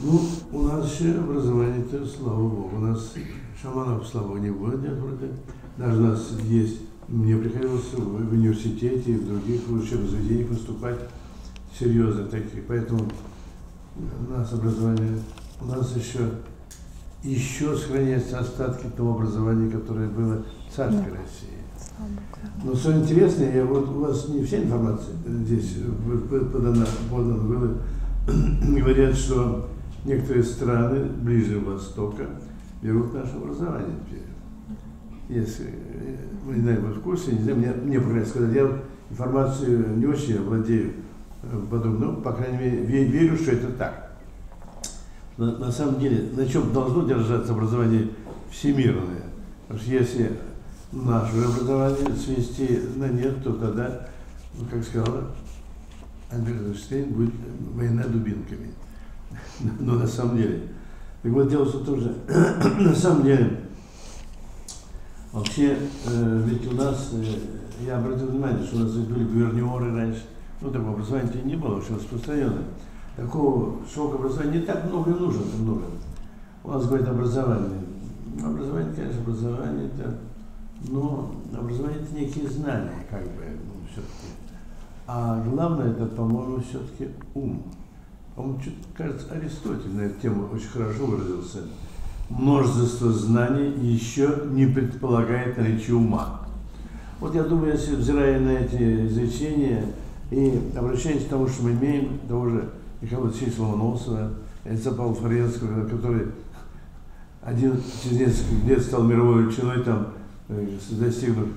ну, 0.00 0.20
у 0.52 0.62
нас 0.62 0.80
вообще 0.80 1.12
образование-то, 1.12 2.06
слава 2.06 2.48
Богу, 2.48 2.76
у 2.76 2.78
нас 2.80 3.14
шаманов, 3.60 4.06
слава 4.06 4.28
Богу, 4.28 4.38
не 4.38 4.50
будет, 4.50 4.82
нет, 4.82 4.94
вроде. 4.98 5.32
Даже 5.76 6.00
у 6.00 6.06
нас 6.06 6.30
есть, 6.44 6.80
мне 7.08 7.36
приходилось 7.36 7.92
в 7.92 8.32
университете 8.32 9.12
и 9.12 9.16
в 9.16 9.26
других 9.26 9.60
учебных 9.68 10.10
заведениях 10.10 10.50
выступать 10.50 10.98
серьезно 11.78 12.26
такие. 12.26 12.62
Поэтому 12.66 13.00
у 13.96 14.30
нас 14.30 14.52
образование, 14.52 15.18
у 15.60 15.66
нас 15.66 15.94
еще, 15.96 16.30
еще 17.22 17.76
сохраняются 17.76 18.38
остатки 18.38 18.86
того 18.96 19.16
образования, 19.16 19.70
которое 19.70 20.08
было 20.08 20.44
в 20.68 20.74
царской 20.74 21.10
да. 21.10 21.16
России. 21.16 21.57
Но 22.64 22.74
что 22.74 22.92
интересно, 22.92 23.44
я, 23.44 23.64
вот 23.64 23.88
у 23.88 24.00
вас 24.00 24.28
не 24.28 24.42
вся 24.42 24.58
информация 24.58 25.14
здесь 25.26 25.76
подана, 26.28 26.86
подана 27.10 27.36
было, 27.36 27.74
говорят, 28.80 29.14
что 29.14 29.68
некоторые 30.04 30.42
страны 30.42 31.04
ближе 31.04 31.60
Востока 31.60 32.26
берут 32.82 33.14
наше 33.14 33.36
образование 33.36 33.94
теперь. 34.06 34.22
Если, 35.28 35.74
вы 36.44 36.54
не 36.54 36.60
знаю, 36.62 36.80
вы 36.80 36.92
в 36.94 37.00
курсе, 37.00 37.32
не 37.32 37.42
знаю, 37.42 37.58
мне, 37.58 37.72
мне 37.72 37.98
по 37.98 38.04
крайней 38.04 38.20
мере, 38.20 38.26
сказать, 38.26 38.54
я 38.54 38.82
информацию 39.10 39.96
не 39.96 40.06
очень 40.06 40.42
владею 40.42 40.92
э, 41.42 41.60
подобно, 41.70 42.06
но, 42.06 42.16
по 42.20 42.32
крайней 42.32 42.58
мере, 42.58 43.04
верю, 43.04 43.36
что 43.36 43.52
это 43.52 43.68
так. 43.72 44.12
На, 45.36 45.56
на 45.58 45.70
самом 45.70 46.00
деле, 46.00 46.30
на 46.36 46.46
чем 46.46 46.72
должно 46.72 47.06
держаться 47.06 47.52
образование 47.52 48.08
всемирное? 48.50 49.22
Потому 49.66 49.80
что 49.80 49.92
если 49.92 50.32
наше 50.92 51.36
образование 51.36 52.16
свести 52.16 52.80
на 52.96 53.08
нет, 53.08 53.42
то 53.42 53.52
тогда, 53.52 54.08
ну, 54.54 54.64
как 54.70 54.82
сказала 54.84 55.24
Альберт 56.30 56.68
Эйнштейн, 56.68 57.12
будет 57.12 57.34
война 57.74 58.04
дубинками. 58.04 58.70
Но 59.80 59.94
на 59.94 60.06
самом 60.06 60.36
деле. 60.36 60.62
Так 61.22 61.32
вот, 61.32 61.48
дело 61.48 61.64
в 61.64 61.84
том, 61.84 62.00
что 62.00 62.14
на 62.80 62.94
самом 62.94 63.24
деле, 63.24 63.60
вообще, 65.32 65.78
э, 66.06 66.42
ведь 66.46 66.66
у 66.72 66.76
нас, 66.76 67.10
э, 67.12 67.24
я 67.84 67.98
обратил 67.98 68.28
внимание, 68.28 68.64
что 68.64 68.76
у 68.76 68.80
нас 68.80 68.92
были 68.92 69.24
гувернеры 69.24 69.94
раньше, 69.94 70.22
ну, 70.60 70.70
такого 70.70 70.94
образования 70.94 71.42
не 71.44 71.56
было 71.56 71.78
очень 71.78 71.96
распространено. 71.96 72.64
Такого 73.16 73.76
широкого 73.92 74.20
образования 74.20 74.60
не 74.60 74.64
так 74.64 74.84
много 74.84 75.10
и 75.10 75.14
нужно, 75.14 75.42
много. 75.58 75.84
У 76.64 76.70
нас 76.70 76.86
говорит 76.86 77.08
образование. 77.08 77.80
Образование, 78.44 78.94
конечно, 78.94 79.20
образование 79.20 79.86
это 79.86 80.18
но 80.86 81.34
образование 81.56 82.00
некие 82.12 82.48
знания, 82.48 83.06
как 83.10 83.22
бы, 83.22 83.44
ну, 83.46 83.86
все-таки. 83.90 84.32
А 85.06 85.42
главное, 85.42 85.90
это, 85.90 86.06
по-моему, 86.06 86.60
все-таки 86.60 87.08
ум. 87.34 87.62
По-моему, 88.36 88.60
кажется, 88.94 89.32
Аристотель 89.32 89.94
на 89.94 90.02
эту 90.02 90.20
тему 90.20 90.48
очень 90.52 90.68
хорошо 90.68 91.06
выразился. 91.06 91.60
Множество 92.28 93.10
знаний 93.10 93.70
еще 93.80 94.42
не 94.50 94.66
предполагает 94.66 95.56
наличие 95.56 95.96
ума. 95.96 96.42
Вот 97.20 97.34
я 97.34 97.42
думаю, 97.42 97.72
если 97.72 97.96
взирая 97.96 98.38
на 98.38 98.50
эти 98.50 99.06
изречения 99.06 99.84
и 100.30 100.60
обращаясь 100.76 101.24
к 101.24 101.28
тому, 101.28 101.48
что 101.48 101.64
мы 101.64 101.72
имеем, 101.72 102.20
того 102.28 102.50
же 102.50 102.70
Михаила 103.00 103.26
Васильевича 103.26 103.60
Ломоносова, 103.62 104.30
Эльца 104.64 104.92
Павла 104.92 105.14
Форенского, 105.14 105.88
который 105.88 106.26
один 107.42 107.80
через 108.02 108.18
несколько 108.18 108.66
лет 108.66 108.82
стал 108.82 109.04
мировой 109.04 109.44
величиной 109.44 109.82
там 109.82 110.08
достигнув 110.48 111.48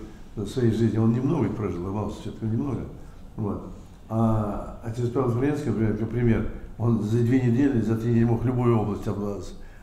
своей 0.47 0.71
жизни, 0.71 0.97
он 0.97 1.13
немного 1.13 1.49
прожил, 1.49 1.89
Иван 1.89 2.11
все-таки 2.11 2.45
немного. 2.45 2.85
Вот. 3.35 3.71
А 4.09 4.79
отец 4.83 5.09
Павел 5.09 5.31
Френский, 5.31 5.67
например, 5.67 5.97
как 5.97 6.09
пример, 6.09 6.51
он 6.77 7.01
за 7.01 7.19
две 7.19 7.41
недели, 7.41 7.81
за 7.81 7.95
три 7.95 8.11
недели 8.11 8.25
мог 8.25 8.43
любую 8.43 8.77
область 8.77 9.07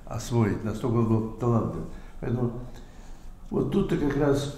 освоить, 0.04 0.64
настолько 0.64 0.96
он 0.96 1.09
был 1.09 1.30
талантлив. 1.32 1.84
Поэтому 2.20 2.52
вот 3.50 3.70
тут-то 3.72 3.96
как 3.96 4.16
раз 4.16 4.56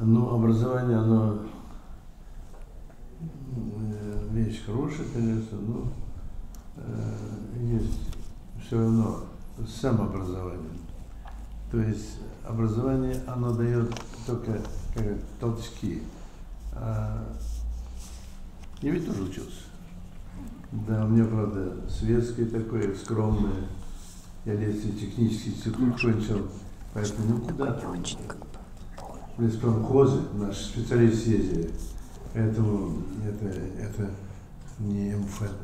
ну, 0.00 0.34
образование, 0.34 0.98
оно 0.98 1.40
э, 3.20 4.28
вещь 4.32 4.64
хорошая, 4.64 5.06
конечно, 5.12 5.58
но 5.58 5.92
э, 6.76 7.16
есть 7.60 7.98
все 8.64 8.78
равно 8.78 9.20
самообразование. 9.66 10.70
То 11.74 11.80
есть 11.80 12.18
образование, 12.46 13.20
оно 13.26 13.52
дает 13.52 13.92
только 14.28 14.60
как, 14.94 15.04
толчки. 15.40 16.02
А 16.72 17.26
я 18.80 18.92
ведь 18.92 19.04
тоже 19.04 19.22
учился. 19.22 19.62
Да, 20.70 21.04
у 21.04 21.08
меня, 21.08 21.24
правда, 21.24 21.74
светское 21.90 22.46
такое, 22.46 22.94
скромное. 22.94 23.64
Я 24.44 24.54
летний 24.54 24.92
технический 24.92 25.50
институт 25.50 26.00
кончил, 26.00 26.46
поэтому 26.92 27.28
ну 27.28 27.40
куда 27.40 27.72
там. 27.72 27.96
В 29.36 29.42
леспромхозы 29.42 30.20
наш 30.34 30.56
специалист 30.56 31.26
ездили. 31.26 31.72
Поэтому 32.34 33.02
это, 33.26 33.46
это 33.80 34.10
не, 34.78 35.16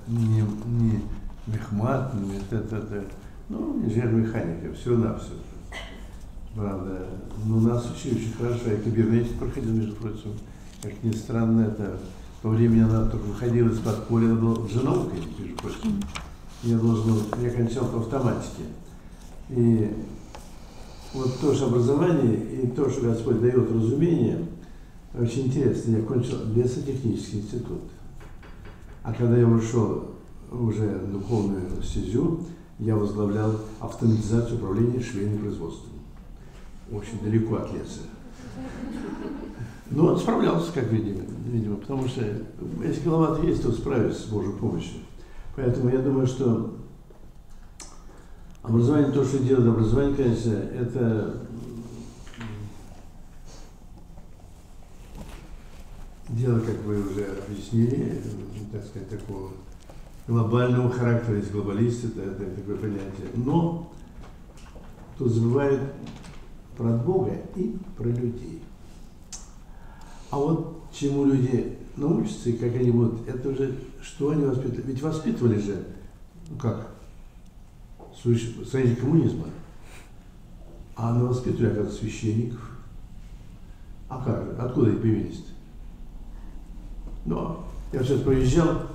не, 0.09 0.43
не 0.67 1.05
мехмат, 1.47 2.13
это, 2.51 2.57
это, 2.57 2.77
это 2.79 3.05
ну, 3.49 3.85
инженер-механика, 3.85 4.75
все-навсего. 4.75 5.37
Правда. 6.55 7.07
Но 7.45 7.61
ну, 7.61 7.69
нас 7.69 7.89
учили 7.91 8.17
очень 8.17 8.33
хорошо. 8.33 8.71
Я 8.71 8.77
кибернетик 8.79 9.39
проходил, 9.39 9.73
между 9.73 9.95
прочим. 9.95 10.33
Как 10.83 10.93
ни 11.03 11.13
странно, 11.13 11.63
это 11.63 11.99
по 12.43 12.49
времени 12.49 12.83
она 12.83 13.05
только 13.05 13.25
выходила 13.25 13.69
из 13.69 13.79
подполья, 13.79 14.33
она 14.33 14.41
была 14.41 14.69
женовкой, 14.69 15.21
между 15.39 15.57
прочим. 15.57 16.01
Я 16.63 16.79
должен 16.79 17.15
был, 17.15 17.23
я 17.43 17.51
кончал 17.51 17.87
по 17.87 18.01
автоматике. 18.01 18.65
И 19.51 19.95
вот 21.15 21.39
то 21.41 21.55
же 21.55 21.65
образование 21.65 22.63
и 22.63 22.67
то, 22.69 22.91
что 22.91 23.03
Господь 23.03 23.41
дает 23.41 23.71
разумение, 23.71 24.47
очень 25.15 25.47
интересно. 25.47 25.99
Я 25.99 26.03
кончил 26.03 26.39
лесотехнический 26.55 27.41
институт. 27.41 27.83
А 29.03 29.13
когда 29.13 29.39
я 29.39 29.47
ушел 29.47 30.17
уже 30.51 30.99
в 30.99 31.13
духовную 31.13 31.83
стезю, 31.83 32.41
я 32.79 32.97
возглавлял 32.97 33.55
автоматизацию 33.79 34.57
управления 34.57 35.01
швейным 35.01 35.39
производством 35.39 36.00
очень 36.91 37.21
далеко 37.23 37.57
от 37.57 37.73
леса. 37.73 38.01
Но 39.91 40.07
он 40.07 40.19
справлялся, 40.19 40.73
как 40.73 40.85
видимо, 40.91 41.25
видимо, 41.47 41.77
потому 41.77 42.07
что 42.07 42.23
если 42.83 43.05
голова 43.05 43.39
есть, 43.41 43.63
то 43.63 43.73
справится 43.73 44.23
с 44.23 44.27
Божьей 44.27 44.53
помощью. 44.53 45.01
Поэтому 45.57 45.91
я 45.91 45.99
думаю, 45.99 46.27
что 46.27 46.77
образование, 48.63 49.11
то, 49.11 49.25
что 49.25 49.39
делает 49.39 49.69
образование, 49.69 50.15
конечно, 50.15 50.53
это 50.53 51.41
дело, 56.29 56.61
как 56.61 56.77
вы 56.85 57.01
уже 57.01 57.27
объяснили, 57.47 58.23
так 58.71 58.85
сказать, 58.85 59.09
такого 59.09 59.51
глобального 60.29 60.91
характера, 60.91 61.37
есть 61.37 61.51
глобалисты, 61.51 62.09
это, 62.09 62.45
это 62.45 62.57
такое 62.57 62.77
понятие. 62.77 63.27
Но 63.35 63.93
тут 65.19 65.33
забывают 65.33 65.81
про 66.81 66.93
Бога 66.97 67.37
и 67.57 67.77
про 67.95 68.09
людей. 68.09 68.63
А 70.31 70.39
вот 70.39 70.85
чему 70.95 71.27
люди 71.27 71.77
научатся 71.97 72.49
и 72.49 72.55
как 72.55 72.75
они 72.75 72.91
будут, 72.91 73.29
это 73.29 73.51
уже 73.51 73.77
что 74.01 74.31
они 74.31 74.47
воспитывали. 74.47 74.87
Ведь 74.87 75.03
воспитывали 75.03 75.61
же, 75.61 75.85
ну 76.49 76.57
как, 76.57 76.91
строители 78.17 78.95
коммунизма. 78.95 79.45
А 80.97 81.15
они 81.15 81.23
воспитывали, 81.23 81.67
оказывается, 81.67 82.01
священников. 82.01 82.71
А 84.09 84.25
как? 84.25 84.59
Откуда 84.59 84.89
они 84.89 84.99
появились-то? 85.01 85.51
Ну, 87.27 87.59
я 87.93 88.03
сейчас 88.03 88.23
проезжал 88.23 88.87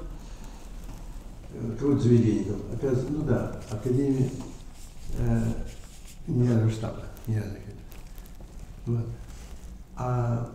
э, 1.54 1.72
какое-то 1.74 2.02
заведение, 2.02 2.46
там, 2.46 2.58
оказывается, 2.74 3.12
ну 3.12 3.22
да, 3.24 3.62
Академия 3.70 4.30
э, 5.20 5.44
генерального 6.28 6.72
штаба, 6.72 7.04
генерального 7.28 7.65
вот. 8.86 9.06
А, 9.96 10.50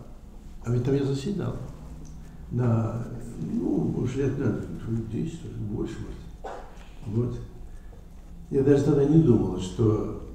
а 0.63 0.71
ведь 0.71 0.83
там 0.83 0.95
я 0.95 1.03
заседал. 1.03 1.55
Да, 2.51 3.07
ну, 3.39 3.93
уж 3.97 4.15
лет, 4.15 4.37
да, 4.37 4.55
10, 5.11 5.39
больше, 5.71 5.95
может. 5.99 6.59
Вот. 7.05 7.39
Я 8.49 8.63
даже 8.63 8.83
тогда 8.83 9.05
не 9.05 9.23
думал, 9.23 9.59
что 9.59 10.29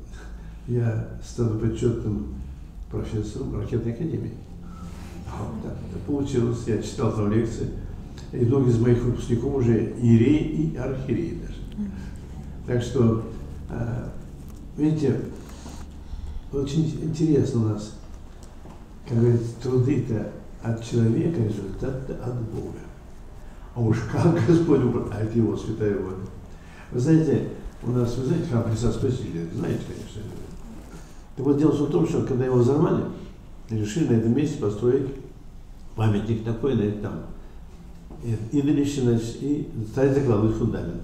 я 0.67 1.19
стану 1.23 1.59
почетным 1.61 2.35
профессором 2.91 3.59
ракетной 3.59 3.93
академии. 3.93 4.35
А 5.29 5.43
вот 5.43 5.63
так 5.63 5.77
это 5.91 5.99
получилось. 6.07 6.65
Я 6.67 6.83
читал 6.83 7.13
там 7.13 7.31
лекции. 7.33 7.69
И 8.33 8.45
многие 8.45 8.71
из 8.71 8.79
моих 8.79 9.03
выпускников 9.03 9.57
уже 9.57 9.93
иереи 10.01 10.73
и 10.73 10.77
архиереи 10.77 11.41
даже. 11.41 11.91
Так 12.67 12.83
что, 12.83 13.25
э, 13.71 14.09
видите, 14.77 15.21
очень 16.63 16.85
интересно 17.03 17.61
у 17.61 17.69
нас, 17.69 17.95
как 19.09 19.19
говорится, 19.19 19.61
труды-то 19.63 20.33
от 20.63 20.85
человека, 20.85 21.43
результат 21.43 22.11
от 22.11 22.41
Бога. 22.51 22.79
А 23.75 23.81
уж 23.81 23.99
как 24.11 24.35
Господь 24.49 24.85
управляет 24.85 25.35
его 25.37 25.57
святая 25.57 25.99
воля. 25.99 26.17
Вы 26.93 27.01
знаете, 27.01 27.51
у 27.83 27.91
нас, 27.91 28.17
вы 28.17 28.27
знаете, 28.27 28.47
храм 28.47 28.65
Христа 28.65 28.91
Спасителя, 28.91 29.47
знаете, 29.55 29.81
конечно. 29.87 30.23
Так 31.37 31.45
вот, 31.45 31.59
дело 31.59 31.73
в 31.73 31.91
том, 31.91 32.09
что 32.09 32.23
когда 32.23 32.47
его 32.47 32.57
взорвали, 32.57 33.05
решили 33.69 34.15
на 34.15 34.19
этом 34.19 34.35
месте 34.35 34.59
построить 34.59 35.09
памятник 35.95 36.45
такой, 36.45 36.75
знаете, 36.75 36.99
там, 37.01 37.27
и, 38.23 38.61
значит, 38.61 39.43
и 39.43 39.69
стали 39.93 40.15
закладывать 40.15 40.57
фундамент. 40.57 41.03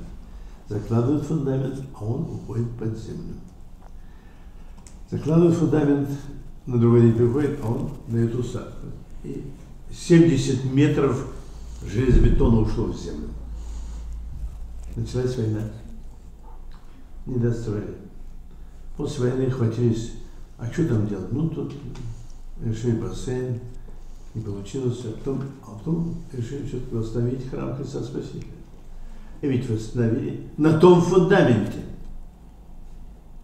Закладывают 0.69 1.25
фундамент, 1.25 1.83
а 1.95 2.05
он 2.05 2.23
уходит 2.23 2.71
под 2.79 2.99
землю. 2.99 3.35
Закладывают 5.13 5.55
фундамент, 5.57 6.09
на 6.65 6.79
другой 6.79 7.03
день 7.03 7.13
приходит, 7.13 7.59
а 7.63 7.67
он 7.67 7.91
на 8.09 8.17
эту. 8.17 8.43
И 9.25 9.45
70 9.93 10.65
метров 10.73 11.35
железобетона 11.87 12.61
ушло 12.61 12.87
в 12.87 12.97
землю. 12.97 13.29
Началась 14.97 15.37
война. 15.37 15.61
Не 17.27 17.37
достроили. 17.37 17.95
После 18.97 19.29
войны 19.31 19.51
хватились, 19.51 20.15
а 20.57 20.73
что 20.73 20.89
там 20.89 21.07
делать? 21.07 21.31
Ну, 21.31 21.51
тут 21.51 21.75
решили 22.65 22.97
бассейн, 22.97 23.61
не 24.35 24.41
получилось. 24.41 25.05
А 25.05 25.13
потом, 25.13 25.43
а 25.63 25.73
потом 25.73 26.15
решили 26.33 26.67
все-таки 26.67 26.95
восстановить 26.95 27.51
храм 27.51 27.77
Христа 27.77 28.03
Спасителя. 28.03 28.47
И 29.43 29.47
ведь 29.47 29.69
восстановили 29.69 30.49
на 30.57 30.79
том 30.79 31.03
фундаменте. 31.03 31.81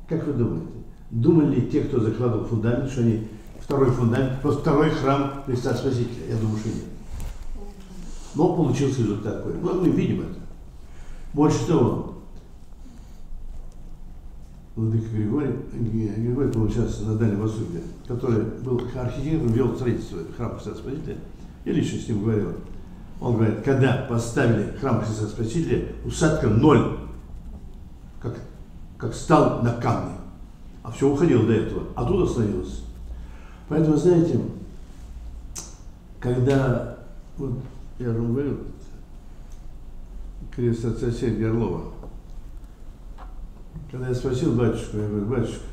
Как 0.09 0.27
вы 0.27 0.32
думаете? 0.32 0.77
Думали 1.10 1.56
ли 1.56 1.70
те, 1.70 1.82
кто 1.82 2.01
закладывал 2.01 2.44
фундамент, 2.44 2.90
что 2.90 3.01
они 3.01 3.28
второй 3.60 3.90
фундамент, 3.90 4.40
просто 4.43 4.60
второй 4.60 4.90
храм 4.90 5.43
Христа 5.47 5.74
Спасителя? 5.74 6.26
Я 6.28 6.36
думаю, 6.36 6.59
что 6.59 6.68
нет. 6.68 6.85
Но 8.35 8.55
получился 8.55 9.01
результат 9.01 9.39
такой. 9.39 9.55
Ну, 9.60 9.80
мы 9.80 9.89
видим 9.89 10.20
это. 10.20 10.39
Больше 11.32 11.66
того, 11.66 12.14
Владыка 14.78 15.09
Григорий, 15.09 15.55
Григорий 15.72 16.52
сейчас 16.70 17.01
на 17.01 17.16
Дальнем 17.16 17.40
Востоке, 17.40 17.80
который 18.06 18.44
был 18.62 18.80
архитектором, 18.94 19.52
вел 19.52 19.74
строительство 19.74 20.20
храма 20.36 20.55
Христа 20.55 20.74
Спасителя, 20.76 21.16
я 21.64 21.72
лично 21.72 21.98
с 21.98 22.06
ним 22.06 22.22
говорил. 22.22 22.52
Он 23.20 23.35
говорит, 23.35 23.62
когда 23.64 24.06
поставили 24.09 24.76
храм 24.80 25.02
Христа 25.02 25.26
Спасителя, 25.26 25.89
усадка 26.05 26.47
ноль, 26.47 26.97
как, 28.22 28.39
как 28.98 29.14
стал 29.14 29.62
на 29.64 29.72
камне. 29.72 30.18
А 30.89 30.90
все 30.90 31.06
уходило 31.06 31.44
до 31.44 31.52
этого, 31.52 31.82
а 31.94 32.05
тут 32.06 32.27
остановился. 32.27 32.81
Поэтому, 33.69 33.98
знаете, 33.98 34.40
когда, 36.19 37.01
вот 37.36 37.59
я 37.98 38.06
же 38.06 38.19
говорил, 38.19 38.59
крест 40.51 40.86
отца 40.86 41.10
Сергия 41.10 41.51
Орлова, 41.51 41.93
когда 43.90 44.09
я 44.09 44.15
спросил 44.15 44.55
батюшку, 44.55 44.97
я 44.97 45.09
говорю, 45.09 45.27
батюшка, 45.27 45.66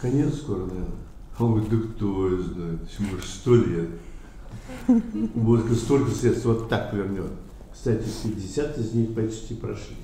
конец 0.00 0.36
скоро, 0.36 0.60
наверное. 0.60 0.86
Он 1.40 1.54
говорит, 1.54 1.68
да 1.68 1.88
кто 1.94 2.42
знает, 2.42 2.80
ему 3.00 3.20
сто 3.24 3.56
лет. 3.56 3.88
Вот 5.34 5.68
столько 5.72 6.12
средств 6.12 6.44
вот 6.44 6.68
так 6.68 6.94
вернет. 6.94 7.32
Кстати, 7.72 8.04
50 8.22 8.78
из 8.78 8.92
них 8.92 9.14
почти 9.16 9.54
прошли. 9.54 9.96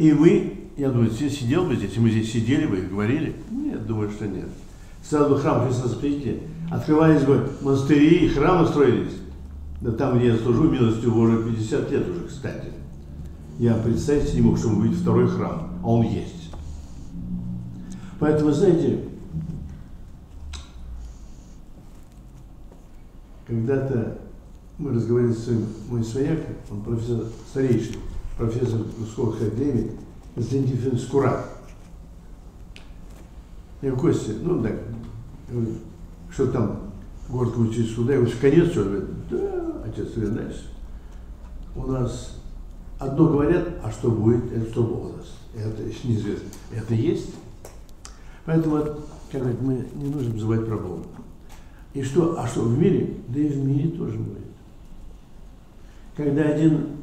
И 0.00 0.12
вы, 0.12 0.54
я 0.78 0.88
думаю, 0.88 1.10
все 1.10 1.28
сидел 1.28 1.66
бы 1.66 1.76
здесь, 1.76 1.94
и 1.94 2.00
мы 2.00 2.08
здесь 2.08 2.32
сидели 2.32 2.64
бы 2.64 2.78
и 2.78 2.86
говорили? 2.86 3.36
Нет, 3.50 3.86
думаю, 3.86 4.10
что 4.10 4.26
нет. 4.26 4.48
Сразу 5.02 5.36
храм 5.36 5.66
Христа 5.66 5.88
Спасителя, 5.88 6.38
открывались 6.70 7.22
бы 7.24 7.50
монастыри 7.60 8.24
и 8.24 8.28
храмы 8.30 8.66
строились. 8.66 9.12
Да 9.82 9.92
там, 9.92 10.18
где 10.18 10.28
я 10.28 10.38
служу, 10.38 10.70
милостью 10.70 11.14
уже 11.14 11.44
50 11.44 11.90
лет 11.90 12.08
уже, 12.08 12.28
кстати. 12.28 12.68
Я 13.58 13.74
представить 13.74 14.32
не 14.32 14.40
мог, 14.40 14.56
что 14.56 14.70
будет 14.70 14.96
второй 14.96 15.28
храм, 15.28 15.68
а 15.82 15.86
он 15.86 16.06
есть. 16.06 16.50
Поэтому, 18.18 18.52
знаете, 18.52 19.04
когда-то 23.46 24.18
мы 24.78 24.92
разговаривали 24.92 25.34
с 25.34 25.44
своим, 25.44 25.66
мой 25.90 26.02
свояк, 26.02 26.38
он 26.70 26.80
профессор 26.80 27.24
старейший, 27.50 27.96
профессор 28.40 28.80
Московской 28.98 29.48
академии, 29.48 29.92
Константин 30.34 30.98
Скурат. 30.98 31.46
Я 33.82 33.92
в 33.92 34.00
гости, 34.00 34.34
ну 34.42 34.62
так, 34.62 34.80
что 36.32 36.46
там, 36.50 36.90
город 37.28 37.56
учить 37.58 37.94
суда, 37.94 38.14
я 38.14 38.20
говорю, 38.20 38.36
конец, 38.40 38.70
что? 38.70 38.84
Говорит, 38.84 39.04
да, 39.30 39.82
отец, 39.86 40.12
ты 40.12 40.26
знаешь, 40.26 40.64
у 41.76 41.86
нас 41.86 42.38
одно 42.98 43.28
говорят, 43.28 43.68
а 43.82 43.90
что 43.90 44.10
будет, 44.10 44.50
это 44.52 44.70
что 44.70 44.84
Бог 44.84 45.16
даст. 45.16 45.32
Это 45.54 45.82
еще 45.82 46.08
неизвестно. 46.08 46.48
Это 46.74 46.94
есть. 46.94 47.34
Поэтому, 48.46 48.76
как 49.30 49.42
говорят, 49.42 49.60
мы 49.60 49.86
не 49.94 50.08
нужно 50.08 50.38
забывать 50.38 50.66
про 50.66 50.76
Бога. 50.76 51.04
И 51.92 52.02
что, 52.02 52.40
а 52.40 52.46
что 52.46 52.62
в 52.62 52.78
мире? 52.78 53.16
Да 53.28 53.38
и 53.38 53.48
в 53.48 53.56
мире 53.64 53.90
тоже 53.90 54.16
будет. 54.16 54.38
Когда 56.16 56.42
один 56.42 56.99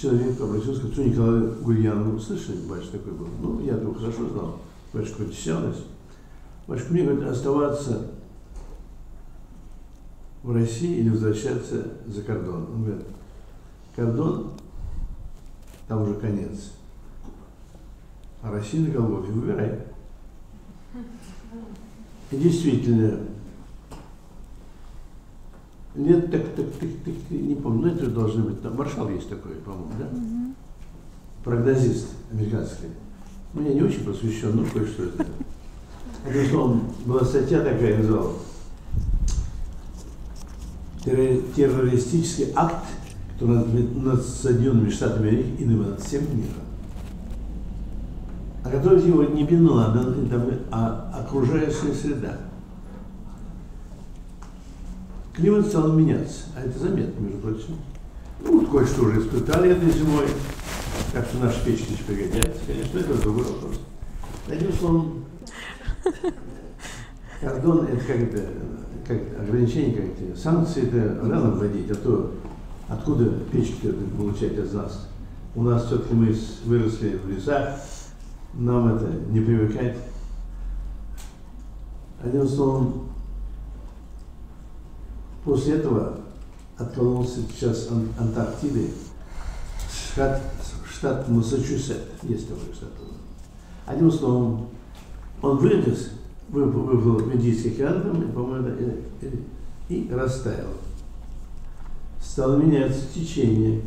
человек 0.00 0.40
обратился 0.40 0.82
к 0.82 0.84
отцу 0.86 1.02
Николаю 1.02 1.56
Гурьянову, 1.62 2.20
слышали, 2.20 2.58
батюшка 2.68 2.98
такой 2.98 3.14
был? 3.14 3.28
Ну, 3.40 3.60
я 3.60 3.74
его 3.76 3.92
хорошо 3.94 4.28
знал, 4.28 4.60
батюшка 4.92 5.24
Тесяность. 5.24 5.84
Батюшка 6.66 6.92
мне 6.92 7.04
говорит, 7.04 7.24
оставаться 7.24 8.12
в 10.42 10.52
России 10.52 10.98
или 10.98 11.08
возвращаться 11.08 11.94
за 12.06 12.22
кордон. 12.22 12.66
Он 12.72 12.84
говорит, 12.84 13.06
кордон, 13.96 14.52
там 15.88 16.02
уже 16.02 16.14
конец. 16.14 16.72
А 18.42 18.52
Россия 18.52 18.80
на 18.82 18.90
Голгофе, 18.90 19.32
выбирай. 19.32 19.80
И 22.30 22.36
действительно, 22.36 23.20
нет, 25.98 26.30
так, 26.30 26.42
так, 26.54 26.66
так, 26.80 26.88
так, 27.04 27.14
не 27.30 27.54
помню, 27.54 27.82
но 27.82 27.88
это 27.88 28.06
должны 28.06 28.44
быть, 28.44 28.62
там 28.62 28.76
маршал 28.76 29.08
есть 29.10 29.28
такой, 29.28 29.52
по-моему, 29.56 29.92
да? 29.98 30.06
Угу. 30.06 30.54
Прогнозист 31.44 32.08
американский. 32.32 32.88
Ну, 33.54 33.62
я 33.62 33.74
не 33.74 33.82
очень 33.82 34.04
посвящен, 34.04 34.52
ну, 34.54 34.64
кое-что 34.72 35.04
это. 35.04 35.26
Потому 36.24 36.44
что 36.44 36.62
он, 36.64 36.80
была 37.04 37.24
статья 37.24 37.60
такая, 37.60 37.98
называлась 37.98 38.36
террористический 41.04 42.52
акт, 42.54 42.84
который 43.32 43.64
над 43.94 44.22
Соединенными 44.22 44.90
Штатами 44.90 45.28
Америки 45.28 45.62
и 45.62 45.64
над 45.64 46.00
всем 46.00 46.24
миром. 46.36 46.68
А 48.64 48.70
готовить 48.70 49.06
его 49.06 49.24
не 49.24 49.44
Бен 49.44 49.68
а 50.70 51.24
окружающая 51.24 51.94
среда. 51.94 52.36
Климат 55.38 55.68
стал 55.68 55.92
меняться, 55.92 56.46
а 56.56 56.66
это 56.66 56.76
заметно, 56.76 57.20
между 57.20 57.38
прочим. 57.38 57.76
Ну, 58.42 58.58
вот 58.58 58.70
кое-что 58.70 59.02
уже 59.04 59.20
испытали 59.20 59.70
этой 59.70 59.88
зимой, 59.92 60.26
так 61.12 61.26
что 61.26 61.38
наши 61.38 61.64
печки 61.64 61.96
пригодятся, 62.04 62.60
конечно, 62.66 62.98
это 62.98 63.22
другой 63.22 63.44
вопрос. 63.44 63.80
Одним 64.48 64.72
словом, 64.72 65.24
кордон 67.40 67.86
это 67.86 68.04
как 68.04 68.16
это 68.16 68.48
как 69.06 69.20
ограничения, 69.40 69.94
как 69.94 70.06
эти 70.06 70.36
санкции, 70.36 70.88
это 70.88 71.20
рано 71.22 71.52
вводить, 71.52 71.88
а 71.92 71.94
то 71.94 72.34
откуда 72.88 73.30
печки 73.52 73.94
получать 74.16 74.58
от 74.58 74.72
нас? 74.74 75.08
У 75.54 75.62
нас 75.62 75.86
все-таки 75.86 76.14
мы 76.14 76.36
выросли 76.64 77.16
в 77.16 77.30
лесах, 77.30 77.78
нам 78.54 78.96
это 78.96 79.06
не 79.30 79.40
привыкать. 79.40 79.98
Одним 82.24 82.48
словом, 82.48 83.07
после 85.44 85.74
этого 85.74 86.20
откололся 86.76 87.40
сейчас 87.50 87.88
Антарктиды, 88.18 88.90
штат, 89.90 90.42
штат 90.90 91.28
Массачусетс, 91.28 92.22
есть 92.22 92.48
такой 92.48 92.72
штат. 92.74 92.90
Одним 93.86 94.12
словом, 94.12 94.68
он 95.40 95.56
вылез 95.58 96.10
выплыл 96.48 97.18
в 97.18 97.34
Индийский 97.34 97.70
океан, 97.70 98.02
по-моему, 98.32 98.68
и, 98.68 99.94
и, 99.94 100.02
и 100.04 100.12
растаял. 100.12 100.68
Стало 102.22 102.56
меняться 102.56 103.02
течение 103.14 103.82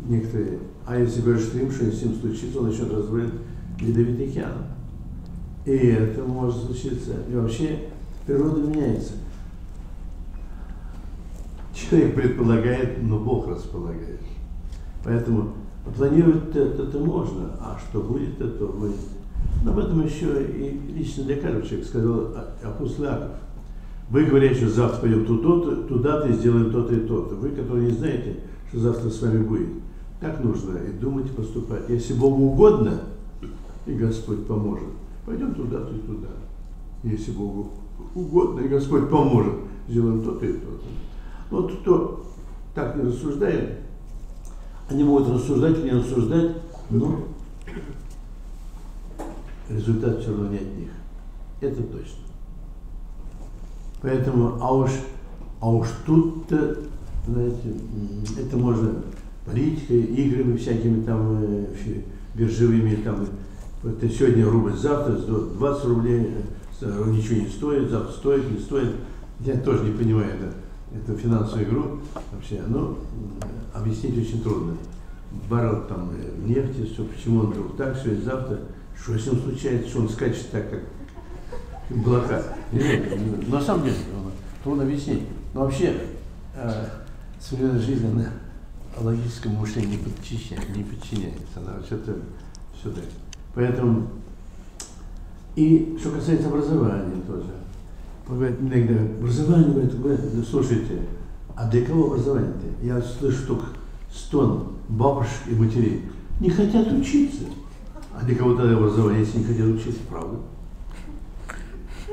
некоторые. 0.00 0.58
А 0.86 0.98
если 0.98 1.22
говоришь, 1.22 1.46
что 1.46 1.58
им 1.58 1.70
что 1.70 1.90
с 1.90 2.02
ним 2.02 2.20
случится, 2.20 2.58
он 2.58 2.68
начнет 2.68 2.92
разбавлять 2.92 3.32
ледовитый 3.80 4.28
океан. 4.28 4.66
И 5.64 5.70
это 5.70 6.22
может 6.22 6.62
случиться. 6.64 7.12
И 7.30 7.34
вообще 7.34 7.88
природа 8.26 8.60
меняется. 8.60 9.12
Человек 11.74 12.14
предполагает, 12.14 13.02
но 13.02 13.18
Бог 13.18 13.48
располагает. 13.48 14.20
Поэтому 15.04 15.52
планировать 15.96 16.54
это, 16.54 16.82
это 16.82 16.98
можно, 16.98 17.56
а 17.60 17.78
что 17.78 18.00
будет, 18.00 18.40
это 18.40 18.66
будет. 18.66 18.96
Но 19.64 19.72
об 19.72 19.78
этом 19.78 20.04
еще 20.04 20.44
и 20.44 20.80
лично 20.94 21.24
для 21.24 21.36
каждого 21.36 21.64
человека 21.64 21.88
сказал 21.88 22.28
апостол 22.62 23.04
Иаков. 23.06 23.36
Вы 24.10 24.24
говорите, 24.24 24.56
что 24.56 24.68
завтра 24.68 25.00
пойдем 25.00 25.24
туда-то, 25.24 25.76
туда-то 25.84 26.28
и 26.28 26.34
сделаем 26.34 26.70
то-то 26.70 26.94
и 26.94 27.00
то-то. 27.00 27.34
Вы, 27.36 27.50
которые 27.50 27.90
не 27.90 27.96
знаете, 27.96 28.40
что 28.68 28.80
завтра 28.80 29.08
с 29.08 29.22
вами 29.22 29.42
будет. 29.42 29.68
Так 30.20 30.44
нужно 30.44 30.76
и 30.76 30.92
думать, 30.92 31.26
и 31.26 31.34
поступать. 31.34 31.88
Если 31.88 32.14
Богу 32.14 32.44
угодно, 32.44 33.00
и 33.86 33.94
Господь 33.94 34.46
поможет, 34.46 34.88
пойдем 35.24 35.54
туда-то 35.54 35.94
и 35.94 36.00
туда. 36.00 36.28
Если 37.02 37.32
Богу 37.32 37.70
угодно, 38.14 38.60
и 38.60 38.68
Господь 38.68 39.08
поможет, 39.08 39.54
сделаем 39.88 40.22
то-то 40.22 40.46
и 40.46 40.52
то-то. 40.52 40.84
Вот 41.52 41.70
кто 41.70 42.24
так 42.74 42.96
не 42.96 43.02
рассуждает, 43.02 43.80
они 44.88 45.04
могут 45.04 45.28
рассуждать 45.28 45.84
не 45.84 45.90
рассуждать, 45.90 46.56
но 46.88 47.18
результат 49.68 50.20
все 50.20 50.30
равно 50.30 50.48
не 50.48 50.56
от 50.56 50.76
них. 50.78 50.88
Это 51.60 51.82
точно. 51.82 52.22
Поэтому, 54.00 54.56
а 54.62 54.74
уж, 54.74 54.92
а 55.60 55.70
уж 55.70 55.88
тут-то, 56.06 56.78
знаете, 57.28 57.74
это 58.40 58.56
можно 58.56 59.02
политикой, 59.44 60.04
играми 60.04 60.56
всякими 60.56 61.04
там, 61.04 61.38
э, 61.42 61.66
биржевыми 62.34 62.96
там, 62.96 63.26
это 63.84 64.08
сегодня 64.08 64.48
рубль, 64.48 64.74
завтра 64.74 65.16
20 65.16 65.84
рублей, 65.84 66.34
э, 66.80 67.04
ничего 67.08 67.42
не 67.42 67.48
стоит, 67.48 67.90
завтра 67.90 68.12
стоит, 68.12 68.50
не 68.50 68.58
стоит. 68.58 68.92
Я 69.40 69.58
тоже 69.58 69.84
не 69.84 69.92
понимаю 69.92 70.30
это, 70.30 70.61
эту 70.94 71.16
финансовую 71.16 71.64
игру 71.64 72.00
вообще, 72.32 72.62
но 72.66 72.98
объяснить 73.72 74.18
очень 74.18 74.42
трудно. 74.42 74.76
Баррел 75.48 75.84
там 75.88 76.10
э, 76.12 76.46
нефти, 76.46 76.86
все, 76.92 77.04
почему 77.04 77.40
он 77.40 77.46
вдруг 77.46 77.76
так, 77.76 77.98
все, 77.98 78.12
и 78.12 78.20
завтра, 78.20 78.60
что 79.00 79.18
с 79.18 79.26
ним 79.26 79.40
случается, 79.40 79.88
что 79.88 80.00
он 80.00 80.08
скачет 80.08 80.50
так, 80.50 80.70
как 80.70 80.80
облака. 81.90 82.42
На 83.48 83.60
самом 83.60 83.84
деле, 83.84 83.96
трудно 84.62 84.84
объяснить. 84.84 85.22
Но 85.54 85.62
вообще, 85.62 85.96
э, 86.54 86.86
современная 87.40 87.80
жизнь, 87.80 88.06
она 88.06 88.30
логическому 89.00 89.60
мышлению 89.60 89.92
не 89.92 89.98
подчиняется, 89.98 90.72
не 90.72 90.84
подчиняется. 90.84 91.42
Она 91.56 91.80
все-то 91.86 92.16
все 92.78 92.90
так. 92.90 93.04
Поэтому, 93.54 94.08
и 95.56 95.96
что 96.00 96.10
касается 96.10 96.48
образования 96.48 97.22
тоже. 97.26 97.50
Говорят, 98.28 98.60
иногда 98.60 99.02
образование, 99.02 99.70
говорят, 99.70 100.00
говорят, 100.00 100.36
да 100.36 100.42
слушайте, 100.42 101.00
а 101.56 101.68
для 101.68 101.84
кого 101.84 102.12
образование-то? 102.12 102.86
Я 102.86 103.00
слышу 103.02 103.46
только 103.46 103.66
стон 104.12 104.72
бабушек 104.88 105.42
и 105.48 105.54
матерей. 105.54 106.02
Не 106.40 106.50
хотят 106.50 106.90
учиться. 106.92 107.44
А 108.14 108.24
для 108.24 108.36
кого 108.36 108.54
тогда 108.54 108.76
образование, 108.76 109.20
если 109.20 109.38
не 109.38 109.44
хотят 109.44 109.66
учиться, 109.66 110.00
правда? 110.08 110.38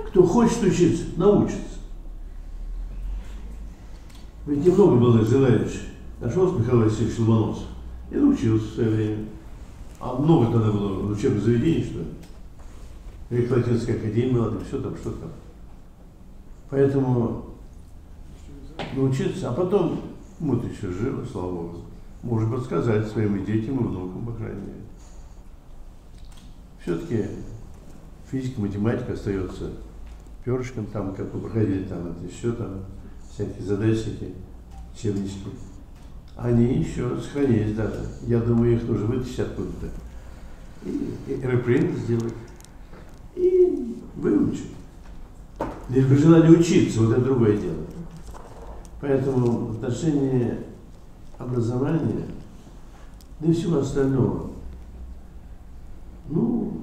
Кто 0.07 0.23
хочет 0.25 0.63
учиться, 0.63 1.05
научится. 1.17 1.79
Ведь 4.45 4.65
немного 4.65 4.95
было 4.95 5.25
желающих. 5.25 5.81
Нашелся 6.19 6.59
Михаил 6.59 6.83
Васильевич 6.83 7.19
Ломоносов 7.19 7.65
и 8.11 8.15
научился 8.15 8.65
в 8.65 8.73
свое 8.73 8.89
время. 8.89 9.25
А 9.99 10.15
много 10.15 10.51
тогда 10.51 10.71
было 10.71 11.11
учебных 11.11 11.43
заведений, 11.43 11.83
что 11.83 11.99
ли. 11.99 12.05
Великая 13.29 13.57
Латинская 13.57 13.93
академия 13.93 14.43
там 14.43 14.59
все 14.65 14.81
там, 14.81 14.95
что 14.95 15.11
там. 15.11 15.29
Поэтому 16.69 17.45
научиться, 18.95 19.49
а 19.49 19.53
потом 19.53 20.01
мы-то 20.39 20.67
еще 20.67 20.91
живы, 20.91 21.25
слава 21.25 21.51
Богу. 21.51 21.81
Можем 22.21 22.51
подсказать 22.51 23.07
своим 23.07 23.43
детям 23.45 23.79
и 23.79 23.87
внукам, 23.87 24.25
по 24.25 24.33
крайней 24.33 24.61
мере. 24.61 24.81
Все-таки 26.81 27.25
физика, 28.29 28.61
математика 28.61 29.13
остается 29.13 29.71
перышком, 30.43 30.85
там, 30.87 31.15
как 31.15 31.33
вы 31.33 31.41
проходили, 31.41 31.83
там, 31.83 32.07
это 32.07 32.25
еще 32.25 32.51
там, 32.51 32.85
всякие 33.31 33.63
задачники, 33.63 34.33
учебнички. 34.93 35.49
Они 36.35 36.65
еще 36.65 37.19
сохранились 37.19 37.75
даже. 37.75 38.05
Я 38.27 38.39
думаю, 38.39 38.75
их 38.75 38.83
нужно 38.87 39.07
вытащить 39.07 39.39
откуда-то. 39.39 39.89
И 40.85 41.39
репринт 41.41 41.97
сделать. 41.97 42.33
И 43.35 44.01
выучить. 44.15 44.71
Лишь 45.89 46.05
бы 46.05 46.15
желали 46.15 46.55
учиться, 46.55 47.01
вот 47.01 47.11
это 47.11 47.21
другое 47.21 47.57
дело. 47.57 47.77
Поэтому 49.01 49.65
в 49.65 49.71
отношении 49.75 50.53
образования, 51.37 52.25
да 53.39 53.49
и 53.49 53.53
всего 53.53 53.79
остального, 53.79 54.51
ну, 56.27 56.79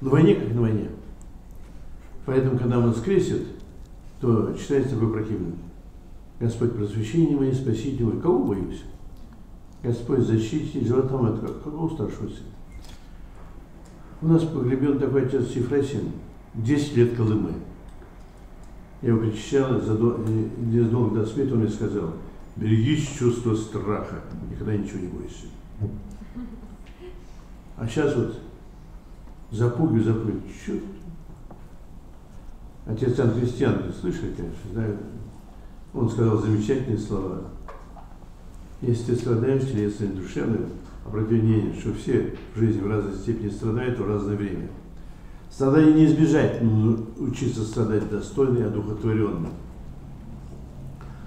на 0.00 0.10
войне 0.10 0.34
как 0.34 0.52
на 0.54 0.62
войне. 0.62 0.88
Поэтому, 2.26 2.58
когда 2.58 2.78
он 2.78 2.90
воскресит, 2.90 3.46
то 4.20 4.54
читается 4.54 4.94
такой 4.94 5.12
противник. 5.12 5.54
Господь 6.40 6.74
просвещение 6.74 7.36
мое, 7.36 7.52
спасите 7.52 8.02
мой. 8.02 8.20
Кого 8.20 8.44
боюсь? 8.44 8.82
Господь 9.82 10.20
защитите, 10.20 10.84
животом 10.84 11.26
от 11.26 11.40
какого 11.40 11.92
старшего 11.92 12.28
сына? 12.28 12.48
У 14.20 14.28
нас 14.28 14.42
погребен 14.44 14.98
такой 14.98 15.26
отец 15.26 15.48
Сифрасин, 15.48 16.12
10 16.54 16.96
лет 16.96 17.16
Колымы. 17.16 17.52
Я 19.00 19.10
его 19.10 19.20
причащал, 19.20 19.74
незадолго 19.74 21.20
до 21.20 21.26
смерти 21.26 21.52
он 21.52 21.60
мне 21.60 21.68
сказал, 21.68 22.14
берегись 22.56 23.08
чувства 23.18 23.54
страха, 23.54 24.22
никогда 24.50 24.76
ничего 24.76 25.00
не 25.00 25.08
бойся. 25.08 25.46
А 27.76 27.86
сейчас 27.86 28.14
вот 28.14 28.38
запугиваю, 29.50 30.04
запугиваю, 30.04 30.42
что 30.62 30.74
Отец 32.86 33.16
Сан 33.16 33.32
Христиан, 33.32 33.92
слышали, 34.00 34.32
конечно, 34.34 34.70
да? 34.74 34.86
Он 35.94 36.08
сказал 36.10 36.38
замечательные 36.38 36.98
слова. 36.98 37.42
Если 38.80 39.12
ты 39.12 39.16
страдаешь 39.16 39.62
телесно 39.62 40.04
и 40.04 40.08
душевно, 40.08 40.58
обрати 41.06 41.34
внимание, 41.34 41.74
что 41.78 41.94
все 41.94 42.34
в 42.54 42.58
жизни 42.58 42.80
в 42.80 42.88
разной 42.88 43.14
степени 43.14 43.50
страдают 43.50 43.98
в 43.98 44.06
разное 44.06 44.36
время. 44.36 44.68
Страдания 45.52 45.92
не 45.92 46.06
избежать, 46.06 46.62
но 46.62 46.96
учиться 47.18 47.62
страдать 47.62 48.08
достойно 48.08 48.58
и 48.58 48.62
одухотворенно. 48.62 49.50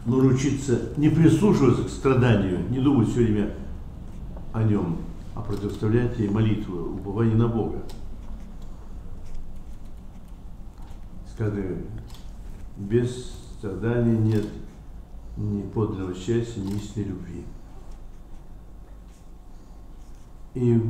Нужно 0.08 0.34
учиться 0.34 0.94
не 0.98 1.10
прислушиваться 1.10 1.84
к 1.84 1.90
страданию, 1.90 2.68
не 2.72 2.80
думать 2.80 3.08
все 3.08 3.24
время 3.24 3.54
о 4.52 4.64
нем, 4.64 4.98
а 5.36 5.42
противоставлять 5.42 6.18
ей 6.18 6.28
молитву, 6.28 6.96
упование 6.96 7.36
на 7.36 7.48
Бога. 7.48 7.84
Сказали, 11.32 11.86
без 12.78 13.32
страдания 13.58 14.18
нет 14.18 14.46
ни 15.38 15.62
подлинного 15.62 16.16
счастья, 16.16 16.62
ни 16.62 16.78
истинной 16.78 17.10
любви. 17.10 17.44
И 20.56 20.82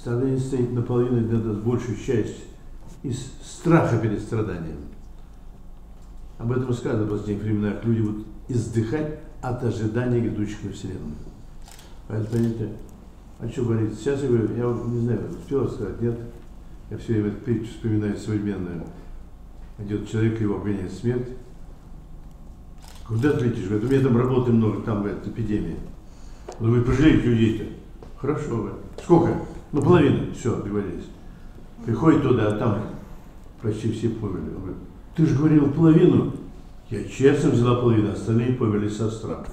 страдание 0.00 0.38
стоит 0.38 0.72
наполовину 0.72 1.26
где-то 1.26 1.52
большую 1.60 1.98
часть 1.98 2.44
из 3.02 3.32
страха 3.42 3.98
перед 3.98 4.20
страданием. 4.20 4.78
Об 6.38 6.52
этом 6.52 6.72
сказано 6.72 7.04
в 7.04 7.10
последних 7.10 7.42
временах. 7.42 7.84
Люди 7.84 8.00
будут 8.00 8.26
издыхать 8.48 9.20
от 9.42 9.62
ожидания 9.62 10.20
грядущих 10.20 10.64
на 10.64 10.72
Вселенную. 10.72 11.14
Поэтому, 12.08 12.30
понимаете, 12.30 12.68
о 13.40 13.48
чем 13.48 13.66
говорить? 13.66 13.98
Сейчас 13.98 14.22
я 14.22 14.28
говорю, 14.28 14.48
я 14.56 14.90
не 14.90 15.00
знаю, 15.00 15.20
успел 15.30 15.68
сказать, 15.68 16.00
нет. 16.00 16.18
Я 16.90 16.96
все 16.96 17.12
время 17.12 17.28
эту 17.28 17.64
вспоминаю 17.66 18.16
современную. 18.16 18.82
Идет 19.78 20.08
человек, 20.10 20.40
его 20.40 20.56
обгоняет 20.56 20.92
смерть. 20.92 21.28
Куда 23.06 23.32
ты 23.32 23.46
летишь? 23.46 23.68
Говорит, 23.68 23.84
у 23.84 23.92
меня 23.92 24.02
там 24.02 24.16
работы 24.16 24.50
много, 24.50 24.82
там, 24.82 25.02
говорит, 25.02 25.26
эпидемия. 25.26 25.76
Он 26.58 26.68
говорит, 26.68 26.86
пожалеете 26.86 27.28
людей-то. 27.28 27.64
Хорошо, 28.18 28.56
говорит. 28.56 28.76
Сколько? 29.02 29.36
Ну, 29.72 29.82
половину. 29.82 30.32
Все, 30.32 30.56
договорились. 30.56 31.04
Приходит 31.84 32.22
туда, 32.22 32.48
а 32.48 32.52
там 32.52 32.82
почти 33.62 33.92
все 33.92 34.08
померли. 34.08 34.50
Он 34.54 34.62
говорит, 34.62 34.76
ты 35.16 35.26
же 35.26 35.36
говорил 35.36 35.70
половину. 35.70 36.34
Я 36.90 37.04
честно 37.04 37.50
взяла 37.50 37.76
половину, 37.76 38.12
остальные 38.12 38.54
померли 38.54 38.88
со 38.88 39.10
страха. 39.10 39.50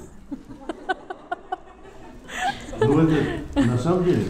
Ну, 2.79 2.99
это 2.99 3.67
на 3.67 3.77
самом 3.77 4.05
деле. 4.05 4.23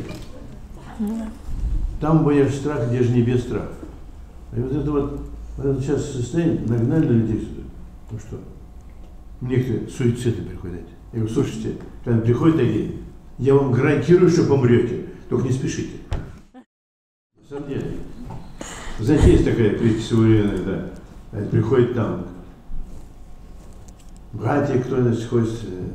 Там 1.99 2.23
боишь 2.23 2.53
страх, 2.55 2.89
где 2.89 3.01
же 3.01 3.11
не 3.11 3.22
без 3.22 3.41
страха. 3.41 3.73
И 4.55 4.59
вот 4.59 4.72
это 4.72 4.91
вот, 4.91 5.22
вот 5.57 5.65
это 5.65 5.81
сейчас 5.81 6.11
состояние 6.11 6.61
нагнали 6.68 7.05
на 7.05 7.11
людей 7.11 7.39
сюда. 7.39 7.61
Ну 8.11 8.19
что? 8.19 8.39
Некоторые 9.41 9.89
суициды 9.89 10.43
приходят. 10.43 10.81
Я 11.14 11.19
говорю, 11.19 11.34
слушайте, 11.34 11.76
когда 12.03 12.22
приходят 12.22 12.57
такие, 12.57 12.91
я 13.38 13.55
вам 13.55 13.72
гарантирую, 13.72 14.30
что 14.30 14.43
помрете, 14.45 15.06
только 15.29 15.47
не 15.47 15.53
спешите. 15.53 15.97
На 16.53 17.49
самом 17.49 17.69
деле. 17.69 17.97
Знаете, 18.99 19.31
есть 19.31 19.45
такая 19.45 19.77
притча 19.77 20.01
современная, 20.01 20.63
да. 20.63 21.39
Это 21.39 21.49
приходит 21.49 21.93
там 21.93 22.25
братья, 24.33 24.79
кто 24.79 25.01
значит, 25.01 25.29
хочет 25.29 25.53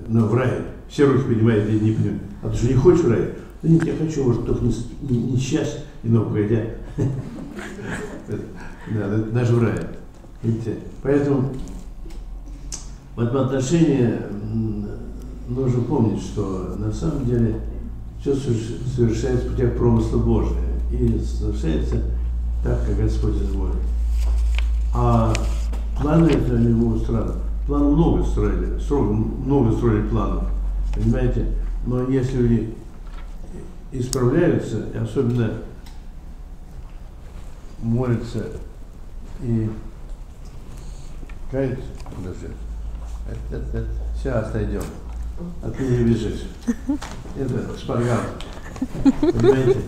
ну, 0.09 0.27
в 0.27 0.35
рай. 0.35 0.63
Все 0.89 1.07
руки 1.07 1.25
поднимают, 1.25 1.69
я 1.69 1.79
не 1.79 1.93
понимаю. 1.93 2.21
А 2.43 2.49
ты 2.49 2.57
же 2.57 2.69
не 2.69 2.75
хочешь 2.75 3.05
в 3.05 3.11
рай? 3.11 3.35
Да 3.63 3.69
нет, 3.69 3.85
я 3.85 3.97
хочу, 3.97 4.25
может, 4.25 4.45
только 4.45 4.65
не, 4.65 4.75
не, 5.03 5.19
не 5.33 5.37
сейчас, 5.39 5.85
немного 6.03 6.27
погодя. 6.27 6.65
Да, 8.93 9.17
даже 9.17 9.55
в 9.55 9.63
рай. 9.63 9.79
Видите? 10.43 10.77
Поэтому 11.03 11.53
в 13.15 13.21
этом 13.21 13.47
отношении 13.47 14.13
нужно 15.49 15.83
помнить, 15.83 16.21
что 16.21 16.75
на 16.79 16.93
самом 16.93 17.25
деле 17.25 17.61
все 18.23 18.37
совершается 18.37 19.49
в 19.49 19.51
путях 19.51 19.77
промысла 19.77 20.19
Божия 20.19 20.57
и 20.93 21.19
совершается 21.19 22.03
так, 22.63 22.87
как 22.87 22.97
Господь 22.97 23.35
изволит. 23.35 23.75
А 24.95 25.33
планы 26.01 26.29
это 26.29 26.53
не 26.53 26.73
могут 26.73 27.03
странно. 27.03 27.35
Планы 27.67 27.87
много 27.87 28.25
строили, 28.25 28.79
строго, 28.79 29.13
много 29.13 29.73
строили 29.77 30.09
планов, 30.09 30.45
понимаете? 30.95 31.49
Но 31.85 32.09
если 32.09 32.37
люди 32.37 32.75
исправляются, 33.91 34.87
и 34.95 34.99
особенно 34.99 35.55
молятся 37.83 38.47
и 39.43 39.69
каются, 41.51 41.83
подожди, 42.17 42.47
это, 43.29 43.57
это, 43.57 43.79
это, 43.79 43.89
сейчас 44.17 44.49
отойдем, 44.49 44.83
а 45.63 45.71
ты 45.71 45.85
не 45.85 46.05
бежишь. 46.05 46.43
Это 47.37 47.79
шпарган. 47.79 48.21
Понимаете? 49.21 49.81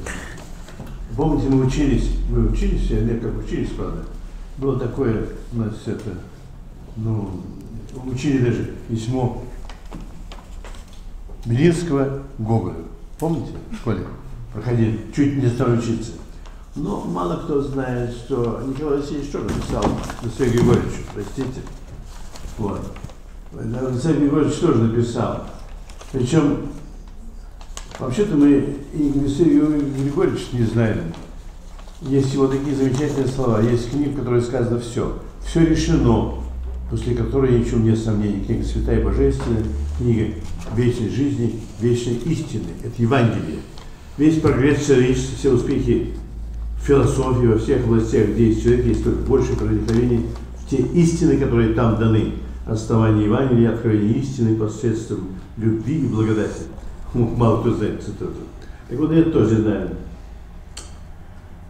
Помните, 1.17 1.49
мы 1.49 1.67
учились, 1.67 2.11
мы 2.29 2.49
учились, 2.49 2.91
я 2.91 3.01
не 3.01 3.19
как 3.19 3.37
учились, 3.39 3.71
правда. 3.71 4.05
Было 4.59 4.79
такое, 4.79 5.29
нас 5.53 5.75
это, 5.87 6.17
ну, 6.97 7.41
учили 8.07 8.39
даже 8.39 8.75
письмо 8.89 9.43
Белинского 11.45 12.23
Гоголю. 12.39 12.87
Помните, 13.19 13.53
в 13.71 13.77
школе? 13.77 14.07
Проходили, 14.53 15.01
чуть 15.15 15.43
не 15.43 15.49
стали 15.49 15.79
учиться. 15.79 16.13
Но 16.77 17.03
мало 17.03 17.37
кто 17.45 17.61
знает, 17.63 18.13
что 18.13 18.63
Николай 18.67 18.99
Васильевич 18.99 19.31
тоже 19.31 19.45
написал 19.45 19.85
Алексею 20.23 20.53
Григорьевичу, 20.53 21.03
простите. 21.13 21.61
Вот. 22.59 22.81
Алексей 23.59 24.15
Григорьевич 24.15 24.57
тоже 24.57 24.79
написал. 24.79 25.45
Причем, 26.13 26.59
вообще-то 27.99 28.37
мы 28.37 28.77
и 28.93 29.13
Алексея 29.19 29.47
Григорьевича 29.47 30.45
не 30.53 30.65
знаем. 30.65 30.99
Есть 32.03 32.35
его 32.35 32.49
такие 32.49 32.75
замечательные 32.75 33.29
слова. 33.29 33.61
Есть 33.61 33.91
книга, 33.91 34.11
в 34.11 34.19
которой 34.19 34.43
сказано 34.43 34.79
все. 34.79 35.19
Все 35.47 35.65
решено, 35.65 36.35
после 36.91 37.15
которой 37.15 37.59
ни 37.59 37.63
в 37.63 37.71
чем 37.71 37.85
нет 37.85 37.99
сомнений. 37.99 38.45
Книга 38.45 38.65
Святая 38.65 39.03
Божественная, 39.03 39.65
книга 39.99 40.35
вечной 40.75 41.09
жизни, 41.11 41.61
вечной 41.81 42.15
истины. 42.15 42.69
Это 42.83 42.95
Евангелие. 42.99 43.61
Весь 44.19 44.41
прогресс 44.41 44.87
человечества, 44.87 45.37
все 45.39 45.53
успехи 45.53 46.13
в 46.81 46.87
философии, 46.87 47.47
во 47.47 47.59
всех 47.59 47.85
областях, 47.85 48.29
где 48.29 48.49
есть 48.49 48.63
человек, 48.63 48.87
есть 48.87 49.05
только 49.05 49.21
больше 49.21 49.57
проникновения 49.57 50.23
в 50.59 50.71
те 50.71 50.77
истины, 50.77 51.39
которые 51.39 51.75
там 51.75 51.99
даны. 51.99 52.35
Основание 52.67 53.27
Евангелия, 53.27 53.75
откровение 53.75 54.19
истины 54.19 54.57
посредством 54.57 55.29
любви 55.59 56.01
и 56.01 56.09
благодати. 56.09 56.63
Мало 57.13 57.61
кто 57.61 57.75
знает 57.75 58.03
цитату. 58.03 58.33
Так 58.89 58.99
вот, 58.99 59.13
это 59.13 59.31
тоже 59.31 59.61
знаем. 59.61 59.91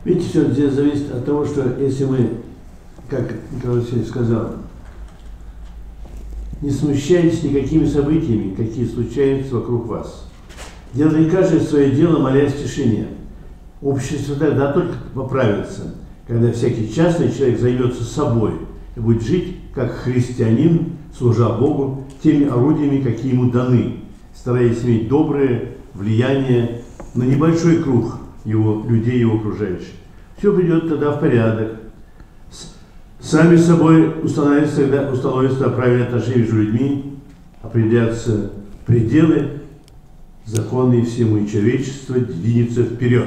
Видите, 0.05 0.29
все 0.29 0.51
здесь 0.51 0.73
зависит 0.73 1.13
от 1.13 1.25
того, 1.25 1.45
что 1.45 1.81
если 1.81 2.05
мы, 2.05 2.31
как 3.09 3.33
Николай 3.51 3.81
Васильевич 3.81 4.09
сказал, 4.09 4.53
не 6.61 6.71
смущайтесь 6.71 7.43
никакими 7.43 7.87
событиями, 7.87 8.55
какие 8.55 8.87
случаются 8.87 9.57
вокруг 9.57 9.87
вас. 9.87 10.29
Делай 10.93 11.29
каждое 11.29 11.61
свое 11.61 11.91
дело, 11.91 12.21
молясь 12.21 12.53
в 12.53 12.63
тишине. 12.63 13.09
Общество 13.83 14.37
тогда 14.37 14.73
только 14.73 14.95
поправится, 15.13 15.95
когда 16.27 16.53
всякий 16.53 16.93
частный 16.95 17.33
человек 17.33 17.59
займется 17.59 18.05
собой 18.05 18.53
и 18.97 19.01
будет 19.01 19.23
жить 19.23 19.57
как 19.75 19.93
христианин, 19.93 20.93
служа 21.17 21.49
Богу 21.51 22.05
теми 22.23 22.47
орудиями, 22.47 23.03
какие 23.03 23.33
ему 23.33 23.51
даны, 23.51 24.01
стараясь 24.35 24.85
иметь 24.85 25.09
доброе 25.09 25.75
влияние 25.95 26.83
на 27.15 27.25
небольшой 27.25 27.83
круг 27.83 28.19
его, 28.45 28.85
людей 28.89 29.19
его 29.19 29.37
окружающих. 29.37 29.95
Все 30.39 30.55
придет 30.55 30.89
тогда 30.89 31.13
в 31.13 31.21
порядок. 31.21 31.81
Сами 33.21 33.57
собой 33.57 34.23
установится, 34.23 34.83
тогда 34.83 35.11
установится 35.11 35.71
правильное 35.71 36.07
отношение 36.07 36.41
между 36.41 36.63
людьми, 36.63 37.19
определятся 37.63 38.53
пределы, 38.87 39.61
законные 40.45 41.05
всему 41.05 41.39
и 41.39 41.49
человечество 41.49 42.17
двинется 42.17 42.85
вперед. 42.85 43.27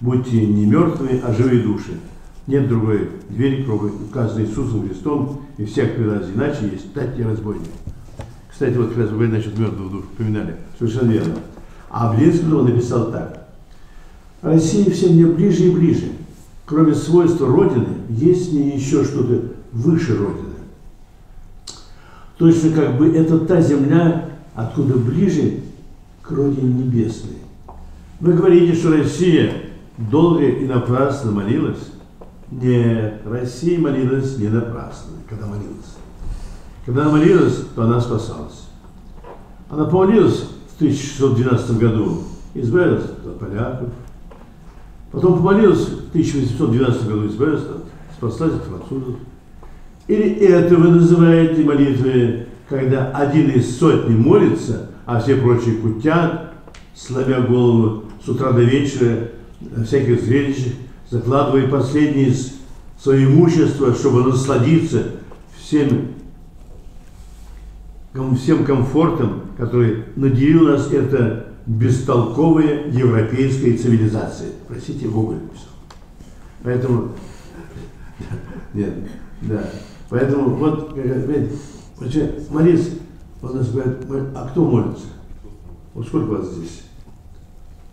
Будьте 0.00 0.46
не 0.46 0.66
мертвые, 0.66 1.20
а 1.24 1.32
живые 1.32 1.62
души. 1.62 1.94
Нет 2.46 2.68
другой 2.68 3.08
двери, 3.30 3.64
кроме 3.64 3.90
указанной 3.90 4.44
Иисусом 4.44 4.86
Христом, 4.86 5.42
и 5.56 5.64
всех 5.64 5.94
принадлежит 5.94 6.36
иначе 6.36 6.68
есть 6.72 6.90
стать 6.90 7.18
разбойник. 7.18 7.68
Кстати, 8.50 8.76
вот 8.76 8.90
как 8.90 8.98
раз 8.98 9.10
вы 9.10 9.28
насчет 9.28 9.58
мертвых 9.58 9.90
душ 9.90 10.04
упоминали. 10.04 10.56
Совершенно 10.78 11.10
верно. 11.10 11.36
А 11.90 12.12
Блинский 12.12 12.52
он 12.52 12.66
написал 12.66 13.10
так. 13.10 13.48
Россия 14.42 14.90
все 14.90 15.08
мне 15.08 15.26
ближе 15.26 15.64
и 15.64 15.70
ближе. 15.70 16.12
Кроме 16.66 16.94
свойства 16.94 17.48
Родины, 17.48 17.86
есть 18.10 18.50
в 18.50 18.54
ней 18.54 18.76
еще 18.76 19.04
что-то 19.04 19.52
выше 19.72 20.16
Родины. 20.16 20.54
Точно 22.36 22.70
как 22.70 22.98
бы 22.98 23.08
это 23.08 23.38
та 23.38 23.60
земля, 23.60 24.30
откуда 24.54 24.94
ближе 24.98 25.60
к 26.20 26.30
Родине 26.30 26.84
Небесной. 26.84 27.38
Вы 28.20 28.34
говорите, 28.34 28.74
что 28.74 28.96
Россия 28.96 29.52
долго 29.96 30.44
и 30.44 30.66
напрасно 30.66 31.30
молилась? 31.30 31.93
Нет, 32.60 33.22
Россия 33.24 33.80
молилась 33.80 34.38
не 34.38 34.48
напрасно, 34.48 35.14
когда 35.28 35.46
молилась. 35.46 35.96
Когда 36.86 37.02
она 37.02 37.12
молилась, 37.12 37.64
то 37.74 37.82
она 37.82 38.00
спасалась. 38.00 38.68
Она 39.68 39.86
помолилась 39.86 40.46
в 40.68 40.76
1612 40.76 41.78
году, 41.78 42.22
избавилась 42.54 43.04
от 43.04 43.38
поляков, 43.40 43.88
Потом 45.10 45.38
помолилась 45.38 45.86
в 45.86 46.08
1812 46.10 47.08
году, 47.08 47.26
избавилась, 47.28 47.62
спаслась 48.16 48.52
от 48.52 48.64
французов. 48.64 49.16
Или 50.08 50.30
это 50.40 50.74
вы 50.76 50.90
называете 50.90 51.62
молитвой, 51.62 52.46
когда 52.68 53.10
один 53.10 53.50
из 53.50 53.78
сотни 53.78 54.14
молится, 54.14 54.90
а 55.06 55.20
все 55.20 55.36
прочие 55.36 55.76
кутят, 55.76 56.52
славя 56.94 57.42
голову 57.42 58.04
с 58.24 58.28
утра 58.28 58.50
до 58.52 58.62
вечера, 58.62 59.28
всяких 59.84 60.20
зрелищах, 60.20 60.72
закладывая 61.10 61.68
последнее 61.68 62.34
свое 62.98 63.26
имущество, 63.26 63.94
чтобы 63.94 64.24
насладиться 64.24 65.06
всем, 65.58 66.08
всем 68.36 68.64
комфортом, 68.64 69.42
который 69.58 70.04
наделил 70.16 70.68
нас 70.68 70.90
это 70.90 71.48
бестолковая 71.66 72.88
европейская 72.90 73.76
цивилизация. 73.76 74.50
Простите, 74.68 75.08
Гоголь 75.08 75.36
написал. 75.36 75.68
Поэтому, 76.62 77.08
нет, 78.74 78.94
да. 79.42 79.70
Поэтому 80.08 80.50
вот, 80.50 80.94
молиться, 82.50 82.90
у 83.42 83.46
нас 83.48 83.70
говорят, 83.70 83.98
а 84.34 84.48
кто 84.48 84.64
молится? 84.64 85.06
Вот 85.94 86.06
сколько 86.06 86.30
вас 86.30 86.52
здесь? 86.52 86.82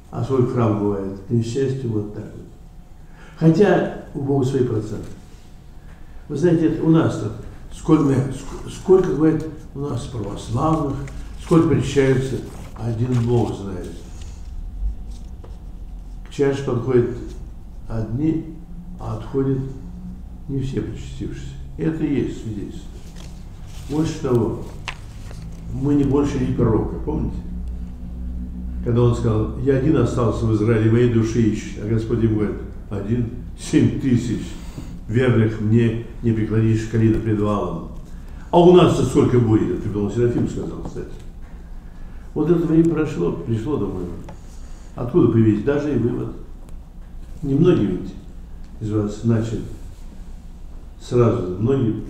А 0.10 0.24
сколько 0.24 0.54
храм 0.54 0.80
бывает? 0.80 1.20
К 1.28 1.32
несчастью, 1.32 1.92
вот 1.92 2.14
так 2.14 2.26
вот. 2.36 2.46
Хотя 3.42 4.04
у 4.14 4.22
Бога 4.22 4.46
свои 4.46 4.64
проценты. 4.64 5.08
Вы 6.30 6.38
знаете, 6.38 6.80
у 6.80 6.92
нас-то 6.92 7.32
сколько, 7.76 8.14
сколько, 8.70 9.16
говорит, 9.16 9.48
у 9.74 9.80
нас 9.80 10.04
православных, 10.04 10.96
сколько 11.44 11.70
причащаются 11.70 12.36
один 12.78 13.14
Бог 13.26 13.56
знает. 13.56 13.90
К 16.28 16.32
чаше 16.32 16.64
подходят 16.66 17.18
одни, 17.90 18.58
а 19.00 19.18
отходят 19.18 19.58
не 20.48 20.62
все 20.62 20.82
причастившиеся. 20.82 21.56
Это 21.80 22.04
и 22.04 22.22
есть 22.22 22.44
свидетельство. 22.44 22.92
Больше 23.90 24.20
того, 24.20 24.66
мы 25.74 25.96
не 25.96 26.04
больше 26.04 26.38
не 26.38 26.54
пророка, 26.54 26.96
помните? 27.04 27.38
Когда 28.86 29.02
он 29.02 29.16
сказал, 29.16 29.58
я 29.62 29.78
один 29.78 29.98
остался 29.98 30.46
в 30.46 30.54
Израиле, 30.54 30.92
моей 30.92 31.12
души 31.12 31.42
ищешь. 31.42 31.80
А 31.84 31.88
Господь 31.88 32.22
ему 32.22 32.36
говорит, 32.36 32.58
один, 32.92 33.30
семь 33.58 34.00
тысяч 34.02 34.42
верных 35.08 35.60
мне 35.62 36.06
не 36.22 36.32
преклонишь 36.34 36.88
колено 36.92 37.20
пред 37.20 37.40
валом. 37.40 37.92
А 38.52 38.60
у 38.60 38.74
нас-то 38.74 39.06
сколько 39.06 39.40
будет? 39.40 39.72
Это 39.72 39.82
Преподобный 39.82 40.14
Серафим 40.14 40.50
сказал, 40.50 40.84
кстати. 40.84 41.08
Вот 42.34 42.50
это 42.50 42.68
время 42.68 42.90
прошло, 42.90 43.32
пришло 43.32 43.78
вывода. 43.78 44.12
Откуда 44.96 45.32
появились? 45.32 45.64
Даже 45.64 45.96
и 45.96 45.98
вывод. 45.98 46.34
Немногие 47.42 47.88
ведь 47.88 48.14
из 48.82 48.92
вас, 48.92 49.22
значит, 49.24 49.62
сразу 51.02 51.58
многие 51.60 52.04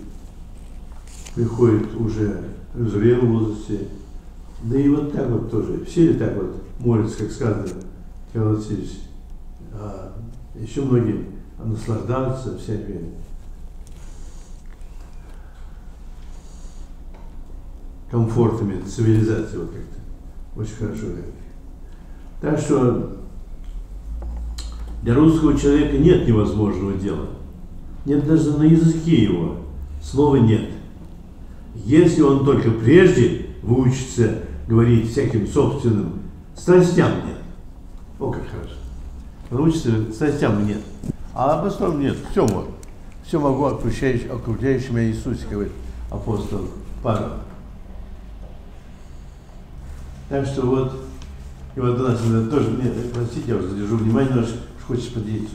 приходят 1.34 1.94
уже 1.94 2.42
в 2.74 2.88
зрелом 2.88 3.38
возрасте, 3.38 3.86
да 4.64 4.78
и 4.78 4.88
вот 4.88 5.12
так 5.12 5.28
вот 5.30 5.50
тоже. 5.50 5.84
Все 5.84 6.08
ли 6.08 6.14
так 6.14 6.36
вот 6.36 6.62
молятся, 6.80 7.18
как 7.18 7.30
сказано, 7.30 7.66
Михаил? 8.34 9.00
А 9.74 10.12
еще 10.54 10.82
многие 10.82 11.24
наслаждаются 11.58 12.58
всякими 12.58 13.10
комфортами 18.10 18.82
цивилизации, 18.82 19.56
вот 19.56 19.70
как-то. 19.70 20.60
Очень 20.60 20.74
хорошо 20.74 21.06
говорит. 21.06 21.24
Так 22.40 22.58
что 22.58 23.16
для 25.02 25.14
русского 25.14 25.58
человека 25.58 25.96
нет 25.96 26.28
невозможного 26.28 26.94
дела. 26.94 27.28
Нет 28.04 28.26
даже 28.26 28.58
на 28.58 28.64
языке 28.64 29.22
его 29.22 29.58
слова 30.02 30.36
нет. 30.36 30.68
Если 31.74 32.20
он 32.20 32.44
только 32.44 32.70
прежде 32.70 33.46
выучится 33.62 34.40
говорить 34.68 35.10
всяким 35.10 35.46
собственным 35.46 36.20
страстям 36.54 37.12
нет. 37.26 37.38
О, 38.18 38.30
как 38.30 38.46
хорошо. 38.46 38.81
Научится 39.52 40.10
страстям 40.10 40.66
нет. 40.66 40.80
А 41.34 41.60
об 41.60 41.98
нет. 41.98 42.16
Все 42.30 42.46
может. 42.46 42.70
Все 43.26 43.38
могу 43.38 43.66
окружающий, 43.66 44.28
окружающий 44.28 44.92
меня 44.92 45.08
Иисусе, 45.08 45.46
говорит 45.50 45.72
апостол 46.10 46.68
Павел. 47.02 47.34
Так 50.30 50.46
что 50.46 50.62
вот, 50.62 50.92
и 51.76 51.80
вот 51.80 52.00
у 52.00 52.02
нас 52.02 52.18
тоже, 52.50 52.70
мне, 52.70 52.90
простите, 53.12 53.48
я 53.48 53.56
уже 53.56 53.68
задержу 53.68 53.98
внимание, 53.98 54.34
но 54.34 54.46
хочется 54.86 55.12
поделиться. 55.12 55.54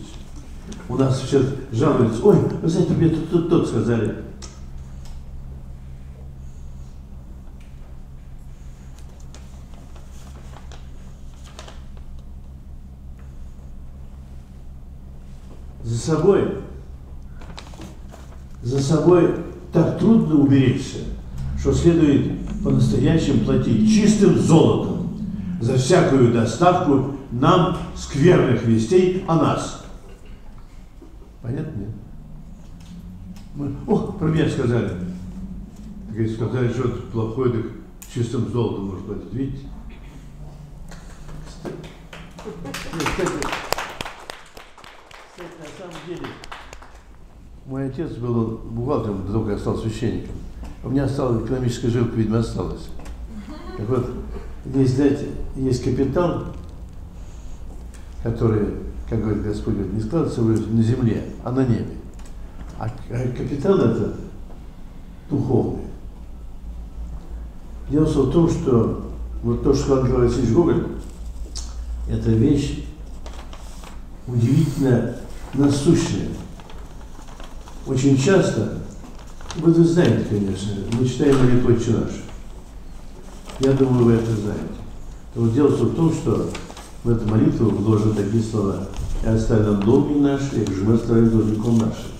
У 0.88 0.96
нас 0.96 1.20
сейчас 1.20 1.44
жалуются, 1.72 2.24
ой, 2.24 2.38
вы 2.62 2.70
знаете, 2.70 2.94
мне 2.94 3.10
тут, 3.10 3.32
тут, 3.32 3.50
тут 3.50 3.68
сказали. 3.68 4.28
За 15.88 15.96
собой, 16.08 16.60
за 18.64 18.82
собой 18.82 19.36
так 19.74 20.00
трудно 20.00 20.36
уберечься, 20.36 21.00
что 21.60 21.74
следует 21.74 22.32
по-настоящему 22.64 23.44
платить 23.44 23.90
чистым 23.90 24.40
золотом 24.40 25.20
за 25.60 25.76
всякую 25.78 26.34
доставку 26.34 27.18
нам 27.32 27.78
скверных 27.96 28.64
вестей 28.64 29.26
о 29.28 29.36
нас. 29.36 29.86
Понятно? 31.42 31.80
Нет? 31.80 31.90
Мы, 33.56 33.76
о, 33.88 33.98
про 34.14 34.28
меня 34.28 34.50
сказали. 34.50 34.94
Говорит, 36.10 36.36
сказали, 36.36 36.70
что 36.70 36.84
это 36.84 37.02
плохое, 37.12 37.52
так 37.52 37.72
чистым 38.14 38.50
золотом 38.50 38.86
можно 38.86 39.04
платить. 39.06 39.34
Видите? 39.34 39.66
Кстати, 42.46 43.67
деле, 46.08 46.28
мой 47.66 47.88
отец 47.88 48.12
был 48.12 48.62
бухгалтером, 48.70 49.26
до 49.26 49.34
того, 49.34 49.44
как 49.44 49.54
я 49.54 49.60
стал 49.60 49.78
священником. 49.78 50.36
У 50.84 50.90
меня 50.90 51.04
осталась 51.04 51.44
экономическая 51.44 51.90
жилка, 51.90 52.16
видимо, 52.16 52.40
осталась. 52.40 52.88
Так 53.78 53.90
вот, 53.90 54.10
здесь, 54.66 54.96
знаете, 54.96 55.28
есть 55.56 55.84
капитал, 55.84 56.46
который, 58.24 58.68
как 59.10 59.22
говорит 59.22 59.44
Господь, 59.44 59.76
не 59.94 60.00
складывается 60.00 60.42
на 60.42 60.82
земле, 60.82 61.26
а 61.44 61.52
на 61.52 61.66
небе. 61.66 61.98
А 62.80 62.90
капитал 62.90 63.78
это 63.78 64.14
духовный. 65.30 65.84
Дело 67.90 68.06
в 68.06 68.32
том, 68.32 68.50
что 68.50 69.12
вот 69.44 69.64
то, 69.64 69.74
что 69.74 69.84
сказал 69.84 70.04
Николай 70.06 70.54
Гоголь, 70.54 70.88
это 72.10 72.30
вещь 72.30 72.86
удивительно 74.28 75.16
насущная. 75.58 76.30
Очень 77.86 78.18
часто 78.18 78.80
вы 79.56 79.72
это 79.72 79.84
знаете, 79.84 80.26
конечно. 80.30 80.74
Мы 80.94 81.08
читаем 81.08 81.36
«Отче 81.66 81.92
наш». 81.92 82.12
Я 83.60 83.74
думаю, 83.74 84.06
вы 84.06 84.14
это 84.14 84.32
знаете. 84.32 84.64
Но 85.34 85.50
дело 85.50 85.70
в 85.70 85.96
том, 85.96 86.14
что 86.14 86.50
в 87.04 87.10
эту 87.10 87.28
молитву 87.28 87.70
вложены 87.70 88.14
такие 88.14 88.44
слова. 88.44 88.88
«И 89.24 89.28
оставь 89.28 89.66
нам 89.66 89.82
долги 89.82 90.20
наши, 90.20 90.64
и 90.64 90.74
же 90.74 90.84
мы 90.84 90.94
оставим 90.94 91.32
должником 91.32 91.80
нашим». 91.80 92.12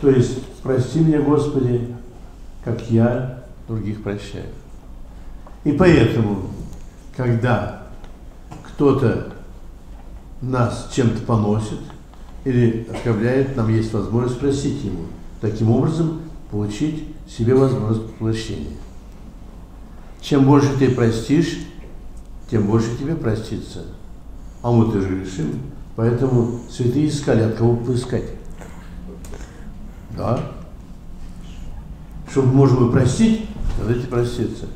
То 0.00 0.10
есть, 0.10 0.44
прости 0.62 1.00
меня, 1.00 1.22
Господи, 1.22 1.88
как 2.64 2.88
я 2.90 3.42
других 3.66 4.02
прощаю. 4.02 4.46
И 5.64 5.72
поэтому, 5.72 6.50
когда 7.16 7.82
кто-то 8.64 9.32
нас 10.40 10.90
чем-то 10.94 11.22
поносит 11.22 11.78
или 12.44 12.86
оскорбляет, 12.92 13.56
нам 13.56 13.68
есть 13.68 13.92
возможность 13.92 14.36
спросить 14.36 14.84
ему– 14.84 15.06
таким 15.42 15.72
образом 15.72 16.20
получить 16.50 17.04
себе 17.28 17.54
возможность 17.54 18.14
прощения. 18.14 18.76
Чем 20.20 20.46
больше 20.46 20.78
ты 20.78 20.88
простишь, 20.90 21.58
тем 22.48 22.66
больше 22.66 22.96
тебе 22.96 23.16
простится. 23.16 23.80
А 24.62 24.70
мы 24.70 24.90
тоже 24.90 25.08
грешим. 25.08 25.60
Поэтому 25.96 26.60
святые 26.70 27.08
искали, 27.08 27.42
от 27.42 27.56
кого 27.56 27.76
поискать. 27.76 28.30
Да. 30.16 30.40
Чтобы 32.30 32.52
можем 32.52 32.88
и 32.88 32.92
простить, 32.92 33.46
давайте 33.78 34.06
проститься. 34.06 34.66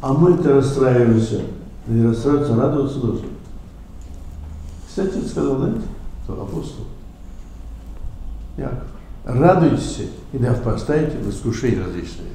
А 0.00 0.12
мы-то 0.12 0.54
расстраиваемся. 0.54 1.42
Не 1.86 2.04
расстраиваться, 2.04 2.56
радоваться 2.56 2.98
должны. 2.98 3.28
Кстати, 4.88 5.24
сказал, 5.24 5.58
знаете, 5.58 5.82
апостол? 6.26 6.86
Яков 8.56 8.88
радуйтесь 9.26 10.02
и 10.32 10.38
да 10.38 10.54
впадаете 10.54 11.18
в 11.18 11.28
искушения 11.28 11.84
различные. 11.84 12.30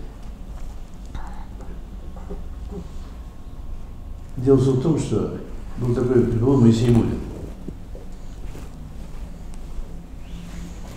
Дело 4.37 4.57
в 4.57 4.81
том, 4.81 4.99
что 4.99 5.37
был 5.77 5.95
такой 5.95 6.23
был 6.23 6.59
Моисей 6.59 6.89
Мулин. 6.89 7.19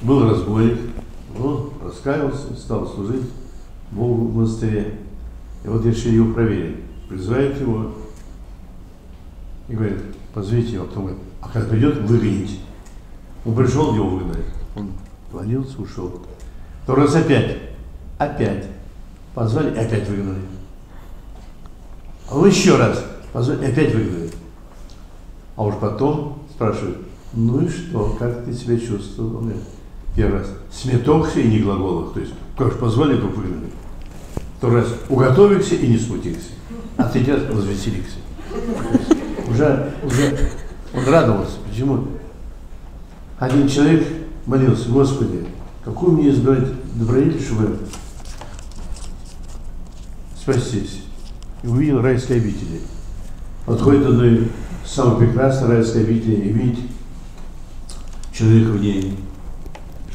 Был 0.03 0.29
разбойник, 0.29 0.79
он 1.39 1.71
раскаялся, 1.83 2.55
стал 2.57 2.87
служить 2.87 3.31
Богу 3.91 4.27
в 4.27 4.37
монастыре. 4.37 4.99
И 5.65 5.69
вот 5.69 5.85
решили 5.87 6.17
его 6.17 6.35
проверить. 6.35 6.77
Призывают 7.09 7.59
его 7.61 7.93
и 9.69 9.75
говорит, 9.75 10.03
позовите 10.35 10.75
его, 10.75 10.87
потом 10.87 11.05
говорит, 11.05 11.23
а 11.41 11.49
когда 11.49 11.69
придет, 11.69 11.99
выгоните. 12.03 12.59
Он 13.47 13.55
пришел, 13.55 13.95
его 13.95 14.09
выгнали. 14.09 14.44
Он 15.35 15.41
Клонился, 15.41 15.83
ушел. 15.83 16.21
Второй 16.85 17.07
раз 17.07 17.17
опять. 17.17 17.57
Опять. 18.19 18.67
Позвали 19.35 19.75
и 19.75 19.79
опять 19.79 20.09
выгнали. 20.09 20.39
А 22.31 22.37
он 22.37 22.49
еще 22.49 22.77
раз 22.77 23.05
позвали 23.33 23.67
опять 23.67 23.93
выгнали. 23.93 24.31
А 25.57 25.65
уж 25.65 25.75
потом 25.77 26.39
спрашивают, 26.51 26.99
ну 27.33 27.63
и 27.63 27.69
что, 27.69 28.17
как 28.19 28.45
ты 28.45 28.53
себя 28.53 28.79
чувствовал? 28.79 29.39
Он 29.39 29.43
говорит, 29.45 29.63
первый 30.15 30.39
раз, 30.39 30.49
сметохся 30.73 31.41
и 31.41 31.49
не 31.49 31.59
глаголах. 31.59 32.15
То 32.15 32.21
есть, 32.21 32.33
как 32.57 32.73
же 32.73 32.79
позвали, 32.79 33.17
то 33.17 33.27
выгнали. 33.27 33.71
Второй 34.59 34.83
раз, 34.83 34.95
уготовился 35.09 35.75
и 35.75 35.89
не 35.89 35.99
смутился. 35.99 36.51
А 36.97 37.05
третий 37.05 37.33
раз 37.33 37.43
возвеселился. 37.51 38.19
Уже, 39.51 39.93
уже 40.05 40.39
он 40.95 41.13
радовался. 41.13 41.57
Почему? 41.69 42.05
Один 43.41 43.67
человек 43.69 44.07
молился, 44.47 44.91
Господи, 44.91 45.47
какую 45.85 46.13
мне 46.13 46.31
избрать 46.31 46.69
добродетель, 46.95 47.43
чтобы 47.43 47.79
спастись? 50.41 51.03
И 51.63 51.67
увидел 51.67 52.01
райские 52.01 52.39
обители. 52.39 52.81
Подходит 53.67 54.07
одной 54.07 54.49
самой 54.85 55.27
прекрасной 55.27 55.69
райской 55.69 56.03
обители 56.03 56.35
и 56.35 56.53
видит 56.53 56.79
человека 58.33 58.73
в 58.73 58.81
ней. 58.81 59.15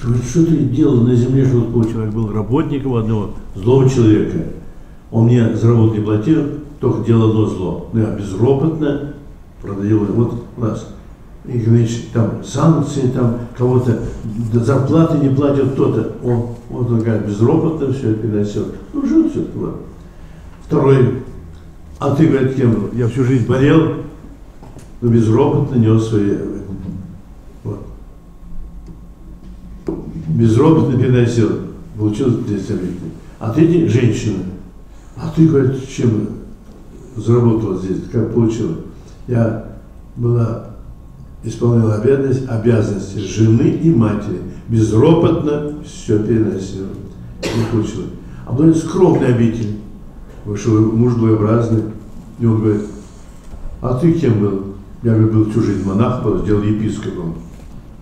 Говорит, 0.02 0.26
что 0.26 0.46
ты 0.46 0.58
делал 0.58 1.02
на 1.02 1.16
земле, 1.16 1.46
что 1.46 1.62
такой 1.62 1.92
человек 1.92 2.14
был 2.14 2.32
работником 2.32 2.96
одного 2.96 3.32
злого 3.56 3.90
человека. 3.90 4.46
Он 5.12 5.26
мне 5.26 5.56
за 5.56 5.70
работу 5.70 5.96
не 5.96 6.02
платил, 6.02 6.60
только 6.80 7.04
делал 7.04 7.30
одно 7.30 7.46
зло. 7.48 7.90
Но 7.92 8.00
я 8.02 8.12
безропотно 8.12 9.14
продаю. 9.62 10.06
Вот 10.06 10.46
нас 10.58 10.88
говорит, 11.58 11.90
там 12.14 12.44
санкции, 12.44 13.10
там 13.10 13.40
кого-то 13.58 14.00
зарплаты 14.54 15.18
не 15.18 15.34
платят 15.34 15.72
кто-то. 15.72 16.16
Он, 16.24 16.50
вот 16.70 16.92
он 16.92 17.00
говорит, 17.00 17.26
безропотно 17.26 17.92
все 17.92 18.14
переносил. 18.14 18.68
Ну, 18.94 19.06
жил 19.06 19.30
все 19.30 19.42
это, 19.42 19.58
ладно. 19.58 19.78
Второй, 20.66 21.24
а 21.98 22.16
ты, 22.16 22.28
говорит, 22.28 22.56
кем? 22.56 22.90
Я 22.94 23.08
всю 23.08 23.24
жизнь 23.24 23.48
болел, 23.48 23.96
но 25.02 25.10
безропотно 25.10 25.76
нес 25.76 26.08
свои. 26.08 26.38
Вот. 27.64 27.80
безропотно 30.28 30.98
переносил, 30.98 31.50
получил 31.98 32.44
10 32.44 32.72
объектов. 32.72 33.10
А 33.40 33.52
третий 33.52 33.88
женщина. 33.88 34.44
А 35.18 35.34
ты, 35.36 35.48
говорит, 35.48 35.90
чем 35.90 36.30
заработала 37.16 37.78
здесь, 37.78 37.98
как 38.12 38.34
получила? 38.34 38.76
Я 39.28 39.66
была, 40.16 40.69
исполняла 41.44 41.96
обязанность, 41.96 42.48
обязанности 42.48 43.20
жены 43.20 43.80
и 43.82 43.94
матери. 43.94 44.42
Безропотно 44.68 45.76
все 45.86 46.22
переносила. 46.22 46.90
Не 47.44 47.66
получила. 47.72 48.06
А 48.46 48.54
была 48.54 48.74
скромный 48.74 49.28
обитель. 49.28 49.78
Вышел 50.46 50.80
муж 50.92 51.16
благообразный. 51.16 51.84
И 52.40 52.46
он 52.46 52.62
говорит, 52.62 52.84
а 53.82 53.96
ты 53.96 54.14
кем 54.14 54.40
был? 54.40 54.66
Я 55.04 55.14
говорю, 55.14 55.34
был 55.34 55.50
всю 55.52 55.62
жизнь 55.62 55.88
монах, 55.88 56.22
сделал 56.44 56.64
епископом. 56.64 57.36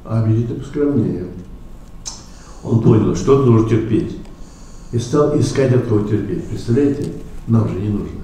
А 0.03 0.23
обитель-то 0.23 0.55
поскромнее. 0.55 1.25
Он 2.63 2.81
понял, 2.81 3.15
что 3.15 3.45
нужно 3.45 3.69
терпеть. 3.69 4.17
И 4.91 4.99
стал 4.99 5.37
искать 5.39 5.73
от 5.73 5.85
кого 5.85 6.07
терпеть. 6.07 6.45
Представляете? 6.45 7.11
Нам 7.47 7.67
же 7.67 7.75
не 7.75 7.89
нужно. 7.89 8.21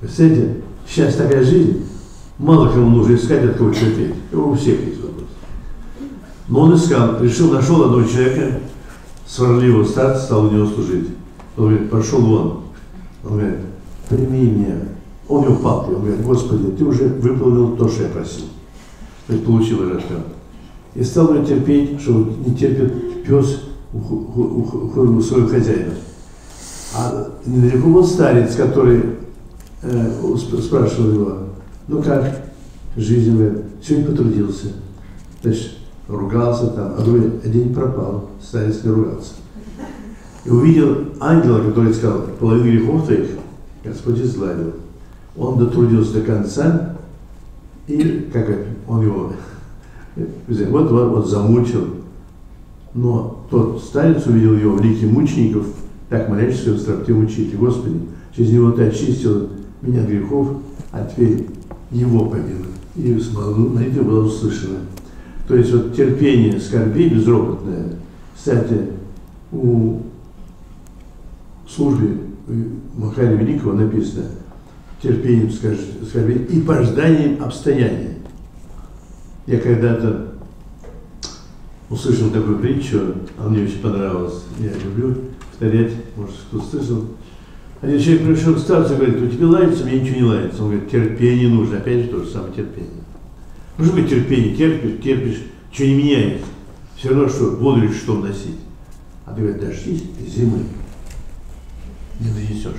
Представляете? 0.00 0.62
Сейчас 0.86 1.14
такая 1.16 1.44
жизнь, 1.44 1.84
мало 2.38 2.68
кому 2.68 2.90
нужно 2.90 3.14
искать 3.14 3.44
от 3.44 3.56
кого 3.56 3.72
терпеть. 3.72 4.14
У 4.32 4.54
всех 4.54 4.80
есть 4.86 5.02
вопрос. 5.02 5.28
Но 6.48 6.60
он 6.60 6.74
искал, 6.74 7.22
решил, 7.22 7.52
нашел 7.52 7.82
одного 7.82 8.04
человека, 8.04 8.60
сварливого 9.26 9.84
старца, 9.84 10.24
стал 10.24 10.46
у 10.46 10.50
него 10.50 10.66
служить. 10.66 11.08
Он 11.56 11.68
говорит, 11.68 11.90
пошел 11.90 12.20
вон. 12.20 12.60
Он 13.24 13.32
говорит, 13.38 13.58
прими 14.08 14.50
меня. 14.50 14.76
Он 15.28 15.44
его 15.44 15.56
палкой, 15.56 15.96
он 15.96 16.02
говорит, 16.02 16.24
Господи, 16.24 16.70
ты 16.70 16.84
уже 16.84 17.08
выполнил 17.08 17.76
то, 17.76 17.88
что 17.88 18.04
я 18.04 18.08
просил. 18.08 18.46
То 19.26 19.34
есть 19.34 19.44
получил 19.44 19.80
уже 19.82 20.00
И 20.94 21.04
стал 21.04 21.34
его 21.34 21.44
терпеть, 21.44 22.00
что 22.00 22.12
не 22.46 22.54
терпит 22.54 23.24
пес 23.24 23.60
у 23.92 25.20
своего 25.20 25.48
хозяина. 25.48 25.92
А 26.96 27.30
недалеко 27.44 27.88
был 27.88 28.04
старец, 28.04 28.54
который 28.54 29.02
э, 29.82 30.10
спрашивал 30.62 31.12
его, 31.12 31.38
ну 31.88 32.02
как, 32.02 32.42
жизнь, 32.96 33.34
говорит, 33.34 33.64
сегодня 33.82 34.10
потрудился. 34.10 34.66
Значит, 35.42 35.70
ругался 36.06 36.68
там, 36.68 36.94
а 36.96 37.02
другой 37.02 37.32
день 37.44 37.74
пропал, 37.74 38.30
старец 38.42 38.84
не 38.84 38.90
ругался. 38.90 39.34
И 40.44 40.50
увидел 40.50 41.08
ангела, 41.20 41.62
который 41.62 41.92
сказал, 41.92 42.22
половину 42.38 42.78
грехов 42.78 43.06
твоих 43.06 43.28
Господь 43.84 44.20
изгладил. 44.20 44.74
Он 45.36 45.58
дотрудился 45.58 46.14
до 46.14 46.20
конца, 46.22 46.96
и 47.86 48.28
как 48.32 48.48
он 48.86 49.02
его 49.02 49.32
вот, 50.46 50.90
вот, 50.90 50.90
вот 50.90 51.28
замучил. 51.28 51.86
Но 52.94 53.46
тот 53.50 53.82
старец 53.82 54.26
увидел 54.26 54.54
его 54.54 54.76
в 54.76 54.82
лике 54.82 55.06
мучеников, 55.06 55.66
так 56.08 56.28
молящийся 56.28 56.72
в 56.72 56.78
строптивом 56.78 57.24
учителе. 57.24 57.58
Господи, 57.58 58.00
через 58.34 58.50
него 58.50 58.72
ты 58.72 58.88
очистил 58.88 59.48
меня 59.82 60.02
от 60.02 60.08
грехов, 60.08 60.48
а 60.90 61.04
его 61.90 62.26
помилуй. 62.26 62.66
И 62.96 63.12
молитва 63.12 64.02
была 64.02 64.24
услышана. 64.24 64.78
То 65.46 65.56
есть 65.56 65.72
вот 65.72 65.94
терпение, 65.94 66.60
скорби 66.60 67.08
безропотное. 67.08 67.94
Кстати, 68.36 68.90
у 69.52 70.00
службе 71.66 72.18
Махари 72.96 73.36
Великого 73.36 73.72
написано 73.72 74.26
терпением 75.02 75.50
скорби 75.50 76.46
и 76.50 76.60
пожданием 76.60 77.42
обстояния. 77.42 78.16
Я 79.46 79.58
когда-то 79.60 80.34
услышал 81.88 82.30
такую 82.30 82.58
притчу, 82.58 83.00
а 83.38 83.48
мне 83.48 83.64
очень 83.64 83.80
понравилось, 83.80 84.42
я 84.58 84.70
люблю 84.84 85.16
повторять, 85.50 85.92
может, 86.16 86.34
кто 86.48 86.60
слышал. 86.60 87.04
Один 87.80 88.00
человек 88.00 88.26
пришел 88.26 88.54
к 88.54 88.58
старцу 88.58 88.94
и 88.94 88.96
говорит, 88.96 89.22
у 89.22 89.28
тебя 89.28 89.46
лается, 89.46 89.84
мне 89.84 90.00
ничего 90.00 90.16
не 90.16 90.24
лается. 90.24 90.62
Он 90.62 90.70
говорит, 90.70 90.90
терпение 90.90 91.48
нужно, 91.48 91.78
опять 91.78 92.04
же 92.04 92.08
то 92.08 92.24
же 92.24 92.30
самое 92.30 92.52
терпение. 92.52 92.90
Ну 93.76 93.84
что 93.84 94.02
терпение? 94.02 94.56
Терпишь, 94.56 95.02
терпишь, 95.02 95.42
что 95.70 95.86
не 95.86 95.94
меняется. 95.94 96.46
Все 96.96 97.10
равно, 97.10 97.28
что 97.28 97.50
воду 97.56 97.84
или 97.84 97.92
что 97.92 98.18
носить. 98.18 98.58
А 99.24 99.32
ты 99.32 99.42
говоришь, 99.42 99.60
дождись 99.60 100.02
зимы. 100.26 100.64
Не 102.18 102.30
донесешь. 102.30 102.72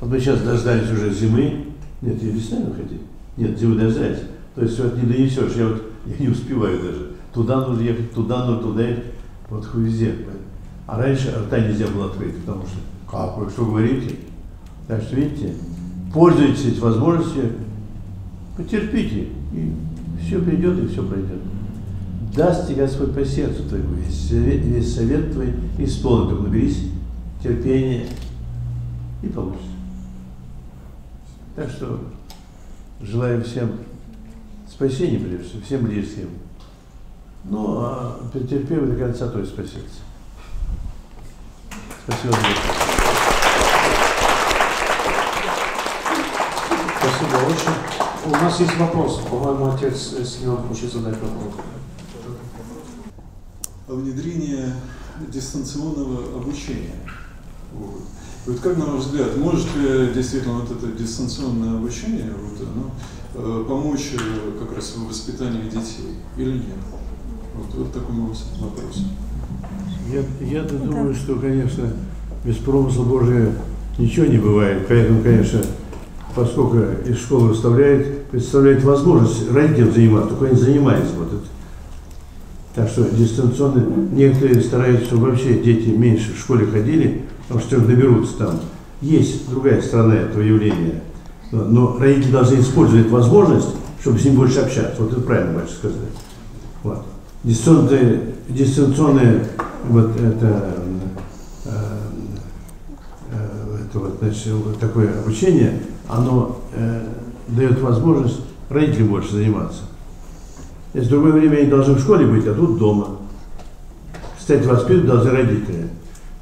Вот 0.00 0.10
мы 0.10 0.20
сейчас 0.20 0.42
дождались 0.42 0.90
уже 0.90 1.12
зимы. 1.12 1.64
Нет, 2.00 2.22
я 2.22 2.30
весной 2.30 2.72
хотите? 2.76 3.00
Нет, 3.36 3.58
зимы 3.58 3.74
дождались. 3.74 4.20
То 4.54 4.62
есть 4.62 4.78
вот 4.78 4.96
не 4.96 5.02
донесешь. 5.02 5.56
Я 5.56 5.66
вот 5.66 5.82
я 6.06 6.14
не 6.18 6.28
успеваю 6.28 6.78
даже. 6.78 7.10
Туда 7.34 7.66
нужно 7.66 7.82
ехать, 7.82 8.12
туда, 8.12 8.46
но 8.46 8.58
туда 8.58 8.86
ехать. 8.86 9.04
Вот 9.50 9.68
везде. 9.74 10.14
А 10.86 10.98
раньше 10.98 11.34
рта 11.36 11.58
нельзя 11.58 11.88
было 11.88 12.06
открыть, 12.06 12.36
потому 12.36 12.62
что 12.62 12.76
как 13.16 13.38
вы, 13.38 13.50
что 13.50 13.64
говорите? 13.64 14.16
Так 14.88 15.02
что 15.02 15.16
видите, 15.16 15.54
пользуйтесь 16.12 16.78
возможностью, 16.78 17.52
потерпите, 18.56 19.28
и 19.52 19.72
все 20.24 20.40
придет, 20.40 20.78
и 20.78 20.88
все 20.88 21.06
пройдет. 21.06 21.40
Даст 22.34 22.68
тебе 22.68 22.82
Господь 22.82 23.14
по 23.14 23.24
сердцу 23.24 23.64
твоему, 23.64 23.94
весь 23.94 24.94
совет, 24.94 25.32
твой 25.32 25.54
исполнит, 25.78 26.40
наберись 26.40 26.90
терпения 27.42 28.06
и 29.22 29.28
получится. 29.28 29.66
Так 31.54 31.70
что 31.70 32.04
желаю 33.00 33.42
всем 33.42 33.70
спасения, 34.68 35.18
прежде 35.18 35.44
всего, 35.44 35.62
всем 35.62 35.84
близким. 35.84 36.28
Ну, 37.44 37.78
а 37.78 38.20
претерпев 38.32 38.90
до 38.90 38.96
конца, 38.96 39.28
то 39.28 39.40
и 39.40 39.46
спасется. 39.46 40.00
Спасибо 42.04 42.36
Спасибо 47.06 47.36
очень. 47.46 48.26
У 48.26 48.30
нас 48.30 48.58
есть 48.58 48.76
вопрос. 48.78 49.20
По-моему, 49.30 49.70
отец 49.72 50.14
Семен 50.24 50.56
хочет 50.68 50.92
задать 50.92 51.14
вопрос. 51.14 51.54
О 53.86 53.94
внедрении 53.94 54.64
дистанционного 55.28 56.36
обучения. 56.36 56.96
Вот. 57.72 58.02
вот 58.46 58.58
как, 58.58 58.76
на 58.76 58.86
ваш 58.86 59.04
взгляд, 59.04 59.36
может 59.36 59.68
ли 59.76 60.12
действительно 60.12 60.54
вот 60.54 60.70
это 60.72 60.88
дистанционное 60.88 61.76
обучение 61.76 62.32
вот, 62.32 62.68
оно, 62.68 62.90
э, 63.34 63.64
помочь 63.68 64.14
э, 64.14 64.58
как 64.58 64.74
раз 64.74 64.96
в 64.96 65.08
воспитании 65.08 65.68
детей 65.70 66.16
или 66.36 66.54
нет? 66.54 66.78
Вот, 67.54 67.72
вот 67.74 67.92
такой 67.92 68.16
вопрос. 68.16 69.04
Я, 70.12 70.24
я 70.44 70.62
думаю, 70.64 71.14
что, 71.14 71.36
конечно, 71.36 71.92
без 72.44 72.56
промысла 72.56 73.04
Божия 73.04 73.52
ничего 73.96 74.26
не 74.26 74.38
бывает. 74.38 74.86
Поэтому, 74.88 75.22
конечно, 75.22 75.62
поскольку 76.36 76.78
из 77.08 77.18
школы 77.18 77.48
выставляет, 77.48 78.26
представляет 78.26 78.84
возможность 78.84 79.50
родителям 79.50 79.92
заниматься, 79.92 80.28
только 80.30 80.46
они 80.52 80.56
занимаются 80.56 81.14
вот 81.16 81.28
это. 81.28 81.44
Так 82.74 82.88
что 82.90 83.04
дистанционно 83.04 83.82
некоторые 84.12 84.60
стараются, 84.60 85.06
чтобы 85.06 85.30
вообще 85.30 85.54
дети 85.54 85.88
меньше 85.88 86.34
в 86.34 86.38
школе 86.38 86.66
ходили, 86.66 87.22
потому 87.48 87.60
что 87.66 87.78
наберутся 87.78 88.36
там. 88.36 88.60
Есть 89.00 89.48
другая 89.48 89.80
сторона 89.80 90.14
этого 90.14 90.42
явления. 90.42 91.00
Но 91.50 91.96
родители 91.98 92.32
должны 92.32 92.60
использовать 92.60 93.08
возможность, 93.08 93.68
чтобы 94.00 94.18
с 94.18 94.24
ним 94.24 94.36
больше 94.36 94.60
общаться. 94.60 95.02
Вот 95.02 95.12
это 95.12 95.22
правильно, 95.22 95.54
батюшка 95.54 95.78
сказать. 95.78 95.96
Вот. 96.82 97.06
Дистанционное, 97.44 98.20
дистанционное 98.48 99.46
вот 99.88 100.10
это 100.20 100.74
это 103.96 103.98
вот, 103.98 104.18
значит, 104.20 104.52
такое 104.80 105.18
обучение, 105.20 105.80
оно 106.08 106.60
э, 106.72 107.06
дает 107.48 107.80
возможность 107.80 108.40
родителям 108.68 109.08
больше 109.08 109.32
заниматься. 109.32 109.82
Если 110.94 111.08
в 111.08 111.10
другое 111.10 111.32
время 111.32 111.58
они 111.58 111.66
должны 111.66 111.94
в 111.94 112.00
школе 112.00 112.26
быть, 112.26 112.46
а 112.46 112.54
тут 112.54 112.78
дома. 112.78 113.16
Кстати, 114.38 114.64
воспитывать 114.66 115.06
должны 115.06 115.30
родители. 115.30 115.88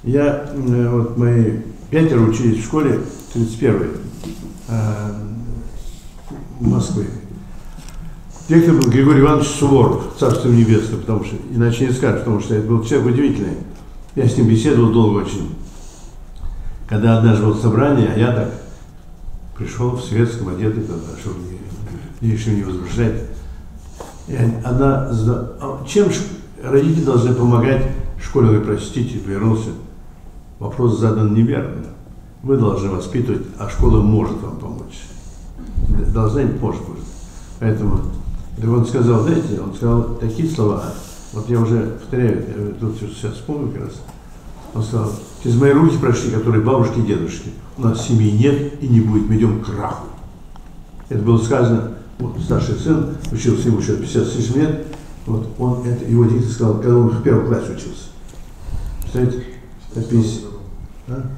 Я, 0.02 0.50
э, 0.54 0.88
вот 0.90 1.16
мои 1.16 1.58
пятеро 1.90 2.20
учились 2.20 2.62
в 2.62 2.64
школе 2.64 3.00
31-й 3.34 3.90
э, 4.68 5.12
Москвы. 6.60 7.06
Директор 8.48 8.74
был 8.74 8.90
Григорий 8.90 9.20
Иванович 9.20 9.46
Суворов, 9.48 10.14
Царство 10.18 10.48
Небесное, 10.48 10.98
потому 10.98 11.24
что, 11.24 11.36
иначе 11.50 11.86
не 11.86 11.92
скажешь, 11.92 12.20
потому 12.20 12.40
что 12.40 12.54
это 12.54 12.68
был 12.68 12.84
человек 12.84 13.14
удивительный. 13.14 13.56
Я 14.14 14.28
с 14.28 14.36
ним 14.36 14.48
беседовал 14.48 14.92
долго 14.92 15.18
очень 15.20 15.50
когда 16.86 17.18
однажды 17.18 17.44
было 17.44 17.56
собрание, 17.56 18.10
а 18.14 18.18
я 18.18 18.32
так 18.32 18.50
пришел 19.56 19.90
в 19.90 20.02
светском 20.02 20.48
одетый, 20.48 20.82
тогда, 20.82 21.18
чтобы 21.20 21.38
не, 22.20 22.30
еще 22.30 22.54
не 22.54 22.62
возбуждать. 22.62 23.22
И 24.28 24.36
она, 24.36 25.10
а 25.60 25.84
чем 25.86 26.08
родители 26.62 27.04
должны 27.04 27.34
помогать 27.34 27.82
школе, 28.24 28.48
вы 28.48 28.60
простите, 28.64 29.18
вернулся. 29.18 29.70
Вопрос 30.58 30.98
задан 30.98 31.34
неверно. 31.34 31.86
Вы 32.42 32.56
должны 32.56 32.90
воспитывать, 32.90 33.42
а 33.58 33.68
школа 33.68 34.02
может 34.02 34.40
вам 34.42 34.56
помочь. 34.56 35.02
Должна 36.12 36.42
и 36.42 36.46
может. 36.46 36.82
Поэтому, 37.60 38.00
так 38.56 38.68
он 38.68 38.84
сказал, 38.84 39.22
знаете, 39.22 39.60
он 39.60 39.74
сказал 39.74 40.16
такие 40.20 40.48
слова, 40.50 40.82
Вот 41.32 41.48
я 41.48 41.60
уже 41.60 41.96
повторяю, 42.00 42.44
я 42.56 42.74
тут 42.80 42.96
сейчас 42.98 43.34
вспомнил 43.34 43.70
как 43.70 43.82
раз. 43.82 44.02
Он 44.74 44.82
сказал, 44.82 45.12
через 45.42 45.56
мои 45.60 45.70
руки 45.72 45.96
прошли, 45.98 46.32
которые 46.32 46.64
бабушки 46.64 46.98
и 46.98 47.06
дедушки. 47.06 47.50
У 47.76 47.82
нас 47.82 48.06
семьи 48.06 48.30
нет 48.30 48.82
и 48.82 48.88
не 48.88 49.00
будет, 49.00 49.28
мы 49.28 49.36
идем 49.36 49.60
к 49.60 49.66
краху. 49.66 50.06
Это 51.08 51.22
было 51.22 51.38
сказано, 51.38 51.94
вот 52.18 52.38
старший 52.40 52.76
сын, 52.76 53.16
учился 53.32 53.68
ему 53.68 53.80
еще 53.80 53.96
50 53.96 54.26
с 54.26 54.36
лишним 54.36 54.60
лет, 54.60 54.86
вот 55.26 55.48
он 55.58 55.84
это, 55.86 56.04
его 56.04 56.24
диктор 56.24 56.50
сказал, 56.50 56.74
когда 56.74 56.96
он 56.96 57.08
в 57.08 57.22
первом 57.22 57.48
классе 57.48 57.72
учился. 57.72 58.08
Представляете? 59.00 59.44
Это 59.94 60.08
50, 60.08 60.42
а? 61.08 61.30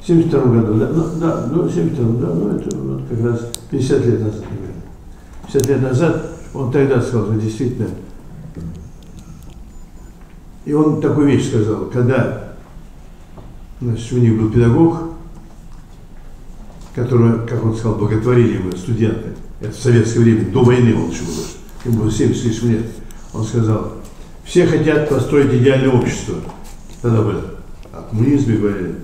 В 0.00 0.06
72 0.06 0.40
году, 0.40 0.74
да, 0.78 0.88
ну, 0.88 1.04
да, 1.20 1.46
ну, 1.50 1.62
в 1.62 1.72
72 1.72 2.20
да, 2.20 2.34
ну, 2.34 2.56
это 2.56 2.76
вот 2.76 3.02
как 3.08 3.20
раз 3.24 3.52
50 3.70 4.06
лет 4.06 4.20
назад, 4.20 4.44
примерно. 4.44 4.82
50 5.52 5.68
лет 5.68 5.82
назад 5.82 6.30
он 6.54 6.72
тогда 6.72 7.02
сказал, 7.02 7.26
что 7.26 7.34
действительно, 7.34 7.88
и 10.64 10.72
он 10.72 11.00
такую 11.00 11.26
вещь 11.26 11.48
сказал, 11.48 11.86
когда 11.86 12.54
значит, 13.80 14.12
у 14.12 14.18
них 14.18 14.40
был 14.40 14.50
педагог, 14.50 15.13
которого, 16.94 17.46
как 17.46 17.64
он 17.64 17.74
сказал, 17.74 17.96
благотворили 17.96 18.58
мы, 18.58 18.72
студенты, 18.76 19.30
это 19.60 19.72
в 19.72 19.80
советское 19.80 20.20
время, 20.20 20.50
до 20.50 20.62
войны 20.62 20.94
он 20.94 21.10
еще 21.10 21.22
был, 21.24 21.34
ему 21.84 22.02
было 22.02 22.10
70 22.10 22.40
с 22.40 22.44
лишним 22.44 22.70
лет, 22.72 22.86
он 23.32 23.44
сказал, 23.44 23.92
все 24.44 24.66
хотят 24.66 25.08
построить 25.08 25.52
идеальное 25.52 25.90
общество. 25.90 26.36
Тогда 27.00 27.22
были 27.22 27.38
о 27.92 28.02
коммунизме 28.02 28.56
говорили. 28.56 28.94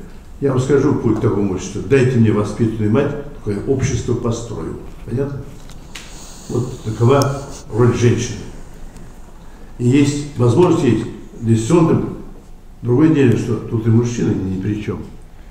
Я 0.40 0.52
вам 0.52 0.60
скажу 0.60 0.94
путь 0.94 1.18
к 1.18 1.20
такому 1.20 1.54
обществу. 1.54 1.82
Дайте 1.88 2.18
мне 2.18 2.32
воспитанную 2.32 2.90
мать, 2.90 3.34
такое 3.36 3.64
общество 3.66 4.14
построю. 4.14 4.76
Понятно? 5.04 5.40
Вот 6.48 6.82
такова 6.82 7.42
роль 7.72 7.94
женщины. 7.94 8.38
И 9.78 9.88
есть 9.88 10.38
возможность 10.38 10.84
есть 10.84 11.06
дистанционным. 11.40 12.16
Другое 12.82 13.10
дело, 13.10 13.36
что 13.36 13.56
тут 13.56 13.86
и 13.86 13.90
мужчины 13.90 14.32
ни 14.34 14.60
при 14.60 14.82
чем. 14.82 15.00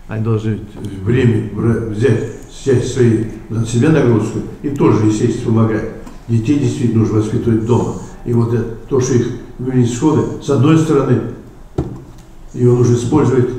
Они 0.10 0.23
должны 0.23 0.60
время 1.03 1.52
взять, 1.91 2.31
взять 2.49 2.86
свои, 2.88 3.26
на 3.49 3.64
себя 3.64 3.90
нагрузку 3.90 4.40
и 4.64 4.69
тоже, 4.69 5.06
естественно, 5.06 5.45
помогать. 5.45 5.90
Детей 6.27 6.57
действительно 6.57 7.02
нужно 7.02 7.19
воспитывать 7.19 7.65
дома. 7.68 7.94
И 8.26 8.34
вот 8.34 8.52
это, 8.52 8.64
то, 8.90 8.99
что 8.99 9.14
их 9.14 9.27
вывели 9.60 9.84
из 9.84 9.99
с 9.99 10.49
одной 10.49 10.80
стороны, 10.80 11.22
его 12.56 12.77
нужно 12.77 12.95
использовать 12.95 13.52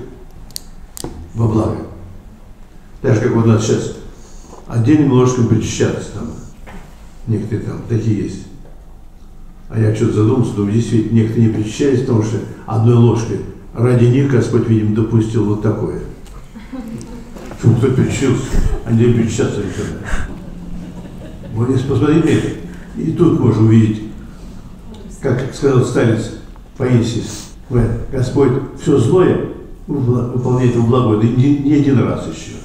во 1.35 1.47
благо. 1.47 1.87
Так 3.01 3.15
же, 3.15 3.21
как 3.21 3.37
у 3.37 3.47
нас 3.47 3.65
сейчас 3.65 3.97
отдельным 4.67 5.13
ложкам 5.13 5.47
причащаться 5.47 6.15
там. 6.15 6.33
Некоторые 7.29 7.65
там 7.65 7.83
такие 7.89 8.25
есть. 8.25 8.47
А 9.69 9.79
я 9.79 9.95
что-то 9.95 10.15
задумался, 10.15 10.55
думаю, 10.55 10.75
действительно, 10.75 11.15
некоторые 11.15 11.47
не 11.47 11.55
причащались, 11.55 12.01
потому 12.01 12.25
что 12.25 12.39
одной 12.67 12.97
ложкой 12.97 13.39
ради 13.73 14.07
них 14.07 14.33
Господь, 14.33 14.69
видимо, 14.69 14.97
допустил 14.97 15.45
вот 15.45 15.63
такое. 15.63 16.01
Чтобы 17.61 17.77
кто 17.77 17.89
причащился, 17.89 18.47
а 18.87 18.93
не 18.93 19.13
причащаться 19.13 19.61
никогда. 19.61 20.07
Вот 21.55 21.69
если 21.69 21.89
посмотреть 21.89 22.25
это, 22.25 22.49
и 22.97 23.13
тут 23.13 23.39
можно 23.39 23.65
увидеть, 23.65 24.03
как 25.21 25.55
сказал 25.55 25.85
старец 25.85 26.33
Паисий, 26.79 27.23
Господь 28.11 28.53
все 28.81 28.99
злое 28.99 29.51
выполняет 29.87 30.75
его 30.75 30.87
благое, 30.87 31.21
да 31.21 31.27
не, 31.27 31.59
не 31.59 31.75
один 31.75 32.03
раз 32.03 32.27
еще. 32.27 32.57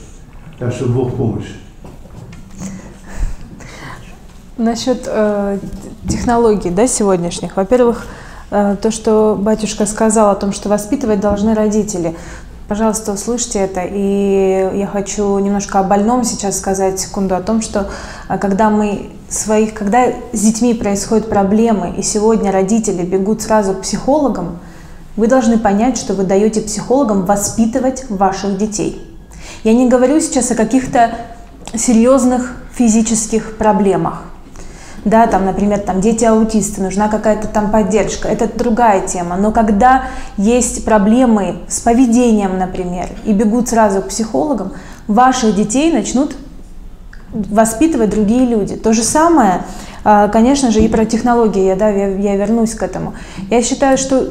Так 0.57 0.71
что 0.71 0.85
Бог 0.85 1.15
помощь. 1.15 1.51
Насчет 4.57 5.03
э, 5.07 5.59
технологий 6.07 6.69
да, 6.69 6.87
сегодняшних. 6.87 7.57
Во-первых, 7.57 8.05
э, 8.51 8.77
то, 8.81 8.89
что 8.91 9.37
батюшка 9.37 9.85
сказал 9.85 10.29
о 10.31 10.35
том, 10.35 10.53
что 10.53 10.69
воспитывать 10.69 11.19
должны 11.19 11.53
родители. 11.53 12.15
Пожалуйста, 12.67 13.11
услышьте 13.11 13.59
это. 13.59 13.81
И 13.83 14.71
я 14.73 14.87
хочу 14.87 15.37
немножко 15.37 15.79
о 15.79 15.83
больном 15.83 16.23
сейчас 16.23 16.57
сказать 16.57 16.99
секунду 16.99 17.35
о 17.35 17.41
том, 17.41 17.61
что 17.61 17.89
э, 18.27 18.37
когда 18.39 18.71
мы 18.71 19.11
своих, 19.29 19.75
когда 19.75 20.07
с 20.33 20.39
детьми 20.39 20.73
происходят 20.73 21.29
проблемы, 21.29 21.93
и 21.97 22.01
сегодня 22.01 22.51
родители 22.51 23.03
бегут 23.03 23.43
сразу 23.43 23.73
к 23.73 23.81
психологам, 23.81 24.59
вы 25.15 25.27
должны 25.27 25.59
понять, 25.59 25.97
что 25.97 26.13
вы 26.13 26.23
даете 26.23 26.61
психологам 26.61 27.25
воспитывать 27.25 28.09
ваших 28.09 28.57
детей. 28.57 29.01
Я 29.63 29.73
не 29.73 29.87
говорю 29.87 30.19
сейчас 30.19 30.49
о 30.51 30.55
каких-то 30.55 31.11
серьезных 31.75 32.55
физических 32.73 33.57
проблемах 33.57 34.23
да, 35.05 35.27
там, 35.27 35.45
например, 35.45 35.79
там 35.79 36.01
дети 36.01 36.25
аутисты, 36.25 36.81
нужна 36.81 37.07
какая-то 37.07 37.47
там 37.47 37.71
поддержка, 37.71 38.27
это 38.27 38.47
другая 38.47 39.07
тема. 39.07 39.37
Но 39.37 39.51
когда 39.51 40.05
есть 40.35 40.83
проблемы 40.83 41.57
с 41.67 41.79
поведением, 41.79 42.57
например, 42.57 43.07
и 43.23 43.31
бегут 43.31 43.69
сразу 43.69 44.01
к 44.01 44.07
психологам, 44.07 44.73
ваших 45.07 45.55
детей 45.55 45.93
начнут 45.93 46.35
воспитывать 47.31 48.09
другие 48.09 48.45
люди. 48.45 48.75
То 48.75 48.93
же 48.93 49.03
самое, 49.03 49.63
а, 50.03 50.27
конечно 50.29 50.71
же, 50.71 50.81
и 50.81 50.87
про 50.87 51.05
технологии, 51.05 51.65
я, 51.65 51.75
да, 51.75 51.89
я, 51.89 52.07
я 52.07 52.35
вернусь 52.37 52.73
к 52.73 52.81
этому. 52.81 53.13
Я 53.49 53.61
считаю, 53.61 53.97
что 53.97 54.29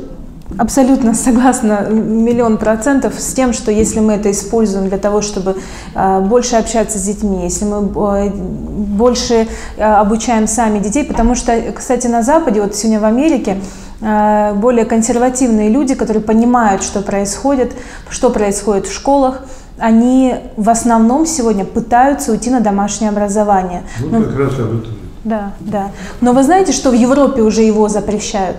абсолютно 0.59 1.15
согласна 1.15 1.87
миллион 1.91 2.59
процентов 2.59 3.15
с 3.19 3.33
тем, 3.33 3.53
что 3.53 3.71
если 3.71 4.01
мы 4.01 4.15
это 4.15 4.31
используем 4.31 4.89
для 4.89 4.99
того, 4.99 5.23
чтобы 5.23 5.57
э, 5.95 6.21
больше 6.21 6.57
общаться 6.57 6.99
с 6.99 7.03
детьми, 7.03 7.45
если 7.45 7.65
мы 7.65 7.79
э, 7.79 8.31
больше 8.31 9.49
э, 9.77 9.83
обучаем 9.83 10.47
сами 10.47 10.79
детей, 10.79 11.05
потому 11.05 11.35
что, 11.35 11.61
кстати, 11.75 12.07
на 12.07 12.23
Западе, 12.23 12.61
вот 12.61 12.75
сегодня 12.75 13.01
в 13.01 13.05
Америке, 13.05 13.59
более 14.01 14.85
консервативные 14.85 15.71
люди, 15.71 15.95
которые 15.95 16.23
понимают, 16.23 16.83
что 16.83 17.01
происходит, 17.01 17.73
что 18.11 18.29
происходит 18.29 18.87
в 18.87 18.93
школах, 18.93 19.45
они 19.79 20.35
в 20.57 20.69
основном 20.69 21.25
сегодня 21.25 21.65
пытаются 21.65 22.33
уйти 22.33 22.51
на 22.51 22.61
домашнее 22.61 23.09
образование. 23.09 23.83
Вот 24.01 24.13
ну, 24.13 24.25
как 24.25 24.39
раз 24.39 24.59
об 24.59 24.81
этом. 24.81 24.95
Да, 25.25 25.53
да. 25.61 25.91
Но 26.21 26.33
вы 26.33 26.43
знаете, 26.43 26.73
что 26.73 26.91
в 26.91 26.95
Европе 26.95 27.41
уже 27.41 27.63
его 27.63 27.89
запрещают? 27.89 28.59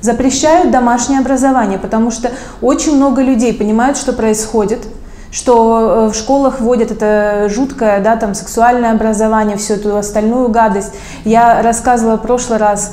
Запрещают 0.00 0.70
домашнее 0.70 1.20
образование, 1.20 1.78
потому 1.78 2.10
что 2.10 2.30
очень 2.60 2.96
много 2.96 3.22
людей 3.22 3.52
понимают, 3.52 3.96
что 3.96 4.12
происходит, 4.12 4.86
что 5.30 6.06
э, 6.06 6.12
в 6.12 6.14
школах 6.14 6.60
вводят 6.60 6.90
это 6.90 7.48
жуткое, 7.48 8.00
да, 8.00 8.16
там, 8.16 8.34
сексуальное 8.34 8.92
образование, 8.92 9.56
всю 9.56 9.74
эту 9.74 9.96
остальную 9.96 10.48
гадость. 10.48 10.94
Я 11.24 11.62
рассказывала 11.62 12.16
в 12.16 12.22
прошлый 12.22 12.58
раз, 12.58 12.92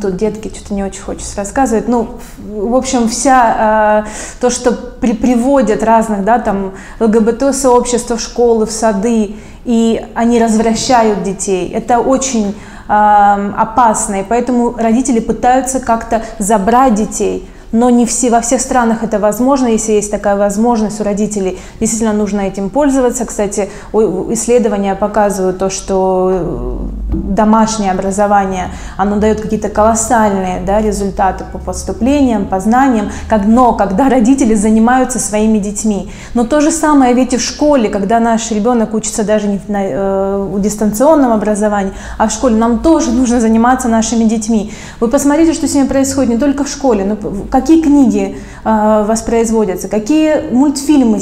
Тут 0.00 0.16
детки 0.16 0.48
что-то 0.54 0.74
не 0.74 0.84
очень 0.84 1.02
хочется 1.02 1.36
рассказывать. 1.36 1.88
Ну, 1.88 2.10
в 2.38 2.76
общем, 2.76 3.08
вся 3.08 4.04
э, 4.06 4.10
то, 4.40 4.48
что 4.48 4.70
при, 4.70 5.12
приводят 5.12 5.82
разных, 5.82 6.24
да, 6.24 6.38
там, 6.38 6.74
ЛГБТ-сообщества 7.00 8.16
в 8.16 8.20
школы, 8.20 8.66
в 8.66 8.70
сады, 8.70 9.34
и 9.64 10.06
они 10.14 10.40
развращают 10.40 11.24
детей, 11.24 11.68
это 11.72 11.98
очень 11.98 12.54
опасно, 12.88 14.20
и 14.20 14.24
поэтому 14.24 14.74
родители 14.76 15.20
пытаются 15.20 15.80
как-то 15.80 16.22
забрать 16.38 16.94
детей 16.94 17.48
но 17.72 17.88
не 17.88 18.04
все, 18.04 18.30
во 18.30 18.40
всех 18.40 18.60
странах 18.60 19.02
это 19.02 19.18
возможно. 19.18 19.66
Если 19.66 19.92
есть 19.92 20.10
такая 20.10 20.36
возможность 20.36 21.00
у 21.00 21.04
родителей, 21.04 21.58
действительно 21.80 22.12
нужно 22.12 22.42
этим 22.42 22.68
пользоваться. 22.68 23.24
Кстати, 23.24 23.70
исследования 23.92 24.94
показывают 24.94 25.58
то, 25.58 25.70
что 25.70 26.30
э, 26.30 26.76
домашнее 27.12 27.92
образование, 27.92 28.66
оно 28.96 29.16
дает 29.16 29.40
какие-то 29.40 29.68
колоссальные 29.68 30.62
да, 30.66 30.80
результаты 30.80 31.44
по 31.50 31.58
поступлениям, 31.58 32.46
по 32.46 32.60
знаниям, 32.60 33.10
как, 33.28 33.46
но 33.46 33.72
когда 33.72 34.08
родители 34.08 34.54
занимаются 34.54 35.18
своими 35.18 35.58
детьми. 35.58 36.10
Но 36.34 36.44
то 36.44 36.60
же 36.60 36.70
самое 36.70 37.14
ведь 37.14 37.32
и 37.32 37.38
в 37.38 37.42
школе, 37.42 37.88
когда 37.88 38.20
наш 38.20 38.50
ребенок 38.50 38.94
учится 38.94 39.24
даже 39.24 39.48
не 39.48 39.60
на 39.68 39.80
э, 39.82 40.56
дистанционном 40.58 41.32
образовании, 41.32 41.92
а 42.18 42.28
в 42.28 42.32
школе 42.32 42.56
нам 42.56 42.80
тоже 42.80 43.10
нужно 43.12 43.40
заниматься 43.40 43.88
нашими 43.88 44.24
детьми. 44.24 44.72
Вы 45.00 45.08
посмотрите, 45.08 45.54
что 45.54 45.66
с 45.66 45.74
ними 45.74 45.86
происходит 45.86 46.30
не 46.30 46.38
только 46.38 46.64
в 46.64 46.68
школе, 46.68 47.04
но 47.04 47.16
как 47.50 47.62
какие 47.62 47.80
книги 47.80 48.36
э, 48.64 49.04
воспроизводятся, 49.06 49.88
какие 49.88 50.50
мультфильмы 50.52 51.20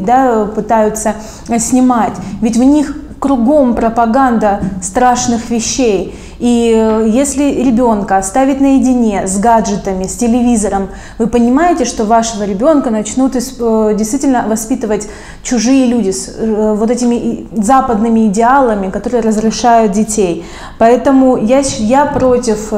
да, 0.00 0.44
пытаются 0.44 1.14
снимать. 1.58 2.12
Ведь 2.42 2.58
в 2.58 2.62
них 2.62 2.94
кругом 3.18 3.74
пропаганда 3.74 4.60
страшных 4.82 5.50
вещей. 5.50 6.14
И 6.38 6.72
э, 6.72 7.08
если 7.08 7.62
ребенка 7.62 8.16
оставить 8.16 8.60
наедине 8.60 9.26
с 9.26 9.38
гаджетами, 9.38 10.04
с 10.04 10.16
телевизором, 10.16 10.88
вы 11.18 11.26
понимаете, 11.26 11.84
что 11.84 12.04
вашего 12.04 12.44
ребенка 12.44 12.90
начнут 12.90 13.34
э, 13.34 13.94
действительно 13.96 14.44
воспитывать 14.46 15.08
чужие 15.42 15.86
люди 15.86 16.10
с 16.10 16.28
э, 16.38 16.74
вот 16.76 16.90
этими 16.90 17.48
западными 17.52 18.28
идеалами, 18.28 18.90
которые 18.90 19.20
разрушают 19.22 19.92
детей. 19.92 20.44
Поэтому 20.78 21.36
я, 21.36 21.60
я 21.78 22.06
против 22.06 22.72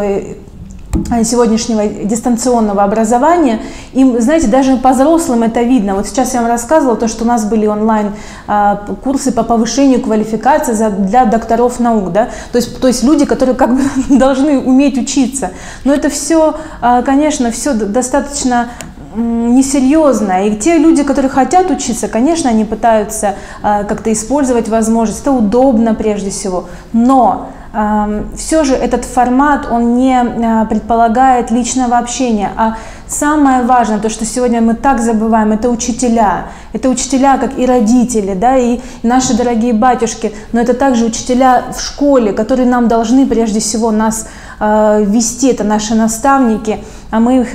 сегодняшнего 1.25 1.87
дистанционного 1.87 2.83
образования. 2.83 3.61
И, 3.93 4.05
знаете, 4.19 4.49
даже 4.49 4.77
по 4.77 4.91
взрослым 4.91 5.43
это 5.43 5.63
видно. 5.63 5.95
Вот 5.95 6.07
сейчас 6.07 6.35
я 6.35 6.41
вам 6.41 6.51
рассказывала 6.51 6.97
то, 6.97 7.09
что 7.09 7.25
у 7.25 7.27
нас 7.27 7.45
были 7.45 7.67
онлайн 7.67 8.13
а, 8.47 8.77
по 9.05 9.43
повышению 9.43 10.01
квалификации 10.01 10.73
для 10.91 11.25
докторов 11.27 11.81
наук, 11.81 12.13
да, 12.13 12.31
то 12.53 12.57
есть, 12.57 12.81
то 12.81 12.89
есть 12.89 13.03
люди, 13.03 13.25
которые 13.25 13.55
как 13.55 13.75
бы 13.75 13.83
должны 14.19 14.59
уметь 14.59 14.99
учиться. 14.99 15.51
Но 15.85 15.95
это 15.95 16.09
все, 16.09 16.57
а, 16.81 17.03
конечно, 17.03 17.51
все 17.51 17.73
достаточно 17.73 18.69
несерьезно. 19.15 20.47
И 20.47 20.57
те 20.57 20.79
люди, 20.79 21.03
которые 21.03 21.31
хотят 21.31 21.71
учиться, 21.71 22.09
конечно, 22.09 22.51
они 22.51 22.65
пытаются 22.65 23.35
а, 23.63 23.85
как-то 23.85 24.13
использовать 24.13 24.69
возможность. 24.69 25.23
Это 25.23 25.33
удобно 25.33 25.95
прежде 25.95 26.31
всего. 26.31 26.67
Но 26.93 27.49
все 28.37 28.65
же 28.65 28.75
этот 28.75 29.05
формат, 29.05 29.69
он 29.71 29.97
не 29.97 30.17
а, 30.19 30.65
предполагает 30.65 31.53
личного 31.53 31.99
общения, 31.99 32.51
а 32.57 32.77
самое 33.07 33.63
важное, 33.63 34.01
то, 34.01 34.09
что 34.09 34.25
сегодня 34.25 34.61
мы 34.61 34.75
так 34.75 35.01
забываем, 35.01 35.53
это 35.53 35.71
учителя. 35.71 36.47
Это 36.73 36.89
учителя, 36.89 37.39
как 37.39 37.57
и 37.59 37.67
родители, 37.67 38.35
да, 38.35 38.57
и 38.57 38.81
наши 39.05 39.37
дорогие 39.37 39.73
батюшки, 39.73 40.33
но 40.53 40.61
это 40.61 40.75
также 40.75 41.05
учителя 41.05 41.65
в 41.73 41.81
школе, 41.81 42.33
которые 42.33 42.69
нам 42.69 42.89
должны 42.89 43.27
прежде 43.27 43.61
всего 43.61 43.93
нас 43.93 44.29
э, 44.59 45.05
вести, 45.05 45.49
это 45.49 45.63
наши 45.63 45.95
наставники, 45.95 46.83
а 47.11 47.21
мы 47.21 47.41
их 47.41 47.49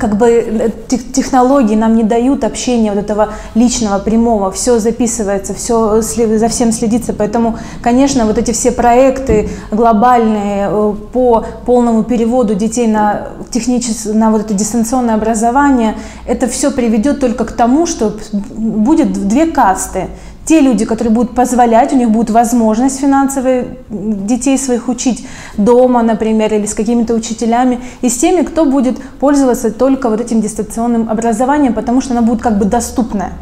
как 0.00 0.16
бы 0.16 0.28
э, 0.28 0.70
технологии 1.12 1.76
нам 1.76 1.94
не 1.94 2.02
дают 2.02 2.42
общения 2.42 2.90
вот 2.90 2.98
этого 2.98 3.34
личного, 3.54 3.98
прямого, 3.98 4.50
все 4.50 4.78
записывается, 4.78 5.54
все 5.54 6.00
за 6.00 6.48
всем 6.48 6.72
следится, 6.72 7.12
поэтому, 7.12 7.58
конечно, 7.82 8.24
вот 8.24 8.38
эти 8.38 8.52
все 8.52 8.72
проекты 8.72 9.50
глобальные 9.70 10.68
э, 10.70 10.94
по 11.12 11.44
полному 11.66 12.02
переводу 12.02 12.54
детей 12.54 12.86
на 12.86 13.28
техническое, 13.50 14.14
на 14.14 14.30
вот 14.30 14.40
это 14.42 14.54
дистанционное 14.54 15.14
образование, 15.14 15.96
это 16.26 16.48
все 16.48 16.70
приведет 16.70 17.20
только 17.20 17.44
к 17.44 17.52
тому, 17.52 17.86
что 17.86 18.16
будет 18.56 19.12
две 19.12 19.46
касты 19.46 20.08
те 20.44 20.60
люди, 20.60 20.84
которые 20.84 21.12
будут 21.12 21.34
позволять, 21.34 21.92
у 21.92 21.96
них 21.96 22.10
будет 22.10 22.30
возможность 22.30 22.98
финансовые 22.98 23.76
детей 23.88 24.58
своих 24.58 24.88
учить 24.88 25.26
дома, 25.56 26.02
например, 26.02 26.52
или 26.54 26.66
с 26.66 26.74
какими-то 26.74 27.14
учителями, 27.14 27.80
и 28.00 28.08
с 28.08 28.16
теми, 28.16 28.42
кто 28.42 28.64
будет 28.64 28.98
пользоваться 29.20 29.70
только 29.70 30.08
вот 30.08 30.20
этим 30.20 30.40
дистанционным 30.40 31.08
образованием, 31.10 31.74
потому 31.74 32.00
что 32.00 32.16
оно 32.16 32.22
будет 32.22 32.42
как 32.42 32.58
бы 32.58 32.64
доступное. 32.64 33.32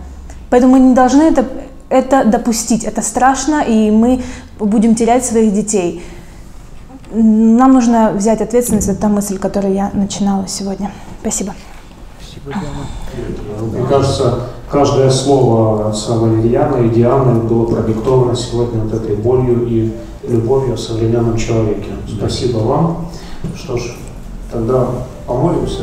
Поэтому 0.50 0.72
мы 0.72 0.80
не 0.80 0.94
должны 0.94 1.22
это, 1.22 1.46
это 1.88 2.24
допустить. 2.24 2.84
Это 2.84 3.02
страшно, 3.02 3.62
и 3.62 3.90
мы 3.90 4.22
будем 4.58 4.94
терять 4.94 5.24
своих 5.24 5.52
детей. 5.52 6.02
Нам 7.12 7.72
нужно 7.72 8.12
взять 8.12 8.40
ответственность 8.40 8.86
за 8.86 8.94
ту 8.94 9.08
мысль, 9.08 9.38
которую 9.38 9.74
я 9.74 9.90
начинала 9.94 10.46
сегодня. 10.46 10.90
Спасибо. 11.20 11.54
Спасибо, 12.38 12.60
Диана. 12.60 13.70
Мне 13.72 13.86
кажется, 13.88 14.40
каждое 14.70 15.10
слово 15.10 15.88
отца 15.88 16.16
Валерьяна 16.16 16.86
и 16.86 16.88
Дианы 16.90 17.40
было 17.40 17.66
продиктовано 17.66 18.36
сегодня 18.36 18.82
вот 18.82 18.94
этой 18.94 19.16
болью 19.16 19.66
и 19.66 19.92
любовью 20.26 20.74
о 20.74 20.76
современном 20.76 21.36
человеке. 21.36 21.90
Спасибо 22.06 22.58
вам. 22.58 23.08
Что 23.56 23.76
ж, 23.76 23.96
тогда 24.52 24.88
помолимся. 25.26 25.82